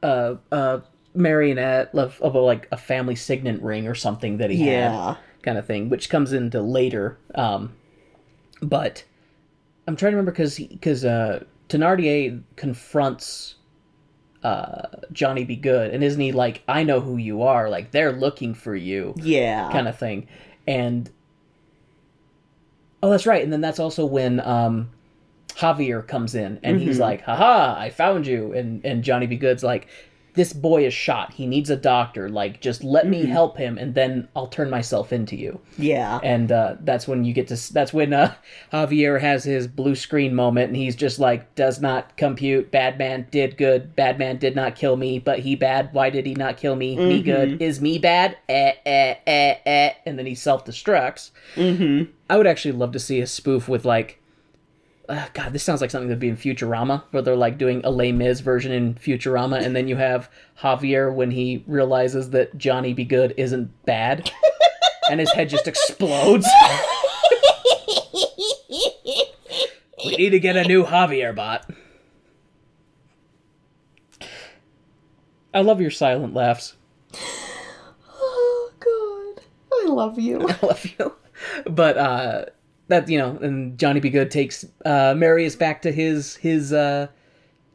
uh 0.02 0.34
uh 0.50 0.80
marionette 1.14 1.94
of, 1.94 2.20
of 2.20 2.34
a, 2.34 2.40
like 2.40 2.68
a 2.72 2.76
family 2.76 3.14
signet 3.16 3.62
ring 3.62 3.86
or 3.86 3.94
something 3.94 4.38
that 4.38 4.50
he 4.50 4.70
Yeah. 4.70 4.90
had 5.14 5.16
kind 5.42 5.56
of 5.56 5.66
thing 5.66 5.88
which 5.88 6.10
comes 6.10 6.32
into 6.32 6.60
later 6.60 7.16
um 7.36 7.74
but 8.60 9.04
i'm 9.86 9.94
trying 9.96 10.10
to 10.12 10.16
remember 10.16 10.32
because 10.32 10.58
because 10.58 11.04
uh 11.04 11.44
Thenardier 11.68 12.42
confronts 12.56 13.54
uh 14.42 14.82
johnny 15.12 15.44
be 15.44 15.56
good 15.56 15.92
and 15.92 16.04
isn't 16.04 16.20
he 16.20 16.30
like 16.30 16.62
i 16.68 16.82
know 16.84 17.00
who 17.00 17.16
you 17.16 17.42
are 17.42 17.68
like 17.70 17.90
they're 17.90 18.12
looking 18.12 18.54
for 18.54 18.76
you 18.76 19.14
Yeah. 19.16 19.70
kind 19.72 19.88
of 19.88 19.98
thing. 19.98 20.28
And 20.68 21.10
oh, 23.02 23.10
that's 23.10 23.26
right. 23.26 23.42
And 23.42 23.52
then 23.52 23.60
that's 23.60 23.78
also 23.78 24.04
when 24.04 24.40
um, 24.40 24.90
Javier 25.48 26.06
comes 26.06 26.34
in 26.34 26.58
and 26.62 26.80
he's 26.80 26.98
like, 26.98 27.22
"Haha, 27.22 27.78
I 27.78 27.90
found 27.90 28.26
you!" 28.26 28.52
And 28.52 28.84
and 28.84 29.02
Johnny 29.02 29.26
B. 29.26 29.36
Good's 29.36 29.62
like, 29.62 29.88
"This 30.36 30.52
boy 30.52 30.86
is 30.86 30.94
shot. 30.94 31.32
He 31.32 31.46
needs 31.46 31.70
a 31.70 31.76
doctor. 31.76 32.28
Like, 32.28 32.60
just 32.60 32.84
let 32.84 33.08
me 33.08 33.26
help 33.26 33.56
him, 33.56 33.78
and 33.78 33.94
then 33.94 34.28
I'll 34.36 34.46
turn 34.46 34.70
myself 34.70 35.12
into 35.12 35.34
you." 35.36 35.60
yeah. 35.76 36.20
And 36.22 36.52
uh, 36.52 36.76
that's 36.80 37.08
when 37.08 37.24
you 37.24 37.32
get 37.32 37.48
to. 37.48 37.72
That's 37.72 37.92
when 37.92 38.12
uh, 38.12 38.34
Javier 38.72 39.20
has 39.20 39.44
his 39.44 39.66
blue 39.66 39.94
screen 39.96 40.34
moment, 40.34 40.68
and 40.68 40.76
he's 40.76 40.94
just 40.94 41.18
like, 41.18 41.54
"Does 41.54 41.80
not 41.80 42.16
compute. 42.16 42.70
Bad 42.70 42.98
man 42.98 43.26
did 43.30 43.56
good. 43.56 43.96
Bad 43.96 44.18
man 44.18 44.36
did 44.38 44.54
not 44.54 44.76
kill 44.76 44.96
me, 44.96 45.18
but 45.18 45.40
he 45.40 45.56
bad. 45.56 45.92
Why 45.92 46.10
did 46.10 46.26
he 46.26 46.34
not 46.34 46.56
kill 46.56 46.76
me? 46.76 46.96
Me 46.96 47.22
good. 47.22 47.60
Is 47.60 47.80
me 47.80 47.98
bad? 47.98 48.36
Eh 48.48 48.72
eh 48.84 49.14
eh 49.26 49.54
eh." 49.66 49.92
And 50.04 50.18
then 50.18 50.26
he 50.26 50.34
self 50.34 50.64
destructs. 50.64 51.30
Mm-hmm. 51.54 52.12
I 52.28 52.36
would 52.36 52.46
actually 52.46 52.72
love 52.72 52.92
to 52.92 52.98
see 52.98 53.20
a 53.20 53.26
spoof 53.26 53.68
with 53.68 53.84
like. 53.84 54.20
Uh, 55.08 55.26
God, 55.34 55.52
this 55.52 55.62
sounds 55.62 55.80
like 55.80 55.90
something 55.90 56.08
that'd 56.08 56.18
be 56.18 56.28
in 56.28 56.36
Futurama, 56.36 57.02
where 57.10 57.22
they're 57.22 57.36
like 57.36 57.58
doing 57.58 57.80
a 57.84 57.90
Les 57.90 58.12
Mis 58.12 58.40
version 58.40 58.72
in 58.72 58.94
Futurama, 58.94 59.62
and 59.62 59.76
then 59.76 59.86
you 59.88 59.96
have 59.96 60.28
Javier 60.60 61.14
when 61.14 61.30
he 61.30 61.62
realizes 61.66 62.30
that 62.30 62.56
Johnny 62.58 62.92
Be 62.92 63.04
Good 63.04 63.34
isn't 63.36 63.84
bad, 63.84 64.30
and 65.10 65.20
his 65.20 65.30
head 65.32 65.48
just 65.48 65.68
explodes. 65.68 66.46
we 70.04 70.16
need 70.16 70.30
to 70.30 70.40
get 70.40 70.56
a 70.56 70.64
new 70.64 70.84
Javier 70.84 71.34
bot. 71.34 71.70
I 75.54 75.60
love 75.60 75.80
your 75.80 75.90
silent 75.90 76.34
laughs. 76.34 76.74
Oh 78.08 78.70
God, 78.78 79.44
I 79.72 79.86
love 79.86 80.18
you. 80.18 80.40
I 80.48 80.66
love 80.66 80.84
you. 80.98 81.14
But 81.64 81.96
uh 81.96 82.44
that 82.88 83.08
you 83.08 83.18
know, 83.18 83.36
and 83.42 83.78
Johnny 83.78 84.00
Be 84.00 84.10
Good 84.10 84.30
takes 84.30 84.64
uh 84.84 85.14
Marius 85.16 85.56
back 85.56 85.82
to 85.82 85.92
his 85.92 86.36
his 86.36 86.72
uh 86.72 87.08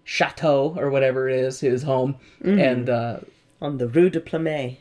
chateau 0.03 0.75
or 0.77 0.89
whatever 0.89 1.29
it 1.29 1.39
is, 1.39 1.59
his 1.59 1.83
home. 1.83 2.15
And 2.43 2.89
uh 2.89 3.19
On 3.61 3.77
the 3.77 3.87
Rue 3.87 4.09
de 4.09 4.19
Plumet. 4.19 4.77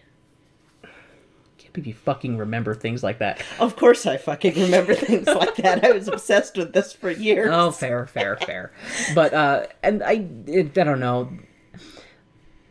can't 1.58 1.72
believe 1.72 1.86
you 1.88 1.94
fucking 1.94 2.38
remember 2.38 2.74
things 2.74 3.02
like 3.02 3.18
that. 3.18 3.42
Of 3.58 3.76
course, 3.76 4.06
I 4.06 4.16
fucking 4.16 4.54
remember 4.54 4.94
things 4.94 5.26
like 5.26 5.56
that. 5.56 5.84
I 5.84 5.92
was 5.92 6.08
obsessed 6.08 6.56
with 6.56 6.72
this 6.72 6.92
for 6.92 7.10
years. 7.10 7.50
Oh, 7.52 7.70
fair, 7.70 8.06
fair, 8.06 8.36
fair. 8.36 8.72
But 9.14 9.34
uh, 9.34 9.66
and 9.82 10.02
I, 10.02 10.26
it, 10.46 10.78
I 10.78 10.84
don't 10.84 11.00
know. 11.00 11.30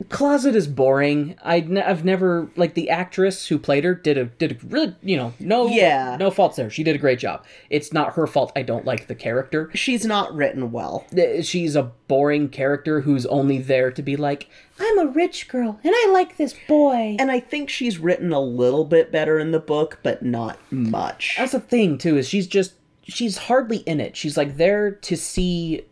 Closet 0.08 0.56
is 0.56 0.66
boring. 0.66 1.36
I, 1.44 1.60
have 1.60 2.06
never 2.06 2.50
like 2.56 2.74
the 2.74 2.90
actress 2.90 3.48
who 3.48 3.60
played 3.60 3.84
her 3.84 3.94
did 3.94 4.18
a 4.18 4.26
did 4.26 4.54
a 4.54 4.66
really 4.68 4.96
you 5.04 5.18
know 5.18 5.34
no 5.42 5.68
Yeah. 5.68 6.16
no 6.18 6.32
faults 6.32 6.56
there. 6.56 6.70
She 6.70 6.84
did 6.84 6.96
a 6.96 7.00
great 7.00 7.20
job. 7.20 7.46
It's 7.70 7.92
not 7.92 8.14
her 8.14 8.26
fault. 8.26 8.54
I 8.56 8.62
don't 8.62 8.86
like 8.86 9.08
the 9.08 9.16
character. 9.16 9.70
She's 9.74 10.06
not 10.06 10.34
written 10.34 10.72
well. 10.72 11.06
She's 11.42 11.76
a 11.76 11.92
boring 12.08 12.48
character 12.48 13.02
who's 13.02 13.26
only 13.26 13.58
there 13.58 13.92
to 13.92 14.02
be 14.02 14.16
like 14.16 14.48
I'm 14.80 15.00
a 15.00 15.08
rich 15.08 15.50
girl 15.50 15.78
and 15.84 15.94
I 15.94 16.10
like 16.14 16.38
this 16.38 16.56
boy. 16.68 17.18
And 17.20 17.30
I 17.30 17.42
think 17.42 17.70
she's 17.70 18.00
written 18.00 18.32
a 18.32 18.40
little 18.42 18.86
bit 18.86 19.12
better 19.12 19.38
in 19.38 19.52
the 19.52 19.60
book, 19.60 20.00
but 20.02 20.24
not 20.24 20.58
much. 20.72 21.36
That's 21.38 21.52
the 21.52 21.60
thing 21.60 21.98
too 21.98 22.18
is 22.18 22.28
she's 22.30 22.48
just 22.48 22.74
she's 23.04 23.38
hardly 23.38 23.78
in 23.80 24.00
it. 24.00 24.16
She's 24.16 24.38
like 24.38 24.56
there 24.56 24.92
to 24.92 25.18
see 25.18 25.84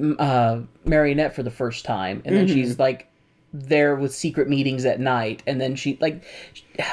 m- 0.00 0.16
uh 0.18 0.60
Marionette 0.86 1.34
for 1.34 1.42
the 1.42 1.50
first 1.50 1.84
time 1.84 2.22
and 2.24 2.34
then 2.34 2.46
Mm-hmm. 2.46 2.54
she's 2.54 2.78
like 2.78 3.04
there 3.52 3.96
with 3.96 4.14
secret 4.14 4.46
meetings 4.46 4.84
at 4.84 5.00
night 5.00 5.42
and 5.46 5.58
then 5.58 5.74
she 5.74 5.96
like 6.02 6.22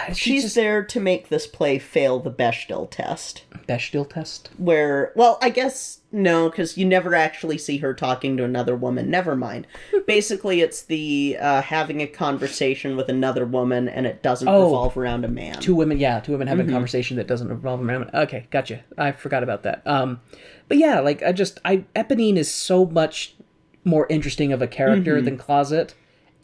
she's, 0.08 0.18
She's 0.18 0.44
just 0.44 0.56
there 0.56 0.84
to 0.86 1.00
make 1.02 1.28
this 1.28 1.46
play 1.48 1.78
fail 1.80 2.20
the 2.20 2.32
Bechdel 2.32 2.90
test. 2.90 3.44
Bechdel 3.68 4.10
test. 4.10 4.50
Where, 4.58 5.12
well, 5.16 5.38
I 5.42 5.50
guess 5.50 6.00
no, 6.14 6.50
because 6.50 6.78
you 6.78 6.86
never 6.86 7.14
actually 7.14 7.58
see 7.58 7.78
her 7.80 7.94
talking 7.94 8.38
to 8.38 8.46
another 8.46 8.74
woman. 8.76 9.10
Never 9.10 9.36
mind. 9.36 9.68
Basically, 10.08 10.62
it's 10.62 10.84
the 10.84 11.38
uh, 11.42 11.62
having 11.62 12.02
a 12.02 12.08
conversation 12.08 12.96
with 12.96 13.10
another 13.10 13.46
woman, 13.46 13.90
and 13.90 14.08
it 14.08 14.24
doesn't 14.24 14.48
Oh. 14.48 14.64
revolve 14.66 14.96
around 14.96 15.26
a 15.26 15.28
man. 15.28 15.60
Two 15.60 15.76
women, 15.76 16.00
yeah, 16.00 16.20
two 16.22 16.32
women 16.32 16.48
Mm-hmm. 16.48 16.58
having 16.58 16.70
a 16.70 16.74
conversation 16.74 17.18
that 17.18 17.28
doesn't 17.28 17.52
involve 17.52 17.82
a 17.82 17.84
man. 17.84 18.10
Okay, 18.14 18.48
gotcha. 18.50 18.80
I 18.98 19.12
forgot 19.12 19.44
about 19.44 19.64
that. 19.64 19.82
Um, 19.86 20.22
but 20.70 20.78
yeah, 20.78 21.02
like 21.02 21.22
I 21.22 21.34
just 21.34 21.60
I 21.66 21.84
Eponine 21.96 22.38
is 22.38 22.50
so 22.50 22.86
much 22.86 23.36
more 23.84 24.08
interesting 24.10 24.54
of 24.54 24.62
a 24.62 24.68
character 24.68 25.22
than 25.22 25.38
Closet, 25.38 25.94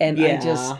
and 0.01 0.17
I 0.17 0.21
Mm-hmm. 0.21 0.31
Yeah. 0.33 0.39
just 0.41 0.75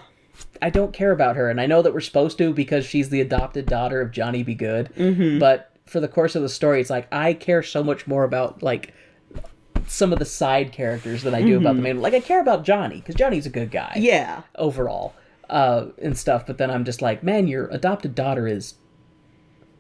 I 0.62 0.70
don't 0.70 0.94
care 0.94 1.12
about 1.12 1.36
her, 1.38 1.50
and 1.50 1.60
I 1.62 1.66
know 1.66 1.82
that 1.82 1.94
we're 1.94 2.00
supposed 2.02 2.38
to 2.40 2.54
because 2.54 2.86
she's 2.86 3.10
the 3.10 3.22
adopted 3.22 3.66
daughter 3.66 4.02
of 4.02 4.12
Johnny 4.12 4.44
Be 4.44 4.54
Good. 4.56 4.90
Mm-hmm. 4.98 5.40
But 5.40 5.72
for 5.86 6.00
the 6.00 6.08
course 6.08 6.36
of 6.36 6.42
the 6.42 6.50
story, 6.50 6.82
it's 6.82 6.90
like 6.90 7.08
I 7.12 7.34
care 7.34 7.64
so 7.64 7.84
much 7.84 8.08
more 8.08 8.24
about 8.24 8.62
like 8.64 8.94
some 9.88 10.14
of 10.14 10.20
the 10.20 10.26
side 10.26 10.72
characters 10.72 11.24
than 11.24 11.34
I 11.34 11.42
do 11.42 11.58
about 11.58 11.76
the 11.76 11.82
main. 11.82 12.00
Like 12.02 12.14
I 12.14 12.20
care 12.20 12.40
about 12.42 12.64
Johnny 12.64 12.98
because 12.98 13.16
Johnny's 13.16 13.46
a 13.46 13.50
good 13.50 13.72
guy 13.72 13.94
Mm-hmm. 13.96 14.04
yeah. 14.04 14.42
overall 14.56 15.14
uh, 15.50 15.88
and 16.02 16.18
stuff. 16.18 16.46
But 16.48 16.58
then 16.58 16.70
I'm 16.72 16.86
just 16.86 17.02
like, 17.02 17.24
man, 17.24 17.48
your 17.48 17.68
adopted 17.68 18.16
daughter 18.16 18.48
is 18.48 18.76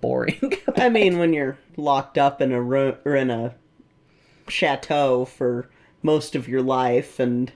boring. 0.01 0.53
I 0.75 0.89
mean, 0.89 1.17
when 1.19 1.31
you're 1.33 1.57
locked 1.77 2.17
up 2.17 2.41
in 2.41 2.51
a 2.51 2.61
room 2.61 2.95
or 3.05 3.15
in 3.15 3.29
a 3.29 3.53
chateau 4.47 5.25
for 5.25 5.69
most 6.03 6.35
of 6.35 6.47
your 6.47 6.61
life, 6.61 7.19
and 7.19 7.51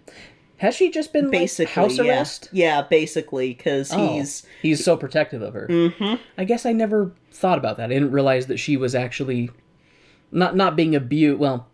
Has 0.65 0.75
she 0.75 0.89
just 0.89 1.13
been 1.13 1.29
basically 1.29 1.65
like, 1.65 1.73
house 1.75 1.97
yeah. 1.97 2.03
arrest? 2.03 2.49
Yeah, 2.51 2.81
basically, 2.81 3.53
because 3.53 3.93
Oh, 3.93 4.15
he's 4.15 4.45
he's 4.63 4.83
so 4.83 4.97
protective 4.97 5.41
of 5.43 5.53
her. 5.53 5.67
Mm-hmm. 5.69 6.15
I 6.39 6.43
guess 6.43 6.65
I 6.65 6.71
never 6.71 7.11
thought 7.31 7.59
about 7.59 7.77
that. 7.77 7.91
I 7.91 7.93
didn't 7.93 8.11
realize 8.11 8.47
that 8.47 8.57
she 8.57 8.75
was 8.75 8.95
actually 8.95 9.51
not 10.31 10.55
not 10.55 10.75
being 10.75 10.95
abused. 10.95 11.39
Well, 11.39 11.67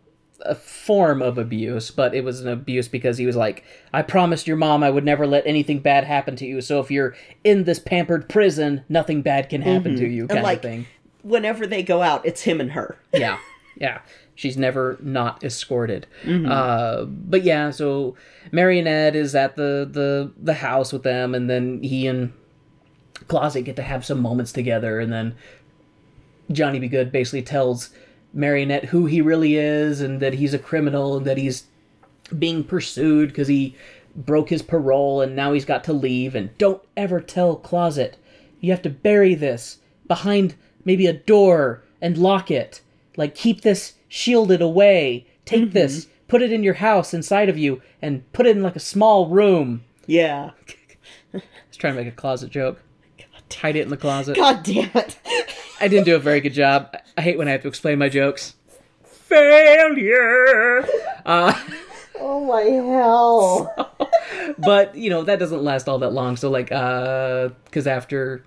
a 0.44 0.56
form 0.56 1.22
of 1.22 1.38
abuse, 1.38 1.90
but 1.90 2.14
it 2.14 2.24
was 2.24 2.42
an 2.42 2.48
abuse 2.50 2.88
because 2.90 3.18
he 3.18 3.26
was 3.26 3.36
like, 3.38 3.64
"I 3.94 4.02
promised 4.02 4.46
your 4.48 4.58
mom 4.58 4.84
I 4.84 4.90
would 4.90 5.06
never 5.06 5.26
let 5.26 5.48
anything 5.48 5.80
bad 5.80 6.04
happen 6.04 6.36
to 6.36 6.46
you. 6.46 6.60
So 6.62 6.80
if 6.82 6.92
you're 6.92 7.16
in 7.44 7.64
this 7.64 7.80
pampered 7.80 8.28
prison, 8.28 8.84
nothing 8.90 9.22
bad 9.22 9.48
can 9.50 9.62
happen 9.62 9.96
to 9.96 10.08
you." 10.08 10.28
Kind 10.28 10.44
like- 10.44 10.58
of 10.58 10.62
thing. 10.64 10.88
whenever 11.24 11.66
they 11.66 11.84
go 11.84 12.02
out, 12.02 12.26
it's 12.26 12.42
him 12.42 12.60
and 12.60 12.72
her. 12.74 12.98
yeah 13.14 13.38
yeah 13.78 14.00
she's 14.42 14.58
never 14.58 14.98
not 15.02 15.44
escorted. 15.44 16.08
Mm-hmm. 16.24 16.52
uh 16.52 17.06
but 17.06 17.44
yeah 17.44 17.72
so 17.72 18.16
marionette 18.52 19.16
is 19.16 19.36
at 19.36 19.56
the 19.56 19.88
the 19.90 20.32
the 20.42 20.56
house 20.56 20.92
with 20.92 21.04
them 21.04 21.36
and 21.36 21.50
then 21.50 21.82
he 21.84 22.08
and 22.08 22.34
closet 23.28 23.62
get 23.64 23.76
to 23.76 23.84
have 23.84 24.04
some 24.06 24.20
moments 24.20 24.52
together 24.52 25.00
and 25.00 25.14
then 25.14 25.36
johnny 26.52 26.80
be 26.80 26.88
good 26.88 27.12
basically 27.12 27.44
tells 27.44 27.92
marionette 28.34 28.86
who 28.86 29.06
he 29.06 29.22
really 29.22 29.56
is 29.58 30.02
and 30.02 30.20
that 30.20 30.34
he's 30.34 30.54
a 30.54 30.60
criminal 30.60 31.18
and 31.18 31.26
that 31.26 31.38
he's 31.38 31.66
being 32.38 32.64
pursued 32.64 33.30
because 33.30 33.48
he 33.48 33.76
broke 34.16 34.50
his 34.50 34.62
parole 34.62 35.22
and 35.22 35.36
now 35.36 35.54
he's 35.54 35.66
got 35.66 35.84
to 35.86 35.94
leave. 35.94 36.36
And 36.36 36.56
don't 36.58 36.82
ever 36.98 37.20
tell 37.22 37.56
closet 37.56 38.18
you 38.60 38.72
have 38.72 38.82
to 38.84 38.90
bury 38.90 39.36
this 39.36 39.80
behind 40.08 40.56
maybe 40.86 41.08
a 41.08 41.14
door 41.14 41.84
and 42.02 42.18
lock 42.18 42.52
it. 42.52 42.82
Like 43.18 43.36
keep 43.36 43.62
this 43.62 43.94
shielded 44.12 44.62
away. 44.62 45.26
Take 45.46 45.72
this 45.72 46.08
put 46.32 46.42
it 46.42 46.54
in 46.54 46.64
your 46.64 46.76
house 46.76 47.14
inside 47.14 47.50
of 47.50 47.58
you 47.58 47.82
and 48.02 48.32
put 48.32 48.48
it 48.48 48.56
in 48.56 48.64
like 48.64 48.78
a 48.78 48.80
small 48.80 49.28
room. 49.28 49.84
Yeah. 50.08 50.52
I 51.34 51.42
was 51.68 51.78
trying 51.78 51.94
to 51.94 52.02
make 52.02 52.12
a 52.12 52.16
closet 52.16 52.50
joke. 52.50 52.80
Hide 53.54 53.76
it 53.76 53.82
in 53.82 53.90
the 53.90 53.98
closet. 53.98 54.38
God 54.38 54.64
damn 54.64 54.90
it. 54.96 55.20
i 55.82 55.90
didn't 55.90 56.06
do 56.06 56.16
a 56.16 56.20
very 56.20 56.40
good 56.40 56.54
job. 56.54 56.96
I 57.18 57.22
hate 57.22 57.38
when 57.38 57.50
i 57.50 57.52
have 57.52 57.64
to 57.64 57.68
explain 57.68 58.00
my 58.00 58.08
jokes. 58.08 58.56
Failure! 59.04 60.88
Oh 62.24 62.46
my 62.46 62.62
hell. 62.62 63.98
but 64.60 64.94
you 64.94 65.10
know 65.10 65.24
that 65.24 65.40
doesn't 65.40 65.64
last 65.64 65.90
all 65.90 65.98
that 66.00 66.14
long. 66.14 66.38
So 66.38 66.52
like 66.52 66.72
uh 66.72 67.50
because 67.66 67.88
after 67.88 68.46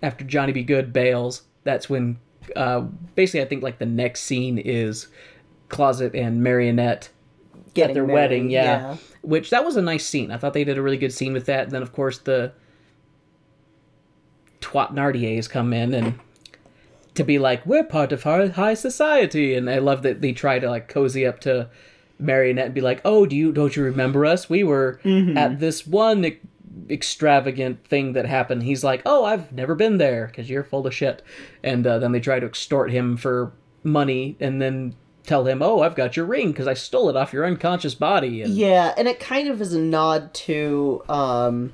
after 0.00 0.24
johnny 0.24 0.52
be 0.52 0.62
good 0.62 0.92
bails 0.92 1.42
that's 1.64 1.90
when 1.90 2.18
uh 2.56 2.80
basically 3.14 3.42
i 3.42 3.44
think 3.44 3.62
like 3.62 3.78
the 3.78 3.86
next 3.86 4.22
scene 4.22 4.58
is 4.58 5.08
closet 5.68 6.14
and 6.14 6.42
marionette 6.42 7.10
at 7.78 7.94
their 7.94 8.06
married, 8.06 8.14
wedding 8.14 8.50
yeah. 8.50 8.96
which 9.22 9.50
that 9.50 9.64
was 9.64 9.76
a 9.76 9.82
nice 9.82 10.04
scene. 10.04 10.30
I 10.30 10.36
thought 10.36 10.54
they 10.54 10.64
did 10.64 10.78
a 10.78 10.82
really 10.82 10.96
good 10.96 11.12
scene 11.12 11.32
with 11.32 11.46
that. 11.46 11.64
And 11.64 11.72
then 11.72 11.82
of 11.82 11.92
course 11.92 12.18
the 12.18 12.52
twat 14.60 14.92
nardiers 14.92 15.48
come 15.48 15.72
in 15.72 15.94
and 15.94 16.18
to 17.14 17.24
be 17.24 17.38
like 17.38 17.64
we're 17.64 17.84
part 17.84 18.12
of 18.12 18.22
high, 18.22 18.48
high 18.48 18.74
society. 18.74 19.54
And 19.54 19.68
i 19.68 19.78
love 19.78 20.02
that 20.02 20.20
they 20.20 20.32
try 20.32 20.58
to 20.58 20.68
like 20.68 20.88
cozy 20.88 21.26
up 21.26 21.40
to 21.40 21.68
Marionette 22.18 22.66
and 22.66 22.74
be 22.74 22.82
like, 22.82 23.00
"Oh, 23.02 23.24
do 23.24 23.34
you 23.34 23.50
don't 23.50 23.74
you 23.74 23.82
remember 23.82 24.26
us? 24.26 24.50
We 24.50 24.62
were 24.62 25.00
at 25.38 25.58
this 25.58 25.86
one 25.86 26.20
extravagant 26.88 27.84
thing 27.86 28.12
that 28.14 28.26
happened." 28.26 28.62
He's 28.62 28.84
like, 28.84 29.02
"Oh, 29.04 29.24
I've 29.24 29.52
never 29.52 29.74
been 29.74 29.98
there 29.98 30.26
because 30.26 30.48
you're 30.48 30.64
full 30.64 30.86
of 30.86 30.94
shit." 30.94 31.22
And 31.62 31.86
uh, 31.86 31.98
then 31.98 32.12
they 32.12 32.20
try 32.20 32.40
to 32.40 32.46
extort 32.46 32.90
him 32.90 33.16
for 33.16 33.52
money, 33.82 34.36
and 34.40 34.60
then 34.60 34.94
tell 35.24 35.46
him, 35.46 35.62
"Oh, 35.62 35.80
I've 35.80 35.94
got 35.94 36.16
your 36.16 36.26
ring 36.26 36.52
because 36.52 36.66
I 36.66 36.74
stole 36.74 37.08
it 37.10 37.16
off 37.16 37.32
your 37.32 37.44
unconscious 37.44 37.94
body." 37.94 38.42
And 38.42 38.54
Yeah, 38.54 38.94
and 38.96 39.08
it 39.08 39.20
kind 39.20 39.48
of 39.48 39.60
is 39.60 39.72
a 39.72 39.80
nod 39.80 40.32
to 40.34 41.02
um 41.08 41.72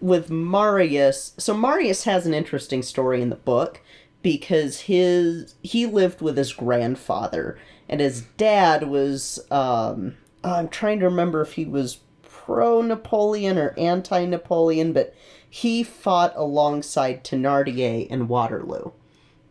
with 0.00 0.30
Marius. 0.30 1.32
So 1.38 1.54
Marius 1.54 2.04
has 2.04 2.26
an 2.26 2.34
interesting 2.34 2.82
story 2.82 3.22
in 3.22 3.30
the 3.30 3.36
book 3.36 3.80
because 4.22 4.80
his 4.80 5.54
he 5.62 5.86
lived 5.86 6.20
with 6.20 6.36
his 6.36 6.52
grandfather 6.52 7.58
and 7.88 8.00
his 8.00 8.22
dad 8.36 8.88
was 8.88 9.38
um 9.50 10.16
I'm 10.44 10.68
trying 10.68 11.00
to 11.00 11.06
remember 11.06 11.40
if 11.40 11.54
he 11.54 11.64
was 11.64 11.98
pro 12.46 12.80
Napoleon 12.80 13.58
or 13.58 13.74
anti 13.76 14.24
Napoleon, 14.24 14.92
but 14.92 15.12
he 15.50 15.82
fought 15.82 16.32
alongside 16.36 17.24
Thénardier 17.24 18.06
in 18.06 18.28
Waterloo. 18.28 18.92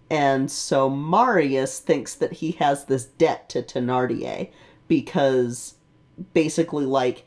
And 0.09 0.49
so 0.49 0.89
Marius 0.89 1.79
thinks 1.79 2.15
that 2.15 2.33
he 2.33 2.51
has 2.51 2.85
this 2.85 3.05
debt 3.05 3.49
to 3.49 3.61
Thénardier 3.61 4.49
because 4.87 5.75
basically 6.33 6.85
like 6.85 7.25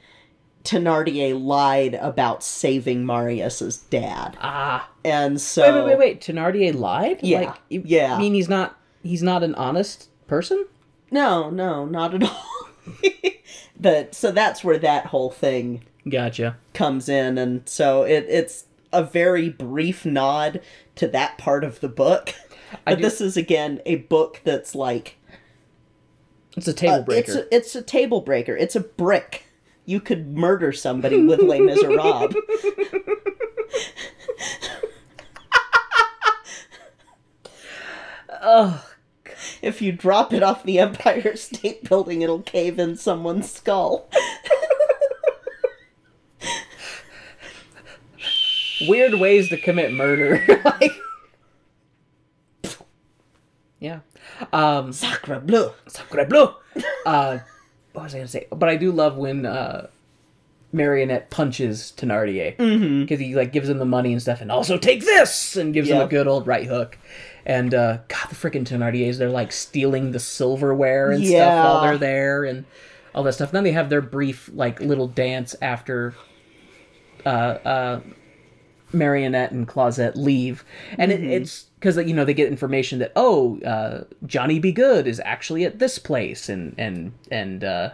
Thénardier 0.64 1.38
lied 1.38 1.94
about 1.94 2.42
saving 2.42 3.04
Marius's 3.04 3.76
dad. 3.78 4.38
ah, 4.40 4.88
And 5.04 5.38
so 5.40 5.62
wait, 5.62 5.74
wait, 5.74 5.86
wait, 5.86 5.98
wait. 5.98 6.20
Thenardier 6.22 6.74
lied. 6.74 7.20
Yeah, 7.22 7.40
like, 7.40 7.56
yeah. 7.68 8.14
I 8.14 8.18
mean, 8.18 8.32
he's 8.32 8.48
not 8.48 8.78
he's 9.02 9.22
not 9.22 9.42
an 9.42 9.54
honest 9.56 10.08
person. 10.26 10.66
No, 11.10 11.50
no, 11.50 11.84
not 11.84 12.14
at 12.14 12.22
all. 12.22 12.44
but 13.80 14.14
so 14.14 14.30
that's 14.32 14.62
where 14.64 14.78
that 14.78 15.06
whole 15.06 15.30
thing 15.30 15.84
Gotcha. 16.08 16.56
comes 16.74 17.08
in 17.08 17.38
and 17.38 17.68
so 17.68 18.02
it 18.02 18.26
it's 18.28 18.64
a 18.92 19.02
very 19.04 19.48
brief 19.50 20.04
nod 20.06 20.60
to 20.96 21.06
that 21.08 21.36
part 21.38 21.64
of 21.64 21.80
the 21.80 21.88
book. 21.88 22.34
But 22.84 22.96
do- 22.96 23.02
this 23.02 23.20
is 23.22 23.36
again 23.38 23.80
a 23.86 23.96
book 23.96 24.42
that's 24.44 24.74
like 24.74 25.16
It's 26.56 26.68
a 26.68 26.74
table 26.74 26.94
Uh, 26.96 27.02
breaker. 27.02 27.30
It's 27.32 27.34
a, 27.36 27.54
it's 27.54 27.74
a 27.76 27.82
table 27.82 28.20
breaker. 28.20 28.54
It's 28.56 28.76
a 28.76 28.80
brick. 28.80 29.46
You 29.86 30.00
could 30.00 30.36
murder 30.36 30.70
somebody 30.72 31.22
with 31.22 31.40
Les 31.40 31.60
Miserables. 31.60 32.34
Ugh. 38.42 38.80
If 39.62 39.82
you 39.82 39.92
drop 39.92 40.32
it 40.32 40.42
off 40.42 40.62
the 40.62 40.78
Empire 40.78 41.36
State 41.36 41.88
Building, 41.88 42.22
it'll 42.22 42.42
cave 42.42 42.78
in 42.78 42.96
someone's 42.96 43.50
skull. 43.50 44.08
weird 48.86 49.14
ways 49.14 49.48
to 49.48 49.56
commit 49.56 49.92
murder. 49.92 50.44
like, 50.64 50.92
yeah. 53.80 54.00
Um, 54.52 54.92
Sacre 54.92 55.40
bleu. 55.40 55.72
Sacre 55.86 56.24
bleu. 56.24 56.54
Uh, 57.04 57.38
what 57.92 58.04
was 58.04 58.14
I 58.14 58.18
gonna 58.18 58.28
say? 58.28 58.46
But 58.50 58.68
I 58.68 58.76
do 58.76 58.92
love 58.92 59.16
when 59.16 59.44
uh, 59.44 59.88
Marionette 60.72 61.30
punches 61.30 61.92
Thenardier 61.96 62.56
because 63.00 63.18
he 63.18 63.34
like 63.34 63.52
gives 63.52 63.68
him 63.68 63.78
the 63.78 63.84
money 63.84 64.12
and 64.12 64.22
stuff, 64.22 64.40
and 64.40 64.52
also 64.52 64.78
take 64.78 65.00
this 65.04 65.56
and 65.56 65.74
gives 65.74 65.88
him 65.88 66.00
a 66.00 66.06
good 66.06 66.28
old 66.28 66.46
right 66.46 66.66
hook. 66.66 66.98
And 67.48 67.74
uh, 67.74 67.98
God, 68.08 68.28
the 68.28 68.36
freaking 68.36 68.64
Thenardiers, 68.64 69.16
they're 69.16 69.30
like 69.30 69.52
stealing 69.52 70.12
the 70.12 70.20
silverware 70.20 71.10
and 71.10 71.26
stuff 71.26 71.64
while 71.64 71.82
they're 71.82 71.98
there 71.98 72.44
and 72.44 72.66
all 73.14 73.22
that 73.24 73.32
stuff. 73.32 73.48
And 73.48 73.56
then 73.56 73.64
they 73.64 73.72
have 73.72 73.88
their 73.88 74.02
brief 74.02 74.50
like 74.52 74.80
little 74.80 75.08
dance 75.08 75.56
after 75.62 76.14
uh, 77.24 77.28
uh, 77.28 78.00
Marionette 78.92 79.52
and 79.52 79.66
Closet 79.66 80.16
leave, 80.16 80.64
and 80.96 81.12
it, 81.12 81.22
it's 81.22 81.64
because 81.78 81.96
you 81.96 82.14
know 82.14 82.24
they 82.24 82.34
get 82.34 82.48
information 82.48 82.98
that 83.00 83.12
oh 83.16 83.60
uh, 83.60 84.04
Johnny 84.26 84.58
Be 84.58 84.72
Good 84.72 85.06
is 85.06 85.20
actually 85.24 85.64
at 85.64 85.78
this 85.78 85.98
place, 85.98 86.48
and 86.48 86.74
and 86.78 87.12
and 87.30 87.64
uh, 87.64 87.90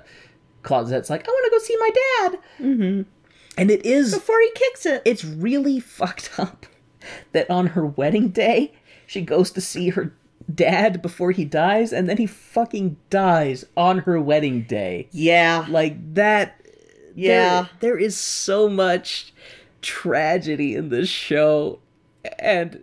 Clausette's 0.63 1.11
like 1.11 1.27
I 1.27 1.31
want 1.31 1.45
to 1.45 1.51
go 1.51 1.65
see 1.65 1.77
my 1.79 1.91
dad, 1.91 2.39
mm-hmm. 2.61 3.03
and 3.59 3.71
it 3.71 3.85
is 3.85 4.15
Before 4.15 4.41
he 4.41 4.51
kicks 4.55 4.87
it. 4.87 5.03
it's 5.05 5.25
really 5.25 5.81
fucked 5.81 6.39
up 6.39 6.67
that 7.33 7.51
on 7.51 7.69
her 7.69 7.85
wedding 7.85 8.29
day 8.29 8.73
she 9.07 9.23
goes 9.23 9.51
to 9.53 9.61
see 9.61 9.91
her 9.91 10.13
dad 10.53 11.01
before 11.03 11.31
he 11.33 11.45
dies, 11.45 11.93
and 11.93 12.09
then 12.09 12.17
he 12.19 12.27
fucking 12.27 12.97
dies 13.11 13.65
on 13.77 13.99
her 14.01 14.21
wedding 14.21 14.63
day. 14.63 15.09
Yeah. 15.13 15.67
Like 15.69 16.15
that 16.15 16.61
Yeah. 17.15 17.63
there, 17.81 17.93
there 17.93 17.99
is 17.99 18.17
so 18.17 18.69
much 18.69 19.33
tragedy 19.83 20.75
in 20.75 20.89
this 20.89 21.09
show 21.09 21.79
and 22.39 22.83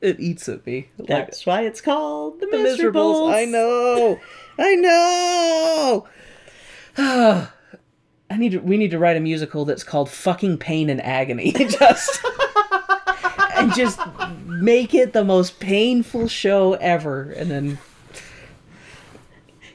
it 0.00 0.20
eats 0.20 0.48
at 0.48 0.64
me 0.64 0.88
like 0.98 1.08
That's 1.08 1.44
why 1.44 1.62
it's 1.62 1.80
called 1.80 2.38
The 2.38 2.46
the 2.46 2.58
Miserables. 2.58 3.28
miserables 3.28 3.34
i 3.34 3.44
know 3.46 4.20
i 4.56 4.74
know 4.76 6.06
i 8.30 8.36
need 8.36 8.52
to 8.52 8.58
we 8.58 8.76
need 8.76 8.92
to 8.92 8.98
write 9.00 9.16
a 9.16 9.20
musical 9.20 9.64
that's 9.64 9.82
called 9.82 10.08
fucking 10.08 10.58
pain 10.58 10.88
and 10.88 11.02
agony 11.02 11.50
just 11.58 12.20
and 13.56 13.72
just 13.74 13.98
make 14.46 14.94
it 14.94 15.12
the 15.12 15.24
most 15.24 15.58
painful 15.60 16.28
show 16.28 16.74
ever 16.74 17.30
and 17.32 17.50
then 17.50 17.78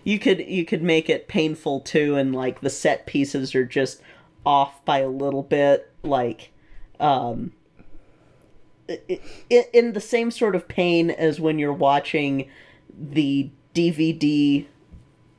You 0.04 0.18
could 0.18 0.40
you 0.48 0.66
could 0.66 0.82
make 0.82 1.10
it 1.10 1.28
painful 1.28 1.82
too, 1.82 2.16
and 2.16 2.34
like 2.34 2.62
the 2.62 2.70
set 2.72 3.06
pieces 3.06 3.54
are 3.54 3.66
just 3.66 4.02
off 4.46 4.84
by 4.84 5.00
a 5.00 5.08
little 5.08 5.44
bit, 5.44 5.92
like 6.02 6.50
um, 7.00 7.52
in 9.50 9.94
the 9.94 10.02
same 10.02 10.32
sort 10.32 10.56
of 10.56 10.68
pain 10.68 11.12
as 11.12 11.40
when 11.40 11.60
you're 11.60 11.72
watching 11.72 12.50
the 12.98 13.52
DVD 13.76 14.66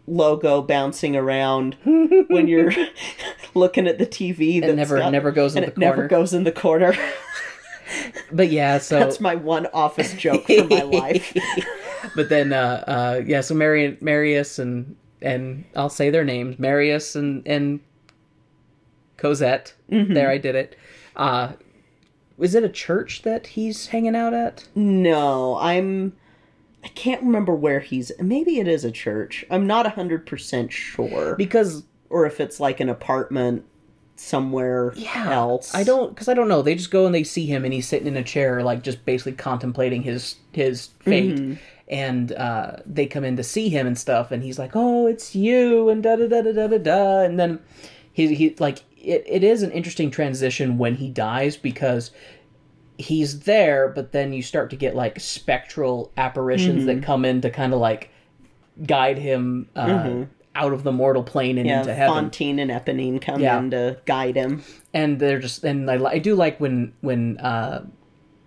logo 0.07 0.63
bouncing 0.63 1.17
around 1.17 1.77
when 1.85 2.47
you're 2.47 2.73
looking 3.55 3.89
at 3.89 3.99
the 3.99 4.07
TV. 4.07 4.61
That 4.61 4.77
never- 4.77 5.11
never 5.11 5.33
goes 5.33 5.57
in 5.57 5.63
the 5.63 5.69
it 5.71 5.79
never 5.79 6.07
goes 6.07 6.33
in 6.33 6.45
the 6.45 6.53
corner. 6.53 6.95
but 8.33 8.51
yeah 8.51 8.79
so 8.79 8.99
That's 8.99 9.21
my 9.21 9.35
one 9.35 9.67
office 9.73 10.13
joke 10.15 10.47
for 10.47 10.65
my 10.65 10.83
life. 10.83 11.37
but 12.17 12.29
then 12.29 12.53
uh 12.53 12.85
uh 12.87 13.23
yeah 13.27 13.41
so 13.41 13.55
Marion 13.55 13.99
Marius 14.01 14.59
and 14.59 14.97
and 15.21 15.65
I'll 15.77 15.89
say 15.89 16.11
their 16.11 16.25
names 16.25 16.59
Marius 16.59 17.15
and 17.17 17.47
and 17.47 17.81
Cosette 19.17 19.75
there 19.89 20.31
I 20.31 20.39
did 20.39 20.55
it 20.55 20.77
uh 21.17 21.53
was 22.37 22.55
it 22.55 22.65
a 22.65 22.69
church 22.69 23.23
that 23.23 23.47
he's 23.47 23.87
hanging 23.89 24.17
out 24.17 24.35
at 24.35 24.67
No, 24.75 25.57
I'm. 25.59 26.15
I 26.85 26.89
can't 26.89 27.23
remember 27.23 27.55
where 27.55 27.79
he's. 27.79 28.11
Maybe 28.19 28.59
it 28.59 28.67
is 28.67 28.85
a 28.85 28.91
church. 28.91 29.45
I'm 29.49 29.67
not 29.67 29.87
hundred 29.93 30.27
percent 30.27 30.73
sure, 30.73 31.37
because 31.37 31.85
or 32.11 32.27
if 32.27 32.41
it's 32.41 32.59
like 32.59 32.81
an 32.81 32.89
apartment 32.89 33.65
somewhere 34.23 34.93
else. 35.29 35.75
I 35.75 35.83
don't 35.85 36.11
because 36.11 36.29
I 36.29 36.35
don't 36.35 36.49
know. 36.49 36.63
They 36.63 36.75
just 36.75 36.91
go 36.91 37.07
and 37.07 37.15
they 37.15 37.25
see 37.25 37.47
him 37.47 37.65
and 37.65 37.75
he's 37.75 37.89
sitting 37.89 38.07
in 38.07 38.17
a 38.17 38.23
chair 38.23 38.63
like 38.63 38.83
just 38.83 39.05
basically 39.05 39.33
contemplating 39.33 40.03
his 40.03 40.37
his 40.53 40.89
fate. 41.01 41.59
And 41.89 42.33
uh 42.33 42.77
they 42.87 43.07
come 43.07 43.25
in 43.25 43.37
to 43.37 43.43
see 43.43 43.69
him 43.69 43.87
and 43.87 43.99
stuff 43.99 44.31
and 44.31 44.43
he's 44.43 44.59
like 44.59 44.73
oh 44.75 45.07
it's 45.07 45.35
you 45.35 45.89
and 45.91 46.03
da 46.03 46.17
da 46.17 46.27
da 46.29 46.41
da 46.41 46.67
da 46.69 46.79
da 46.79 47.21
and 47.21 47.39
then 47.39 47.59
he 48.13 48.35
he 48.35 48.55
like 48.59 48.79
it, 48.97 49.25
it 49.27 49.43
is 49.45 49.63
an 49.63 49.73
interesting 49.73 50.11
transition 50.11 50.79
when 50.79 50.95
he 50.95 51.09
dies 51.11 51.57
because 51.57 52.13
he's 52.99 53.41
there 53.41 53.89
but 53.89 54.13
then 54.13 54.33
you 54.33 54.43
start 54.43 54.71
to 54.71 54.77
get 54.77 54.95
like 54.95 55.19
spectral 55.19 56.13
apparitions 56.17 56.85
that 56.87 57.03
come 57.03 57.25
in 57.25 57.41
to 57.41 57.51
kind 57.51 57.73
of 57.75 57.81
like 57.81 58.11
guide 58.87 59.19
him 59.19 59.69
uh 59.75 60.25
out 60.55 60.73
of 60.73 60.83
the 60.83 60.93
mortal 60.93 61.23
plane 61.23 61.57
and 61.59 61.67
Yeah, 61.67 61.81
into 61.81 61.95
heaven. 61.95 62.15
Fontaine 62.15 62.59
and 62.59 62.71
Eponine 62.71 63.21
come 63.21 63.41
Yeah. 63.41 63.59
in 63.59 63.71
to 63.71 63.99
guide 64.05 64.37
him. 64.37 64.63
and 64.93 65.19
they're 65.19 65.39
just 65.39 65.65
and 65.65 65.91
I, 65.91 66.03
I 66.05 66.19
do 66.19 66.35
like 66.35 66.61
when 66.61 66.93
when 67.01 67.39
uh 67.39 67.87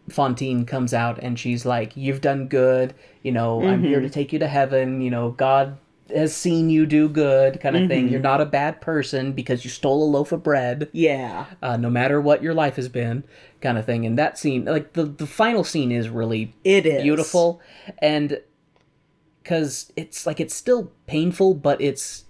Fontaine 0.09 0.65
comes 0.65 0.93
out 0.93 1.17
and 1.23 1.39
she's 1.39 1.65
like 1.65 1.97
you've 1.97 2.21
done 2.21 2.47
good 2.47 2.93
you 3.23 3.31
know 3.31 3.65
I'm 3.65 3.81
here 3.81 4.01
to 4.01 4.09
take 4.09 4.31
you 4.31 4.37
to 4.39 4.47
heaven 4.47 5.01
you 5.01 5.09
know 5.09 5.31
God 5.31 5.77
has 6.13 6.35
seen 6.35 6.69
you 6.69 6.85
do 6.85 7.09
good 7.09 7.59
kind 7.59 7.75
of 7.75 7.87
thing 7.87 8.09
you're 8.09 8.19
not 8.19 8.39
a 8.39 8.45
bad 8.45 8.79
person 8.81 9.31
because 9.33 9.63
you 9.65 9.71
stole 9.71 10.03
a 10.03 10.05
loaf 10.11 10.31
of 10.31 10.43
bread 10.43 10.89
Yeah, 10.91 11.45
uh, 11.63 11.77
no 11.77 11.89
matter 11.89 12.21
what 12.21 12.43
your 12.43 12.53
life 12.53 12.75
has 12.75 12.87
been 12.87 13.23
kind 13.61 13.79
of 13.79 13.85
thing. 13.87 14.05
And 14.05 14.15
that 14.19 14.37
scene 14.37 14.65
like 14.65 14.93
the 14.93 15.05
the 15.05 15.25
final 15.25 15.63
scene 15.63 15.91
is 15.91 16.07
really 16.09 16.53
it 16.63 16.85
is. 16.85 17.01
beautiful. 17.01 17.59
And 17.97 18.39
because 19.45 19.93
it's 19.95 20.25
like 20.25 20.39
it's 20.39 20.55
still 20.55 20.91
painful 21.05 21.53
but 21.53 21.79
it's 21.79 22.25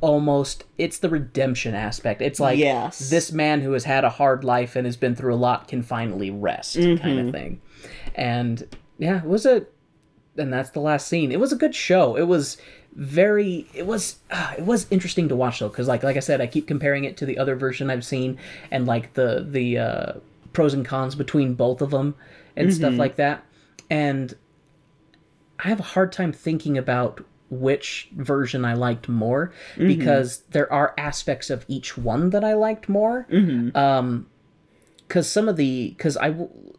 almost 0.00 0.64
it's 0.78 0.98
the 0.98 1.08
redemption 1.10 1.74
aspect 1.74 2.22
it's 2.22 2.38
like 2.40 2.58
Yes. 2.58 3.10
this 3.10 3.32
man 3.32 3.60
who 3.60 3.72
has 3.72 3.84
had 3.84 4.04
a 4.04 4.08
hard 4.08 4.44
life 4.44 4.76
and 4.76 4.86
has 4.86 4.96
been 4.96 5.14
through 5.16 5.34
a 5.34 5.36
lot 5.36 5.66
can 5.68 5.82
finally 5.82 6.30
rest 6.30 6.76
kind 6.76 6.98
Mm-hmm. 7.00 7.26
of 7.26 7.32
thing 7.32 7.60
and 8.14 8.76
yeah 8.98 9.18
it 9.18 9.26
was 9.28 9.44
a 9.44 9.66
and 10.36 10.50
that's 10.52 10.70
the 10.70 10.80
last 10.80 11.08
scene. 11.08 11.32
It 11.32 11.40
was 11.40 11.52
a 11.52 11.56
good 11.56 11.74
show. 11.74 12.16
It 12.16 12.22
was 12.22 12.56
very 12.94 13.66
it 13.74 13.84
was 13.84 14.20
uh, 14.30 14.54
it 14.56 14.64
was 14.64 14.86
interesting 14.90 15.28
to 15.28 15.36
watch 15.36 15.58
though 15.58 15.68
because 15.68 15.88
like 15.88 16.02
like 16.04 16.16
I 16.16 16.20
said 16.20 16.40
I 16.40 16.46
keep 16.46 16.66
comparing 16.68 17.04
it 17.04 17.16
to 17.18 17.26
the 17.26 17.36
other 17.36 17.56
version 17.56 17.90
I've 17.90 18.04
seen 18.06 18.38
and 18.70 18.86
like 18.86 19.12
the 19.14 19.44
the 19.46 19.78
uh, 19.78 20.12
pros 20.52 20.72
and 20.72 20.86
cons 20.86 21.14
between 21.16 21.54
both 21.54 21.82
of 21.82 21.90
them 21.90 22.14
and 22.56 22.72
stuff 22.72 22.94
like 22.94 23.16
that 23.16 23.44
and 23.90 24.34
I 25.62 25.68
have 25.68 25.80
a 25.80 25.84
hard 25.84 26.12
time 26.12 26.32
thinking 26.32 26.78
about 26.78 27.22
which 27.50 28.08
version 28.16 28.64
I 28.64 28.74
liked 28.74 29.08
more 29.08 29.52
because 29.88 30.38
there 30.50 30.72
are 30.72 30.94
aspects 30.96 31.50
of 31.50 31.64
each 31.68 31.98
one 31.98 32.30
that 32.30 32.44
I 32.44 32.54
liked 32.54 32.88
more. 32.88 33.26
Um, 33.76 34.26
because 35.08 35.28
some 35.28 35.48
of 35.48 35.56
the 35.56 35.88
because 35.90 36.16
I 36.16 36.34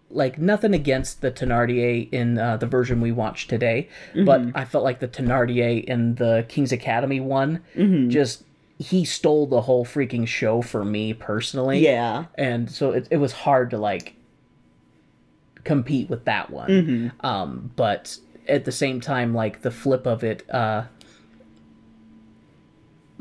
like 0.09 0.37
nothing 0.37 0.73
against 0.73 1.19
the 1.21 1.31
Thenardier 1.31 2.07
in 2.13 2.37
uh, 2.37 2.55
the 2.57 2.65
version 2.65 3.01
we 3.01 3.11
watched 3.11 3.49
today, 3.49 3.89
but 4.25 4.41
I 4.55 4.63
felt 4.65 4.85
like 4.85 4.99
the 4.99 5.07
Thenardier 5.09 5.83
in 5.83 6.15
the 6.15 6.45
King's 6.47 6.71
Academy 6.71 7.19
one 7.19 7.61
just 8.09 8.43
he 8.79 9.03
stole 9.05 9.45
the 9.47 9.61
whole 9.61 9.85
freaking 9.85 10.25
show 10.25 10.61
for 10.61 10.83
me 10.85 11.13
personally. 11.13 11.79
Yeah. 11.79 12.25
and 12.35 12.71
so 12.71 12.91
it 12.91 13.07
it 13.11 13.17
was 13.17 13.33
hard 13.33 13.69
to 13.71 13.77
like 13.77 14.15
compete 15.65 16.09
with 16.09 16.23
that 16.25 16.49
one. 16.49 17.11
Um, 17.19 17.71
but 17.75 18.17
at 18.47 18.65
the 18.65 18.71
same 18.71 18.99
time, 19.01 19.33
like 19.33 19.61
the 19.61 19.71
flip 19.71 20.05
of 20.05 20.23
it, 20.23 20.49
uh, 20.49 20.83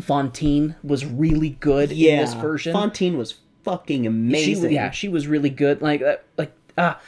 Fontaine 0.01 0.77
was 0.83 1.05
really 1.05 1.51
good 1.61 1.93
Yeah. 1.93 2.13
in 2.15 2.19
this 2.21 2.35
version. 2.35 2.73
Fontaine 2.73 3.19
was 3.19 3.35
fucking 3.65 4.03
she, 4.03 4.07
amazing. 4.07 4.73
yeah, 4.73 4.91
she 4.91 5.09
was 5.09 5.27
really 5.27 5.51
good. 5.51 5.83
Like, 5.83 6.03
uh, 6.03 6.17
like, 6.39 6.53
ah. 6.79 6.99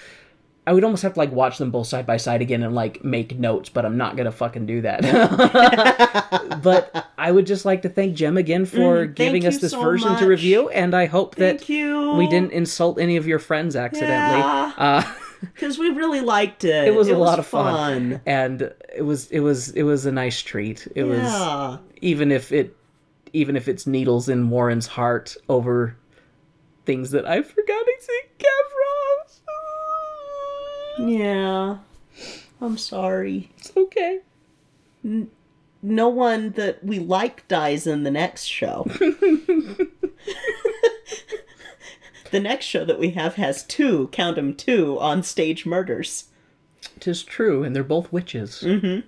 I 0.64 0.72
would 0.72 0.84
almost 0.84 1.02
have 1.02 1.14
to 1.14 1.18
like 1.18 1.32
watch 1.32 1.58
them 1.58 1.72
both 1.72 1.88
side 1.88 2.06
by 2.06 2.18
side 2.18 2.40
again 2.40 2.62
and 2.62 2.72
like 2.72 3.02
make 3.02 3.36
notes, 3.36 3.68
but 3.68 3.84
I'm 3.84 3.96
not 3.96 4.16
gonna 4.16 4.30
fucking 4.30 4.64
do 4.64 4.80
that. 4.82 6.60
but 6.62 7.06
I 7.18 7.32
would 7.32 7.46
just 7.48 7.64
like 7.64 7.82
to 7.82 7.88
thank 7.88 8.14
Jem 8.14 8.36
again 8.36 8.64
for 8.66 9.04
giving 9.06 9.44
us 9.44 9.58
Mm, 9.58 9.60
this 9.62 9.70
so 9.72 9.82
version 9.82 10.10
much. 10.10 10.20
to 10.20 10.26
review, 10.28 10.68
and 10.68 10.94
I 10.94 11.06
hope 11.06 11.34
that 11.34 11.68
you. 11.68 12.12
we 12.12 12.28
didn't 12.28 12.52
insult 12.52 13.00
any 13.00 13.16
of 13.16 13.26
your 13.26 13.40
friends 13.40 13.74
accidentally. 13.74 14.38
Yeah. 14.38 14.72
Uh, 14.78 15.02
because 15.54 15.78
we 15.78 15.88
really 15.90 16.20
liked 16.20 16.64
it. 16.64 16.86
it 16.88 16.94
was 16.94 17.08
a 17.08 17.16
lot 17.16 17.38
of 17.38 17.46
fun. 17.46 17.74
fun. 18.12 18.20
and 18.26 18.72
it 18.94 19.02
was 19.02 19.30
it 19.30 19.40
was 19.40 19.70
it 19.70 19.82
was 19.82 20.06
a 20.06 20.12
nice 20.12 20.40
treat. 20.40 20.86
It 20.94 21.04
was 21.04 21.78
even 22.00 22.30
if 22.30 22.52
it 22.52 22.76
even 23.32 23.56
if 23.56 23.68
it's 23.68 23.86
needles 23.86 24.28
in 24.28 24.50
Warren's 24.50 24.86
heart 24.86 25.36
over 25.48 25.96
things 26.84 27.10
that 27.12 27.26
I 27.26 27.42
forgot 27.42 27.84
to 27.84 27.92
see 28.00 28.20
Gavroche. 28.38 29.38
Yeah. 30.98 31.78
I'm 32.60 32.76
sorry. 32.76 33.50
It's 33.58 33.72
okay. 33.76 34.20
No 35.82 36.08
one 36.08 36.50
that 36.52 36.84
we 36.84 36.98
like 36.98 37.48
dies 37.48 37.86
in 37.86 38.02
the 38.02 38.10
next 38.10 38.44
show. 38.44 38.86
the 42.32 42.40
next 42.40 42.64
show 42.66 42.84
that 42.84 42.98
we 42.98 43.10
have 43.10 43.36
has 43.36 43.62
two, 43.62 44.08
count 44.08 44.36
'em 44.36 44.54
two, 44.54 44.98
on 44.98 45.22
stage 45.22 45.64
murders. 45.64 46.24
Tis 46.98 47.22
true, 47.22 47.62
and 47.62 47.74
they're 47.76 47.84
both 47.84 48.12
witches. 48.12 48.62
Mm-hmm. 48.66 49.06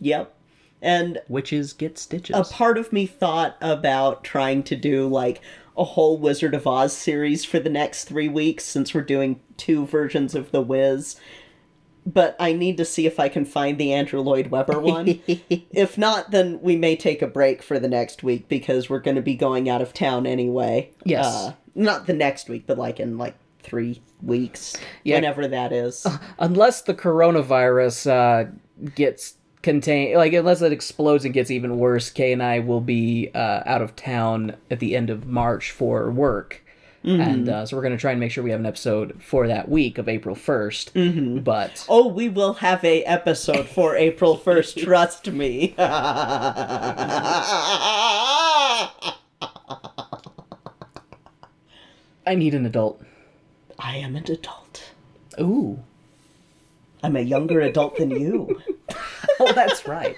Yep. 0.00 0.34
And 0.82 1.20
Witches 1.28 1.72
get 1.72 1.96
stitches. 1.98 2.36
a 2.36 2.44
part 2.52 2.76
of 2.76 2.92
me 2.92 3.06
thought 3.06 3.56
about 3.62 4.22
trying 4.24 4.62
to 4.64 4.76
do 4.76 5.08
like 5.08 5.40
a 5.78 5.84
whole 5.84 6.18
Wizard 6.18 6.54
of 6.54 6.66
Oz 6.66 6.92
series 6.92 7.44
for 7.44 7.58
the 7.58 7.70
next 7.70 8.04
three 8.04 8.28
weeks 8.28 8.64
since 8.64 8.92
we're 8.92 9.00
doing 9.00 9.40
two 9.56 9.86
versions 9.86 10.34
of 10.34 10.50
The 10.50 10.60
Wiz. 10.60 11.16
But 12.06 12.36
I 12.38 12.52
need 12.52 12.76
to 12.76 12.84
see 12.84 13.06
if 13.06 13.18
I 13.18 13.28
can 13.28 13.44
find 13.44 13.78
the 13.78 13.92
Andrew 13.92 14.20
Lloyd 14.20 14.48
Webber 14.48 14.78
one. 14.78 15.20
if 15.26 15.96
not, 15.96 16.30
then 16.30 16.60
we 16.60 16.76
may 16.76 16.96
take 16.96 17.22
a 17.22 17.26
break 17.26 17.62
for 17.62 17.78
the 17.78 17.88
next 17.88 18.22
week 18.22 18.46
because 18.48 18.90
we're 18.90 18.98
going 19.00 19.16
to 19.16 19.22
be 19.22 19.34
going 19.34 19.68
out 19.70 19.80
of 19.80 19.94
town 19.94 20.26
anyway. 20.26 20.90
Yes. 21.04 21.24
Uh, 21.24 21.52
not 21.74 22.06
the 22.06 22.12
next 22.12 22.48
week, 22.48 22.64
but 22.66 22.76
like 22.78 23.00
in 23.00 23.16
like 23.16 23.34
three 23.62 24.02
weeks, 24.22 24.76
Yeah. 25.02 25.16
whenever 25.16 25.48
that 25.48 25.72
is. 25.72 26.06
unless 26.38 26.82
the 26.82 26.92
coronavirus 26.94 28.10
uh, 28.10 28.50
gets 28.94 29.34
contained, 29.62 30.16
like 30.18 30.34
unless 30.34 30.60
it 30.60 30.72
explodes 30.72 31.24
and 31.24 31.32
gets 31.32 31.50
even 31.50 31.78
worse, 31.78 32.10
Kay 32.10 32.32
and 32.32 32.42
I 32.42 32.58
will 32.58 32.82
be 32.82 33.30
uh, 33.34 33.62
out 33.64 33.80
of 33.80 33.96
town 33.96 34.56
at 34.70 34.78
the 34.80 34.94
end 34.94 35.08
of 35.10 35.26
March 35.26 35.70
for 35.70 36.10
work. 36.10 36.63
And 37.04 37.48
uh, 37.50 37.66
so 37.66 37.76
we're 37.76 37.82
going 37.82 37.92
to 37.96 38.00
try 38.00 38.12
and 38.12 38.20
make 38.20 38.30
sure 38.32 38.42
we 38.42 38.50
have 38.50 38.60
an 38.60 38.66
episode 38.66 39.22
for 39.22 39.46
that 39.46 39.68
week 39.68 39.98
of 39.98 40.08
April 40.08 40.34
1st. 40.34 40.92
Mm-hmm. 40.92 41.38
But 41.40 41.84
Oh, 41.88 42.08
we 42.08 42.30
will 42.30 42.54
have 42.54 42.82
a 42.82 43.04
episode 43.04 43.66
for 43.68 43.94
April 43.94 44.38
1st, 44.38 44.82
trust 44.84 45.26
me. 45.30 45.74
I 52.26 52.34
need 52.34 52.54
an 52.54 52.64
adult. 52.64 53.02
I 53.78 53.96
am 53.98 54.16
an 54.16 54.30
adult. 54.30 54.92
Ooh. 55.38 55.80
I'm 57.02 57.16
a 57.16 57.20
younger 57.20 57.60
adult 57.60 57.96
than 57.98 58.10
you. 58.10 58.60
Oh, 59.40 59.52
that's 59.52 59.88
right. 59.88 60.16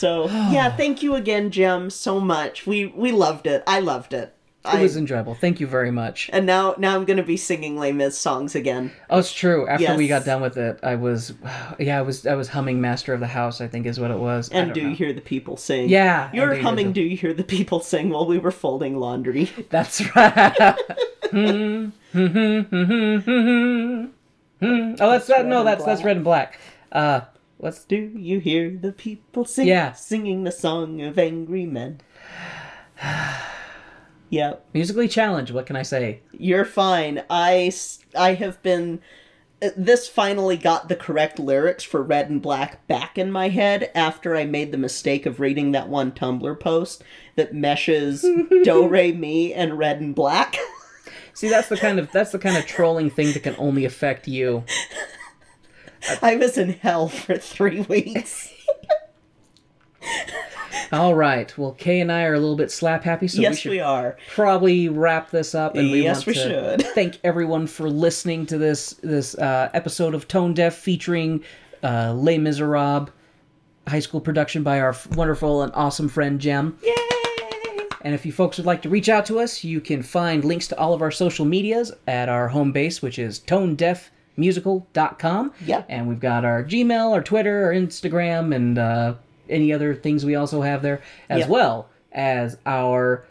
So, 0.00 0.24
yeah, 0.50 0.74
thank 0.74 1.02
you 1.02 1.14
again, 1.14 1.50
Jem, 1.50 1.90
so 1.90 2.20
much. 2.20 2.66
We 2.66 2.86
we 2.86 3.12
loved 3.12 3.46
it. 3.46 3.62
I 3.66 3.80
loved 3.80 4.14
it. 4.14 4.34
It 4.64 4.68
I, 4.68 4.82
was 4.82 4.96
enjoyable. 4.96 5.34
Thank 5.34 5.60
you 5.60 5.66
very 5.66 5.90
much. 5.90 6.28
and 6.32 6.44
now 6.44 6.74
now 6.78 6.94
I'm 6.94 7.04
going 7.04 7.16
to 7.16 7.22
be 7.22 7.36
singing 7.36 7.78
Les 7.78 7.92
Mis 7.92 8.16
songs 8.16 8.54
again. 8.54 8.92
Oh, 9.08 9.18
it's 9.18 9.32
true. 9.32 9.66
After 9.68 9.96
we 9.96 10.08
got 10.08 10.24
done 10.24 10.42
with 10.42 10.58
it, 10.58 10.78
I 10.82 10.96
was, 10.96 11.34
yeah, 11.78 11.98
I 11.98 12.02
was, 12.02 12.26
I 12.26 12.34
was 12.34 12.48
humming 12.48 12.80
"Master 12.80 13.12
of 13.12 13.20
the 13.20 13.26
House." 13.26 13.60
I 13.60 13.68
think 13.68 13.86
is 13.86 14.00
what 14.00 14.10
it 14.10 14.18
was. 14.18 14.48
And 14.50 14.72
don't 14.72 14.84
know. 14.84 14.90
you 14.90 14.96
hear 14.96 15.12
the 15.12 15.20
people 15.20 15.58
sing? 15.58 15.90
Yeah, 15.90 16.30
You're 16.32 16.50
do 16.50 16.56
you 16.56 16.62
humming 16.62 16.86
the- 16.88 16.92
Do 16.94 17.02
You 17.02 17.16
Hear 17.16 17.34
the 17.34 17.44
People 17.44 17.80
Sing 17.80 18.10
while 18.10 18.26
we 18.26 18.38
were 18.38 18.50
folding 18.50 18.98
laundry. 18.98 19.50
That's 19.70 20.00
right. 20.16 20.58
oh, 21.32 21.92
that's 24.62 25.26
that. 25.28 25.46
No, 25.46 25.62
that's 25.62 25.84
that's 25.84 26.02
red 26.02 26.16
and 26.16 26.24
black. 26.24 26.58
Uh, 26.90 27.20
what's 27.60 27.84
Do 27.84 27.96
you 28.16 28.40
hear 28.40 28.70
the 28.70 28.92
people 28.92 29.44
sing? 29.44 29.68
Yeah. 29.68 29.92
Singing 29.92 30.44
the 30.44 30.52
song 30.52 31.00
of 31.02 31.18
angry 31.18 31.66
men. 31.66 32.00
yep. 34.30 34.64
musically 34.72 35.08
challenged? 35.08 35.52
What 35.52 35.66
can 35.66 35.76
I 35.76 35.82
say? 35.82 36.20
You're 36.32 36.64
fine. 36.64 37.22
I, 37.30 37.72
I 38.18 38.34
have 38.34 38.62
been. 38.62 39.00
uh, 39.62 39.70
This 39.76 40.08
finally 40.08 40.56
got 40.56 40.88
the 40.88 40.96
correct 40.96 41.38
lyrics 41.38 41.84
for 41.84 42.02
Red 42.02 42.30
and 42.30 42.40
Black 42.42 42.86
back 42.86 43.18
in 43.18 43.30
my 43.30 43.48
head 43.48 43.90
after 43.94 44.36
I 44.36 44.44
made 44.44 44.72
the 44.72 44.78
mistake 44.78 45.26
of 45.26 45.40
reading 45.40 45.72
that 45.72 45.88
one 45.88 46.12
Tumblr 46.12 46.60
post 46.60 47.02
that 47.36 47.54
meshes 47.54 48.22
Do 48.64 48.88
Re 48.88 49.12
Mi 49.12 49.52
and 49.54 49.78
Red 49.78 50.00
and 50.00 50.14
Black. 50.14 50.56
See, 51.34 51.48
that's 51.48 51.68
the 51.68 51.76
kind 51.76 51.98
of 51.98 52.10
that's 52.12 52.32
the 52.32 52.38
kind 52.38 52.56
of 52.56 52.66
trolling 52.66 53.08
thing 53.10 53.32
that 53.32 53.42
can 53.42 53.54
only 53.58 53.84
affect 53.84 54.28
you. 54.28 54.64
I 56.22 56.36
was 56.36 56.58
in 56.58 56.70
hell 56.74 57.08
for 57.08 57.36
three 57.36 57.80
weeks. 57.82 58.52
All 60.92 61.14
right. 61.14 61.56
Well, 61.56 61.72
Kay 61.72 62.00
and 62.00 62.10
I 62.10 62.24
are 62.24 62.34
a 62.34 62.40
little 62.40 62.56
bit 62.56 62.70
slap 62.70 63.04
happy, 63.04 63.28
so 63.28 63.38
we 63.38 63.42
yes, 63.42 63.58
should 63.58 63.70
we 63.70 63.80
are. 63.80 64.16
probably 64.34 64.88
wrap 64.88 65.30
this 65.30 65.54
up. 65.54 65.76
And 65.76 65.90
we 65.90 66.02
Yes, 66.02 66.26
we 66.26 66.34
should. 66.34 66.82
thank 66.94 67.18
everyone 67.22 67.66
for 67.68 67.88
listening 67.88 68.46
to 68.46 68.58
this 68.58 68.94
this 69.02 69.36
uh, 69.36 69.70
episode 69.72 70.14
of 70.14 70.26
Tone 70.26 70.54
Deaf 70.54 70.74
featuring 70.74 71.44
uh, 71.84 72.12
Les 72.14 72.38
Miserables, 72.38 73.10
high 73.86 74.00
school 74.00 74.20
production 74.20 74.62
by 74.62 74.80
our 74.80 74.96
wonderful 75.14 75.62
and 75.62 75.72
awesome 75.74 76.08
friend 76.08 76.40
Jem. 76.40 76.76
Yay! 76.82 76.94
And 78.02 78.14
if 78.14 78.24
you 78.24 78.32
folks 78.32 78.56
would 78.56 78.66
like 78.66 78.82
to 78.82 78.88
reach 78.88 79.10
out 79.10 79.26
to 79.26 79.38
us, 79.38 79.62
you 79.62 79.80
can 79.80 80.02
find 80.02 80.44
links 80.44 80.66
to 80.68 80.78
all 80.78 80.94
of 80.94 81.02
our 81.02 81.10
social 81.10 81.44
medias 81.44 81.92
at 82.08 82.30
our 82.30 82.48
home 82.48 82.72
base, 82.72 83.02
which 83.02 83.18
is 83.18 83.38
tonedeafmusical.com. 84.40 85.52
Yep. 85.66 85.86
And 85.88 86.08
we've 86.08 86.20
got 86.20 86.44
our 86.44 86.64
Gmail, 86.64 87.12
our 87.12 87.22
Twitter, 87.22 87.66
our 87.66 87.72
Instagram, 87.72 88.54
and 88.54 88.78
uh, 88.78 89.14
any 89.48 89.72
other 89.72 89.94
things 89.94 90.24
we 90.24 90.34
also 90.34 90.62
have 90.62 90.82
there, 90.82 91.02
as 91.28 91.46
well 91.46 91.88
as 92.12 92.56
our 92.66 93.24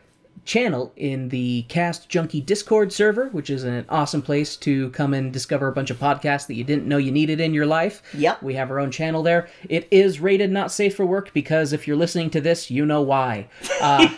channel 0.50 0.92
in 0.96 1.30
the 1.30 1.62
Cast 1.70 2.10
Junkie 2.10 2.42
Discord 2.42 2.92
server, 2.92 3.30
which 3.30 3.52
is 3.52 3.64
an 3.64 3.86
awesome 3.88 4.24
place 4.24 4.58
to 4.58 4.90
come 4.90 5.14
and 5.14 5.32
discover 5.32 5.68
a 5.68 5.72
bunch 5.72 5.92
of 5.92 6.00
podcasts 6.00 6.48
that 6.48 6.56
you 6.56 6.64
didn't 6.64 6.88
know 6.88 6.98
you 6.98 7.12
needed 7.12 7.40
in 7.40 7.54
your 7.54 7.68
life. 7.68 8.02
Yep. 8.16 8.42
We 8.42 8.56
have 8.56 8.72
our 8.72 8.80
own 8.80 8.90
channel 8.90 9.22
there. 9.22 9.48
It 9.70 9.88
is 9.92 10.20
rated 10.20 10.50
not 10.50 10.72
safe 10.72 10.96
for 10.96 11.06
work 11.06 11.32
because 11.34 11.72
if 11.72 11.88
you're 11.88 11.96
listening 11.96 12.32
to 12.32 12.42
this, 12.42 12.72
you 12.72 12.84
know 12.84 13.04
why. 13.04 13.48
Uh, 13.80 14.10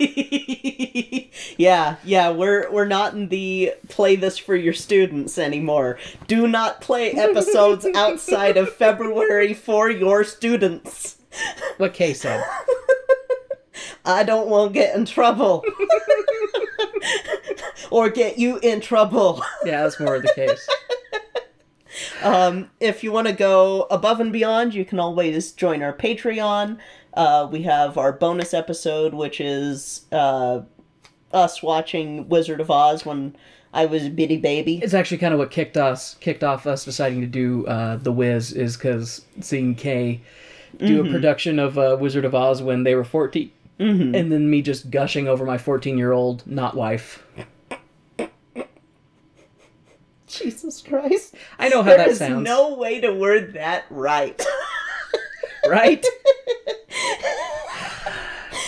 yeah, 1.57 1.97
yeah, 2.05 2.31
we're 2.31 2.71
we're 2.71 2.85
not 2.85 3.13
in 3.13 3.27
the 3.27 3.73
play 3.89 4.15
this 4.15 4.37
for 4.37 4.55
your 4.55 4.73
students 4.73 5.37
anymore. 5.37 5.99
Do 6.27 6.47
not 6.47 6.79
play 6.79 7.11
episodes 7.11 7.85
outside 7.93 8.55
of 8.55 8.73
February 8.73 9.53
for 9.53 9.89
your 9.89 10.23
students. 10.23 11.17
What 11.75 11.93
Kay 11.93 12.13
said. 12.13 12.41
I 14.05 14.23
don't 14.23 14.47
want 14.47 14.73
to 14.73 14.79
get 14.79 14.95
in 14.95 15.05
trouble. 15.05 15.63
or 17.91 18.09
get 18.09 18.37
you 18.37 18.57
in 18.59 18.81
trouble. 18.81 19.43
Yeah, 19.65 19.83
that's 19.83 19.99
more 19.99 20.15
of 20.15 20.23
the 20.23 20.33
case. 20.35 20.67
Um, 22.23 22.69
if 22.79 23.03
you 23.03 23.11
want 23.11 23.27
to 23.27 23.33
go 23.33 23.87
above 23.91 24.19
and 24.21 24.31
beyond, 24.31 24.73
you 24.73 24.85
can 24.85 24.99
always 24.99 25.51
join 25.51 25.81
our 25.83 25.91
Patreon. 25.91 26.77
Uh, 27.13 27.47
we 27.51 27.63
have 27.63 27.97
our 27.97 28.11
bonus 28.11 28.53
episode, 28.53 29.13
which 29.13 29.41
is 29.41 30.05
uh, 30.11 30.61
us 31.33 31.61
watching 31.61 32.29
Wizard 32.29 32.61
of 32.61 32.71
Oz 32.71 33.05
when 33.05 33.35
I 33.73 33.85
was 33.85 34.05
a 34.05 34.09
bitty 34.09 34.37
baby. 34.37 34.79
It's 34.81 34.93
actually 34.93 35.17
kind 35.17 35.33
of 35.33 35.39
what 35.39 35.51
kicked 35.51 35.77
us 35.77 36.15
kicked 36.15 36.43
off 36.43 36.65
us 36.65 36.85
deciding 36.85 37.21
to 37.21 37.27
do 37.27 37.65
uh, 37.67 37.97
the 37.97 38.11
Wiz 38.11 38.51
is 38.53 38.77
because 38.77 39.25
seeing 39.39 39.75
Kay 39.75 40.21
do 40.79 41.05
a 41.05 41.09
production 41.09 41.59
of 41.59 41.77
uh, 41.77 41.97
Wizard 41.99 42.25
of 42.25 42.33
Oz 42.33 42.61
when 42.61 42.83
they 42.83 42.95
were 42.95 43.03
14 43.81 44.15
and 44.15 44.31
then 44.31 44.49
me 44.49 44.61
just 44.61 44.91
gushing 44.91 45.27
over 45.27 45.45
my 45.45 45.57
fourteen 45.57 45.97
year 45.97 46.11
old 46.11 46.45
not 46.45 46.75
wife. 46.75 47.25
Jesus 50.27 50.81
Christ. 50.81 51.35
I 51.59 51.69
know 51.69 51.83
how 51.83 51.89
There 51.89 51.97
that 52.09 52.15
sounds. 52.15 52.45
There's 52.45 52.47
no 52.57 52.75
way 52.75 53.01
to 53.01 53.13
word 53.13 53.53
that 53.53 53.85
right. 53.89 54.41
right? 55.67 56.05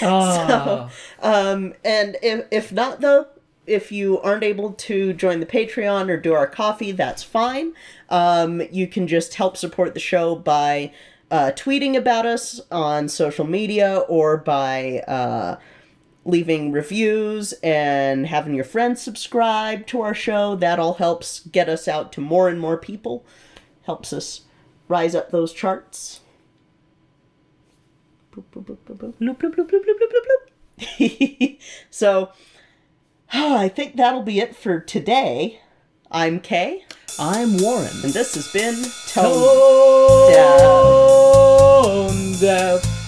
oh, 0.02 0.90
Um, 1.22 1.73
and 1.85 2.18
if, 2.22 2.45
if 2.52 2.72
not, 2.72 3.02
though, 3.02 3.27
if 3.65 3.91
you 3.91 4.19
aren't 4.19 4.44
able 4.44 4.73
to 4.73 5.14
join 5.14 5.40
the 5.40 5.45
Patreon 5.45 6.10
or 6.10 6.18
do 6.18 6.34
our 6.34 6.48
Ko-fi, 6.48 6.91
that's 6.91 7.23
fine. 7.23 7.73
Um, 8.10 8.61
you 8.72 8.88
can 8.88 9.07
just 9.07 9.35
help 9.35 9.56
support 9.56 9.94
the 9.94 9.99
show 10.02 10.35
by 10.35 10.91
uh, 11.34 11.52
tweeting 11.54 11.98
about 11.98 12.28
us 12.28 12.62
on 12.72 13.10
social 13.10 13.48
media 13.48 13.98
or 14.08 14.38
by 14.38 15.00
uh, 15.08 15.58
leaving 16.26 16.72
reviews 16.72 17.54
and 17.64 18.28
having 18.28 18.54
your 18.54 18.64
friends 18.64 19.02
subscribe 19.02 19.88
to 19.88 20.02
our 20.02 20.14
show. 20.14 20.56
That 20.56 20.78
all 20.78 20.94
helps 20.94 21.40
get 21.40 21.68
us 21.68 21.88
out 21.88 22.12
to 22.14 22.22
more 22.22 22.50
and 22.50 22.60
more 22.60 22.78
people, 22.78 23.26
helps 23.88 24.14
us 24.14 24.42
rise 24.88 25.16
up 25.16 25.32
those 25.32 25.54
charts. 25.54 26.20
So, 31.90 32.32
I 33.32 33.70
think 33.70 33.96
that'll 33.96 34.22
be 34.22 34.40
it 34.40 34.56
for 34.56 34.80
today. 34.80 35.62
I'm 36.15 36.40
Kay, 36.40 36.85
I'm 37.19 37.57
Warren. 37.57 37.90
and 38.03 38.14
this 38.14 38.35
has 38.35 38.48
been 38.53 38.76
Tone. 39.07 39.34
Tone 39.34 40.30
deaf. 40.30 40.61
All 40.61 41.81
right. 41.81 42.10
Tone 42.10 42.34
deaf 42.40 43.03